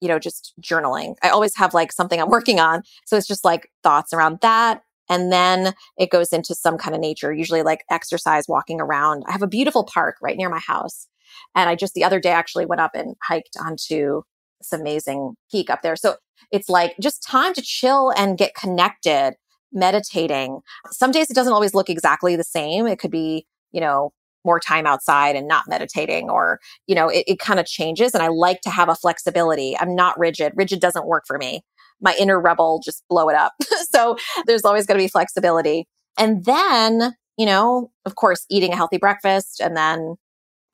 you 0.00 0.08
know, 0.08 0.18
just 0.18 0.54
journaling. 0.60 1.14
I 1.22 1.28
always 1.28 1.56
have 1.56 1.74
like 1.74 1.92
something 1.92 2.20
I'm 2.20 2.30
working 2.30 2.60
on. 2.60 2.82
So 3.06 3.16
it's 3.16 3.26
just 3.26 3.44
like 3.44 3.70
thoughts 3.82 4.12
around 4.12 4.38
that. 4.42 4.82
And 5.08 5.30
then 5.30 5.74
it 5.98 6.10
goes 6.10 6.32
into 6.32 6.54
some 6.54 6.78
kind 6.78 6.94
of 6.94 7.00
nature, 7.00 7.32
usually 7.32 7.62
like 7.62 7.84
exercise, 7.90 8.44
walking 8.48 8.80
around. 8.80 9.24
I 9.26 9.32
have 9.32 9.42
a 9.42 9.48
beautiful 9.48 9.84
park 9.84 10.16
right 10.22 10.36
near 10.36 10.48
my 10.48 10.60
house. 10.60 11.08
And 11.54 11.68
I 11.68 11.74
just 11.74 11.94
the 11.94 12.04
other 12.04 12.20
day 12.20 12.30
actually 12.30 12.66
went 12.66 12.80
up 12.80 12.94
and 12.94 13.14
hiked 13.22 13.56
onto 13.60 14.22
this 14.60 14.72
amazing 14.72 15.34
peak 15.50 15.70
up 15.70 15.82
there. 15.82 15.96
So 15.96 16.16
it's 16.50 16.68
like 16.68 16.94
just 17.00 17.22
time 17.22 17.54
to 17.54 17.62
chill 17.62 18.10
and 18.10 18.38
get 18.38 18.54
connected, 18.54 19.34
meditating. 19.72 20.60
Some 20.90 21.10
days 21.10 21.30
it 21.30 21.34
doesn't 21.34 21.52
always 21.52 21.74
look 21.74 21.90
exactly 21.90 22.36
the 22.36 22.44
same. 22.44 22.86
It 22.86 22.98
could 22.98 23.10
be, 23.10 23.46
you 23.72 23.80
know, 23.80 24.12
more 24.44 24.58
time 24.58 24.86
outside 24.86 25.36
and 25.36 25.46
not 25.46 25.68
meditating 25.68 26.28
or 26.28 26.58
you 26.88 26.96
know 26.96 27.08
it, 27.08 27.22
it 27.28 27.38
kind 27.38 27.60
of 27.60 27.66
changes 27.66 28.12
and 28.12 28.24
i 28.24 28.26
like 28.26 28.60
to 28.60 28.70
have 28.70 28.88
a 28.88 28.94
flexibility. 28.96 29.76
I'm 29.78 29.94
not 29.94 30.18
rigid. 30.18 30.52
Rigid 30.56 30.80
doesn't 30.80 31.06
work 31.06 31.24
for 31.28 31.38
me. 31.38 31.62
My 32.00 32.16
inner 32.18 32.40
rebel 32.40 32.80
just 32.84 33.04
blow 33.08 33.28
it 33.28 33.36
up. 33.36 33.52
So 33.92 34.16
there's 34.46 34.64
always 34.64 34.86
going 34.86 34.98
to 34.98 35.04
be 35.04 35.08
flexibility. 35.08 35.86
And 36.18 36.44
then 36.44 37.14
you 37.36 37.46
know 37.46 37.90
of 38.04 38.14
course 38.16 38.44
eating 38.50 38.72
a 38.72 38.76
healthy 38.76 38.98
breakfast 38.98 39.60
and 39.60 39.76
then 39.76 40.16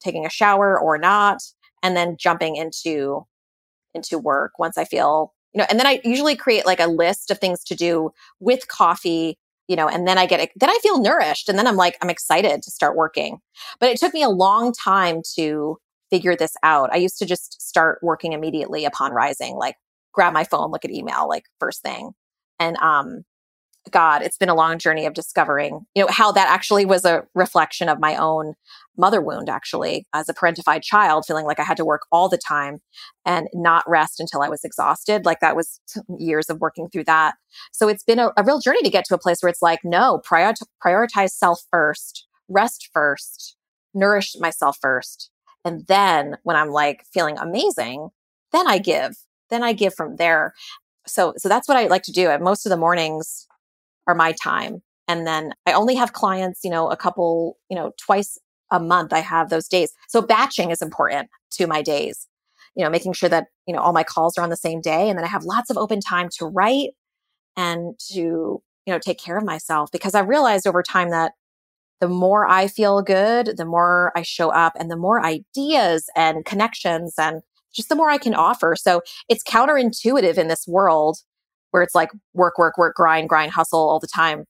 taking 0.02 0.26
a 0.26 0.30
shower 0.30 0.78
or 0.78 0.98
not 0.98 1.42
and 1.82 1.96
then 1.96 2.16
jumping 2.18 2.56
into 2.56 3.26
into 3.94 4.18
work 4.18 4.52
once 4.58 4.76
i 4.76 4.84
feel 4.84 5.32
you 5.52 5.58
know 5.58 5.66
and 5.70 5.78
then 5.78 5.86
i 5.86 6.00
usually 6.04 6.36
create 6.36 6.66
like 6.66 6.80
a 6.80 6.86
list 6.86 7.30
of 7.30 7.38
things 7.38 7.62
to 7.64 7.74
do 7.74 8.10
with 8.40 8.68
coffee 8.68 9.38
you 9.68 9.76
know, 9.76 9.88
and 9.88 10.08
then 10.08 10.18
I 10.18 10.26
get, 10.26 10.40
it, 10.40 10.50
then 10.56 10.70
I 10.70 10.78
feel 10.82 11.00
nourished. 11.00 11.48
And 11.48 11.58
then 11.58 11.66
I'm 11.66 11.76
like, 11.76 11.96
I'm 12.02 12.10
excited 12.10 12.62
to 12.62 12.70
start 12.70 12.96
working. 12.96 13.38
But 13.78 13.90
it 13.90 13.98
took 13.98 14.14
me 14.14 14.22
a 14.22 14.28
long 14.28 14.72
time 14.72 15.22
to 15.36 15.76
figure 16.10 16.34
this 16.34 16.54
out. 16.62 16.90
I 16.92 16.96
used 16.96 17.18
to 17.18 17.26
just 17.26 17.60
start 17.60 17.98
working 18.02 18.32
immediately 18.32 18.84
upon 18.84 19.12
rising, 19.12 19.56
like 19.56 19.76
grab 20.12 20.32
my 20.32 20.44
phone, 20.44 20.70
look 20.70 20.84
at 20.84 20.90
email, 20.90 21.28
like 21.28 21.44
first 21.60 21.82
thing. 21.82 22.12
And 22.58 22.76
um, 22.78 23.24
God, 23.90 24.22
it's 24.22 24.36
been 24.36 24.48
a 24.48 24.54
long 24.54 24.78
journey 24.78 25.06
of 25.06 25.14
discovering, 25.14 25.86
you 25.94 26.02
know, 26.02 26.10
how 26.10 26.32
that 26.32 26.48
actually 26.48 26.84
was 26.84 27.04
a 27.04 27.24
reflection 27.34 27.88
of 27.88 28.00
my 28.00 28.16
own 28.16 28.54
mother 28.96 29.20
wound, 29.20 29.48
actually, 29.48 30.06
as 30.12 30.28
a 30.28 30.34
parentified 30.34 30.82
child, 30.82 31.24
feeling 31.26 31.46
like 31.46 31.60
I 31.60 31.64
had 31.64 31.76
to 31.76 31.84
work 31.84 32.02
all 32.10 32.28
the 32.28 32.38
time 32.38 32.80
and 33.24 33.48
not 33.54 33.88
rest 33.88 34.20
until 34.20 34.42
I 34.42 34.48
was 34.48 34.64
exhausted. 34.64 35.24
Like 35.24 35.40
that 35.40 35.56
was 35.56 35.80
years 36.18 36.50
of 36.50 36.60
working 36.60 36.88
through 36.88 37.04
that. 37.04 37.34
So 37.72 37.88
it's 37.88 38.04
been 38.04 38.18
a, 38.18 38.30
a 38.36 38.44
real 38.44 38.60
journey 38.60 38.82
to 38.82 38.90
get 38.90 39.04
to 39.06 39.14
a 39.14 39.18
place 39.18 39.38
where 39.40 39.50
it's 39.50 39.62
like, 39.62 39.80
no, 39.84 40.20
prior- 40.24 40.54
prioritize 40.84 41.30
self 41.30 41.62
first, 41.70 42.26
rest 42.48 42.90
first, 42.92 43.56
nourish 43.94 44.34
myself 44.38 44.78
first. 44.80 45.30
And 45.64 45.86
then 45.86 46.36
when 46.42 46.56
I'm 46.56 46.70
like 46.70 47.04
feeling 47.12 47.38
amazing, 47.38 48.08
then 48.52 48.66
I 48.66 48.78
give. 48.78 49.16
Then 49.50 49.62
I 49.62 49.72
give 49.72 49.94
from 49.94 50.16
there. 50.16 50.54
So, 51.06 51.34
so 51.36 51.48
that's 51.48 51.68
what 51.68 51.76
I 51.76 51.86
like 51.86 52.02
to 52.04 52.12
do. 52.12 52.28
At 52.28 52.42
most 52.42 52.66
of 52.66 52.70
the 52.70 52.76
mornings, 52.76 53.46
are 54.08 54.14
my 54.14 54.34
time. 54.42 54.82
And 55.06 55.26
then 55.26 55.52
I 55.66 55.72
only 55.72 55.94
have 55.94 56.12
clients, 56.12 56.60
you 56.64 56.70
know, 56.70 56.90
a 56.90 56.96
couple, 56.96 57.56
you 57.70 57.76
know, 57.76 57.92
twice 58.04 58.36
a 58.70 58.80
month 58.80 59.12
I 59.12 59.20
have 59.20 59.48
those 59.48 59.68
days. 59.68 59.92
So 60.08 60.20
batching 60.20 60.70
is 60.70 60.82
important 60.82 61.28
to 61.52 61.66
my 61.66 61.82
days. 61.82 62.26
You 62.74 62.84
know, 62.84 62.90
making 62.90 63.12
sure 63.12 63.28
that, 63.28 63.46
you 63.66 63.74
know, 63.74 63.80
all 63.80 63.92
my 63.92 64.04
calls 64.04 64.36
are 64.36 64.42
on 64.42 64.50
the 64.50 64.56
same 64.56 64.80
day 64.80 65.08
and 65.08 65.18
then 65.18 65.24
I 65.24 65.28
have 65.28 65.44
lots 65.44 65.70
of 65.70 65.76
open 65.76 66.00
time 66.00 66.28
to 66.38 66.46
write 66.46 66.90
and 67.56 67.98
to, 68.12 68.20
you 68.20 68.62
know, 68.86 68.98
take 68.98 69.18
care 69.18 69.36
of 69.36 69.44
myself 69.44 69.90
because 69.90 70.14
I 70.14 70.20
realized 70.20 70.66
over 70.66 70.82
time 70.82 71.10
that 71.10 71.32
the 72.00 72.08
more 72.08 72.46
I 72.48 72.68
feel 72.68 73.02
good, 73.02 73.56
the 73.56 73.64
more 73.64 74.12
I 74.14 74.22
show 74.22 74.50
up 74.50 74.74
and 74.78 74.90
the 74.90 74.96
more 74.96 75.24
ideas 75.24 76.08
and 76.14 76.44
connections 76.44 77.14
and 77.18 77.42
just 77.74 77.88
the 77.88 77.96
more 77.96 78.10
I 78.10 78.18
can 78.18 78.34
offer. 78.34 78.76
So 78.78 79.02
it's 79.28 79.42
counterintuitive 79.42 80.38
in 80.38 80.48
this 80.48 80.66
world 80.68 81.18
where 81.70 81.82
it's 81.82 81.94
like 81.94 82.10
work, 82.34 82.58
work, 82.58 82.78
work, 82.78 82.94
grind, 82.96 83.28
grind, 83.28 83.52
hustle 83.52 83.80
all 83.80 84.00
the 84.00 84.08
time. 84.08 84.44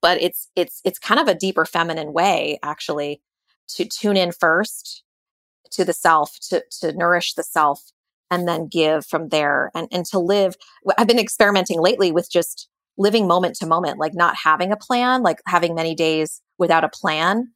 But 0.00 0.20
it's 0.20 0.48
it's 0.56 0.80
it's 0.84 0.98
kind 0.98 1.20
of 1.20 1.28
a 1.28 1.34
deeper 1.34 1.64
feminine 1.64 2.12
way 2.12 2.58
actually 2.62 3.20
to 3.68 3.84
tune 3.84 4.16
in 4.16 4.32
first 4.32 5.02
to 5.72 5.84
the 5.84 5.92
self, 5.92 6.38
to 6.50 6.62
to 6.80 6.92
nourish 6.92 7.34
the 7.34 7.42
self, 7.42 7.80
and 8.30 8.48
then 8.48 8.68
give 8.68 9.06
from 9.06 9.28
there 9.28 9.70
and, 9.74 9.88
and 9.92 10.04
to 10.06 10.18
live. 10.18 10.56
I've 10.98 11.06
been 11.06 11.18
experimenting 11.18 11.80
lately 11.80 12.12
with 12.12 12.30
just 12.30 12.68
living 12.96 13.26
moment 13.26 13.56
to 13.56 13.66
moment, 13.66 13.98
like 13.98 14.14
not 14.14 14.36
having 14.42 14.72
a 14.72 14.76
plan, 14.76 15.22
like 15.22 15.38
having 15.46 15.74
many 15.74 15.94
days 15.94 16.40
without 16.58 16.84
a 16.84 16.88
plan 16.88 17.52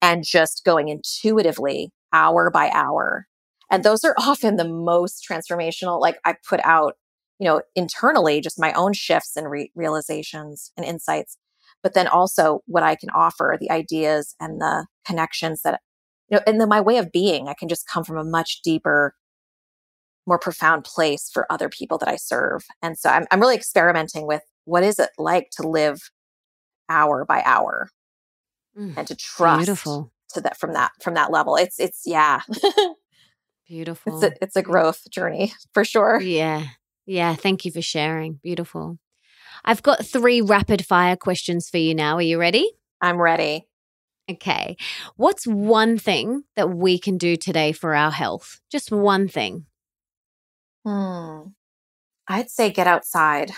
and 0.00 0.24
just 0.24 0.64
going 0.64 0.88
intuitively 0.88 1.92
hour 2.12 2.50
by 2.50 2.70
hour. 2.70 3.26
And 3.70 3.84
those 3.84 4.04
are 4.04 4.14
often 4.18 4.56
the 4.56 4.68
most 4.68 5.26
transformational. 5.28 6.00
Like 6.00 6.18
I 6.24 6.36
put 6.48 6.60
out 6.64 6.96
you 7.38 7.48
know, 7.48 7.62
internally, 7.74 8.40
just 8.40 8.60
my 8.60 8.72
own 8.72 8.92
shifts 8.92 9.36
and 9.36 9.50
re- 9.50 9.72
realizations 9.74 10.72
and 10.76 10.86
insights, 10.86 11.36
but 11.82 11.94
then 11.94 12.06
also 12.06 12.60
what 12.66 12.82
I 12.82 12.94
can 12.94 13.10
offer, 13.10 13.56
the 13.60 13.70
ideas 13.70 14.34
and 14.40 14.60
the 14.60 14.86
connections 15.04 15.62
that, 15.62 15.80
you 16.28 16.36
know, 16.36 16.42
and 16.46 16.60
then 16.60 16.68
my 16.68 16.80
way 16.80 16.98
of 16.98 17.12
being, 17.12 17.48
I 17.48 17.54
can 17.54 17.68
just 17.68 17.88
come 17.88 18.04
from 18.04 18.16
a 18.16 18.24
much 18.24 18.60
deeper, 18.62 19.14
more 20.26 20.38
profound 20.38 20.84
place 20.84 21.30
for 21.32 21.50
other 21.50 21.68
people 21.68 21.98
that 21.98 22.08
I 22.08 22.16
serve. 22.16 22.62
And 22.80 22.96
so 22.96 23.10
I'm, 23.10 23.26
I'm 23.30 23.40
really 23.40 23.56
experimenting 23.56 24.26
with 24.26 24.42
what 24.64 24.84
is 24.84 24.98
it 24.98 25.10
like 25.18 25.48
to 25.56 25.66
live 25.66 25.98
hour 26.88 27.24
by 27.24 27.42
hour 27.44 27.88
mm, 28.78 28.94
and 28.96 29.06
to 29.08 29.16
trust 29.16 29.66
beautiful. 29.66 30.12
to 30.34 30.40
that 30.42 30.58
from 30.58 30.74
that, 30.74 30.92
from 31.02 31.14
that 31.14 31.32
level. 31.32 31.56
It's, 31.56 31.80
it's, 31.80 32.02
yeah. 32.06 32.42
beautiful. 33.66 34.12
It's 34.14 34.22
a, 34.22 34.44
it's 34.44 34.56
a 34.56 34.62
growth 34.62 35.10
journey 35.10 35.52
for 35.72 35.84
sure. 35.84 36.20
Yeah. 36.20 36.66
Yeah, 37.06 37.34
thank 37.34 37.64
you 37.64 37.72
for 37.72 37.82
sharing. 37.82 38.34
Beautiful. 38.42 38.98
I've 39.64 39.82
got 39.82 40.04
three 40.04 40.40
rapid 40.40 40.84
fire 40.84 41.16
questions 41.16 41.68
for 41.68 41.78
you 41.78 41.94
now. 41.94 42.16
Are 42.16 42.22
you 42.22 42.38
ready? 42.38 42.70
I'm 43.00 43.20
ready. 43.20 43.66
Okay. 44.30 44.76
What's 45.16 45.46
one 45.46 45.98
thing 45.98 46.44
that 46.56 46.70
we 46.70 46.98
can 46.98 47.18
do 47.18 47.36
today 47.36 47.72
for 47.72 47.94
our 47.94 48.10
health? 48.10 48.60
Just 48.70 48.90
one 48.92 49.28
thing. 49.28 49.66
Hmm. 50.84 51.48
I'd 52.28 52.50
say 52.50 52.70
get 52.70 52.86
outside. 52.86 53.50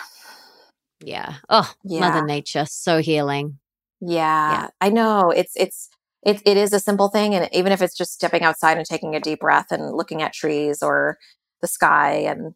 Yeah. 1.02 1.34
Oh, 1.48 1.70
yeah. 1.84 2.00
Mother 2.00 2.24
Nature, 2.24 2.64
so 2.66 2.98
healing. 2.98 3.58
Yeah, 4.00 4.52
yeah. 4.52 4.68
I 4.80 4.88
know. 4.88 5.30
It's 5.30 5.52
it's 5.54 5.90
it, 6.22 6.40
it 6.46 6.56
is 6.56 6.72
a 6.72 6.80
simple 6.80 7.08
thing 7.08 7.34
and 7.34 7.48
even 7.52 7.72
if 7.72 7.82
it's 7.82 7.96
just 7.96 8.14
stepping 8.14 8.42
outside 8.42 8.78
and 8.78 8.86
taking 8.86 9.14
a 9.14 9.20
deep 9.20 9.40
breath 9.40 9.70
and 9.70 9.94
looking 9.94 10.22
at 10.22 10.32
trees 10.32 10.82
or 10.82 11.18
the 11.60 11.68
sky 11.68 12.12
and 12.12 12.54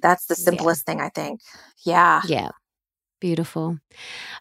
that's 0.00 0.26
the 0.26 0.34
simplest 0.34 0.84
yeah. 0.86 0.92
thing 0.92 1.00
I 1.00 1.08
think. 1.08 1.40
Yeah. 1.84 2.22
Yeah. 2.26 2.50
Beautiful. 3.20 3.78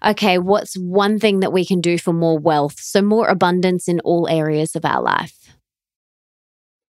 Okay, 0.05 0.37
what's 0.37 0.75
one 0.75 1.17
thing 1.17 1.39
that 1.39 1.51
we 1.51 1.65
can 1.65 1.81
do 1.81 1.97
for 1.97 2.13
more 2.13 2.37
wealth? 2.37 2.79
So, 2.79 3.01
more 3.01 3.27
abundance 3.27 3.87
in 3.87 3.99
all 4.01 4.27
areas 4.29 4.75
of 4.75 4.85
our 4.85 5.01
life? 5.01 5.55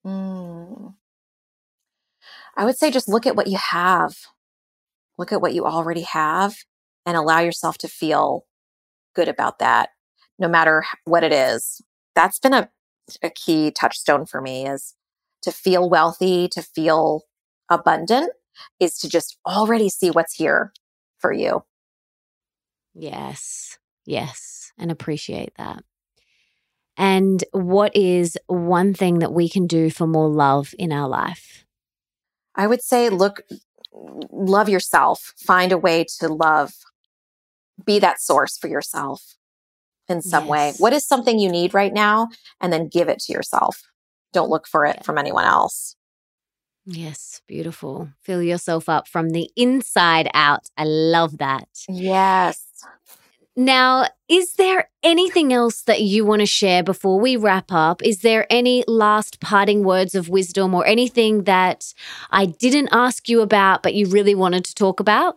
Mm. 0.07 0.95
I 2.57 2.65
would 2.65 2.77
say 2.77 2.91
just 2.91 3.09
look 3.09 3.27
at 3.27 3.37
what 3.37 3.47
you 3.47 3.57
have. 3.57 4.17
Look 5.17 5.33
at 5.33 5.41
what 5.41 5.55
you 5.55 5.65
already 5.65 6.03
have 6.03 6.57
and 7.07 7.17
allow 7.17 7.41
yourself 7.41 7.79
to 7.79 7.89
feel 7.89 8.45
good 9.15 9.29
about 9.29 9.59
that, 9.59 9.91
no 10.39 10.47
matter 10.47 10.85
what 11.05 11.25
it 11.25 11.33
is. 11.33 11.81
That's 12.15 12.39
been 12.39 12.53
a, 12.53 12.69
a 13.23 13.31
key 13.31 13.71
touchstone 13.71 14.27
for 14.27 14.43
me 14.43 14.67
is 14.67 14.95
to 15.43 15.53
feel 15.53 15.89
wealthy, 15.89 16.49
to 16.49 16.61
feel 16.61 17.23
abundant 17.71 18.33
is 18.81 18.99
to 18.99 19.09
just 19.09 19.39
already 19.47 19.89
see 19.89 20.11
what's 20.11 20.35
here 20.35 20.73
for 21.19 21.33
you. 21.33 21.65
Yes. 22.95 23.79
Yes. 24.05 24.73
And 24.79 24.91
appreciate 24.91 25.53
that. 25.57 25.83
And 26.97 27.45
what 27.53 27.95
is 27.95 28.37
one 28.47 28.93
thing 28.93 29.21
that 29.21 29.33
we 29.33 29.49
can 29.49 29.67
do 29.67 29.89
for 29.89 30.07
more 30.07 30.29
love 30.29 30.75
in 30.79 30.93
our 30.93 31.09
life? 31.09 31.65
I 32.57 32.67
would 32.67 32.83
say 32.83 33.09
look, 33.09 33.43
love 33.93 34.69
yourself. 34.69 35.33
Find 35.39 35.71
a 35.71 35.79
way 35.79 36.05
to 36.19 36.29
love, 36.29 36.73
be 37.85 38.01
that 38.01 38.21
source 38.21 38.59
for 38.59 38.67
yourself 38.67 39.37
in 40.09 40.23
some 40.23 40.45
yes. 40.45 40.51
way. 40.51 40.73
What 40.79 40.93
is 40.93 41.07
something 41.07 41.39
you 41.39 41.51
need 41.51 41.73
right 41.73 41.93
now? 41.93 42.29
And 42.61 42.73
then 42.73 42.89
give 42.89 43.09
it 43.09 43.21
to 43.21 43.33
yourself. 43.33 43.83
Don't 44.33 44.51
look 44.51 44.67
for 44.67 44.85
it 44.85 44.97
yeah. 44.97 45.03
from 45.03 45.19
anyone 45.19 45.45
else. 45.45 45.95
Yes, 46.91 47.43
beautiful. 47.47 48.09
Fill 48.23 48.43
yourself 48.43 48.89
up 48.89 49.07
from 49.07 49.31
the 49.31 49.51
inside 49.57 50.31
out. 50.33 50.71
I 50.79 50.85
love 50.85 51.37
that. 51.37 51.69
Yes. 51.87 52.65
Now, 53.55 54.07
is 54.27 54.55
there 54.55 54.89
anything 55.03 55.53
else 55.53 55.83
that 55.83 56.01
you 56.01 56.25
want 56.25 56.41
to 56.41 56.47
share 56.47 56.83
before 56.83 57.21
we 57.21 57.37
wrap 57.37 57.71
up? 57.73 58.03
Is 58.03 58.21
there 58.21 58.47
any 58.49 58.85
last 58.89 59.39
parting 59.39 59.85
words 59.85 60.15
of 60.15 60.31
wisdom 60.31 60.75
or 60.75 60.87
anything 60.87 61.45
that 61.45 61.93
I 62.31 62.47
didn't 62.47 62.89
ask 62.91 63.29
you 63.29 63.43
about, 63.43 63.83
but 63.83 63.93
you 63.93 64.07
really 64.07 64.35
wanted 64.35 64.65
to 64.65 64.75
talk 64.75 64.99
about? 64.99 65.37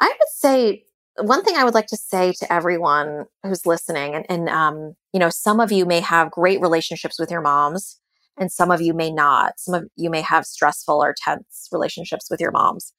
I 0.00 0.08
would 0.08 0.28
say 0.34 0.84
one 1.20 1.44
thing 1.44 1.56
I 1.56 1.62
would 1.62 1.74
like 1.74 1.88
to 1.88 1.96
say 1.96 2.32
to 2.32 2.52
everyone 2.52 3.26
who's 3.44 3.66
listening, 3.66 4.16
and, 4.16 4.26
and 4.28 4.48
um, 4.48 4.96
you 5.12 5.20
know, 5.20 5.30
some 5.30 5.60
of 5.60 5.70
you 5.70 5.86
may 5.86 6.00
have 6.00 6.32
great 6.32 6.60
relationships 6.60 7.20
with 7.20 7.30
your 7.30 7.40
moms 7.40 7.99
and 8.40 8.50
some 8.50 8.70
of 8.70 8.80
you 8.80 8.94
may 8.94 9.12
not. 9.12 9.60
Some 9.60 9.74
of 9.74 9.88
you 9.96 10.10
may 10.10 10.22
have 10.22 10.46
stressful 10.46 11.00
or 11.00 11.14
tense 11.16 11.68
relationships 11.70 12.28
with 12.30 12.40
your 12.40 12.50
moms. 12.50 12.92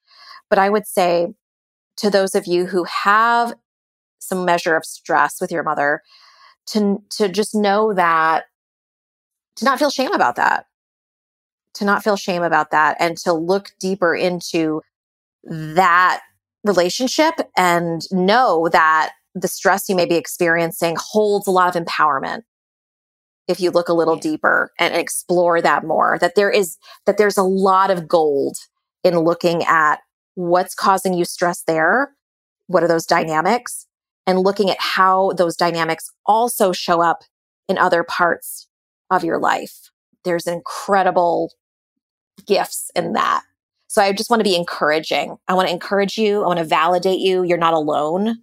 But 0.49 0.59
I 0.59 0.69
would 0.69 0.85
say 0.85 1.33
to 1.97 2.09
those 2.09 2.35
of 2.35 2.45
you 2.45 2.67
who 2.67 2.85
have 2.85 3.55
some 4.19 4.45
measure 4.45 4.75
of 4.75 4.85
stress 4.85 5.41
with 5.41 5.51
your 5.51 5.63
mother, 5.63 6.01
to, 6.67 7.01
to 7.09 7.27
just 7.27 7.55
know 7.55 7.93
that, 7.93 8.45
to 9.55 9.65
not 9.65 9.79
feel 9.79 9.89
shame 9.89 10.11
about 10.11 10.35
that, 10.35 10.65
to 11.73 11.85
not 11.85 12.03
feel 12.03 12.15
shame 12.15 12.43
about 12.43 12.69
that, 12.71 12.95
and 12.99 13.17
to 13.17 13.33
look 13.33 13.71
deeper 13.79 14.15
into 14.15 14.81
that 15.43 16.21
relationship 16.63 17.33
and 17.57 18.03
know 18.11 18.69
that 18.71 19.13
the 19.33 19.47
stress 19.47 19.89
you 19.89 19.95
may 19.95 20.05
be 20.05 20.15
experiencing 20.15 20.95
holds 20.99 21.47
a 21.47 21.51
lot 21.51 21.75
of 21.75 21.83
empowerment 21.83 22.43
if 23.47 23.59
you 23.59 23.71
look 23.71 23.89
a 23.89 23.93
little 23.93 24.15
yeah. 24.15 24.21
deeper 24.21 24.71
and 24.79 24.95
explore 24.95 25.61
that 25.61 25.85
more 25.85 26.17
that 26.19 26.35
there 26.35 26.49
is 26.49 26.77
that 27.05 27.17
there's 27.17 27.37
a 27.37 27.43
lot 27.43 27.91
of 27.91 28.07
gold 28.07 28.57
in 29.03 29.19
looking 29.19 29.63
at 29.63 29.99
what's 30.35 30.75
causing 30.75 31.13
you 31.13 31.25
stress 31.25 31.63
there 31.63 32.13
what 32.67 32.83
are 32.83 32.87
those 32.87 33.05
dynamics 33.05 33.87
and 34.27 34.39
looking 34.39 34.69
at 34.69 34.79
how 34.79 35.31
those 35.33 35.55
dynamics 35.55 36.09
also 36.25 36.71
show 36.71 37.01
up 37.01 37.23
in 37.67 37.77
other 37.77 38.03
parts 38.03 38.67
of 39.09 39.23
your 39.23 39.39
life 39.39 39.89
there's 40.23 40.47
incredible 40.47 41.51
gifts 42.45 42.91
in 42.95 43.13
that 43.13 43.43
so 43.91 44.01
I 44.01 44.13
just 44.13 44.29
want 44.29 44.39
to 44.39 44.45
be 44.45 44.55
encouraging. 44.55 45.35
I 45.49 45.53
want 45.53 45.67
to 45.67 45.73
encourage 45.73 46.17
you. 46.17 46.43
I 46.43 46.47
want 46.47 46.59
to 46.59 46.63
validate 46.63 47.19
you. 47.19 47.43
You're 47.43 47.57
not 47.57 47.73
alone. 47.73 48.37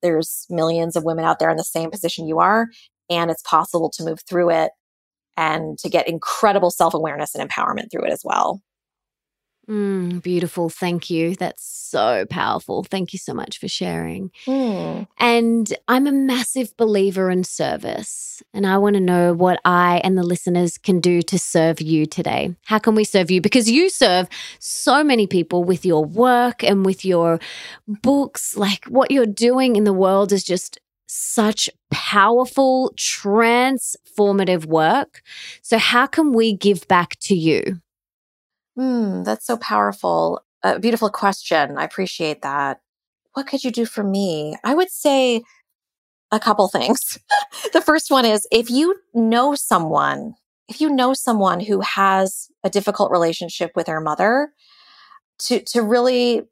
There's 0.00 0.46
millions 0.48 0.96
of 0.96 1.04
women 1.04 1.26
out 1.26 1.38
there 1.38 1.50
in 1.50 1.58
the 1.58 1.62
same 1.62 1.90
position 1.90 2.26
you 2.26 2.38
are, 2.38 2.68
and 3.10 3.30
it's 3.30 3.42
possible 3.42 3.90
to 3.90 4.04
move 4.04 4.20
through 4.28 4.50
it 4.50 4.72
and 5.36 5.78
to 5.78 5.88
get 5.88 6.08
incredible 6.08 6.70
self 6.70 6.94
awareness 6.94 7.34
and 7.34 7.48
empowerment 7.48 7.90
through 7.90 8.04
it 8.04 8.12
as 8.12 8.22
well. 8.24 8.60
Mm, 9.68 10.22
beautiful. 10.22 10.70
Thank 10.70 11.10
you. 11.10 11.36
That's 11.36 11.62
so 11.62 12.24
powerful. 12.30 12.84
Thank 12.84 13.12
you 13.12 13.18
so 13.18 13.34
much 13.34 13.58
for 13.58 13.68
sharing. 13.68 14.30
Mm. 14.46 15.06
And 15.18 15.74
I'm 15.86 16.06
a 16.06 16.12
massive 16.12 16.74
believer 16.78 17.30
in 17.30 17.44
service. 17.44 18.42
And 18.54 18.66
I 18.66 18.78
want 18.78 18.94
to 18.94 19.00
know 19.00 19.34
what 19.34 19.60
I 19.66 20.00
and 20.04 20.16
the 20.16 20.22
listeners 20.22 20.78
can 20.78 21.00
do 21.00 21.20
to 21.22 21.38
serve 21.38 21.82
you 21.82 22.06
today. 22.06 22.56
How 22.64 22.78
can 22.78 22.94
we 22.94 23.04
serve 23.04 23.30
you? 23.30 23.42
Because 23.42 23.70
you 23.70 23.90
serve 23.90 24.28
so 24.58 25.04
many 25.04 25.26
people 25.26 25.64
with 25.64 25.84
your 25.84 26.02
work 26.02 26.64
and 26.64 26.86
with 26.86 27.04
your 27.04 27.38
books. 27.86 28.56
Like 28.56 28.86
what 28.86 29.10
you're 29.10 29.26
doing 29.26 29.76
in 29.76 29.84
the 29.84 29.92
world 29.92 30.32
is 30.32 30.44
just 30.44 30.80
such 31.08 31.68
powerful, 31.90 32.92
transformative 32.96 34.66
work. 34.66 35.22
So, 35.62 35.78
how 35.78 36.06
can 36.06 36.32
we 36.32 36.54
give 36.54 36.86
back 36.86 37.16
to 37.20 37.34
you? 37.34 37.80
Hmm, 38.76 39.24
that's 39.24 39.46
so 39.46 39.56
powerful. 39.56 40.42
A 40.62 40.78
beautiful 40.78 41.10
question. 41.10 41.76
I 41.76 41.84
appreciate 41.84 42.42
that. 42.42 42.80
What 43.32 43.46
could 43.46 43.64
you 43.64 43.70
do 43.70 43.84
for 43.84 44.04
me? 44.04 44.56
I 44.64 44.74
would 44.74 44.90
say 44.90 45.42
a 46.30 46.38
couple 46.38 46.68
things. 46.68 47.18
the 47.72 47.80
first 47.80 48.10
one 48.10 48.24
is 48.24 48.46
if 48.52 48.70
you 48.70 48.96
know 49.14 49.54
someone, 49.54 50.34
if 50.68 50.80
you 50.80 50.90
know 50.90 51.14
someone 51.14 51.60
who 51.60 51.80
has 51.80 52.48
a 52.62 52.70
difficult 52.70 53.10
relationship 53.10 53.72
with 53.74 53.86
their 53.86 54.00
mother, 54.00 54.52
to 55.40 55.60
to 55.60 55.82
really 55.82 56.42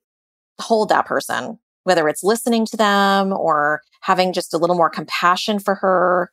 hold 0.61 0.89
that 0.89 1.07
person, 1.07 1.59
whether 1.87 2.09
it's 2.09 2.23
listening 2.23 2.67
to 2.67 2.77
them 2.77 3.33
or 3.33 3.81
having 4.03 4.33
just 4.33 4.53
a 4.53 4.59
little 4.59 4.77
more 4.77 4.91
compassion 4.91 5.59
for 5.59 5.77
her, 5.77 6.31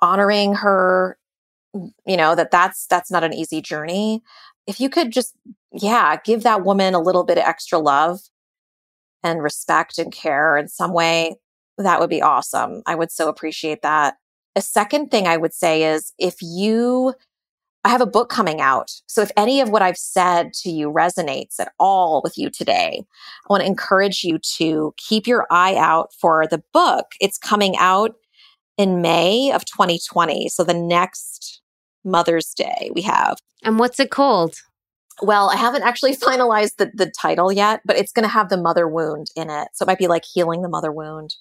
honoring 0.00 0.54
her, 0.54 1.16
you 2.06 2.16
know, 2.16 2.34
that 2.34 2.50
that's 2.50 2.86
that's 2.86 3.10
not 3.10 3.24
an 3.24 3.32
easy 3.32 3.60
journey 3.60 4.22
if 4.70 4.80
you 4.80 4.88
could 4.88 5.10
just, 5.10 5.34
yeah, 5.72 6.16
give 6.24 6.44
that 6.44 6.64
woman 6.64 6.94
a 6.94 7.00
little 7.00 7.24
bit 7.24 7.38
of 7.38 7.44
extra 7.44 7.78
love 7.78 8.20
and 9.22 9.42
respect 9.42 9.98
and 9.98 10.12
care 10.12 10.56
in 10.56 10.68
some 10.68 10.92
way, 10.92 11.34
that 11.76 11.98
would 11.98 12.08
be 12.08 12.22
awesome. 12.22 12.82
I 12.86 12.94
would 12.94 13.10
so 13.10 13.28
appreciate 13.28 13.82
that. 13.82 14.14
A 14.54 14.62
second 14.62 15.10
thing 15.10 15.26
I 15.26 15.36
would 15.36 15.52
say 15.52 15.82
is 15.82 16.12
if 16.18 16.36
you, 16.40 17.14
I 17.84 17.88
have 17.88 18.00
a 18.02 18.06
book 18.06 18.28
coming 18.28 18.60
out. 18.60 18.90
So 19.06 19.22
if 19.22 19.30
any 19.36 19.60
of 19.60 19.70
what 19.70 19.80
I've 19.80 19.96
said 19.96 20.52
to 20.62 20.70
you 20.70 20.90
resonates 20.90 21.58
at 21.58 21.72
all 21.78 22.20
with 22.22 22.36
you 22.36 22.50
today, 22.50 23.02
I 23.02 23.46
want 23.48 23.62
to 23.62 23.66
encourage 23.66 24.22
you 24.22 24.38
to 24.56 24.94
keep 24.98 25.26
your 25.26 25.46
eye 25.50 25.76
out 25.76 26.12
for 26.20 26.46
the 26.46 26.62
book. 26.74 27.06
It's 27.20 27.38
coming 27.38 27.76
out 27.78 28.14
in 28.76 29.00
May 29.00 29.50
of 29.52 29.64
2020. 29.64 30.48
So 30.50 30.62
the 30.62 30.74
next 30.74 31.62
Mother's 32.04 32.52
Day 32.52 32.90
we 32.94 33.02
have. 33.02 33.38
And 33.62 33.78
what's 33.78 34.00
it 34.00 34.10
called? 34.10 34.56
Well, 35.22 35.50
I 35.50 35.56
haven't 35.56 35.82
actually 35.82 36.16
finalized 36.16 36.76
the, 36.76 36.90
the 36.92 37.10
title 37.10 37.50
yet, 37.50 37.80
but 37.86 37.96
it's 37.96 38.12
going 38.12 38.24
to 38.24 38.28
have 38.28 38.50
the 38.50 38.60
mother 38.60 38.88
wound 38.88 39.28
in 39.36 39.48
it. 39.48 39.68
So 39.74 39.84
it 39.84 39.86
might 39.86 39.98
be 39.98 40.06
like 40.06 40.24
healing 40.30 40.60
the 40.60 40.68
mother 40.68 40.92
wound 40.92 41.34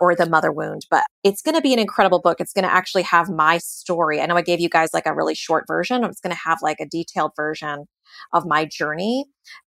or 0.00 0.14
the 0.14 0.28
mother 0.28 0.50
wound, 0.50 0.86
but 0.90 1.04
it's 1.22 1.42
going 1.42 1.54
to 1.54 1.60
be 1.60 1.72
an 1.72 1.78
incredible 1.78 2.20
book. 2.20 2.40
It's 2.40 2.52
going 2.52 2.64
to 2.64 2.72
actually 2.72 3.02
have 3.02 3.28
my 3.28 3.58
story. 3.58 4.20
I 4.20 4.26
know 4.26 4.36
I 4.36 4.42
gave 4.42 4.60
you 4.60 4.68
guys 4.68 4.94
like 4.94 5.06
a 5.06 5.14
really 5.14 5.34
short 5.34 5.64
version. 5.66 6.02
It's 6.04 6.20
going 6.20 6.34
to 6.34 6.40
have 6.44 6.58
like 6.62 6.80
a 6.80 6.86
detailed 6.86 7.32
version 7.36 7.86
of 8.32 8.46
my 8.46 8.64
journey 8.64 9.26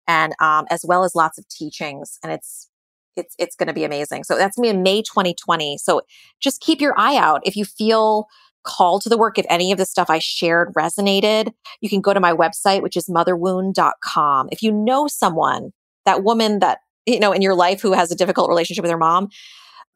and 0.08 0.34
um, 0.40 0.66
as 0.70 0.84
well 0.86 1.04
as 1.04 1.14
lots 1.14 1.38
of 1.38 1.46
teachings. 1.48 2.18
And 2.22 2.32
it's 2.32 2.68
it's 3.14 3.34
it's 3.38 3.56
going 3.56 3.66
to 3.66 3.74
be 3.74 3.84
amazing. 3.84 4.24
So 4.24 4.36
that's 4.36 4.56
me 4.56 4.68
in 4.70 4.82
May 4.82 5.02
2020. 5.02 5.76
So 5.78 6.00
just 6.40 6.60
keep 6.60 6.80
your 6.80 6.94
eye 6.98 7.16
out 7.16 7.42
if 7.44 7.54
you 7.54 7.64
feel 7.64 8.26
call 8.64 9.00
to 9.00 9.08
the 9.08 9.18
work, 9.18 9.38
if 9.38 9.46
any 9.48 9.72
of 9.72 9.78
the 9.78 9.84
stuff 9.84 10.08
I 10.08 10.18
shared 10.18 10.72
resonated, 10.74 11.52
you 11.80 11.88
can 11.88 12.00
go 12.00 12.14
to 12.14 12.20
my 12.20 12.32
website, 12.32 12.82
which 12.82 12.96
is 12.96 13.06
motherwound.com. 13.08 14.48
If 14.52 14.62
you 14.62 14.72
know 14.72 15.08
someone, 15.08 15.72
that 16.04 16.22
woman 16.22 16.60
that, 16.60 16.78
you 17.06 17.18
know, 17.18 17.32
in 17.32 17.42
your 17.42 17.54
life 17.54 17.80
who 17.80 17.92
has 17.92 18.10
a 18.12 18.16
difficult 18.16 18.48
relationship 18.48 18.82
with 18.82 18.90
her 18.90 18.98
mom, 18.98 19.28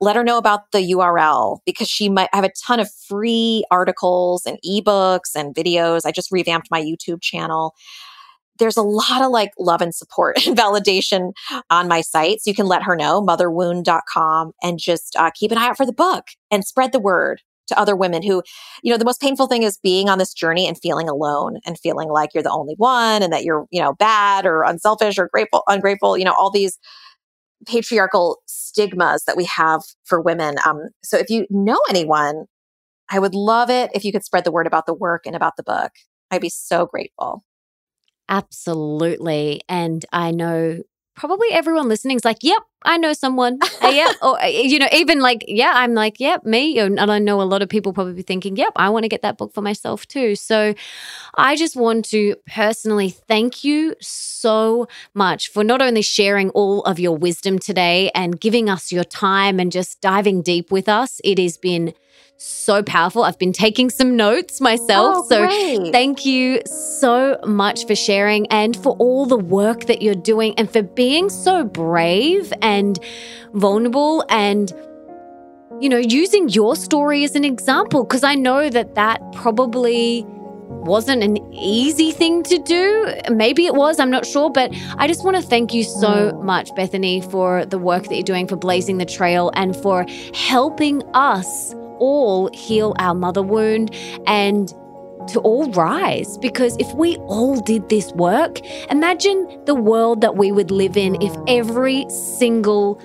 let 0.00 0.16
her 0.16 0.24
know 0.24 0.38
about 0.38 0.72
the 0.72 0.92
URL 0.92 1.58
because 1.64 1.88
she 1.88 2.08
might 2.08 2.28
have 2.32 2.44
a 2.44 2.52
ton 2.66 2.80
of 2.80 2.90
free 3.08 3.64
articles 3.70 4.44
and 4.44 4.58
ebooks 4.66 5.34
and 5.34 5.54
videos. 5.54 6.02
I 6.04 6.12
just 6.12 6.30
revamped 6.30 6.70
my 6.70 6.80
YouTube 6.80 7.22
channel. 7.22 7.74
There's 8.58 8.76
a 8.76 8.82
lot 8.82 9.22
of 9.22 9.30
like 9.30 9.52
love 9.58 9.80
and 9.80 9.94
support 9.94 10.36
and 10.46 10.56
validation 10.56 11.32
on 11.70 11.88
my 11.88 12.00
site. 12.00 12.40
So 12.40 12.50
you 12.50 12.54
can 12.54 12.66
let 12.66 12.82
her 12.82 12.96
know, 12.96 13.22
motherwound.com, 13.22 14.52
and 14.62 14.78
just 14.78 15.16
uh, 15.16 15.30
keep 15.34 15.52
an 15.52 15.58
eye 15.58 15.68
out 15.68 15.76
for 15.76 15.86
the 15.86 15.92
book 15.92 16.24
and 16.50 16.64
spread 16.64 16.92
the 16.92 17.00
word 17.00 17.40
to 17.68 17.78
other 17.78 17.96
women 17.96 18.22
who, 18.22 18.42
you 18.82 18.92
know, 18.92 18.98
the 18.98 19.04
most 19.04 19.20
painful 19.20 19.48
thing 19.48 19.64
is 19.64 19.78
being 19.78 20.08
on 20.08 20.18
this 20.18 20.32
journey 20.32 20.68
and 20.68 20.78
feeling 20.78 21.08
alone 21.08 21.58
and 21.66 21.78
feeling 21.78 22.08
like 22.08 22.30
you're 22.32 22.42
the 22.42 22.50
only 22.50 22.74
one 22.76 23.22
and 23.22 23.32
that 23.32 23.44
you're, 23.44 23.66
you 23.70 23.80
know, 23.80 23.94
bad 23.94 24.46
or 24.46 24.62
unselfish 24.62 25.18
or 25.18 25.28
grateful, 25.32 25.62
ungrateful, 25.66 26.16
you 26.16 26.24
know, 26.24 26.34
all 26.38 26.50
these 26.50 26.78
patriarchal 27.66 28.38
stigmas 28.46 29.24
that 29.24 29.36
we 29.36 29.44
have 29.44 29.82
for 30.04 30.20
women. 30.20 30.56
Um, 30.66 30.88
so 31.02 31.16
if 31.16 31.30
you 31.30 31.46
know 31.50 31.78
anyone, 31.88 32.46
I 33.08 33.18
would 33.18 33.34
love 33.34 33.70
it 33.70 33.90
if 33.94 34.04
you 34.04 34.12
could 34.12 34.24
spread 34.24 34.44
the 34.44 34.52
word 34.52 34.66
about 34.66 34.86
the 34.86 34.94
work 34.94 35.26
and 35.26 35.36
about 35.36 35.56
the 35.56 35.62
book. 35.62 35.92
I'd 36.30 36.40
be 36.40 36.48
so 36.48 36.86
grateful. 36.86 37.44
Absolutely. 38.28 39.62
And 39.68 40.04
I 40.12 40.32
know 40.32 40.82
probably 41.16 41.48
everyone 41.50 41.88
listening 41.88 42.16
is 42.16 42.24
like, 42.24 42.38
yep, 42.42 42.62
I 42.84 42.98
know 42.98 43.12
someone. 43.12 43.58
Uh, 43.82 43.88
yeah. 43.88 44.10
Or, 44.22 44.42
uh, 44.42 44.46
you 44.46 44.78
know, 44.78 44.88
even 44.90 45.20
like, 45.20 45.44
yeah, 45.46 45.72
I'm 45.74 45.92
like, 45.94 46.18
yep, 46.18 46.44
me. 46.44 46.78
And 46.78 46.98
I 46.98 47.18
know 47.18 47.42
a 47.42 47.44
lot 47.44 47.62
of 47.62 47.68
people 47.68 47.92
probably 47.92 48.22
thinking, 48.22 48.56
yep, 48.56 48.72
I 48.74 48.88
want 48.88 49.04
to 49.04 49.08
get 49.08 49.22
that 49.22 49.36
book 49.36 49.52
for 49.52 49.60
myself 49.60 50.06
too. 50.08 50.34
So 50.34 50.74
I 51.36 51.56
just 51.56 51.76
want 51.76 52.06
to 52.06 52.36
personally 52.48 53.10
thank 53.10 53.64
you 53.64 53.94
so 54.00 54.88
much 55.14 55.50
for 55.52 55.62
not 55.62 55.82
only 55.82 56.02
sharing 56.02 56.50
all 56.50 56.82
of 56.82 56.98
your 56.98 57.16
wisdom 57.16 57.58
today 57.58 58.10
and 58.14 58.40
giving 58.40 58.70
us 58.70 58.90
your 58.90 59.04
time 59.04 59.60
and 59.60 59.70
just 59.70 60.00
diving 60.00 60.42
deep 60.42 60.72
with 60.72 60.88
us. 60.88 61.20
It 61.22 61.38
has 61.38 61.56
been 61.58 61.92
so 62.38 62.82
powerful. 62.82 63.22
I've 63.22 63.38
been 63.38 63.52
taking 63.52 63.90
some 63.90 64.16
notes 64.16 64.60
myself. 64.60 65.16
Oh, 65.18 65.28
so 65.28 65.46
great. 65.46 65.92
thank 65.92 66.24
you 66.26 66.60
so 66.66 67.38
much 67.44 67.86
for 67.86 67.94
sharing 67.94 68.46
and 68.48 68.76
for 68.76 68.96
all 68.98 69.26
the 69.26 69.38
work 69.38 69.86
that 69.86 70.02
you're 70.02 70.14
doing 70.14 70.54
and 70.58 70.70
for 70.70 70.82
being 70.82 71.30
so 71.30 71.64
brave 71.64 72.52
and 72.62 72.98
vulnerable 73.54 74.24
and 74.28 74.72
you 75.80 75.88
know 75.88 75.98
using 75.98 76.48
your 76.48 76.76
story 76.76 77.24
as 77.24 77.34
an 77.34 77.44
example 77.44 78.04
because 78.04 78.24
I 78.24 78.34
know 78.34 78.68
that 78.68 78.94
that 78.94 79.20
probably 79.32 80.24
wasn't 80.68 81.22
an 81.22 81.36
easy 81.52 82.12
thing 82.12 82.42
to 82.44 82.58
do. 82.58 83.12
Maybe 83.30 83.66
it 83.66 83.74
was, 83.74 83.98
I'm 83.98 84.10
not 84.10 84.24
sure. 84.24 84.50
But 84.50 84.72
I 84.98 85.06
just 85.08 85.24
want 85.24 85.36
to 85.36 85.42
thank 85.42 85.74
you 85.74 85.82
so 85.82 86.40
much, 86.42 86.74
Bethany, 86.74 87.20
for 87.20 87.66
the 87.66 87.78
work 87.78 88.04
that 88.04 88.14
you're 88.14 88.22
doing, 88.22 88.46
for 88.46 88.56
blazing 88.56 88.98
the 88.98 89.04
trail, 89.04 89.50
and 89.54 89.76
for 89.76 90.06
helping 90.32 91.02
us 91.14 91.74
all 91.98 92.50
heal 92.52 92.94
our 92.98 93.14
mother 93.14 93.42
wound 93.42 93.94
and 94.26 94.72
to 95.28 95.40
all 95.40 95.70
rise. 95.72 96.38
Because 96.38 96.76
if 96.78 96.92
we 96.94 97.16
all 97.26 97.60
did 97.60 97.88
this 97.88 98.12
work, 98.12 98.60
imagine 98.90 99.60
the 99.64 99.74
world 99.74 100.20
that 100.20 100.36
we 100.36 100.52
would 100.52 100.70
live 100.70 100.96
in 100.96 101.20
if 101.20 101.34
every 101.48 102.06
single 102.08 103.00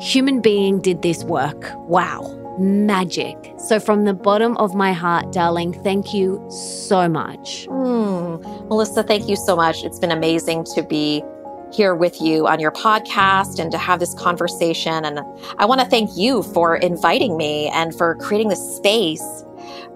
human 0.00 0.40
being 0.40 0.80
did 0.80 1.02
this 1.02 1.24
work. 1.24 1.70
Wow. 1.88 2.32
magic. 2.58 3.36
So, 3.58 3.78
from 3.78 4.06
the 4.06 4.14
bottom 4.14 4.56
of 4.56 4.74
my 4.74 4.94
heart, 4.94 5.30
darling, 5.30 5.74
thank 5.82 6.14
you 6.14 6.42
so 6.48 7.06
much. 7.06 7.66
Mm. 7.68 8.68
Melissa, 8.68 9.02
thank 9.02 9.28
you 9.28 9.36
so 9.36 9.54
much. 9.56 9.84
It's 9.84 9.98
been 9.98 10.10
amazing 10.10 10.64
to 10.74 10.82
be 10.82 11.22
here 11.72 11.94
with 11.94 12.20
you 12.20 12.46
on 12.46 12.60
your 12.60 12.70
podcast 12.70 13.58
and 13.58 13.70
to 13.72 13.78
have 13.78 14.00
this 14.00 14.14
conversation. 14.14 15.04
And 15.04 15.20
I 15.58 15.64
want 15.64 15.80
to 15.80 15.86
thank 15.86 16.10
you 16.16 16.42
for 16.42 16.76
inviting 16.76 17.36
me 17.36 17.68
and 17.68 17.94
for 17.94 18.14
creating 18.16 18.48
this 18.48 18.76
space 18.76 19.44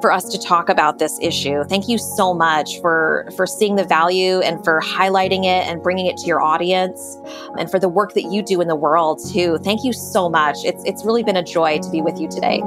for 0.01 0.13
us 0.13 0.29
to 0.31 0.39
talk 0.39 0.69
about 0.69 0.99
this 0.99 1.19
issue. 1.21 1.65
Thank 1.65 1.89
you 1.89 1.99
so 1.99 2.35
much 2.35 2.81
for 2.81 3.29
for 3.37 3.47
seeing 3.47 3.77
the 3.77 3.85
value 3.85 4.41
and 4.41 4.63
for 4.65 4.81
highlighting 4.81 5.45
it 5.45 5.67
and 5.67 5.83
bringing 5.83 6.07
it 6.07 6.17
to 6.19 6.27
your 6.27 6.41
audience 6.41 7.19
and 7.59 7.71
for 7.71 7.79
the 7.79 7.89
work 7.89 8.15
that 8.15 8.25
you 8.25 8.43
do 8.43 8.61
in 8.61 8.69
the 8.69 8.77
world 8.77 9.21
too. 9.33 9.59
Thank 9.59 9.85
you 9.85 9.93
so 9.93 10.29
much. 10.29 10.57
It's 10.65 10.83
it's 10.85 11.05
really 11.05 11.23
been 11.23 11.37
a 11.37 11.45
joy 11.45 11.79
to 11.79 11.91
be 11.91 12.01
with 12.01 12.19
you 12.19 12.29
today. 12.29 12.63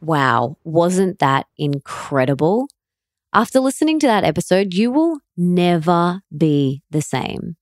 Wow, 0.00 0.56
wasn't 0.64 1.18
that 1.18 1.46
incredible? 1.56 2.68
After 3.34 3.60
listening 3.60 3.98
to 4.00 4.06
that 4.06 4.24
episode, 4.24 4.72
you 4.72 4.90
will 4.90 5.20
never 5.36 6.22
be 6.34 6.82
the 6.90 7.02
same. 7.02 7.56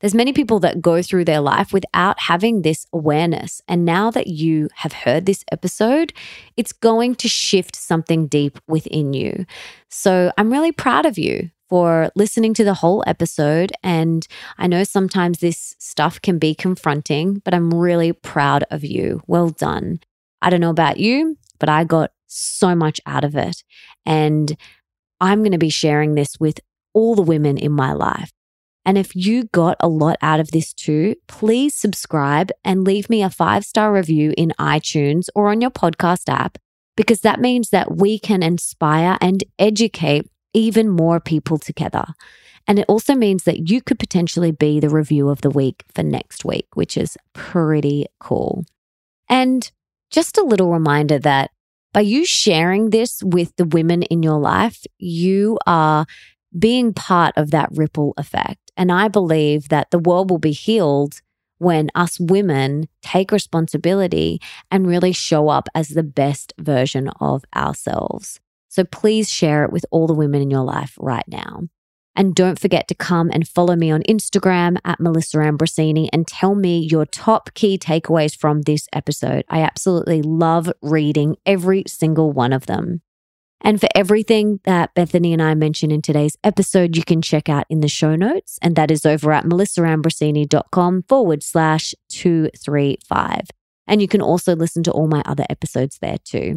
There's 0.00 0.14
many 0.14 0.34
people 0.34 0.60
that 0.60 0.82
go 0.82 1.00
through 1.00 1.24
their 1.24 1.40
life 1.40 1.72
without 1.72 2.20
having 2.20 2.60
this 2.60 2.86
awareness. 2.92 3.62
And 3.66 3.86
now 3.86 4.10
that 4.10 4.26
you 4.26 4.68
have 4.74 4.92
heard 4.92 5.24
this 5.24 5.42
episode, 5.50 6.12
it's 6.58 6.74
going 6.74 7.14
to 7.16 7.28
shift 7.28 7.76
something 7.76 8.26
deep 8.26 8.58
within 8.68 9.14
you. 9.14 9.46
So 9.88 10.32
I'm 10.36 10.52
really 10.52 10.70
proud 10.70 11.06
of 11.06 11.16
you 11.16 11.50
for 11.70 12.10
listening 12.14 12.52
to 12.54 12.64
the 12.64 12.74
whole 12.74 13.02
episode. 13.06 13.72
And 13.82 14.26
I 14.58 14.66
know 14.66 14.84
sometimes 14.84 15.38
this 15.38 15.76
stuff 15.78 16.20
can 16.20 16.38
be 16.38 16.54
confronting, 16.54 17.40
but 17.42 17.54
I'm 17.54 17.72
really 17.72 18.12
proud 18.12 18.64
of 18.70 18.84
you. 18.84 19.22
Well 19.26 19.48
done. 19.48 20.00
I 20.42 20.50
don't 20.50 20.60
know 20.60 20.70
about 20.70 20.98
you, 20.98 21.38
but 21.58 21.70
I 21.70 21.84
got 21.84 22.12
so 22.26 22.74
much 22.74 23.00
out 23.06 23.24
of 23.24 23.34
it. 23.34 23.64
And 24.04 24.56
I'm 25.20 25.40
going 25.40 25.52
to 25.52 25.58
be 25.58 25.70
sharing 25.70 26.14
this 26.14 26.38
with 26.38 26.60
all 26.92 27.14
the 27.14 27.22
women 27.22 27.58
in 27.58 27.72
my 27.72 27.92
life. 27.92 28.32
And 28.84 28.96
if 28.96 29.16
you 29.16 29.44
got 29.52 29.76
a 29.80 29.88
lot 29.88 30.16
out 30.22 30.38
of 30.38 30.52
this 30.52 30.72
too, 30.72 31.16
please 31.26 31.74
subscribe 31.74 32.50
and 32.64 32.84
leave 32.84 33.10
me 33.10 33.22
a 33.22 33.30
five 33.30 33.64
star 33.64 33.92
review 33.92 34.32
in 34.36 34.52
iTunes 34.58 35.28
or 35.34 35.48
on 35.48 35.60
your 35.60 35.72
podcast 35.72 36.28
app, 36.28 36.56
because 36.96 37.20
that 37.22 37.40
means 37.40 37.70
that 37.70 37.96
we 37.96 38.18
can 38.18 38.42
inspire 38.42 39.18
and 39.20 39.42
educate 39.58 40.30
even 40.54 40.88
more 40.88 41.18
people 41.18 41.58
together. 41.58 42.06
And 42.68 42.78
it 42.78 42.86
also 42.88 43.14
means 43.14 43.44
that 43.44 43.68
you 43.68 43.80
could 43.80 43.98
potentially 43.98 44.52
be 44.52 44.80
the 44.80 44.88
review 44.88 45.28
of 45.28 45.40
the 45.40 45.50
week 45.50 45.84
for 45.94 46.02
next 46.02 46.44
week, 46.44 46.66
which 46.74 46.96
is 46.96 47.16
pretty 47.32 48.06
cool. 48.20 48.64
And 49.28 49.70
just 50.10 50.38
a 50.38 50.44
little 50.44 50.70
reminder 50.70 51.18
that 51.18 51.50
by 51.96 52.02
you 52.02 52.26
sharing 52.26 52.90
this 52.90 53.22
with 53.22 53.56
the 53.56 53.64
women 53.64 54.02
in 54.02 54.22
your 54.22 54.38
life, 54.38 54.84
you 54.98 55.58
are 55.66 56.04
being 56.58 56.92
part 56.92 57.32
of 57.38 57.52
that 57.52 57.70
ripple 57.72 58.12
effect. 58.18 58.70
And 58.76 58.92
I 58.92 59.08
believe 59.08 59.70
that 59.70 59.90
the 59.90 59.98
world 59.98 60.30
will 60.30 60.36
be 60.36 60.52
healed 60.52 61.22
when 61.56 61.88
us 61.94 62.20
women 62.20 62.86
take 63.00 63.32
responsibility 63.32 64.42
and 64.70 64.86
really 64.86 65.12
show 65.12 65.48
up 65.48 65.70
as 65.74 65.88
the 65.88 66.02
best 66.02 66.52
version 66.58 67.08
of 67.18 67.44
ourselves. 67.56 68.40
So 68.68 68.84
please 68.84 69.30
share 69.30 69.64
it 69.64 69.72
with 69.72 69.86
all 69.90 70.06
the 70.06 70.12
women 70.12 70.42
in 70.42 70.50
your 70.50 70.64
life 70.64 70.98
right 71.00 71.26
now. 71.26 71.62
And 72.16 72.34
don't 72.34 72.58
forget 72.58 72.88
to 72.88 72.94
come 72.94 73.30
and 73.30 73.46
follow 73.46 73.76
me 73.76 73.90
on 73.90 74.02
Instagram 74.04 74.78
at 74.86 74.98
Melissa 74.98 75.36
Ambrosini 75.36 76.08
and 76.14 76.26
tell 76.26 76.54
me 76.54 76.78
your 76.78 77.04
top 77.04 77.52
key 77.52 77.76
takeaways 77.76 78.34
from 78.34 78.62
this 78.62 78.88
episode. 78.92 79.44
I 79.50 79.60
absolutely 79.60 80.22
love 80.22 80.72
reading 80.80 81.36
every 81.44 81.84
single 81.86 82.32
one 82.32 82.54
of 82.54 82.64
them. 82.64 83.02
And 83.60 83.80
for 83.80 83.88
everything 83.94 84.60
that 84.64 84.94
Bethany 84.94 85.32
and 85.32 85.42
I 85.42 85.54
mentioned 85.54 85.92
in 85.92 86.00
today's 86.00 86.36
episode, 86.42 86.96
you 86.96 87.04
can 87.04 87.20
check 87.20 87.48
out 87.48 87.66
in 87.68 87.80
the 87.80 87.88
show 87.88 88.16
notes. 88.16 88.58
And 88.62 88.76
that 88.76 88.90
is 88.90 89.04
over 89.04 89.32
at 89.32 89.44
melissaambrosini.com 89.44 91.04
forward 91.08 91.42
slash 91.42 91.94
235. 92.10 93.40
And 93.86 94.00
you 94.00 94.08
can 94.08 94.22
also 94.22 94.56
listen 94.56 94.82
to 94.84 94.90
all 94.90 95.06
my 95.06 95.22
other 95.26 95.44
episodes 95.50 95.98
there 96.00 96.18
too. 96.24 96.56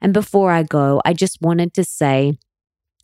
And 0.00 0.12
before 0.12 0.50
I 0.50 0.62
go, 0.62 1.00
I 1.04 1.12
just 1.12 1.40
wanted 1.40 1.74
to 1.74 1.84
say 1.84 2.34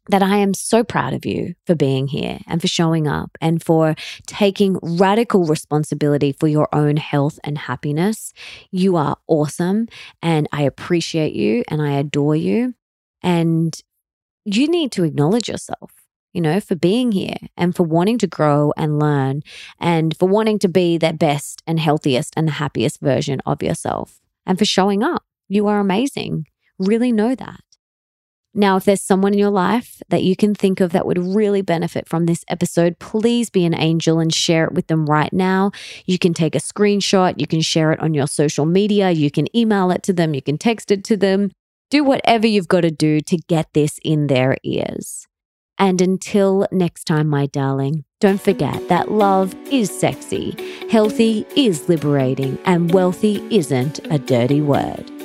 that 0.09 0.23
I 0.23 0.39
am 0.39 0.55
so 0.55 0.83
proud 0.83 1.13
of 1.13 1.27
you 1.27 1.55
for 1.67 1.75
being 1.75 2.09
here 2.09 2.39
and 2.47 2.61
for 2.61 2.69
showing 2.69 3.07
up 3.07 3.37
and 3.41 3.63
for 3.63 3.95
taking 4.27 4.79
radical 4.83 5.45
responsibility 5.45 6.33
for 6.33 6.49
your 6.49 6.69
own 6.75 6.97
health 6.97 7.39
and 7.45 7.59
happiness. 7.59 8.33
You 8.71 8.97
are 8.97 9.17
awesome 9.27 9.87
and 10.23 10.49
I 10.53 10.63
appreciate 10.63 11.35
you 11.35 11.63
and 11.69 11.83
I 11.83 11.93
adore 11.93 12.37
you. 12.37 12.75
And 13.23 13.79
you 14.45 14.69
need 14.69 14.93
to 14.93 15.05
acknowledge 15.05 15.49
yourself, 15.49 15.93
you 16.33 16.41
know, 16.41 16.61
for 16.61 16.75
being 16.75 17.13
here 17.13 17.37
and 17.57 17.77
for 17.77 17.83
wanting 17.83 18.19
to 18.19 18.27
grow 18.27 18.73
and 18.77 18.99
learn 18.99 19.43
and 19.79 20.17
for 20.17 20.29
wanting 20.29 20.59
to 20.61 20.69
be 20.69 20.97
the 20.97 21.13
best 21.13 21.63
and 21.67 21.79
healthiest 21.79 22.33
and 22.37 22.49
the 22.49 22.53
happiest 22.53 23.01
version 23.01 23.41
of 23.45 23.63
yourself 23.63 24.21
and 24.47 24.59
for 24.59 24.65
showing 24.65 25.03
up. 25.03 25.25
You 25.49 25.67
are 25.67 25.81
amazing. 25.81 26.47
Really 26.79 27.13
know 27.13 27.35
that. 27.35 27.61
Now, 28.59 28.77
if 28.77 28.87
there's 28.87 29.01
someone 29.01 29.35
in 29.35 29.39
your 29.39 29.51
life 29.51 30.03
that 30.09 30.25
you 30.25 30.35
can 30.35 30.53
think 30.53 30.81
of 30.81 30.91
that 30.91 31.07
would 31.07 31.17
really 31.17 31.63
benefit 31.63 32.09
from 32.09 32.27
this 32.27 32.45
episode, 32.49 32.99
please 32.99 33.51
be 33.51 33.65
an 33.65 33.73
angel 33.73 34.19
and 34.19 34.35
share 34.35 34.65
it 34.65 34.73
with 34.73 34.89
them 34.89 35.07
right 35.07 35.33
now. 35.33 35.71
You 36.07 36.19
can 36.19 36.35
take 36.35 36.57
a 36.57 36.59
screenshot, 36.59 37.39
you 37.39 37.47
can 37.47 37.61
share 37.61 37.93
it 37.93 38.01
on 38.01 38.15
your 38.15 38.27
social 38.27 38.67
media, 38.67 39.13
you 39.13 39.31
can 39.31 39.47
email 39.57 39.93
it 39.93 40.03
to 40.03 40.13
them, 40.13 40.35
you 40.35 40.43
can 40.43 40.59
text 40.59 40.91
it 40.91 41.05
to 41.05 41.17
them. 41.17 41.53
Do 41.89 42.03
whatever 42.03 42.49
you've 42.49 42.67
got 42.67 42.81
to 42.81 42.91
do 42.91 43.21
to 43.21 43.37
get 43.37 43.73
this 43.75 44.01
in 44.03 44.27
their 44.27 44.57
ears. 44.65 45.29
And 45.79 46.01
until 46.01 46.67
next 46.73 47.05
time, 47.05 47.29
my 47.29 47.47
darling, 47.47 48.03
don't 48.19 48.41
forget 48.41 48.89
that 48.89 49.13
love 49.13 49.55
is 49.71 49.97
sexy, 49.97 50.57
healthy 50.91 51.47
is 51.55 51.89
liberating, 51.89 52.59
and 52.65 52.93
wealthy 52.93 53.41
isn't 53.55 54.01
a 54.11 54.19
dirty 54.19 54.61
word. 54.61 55.18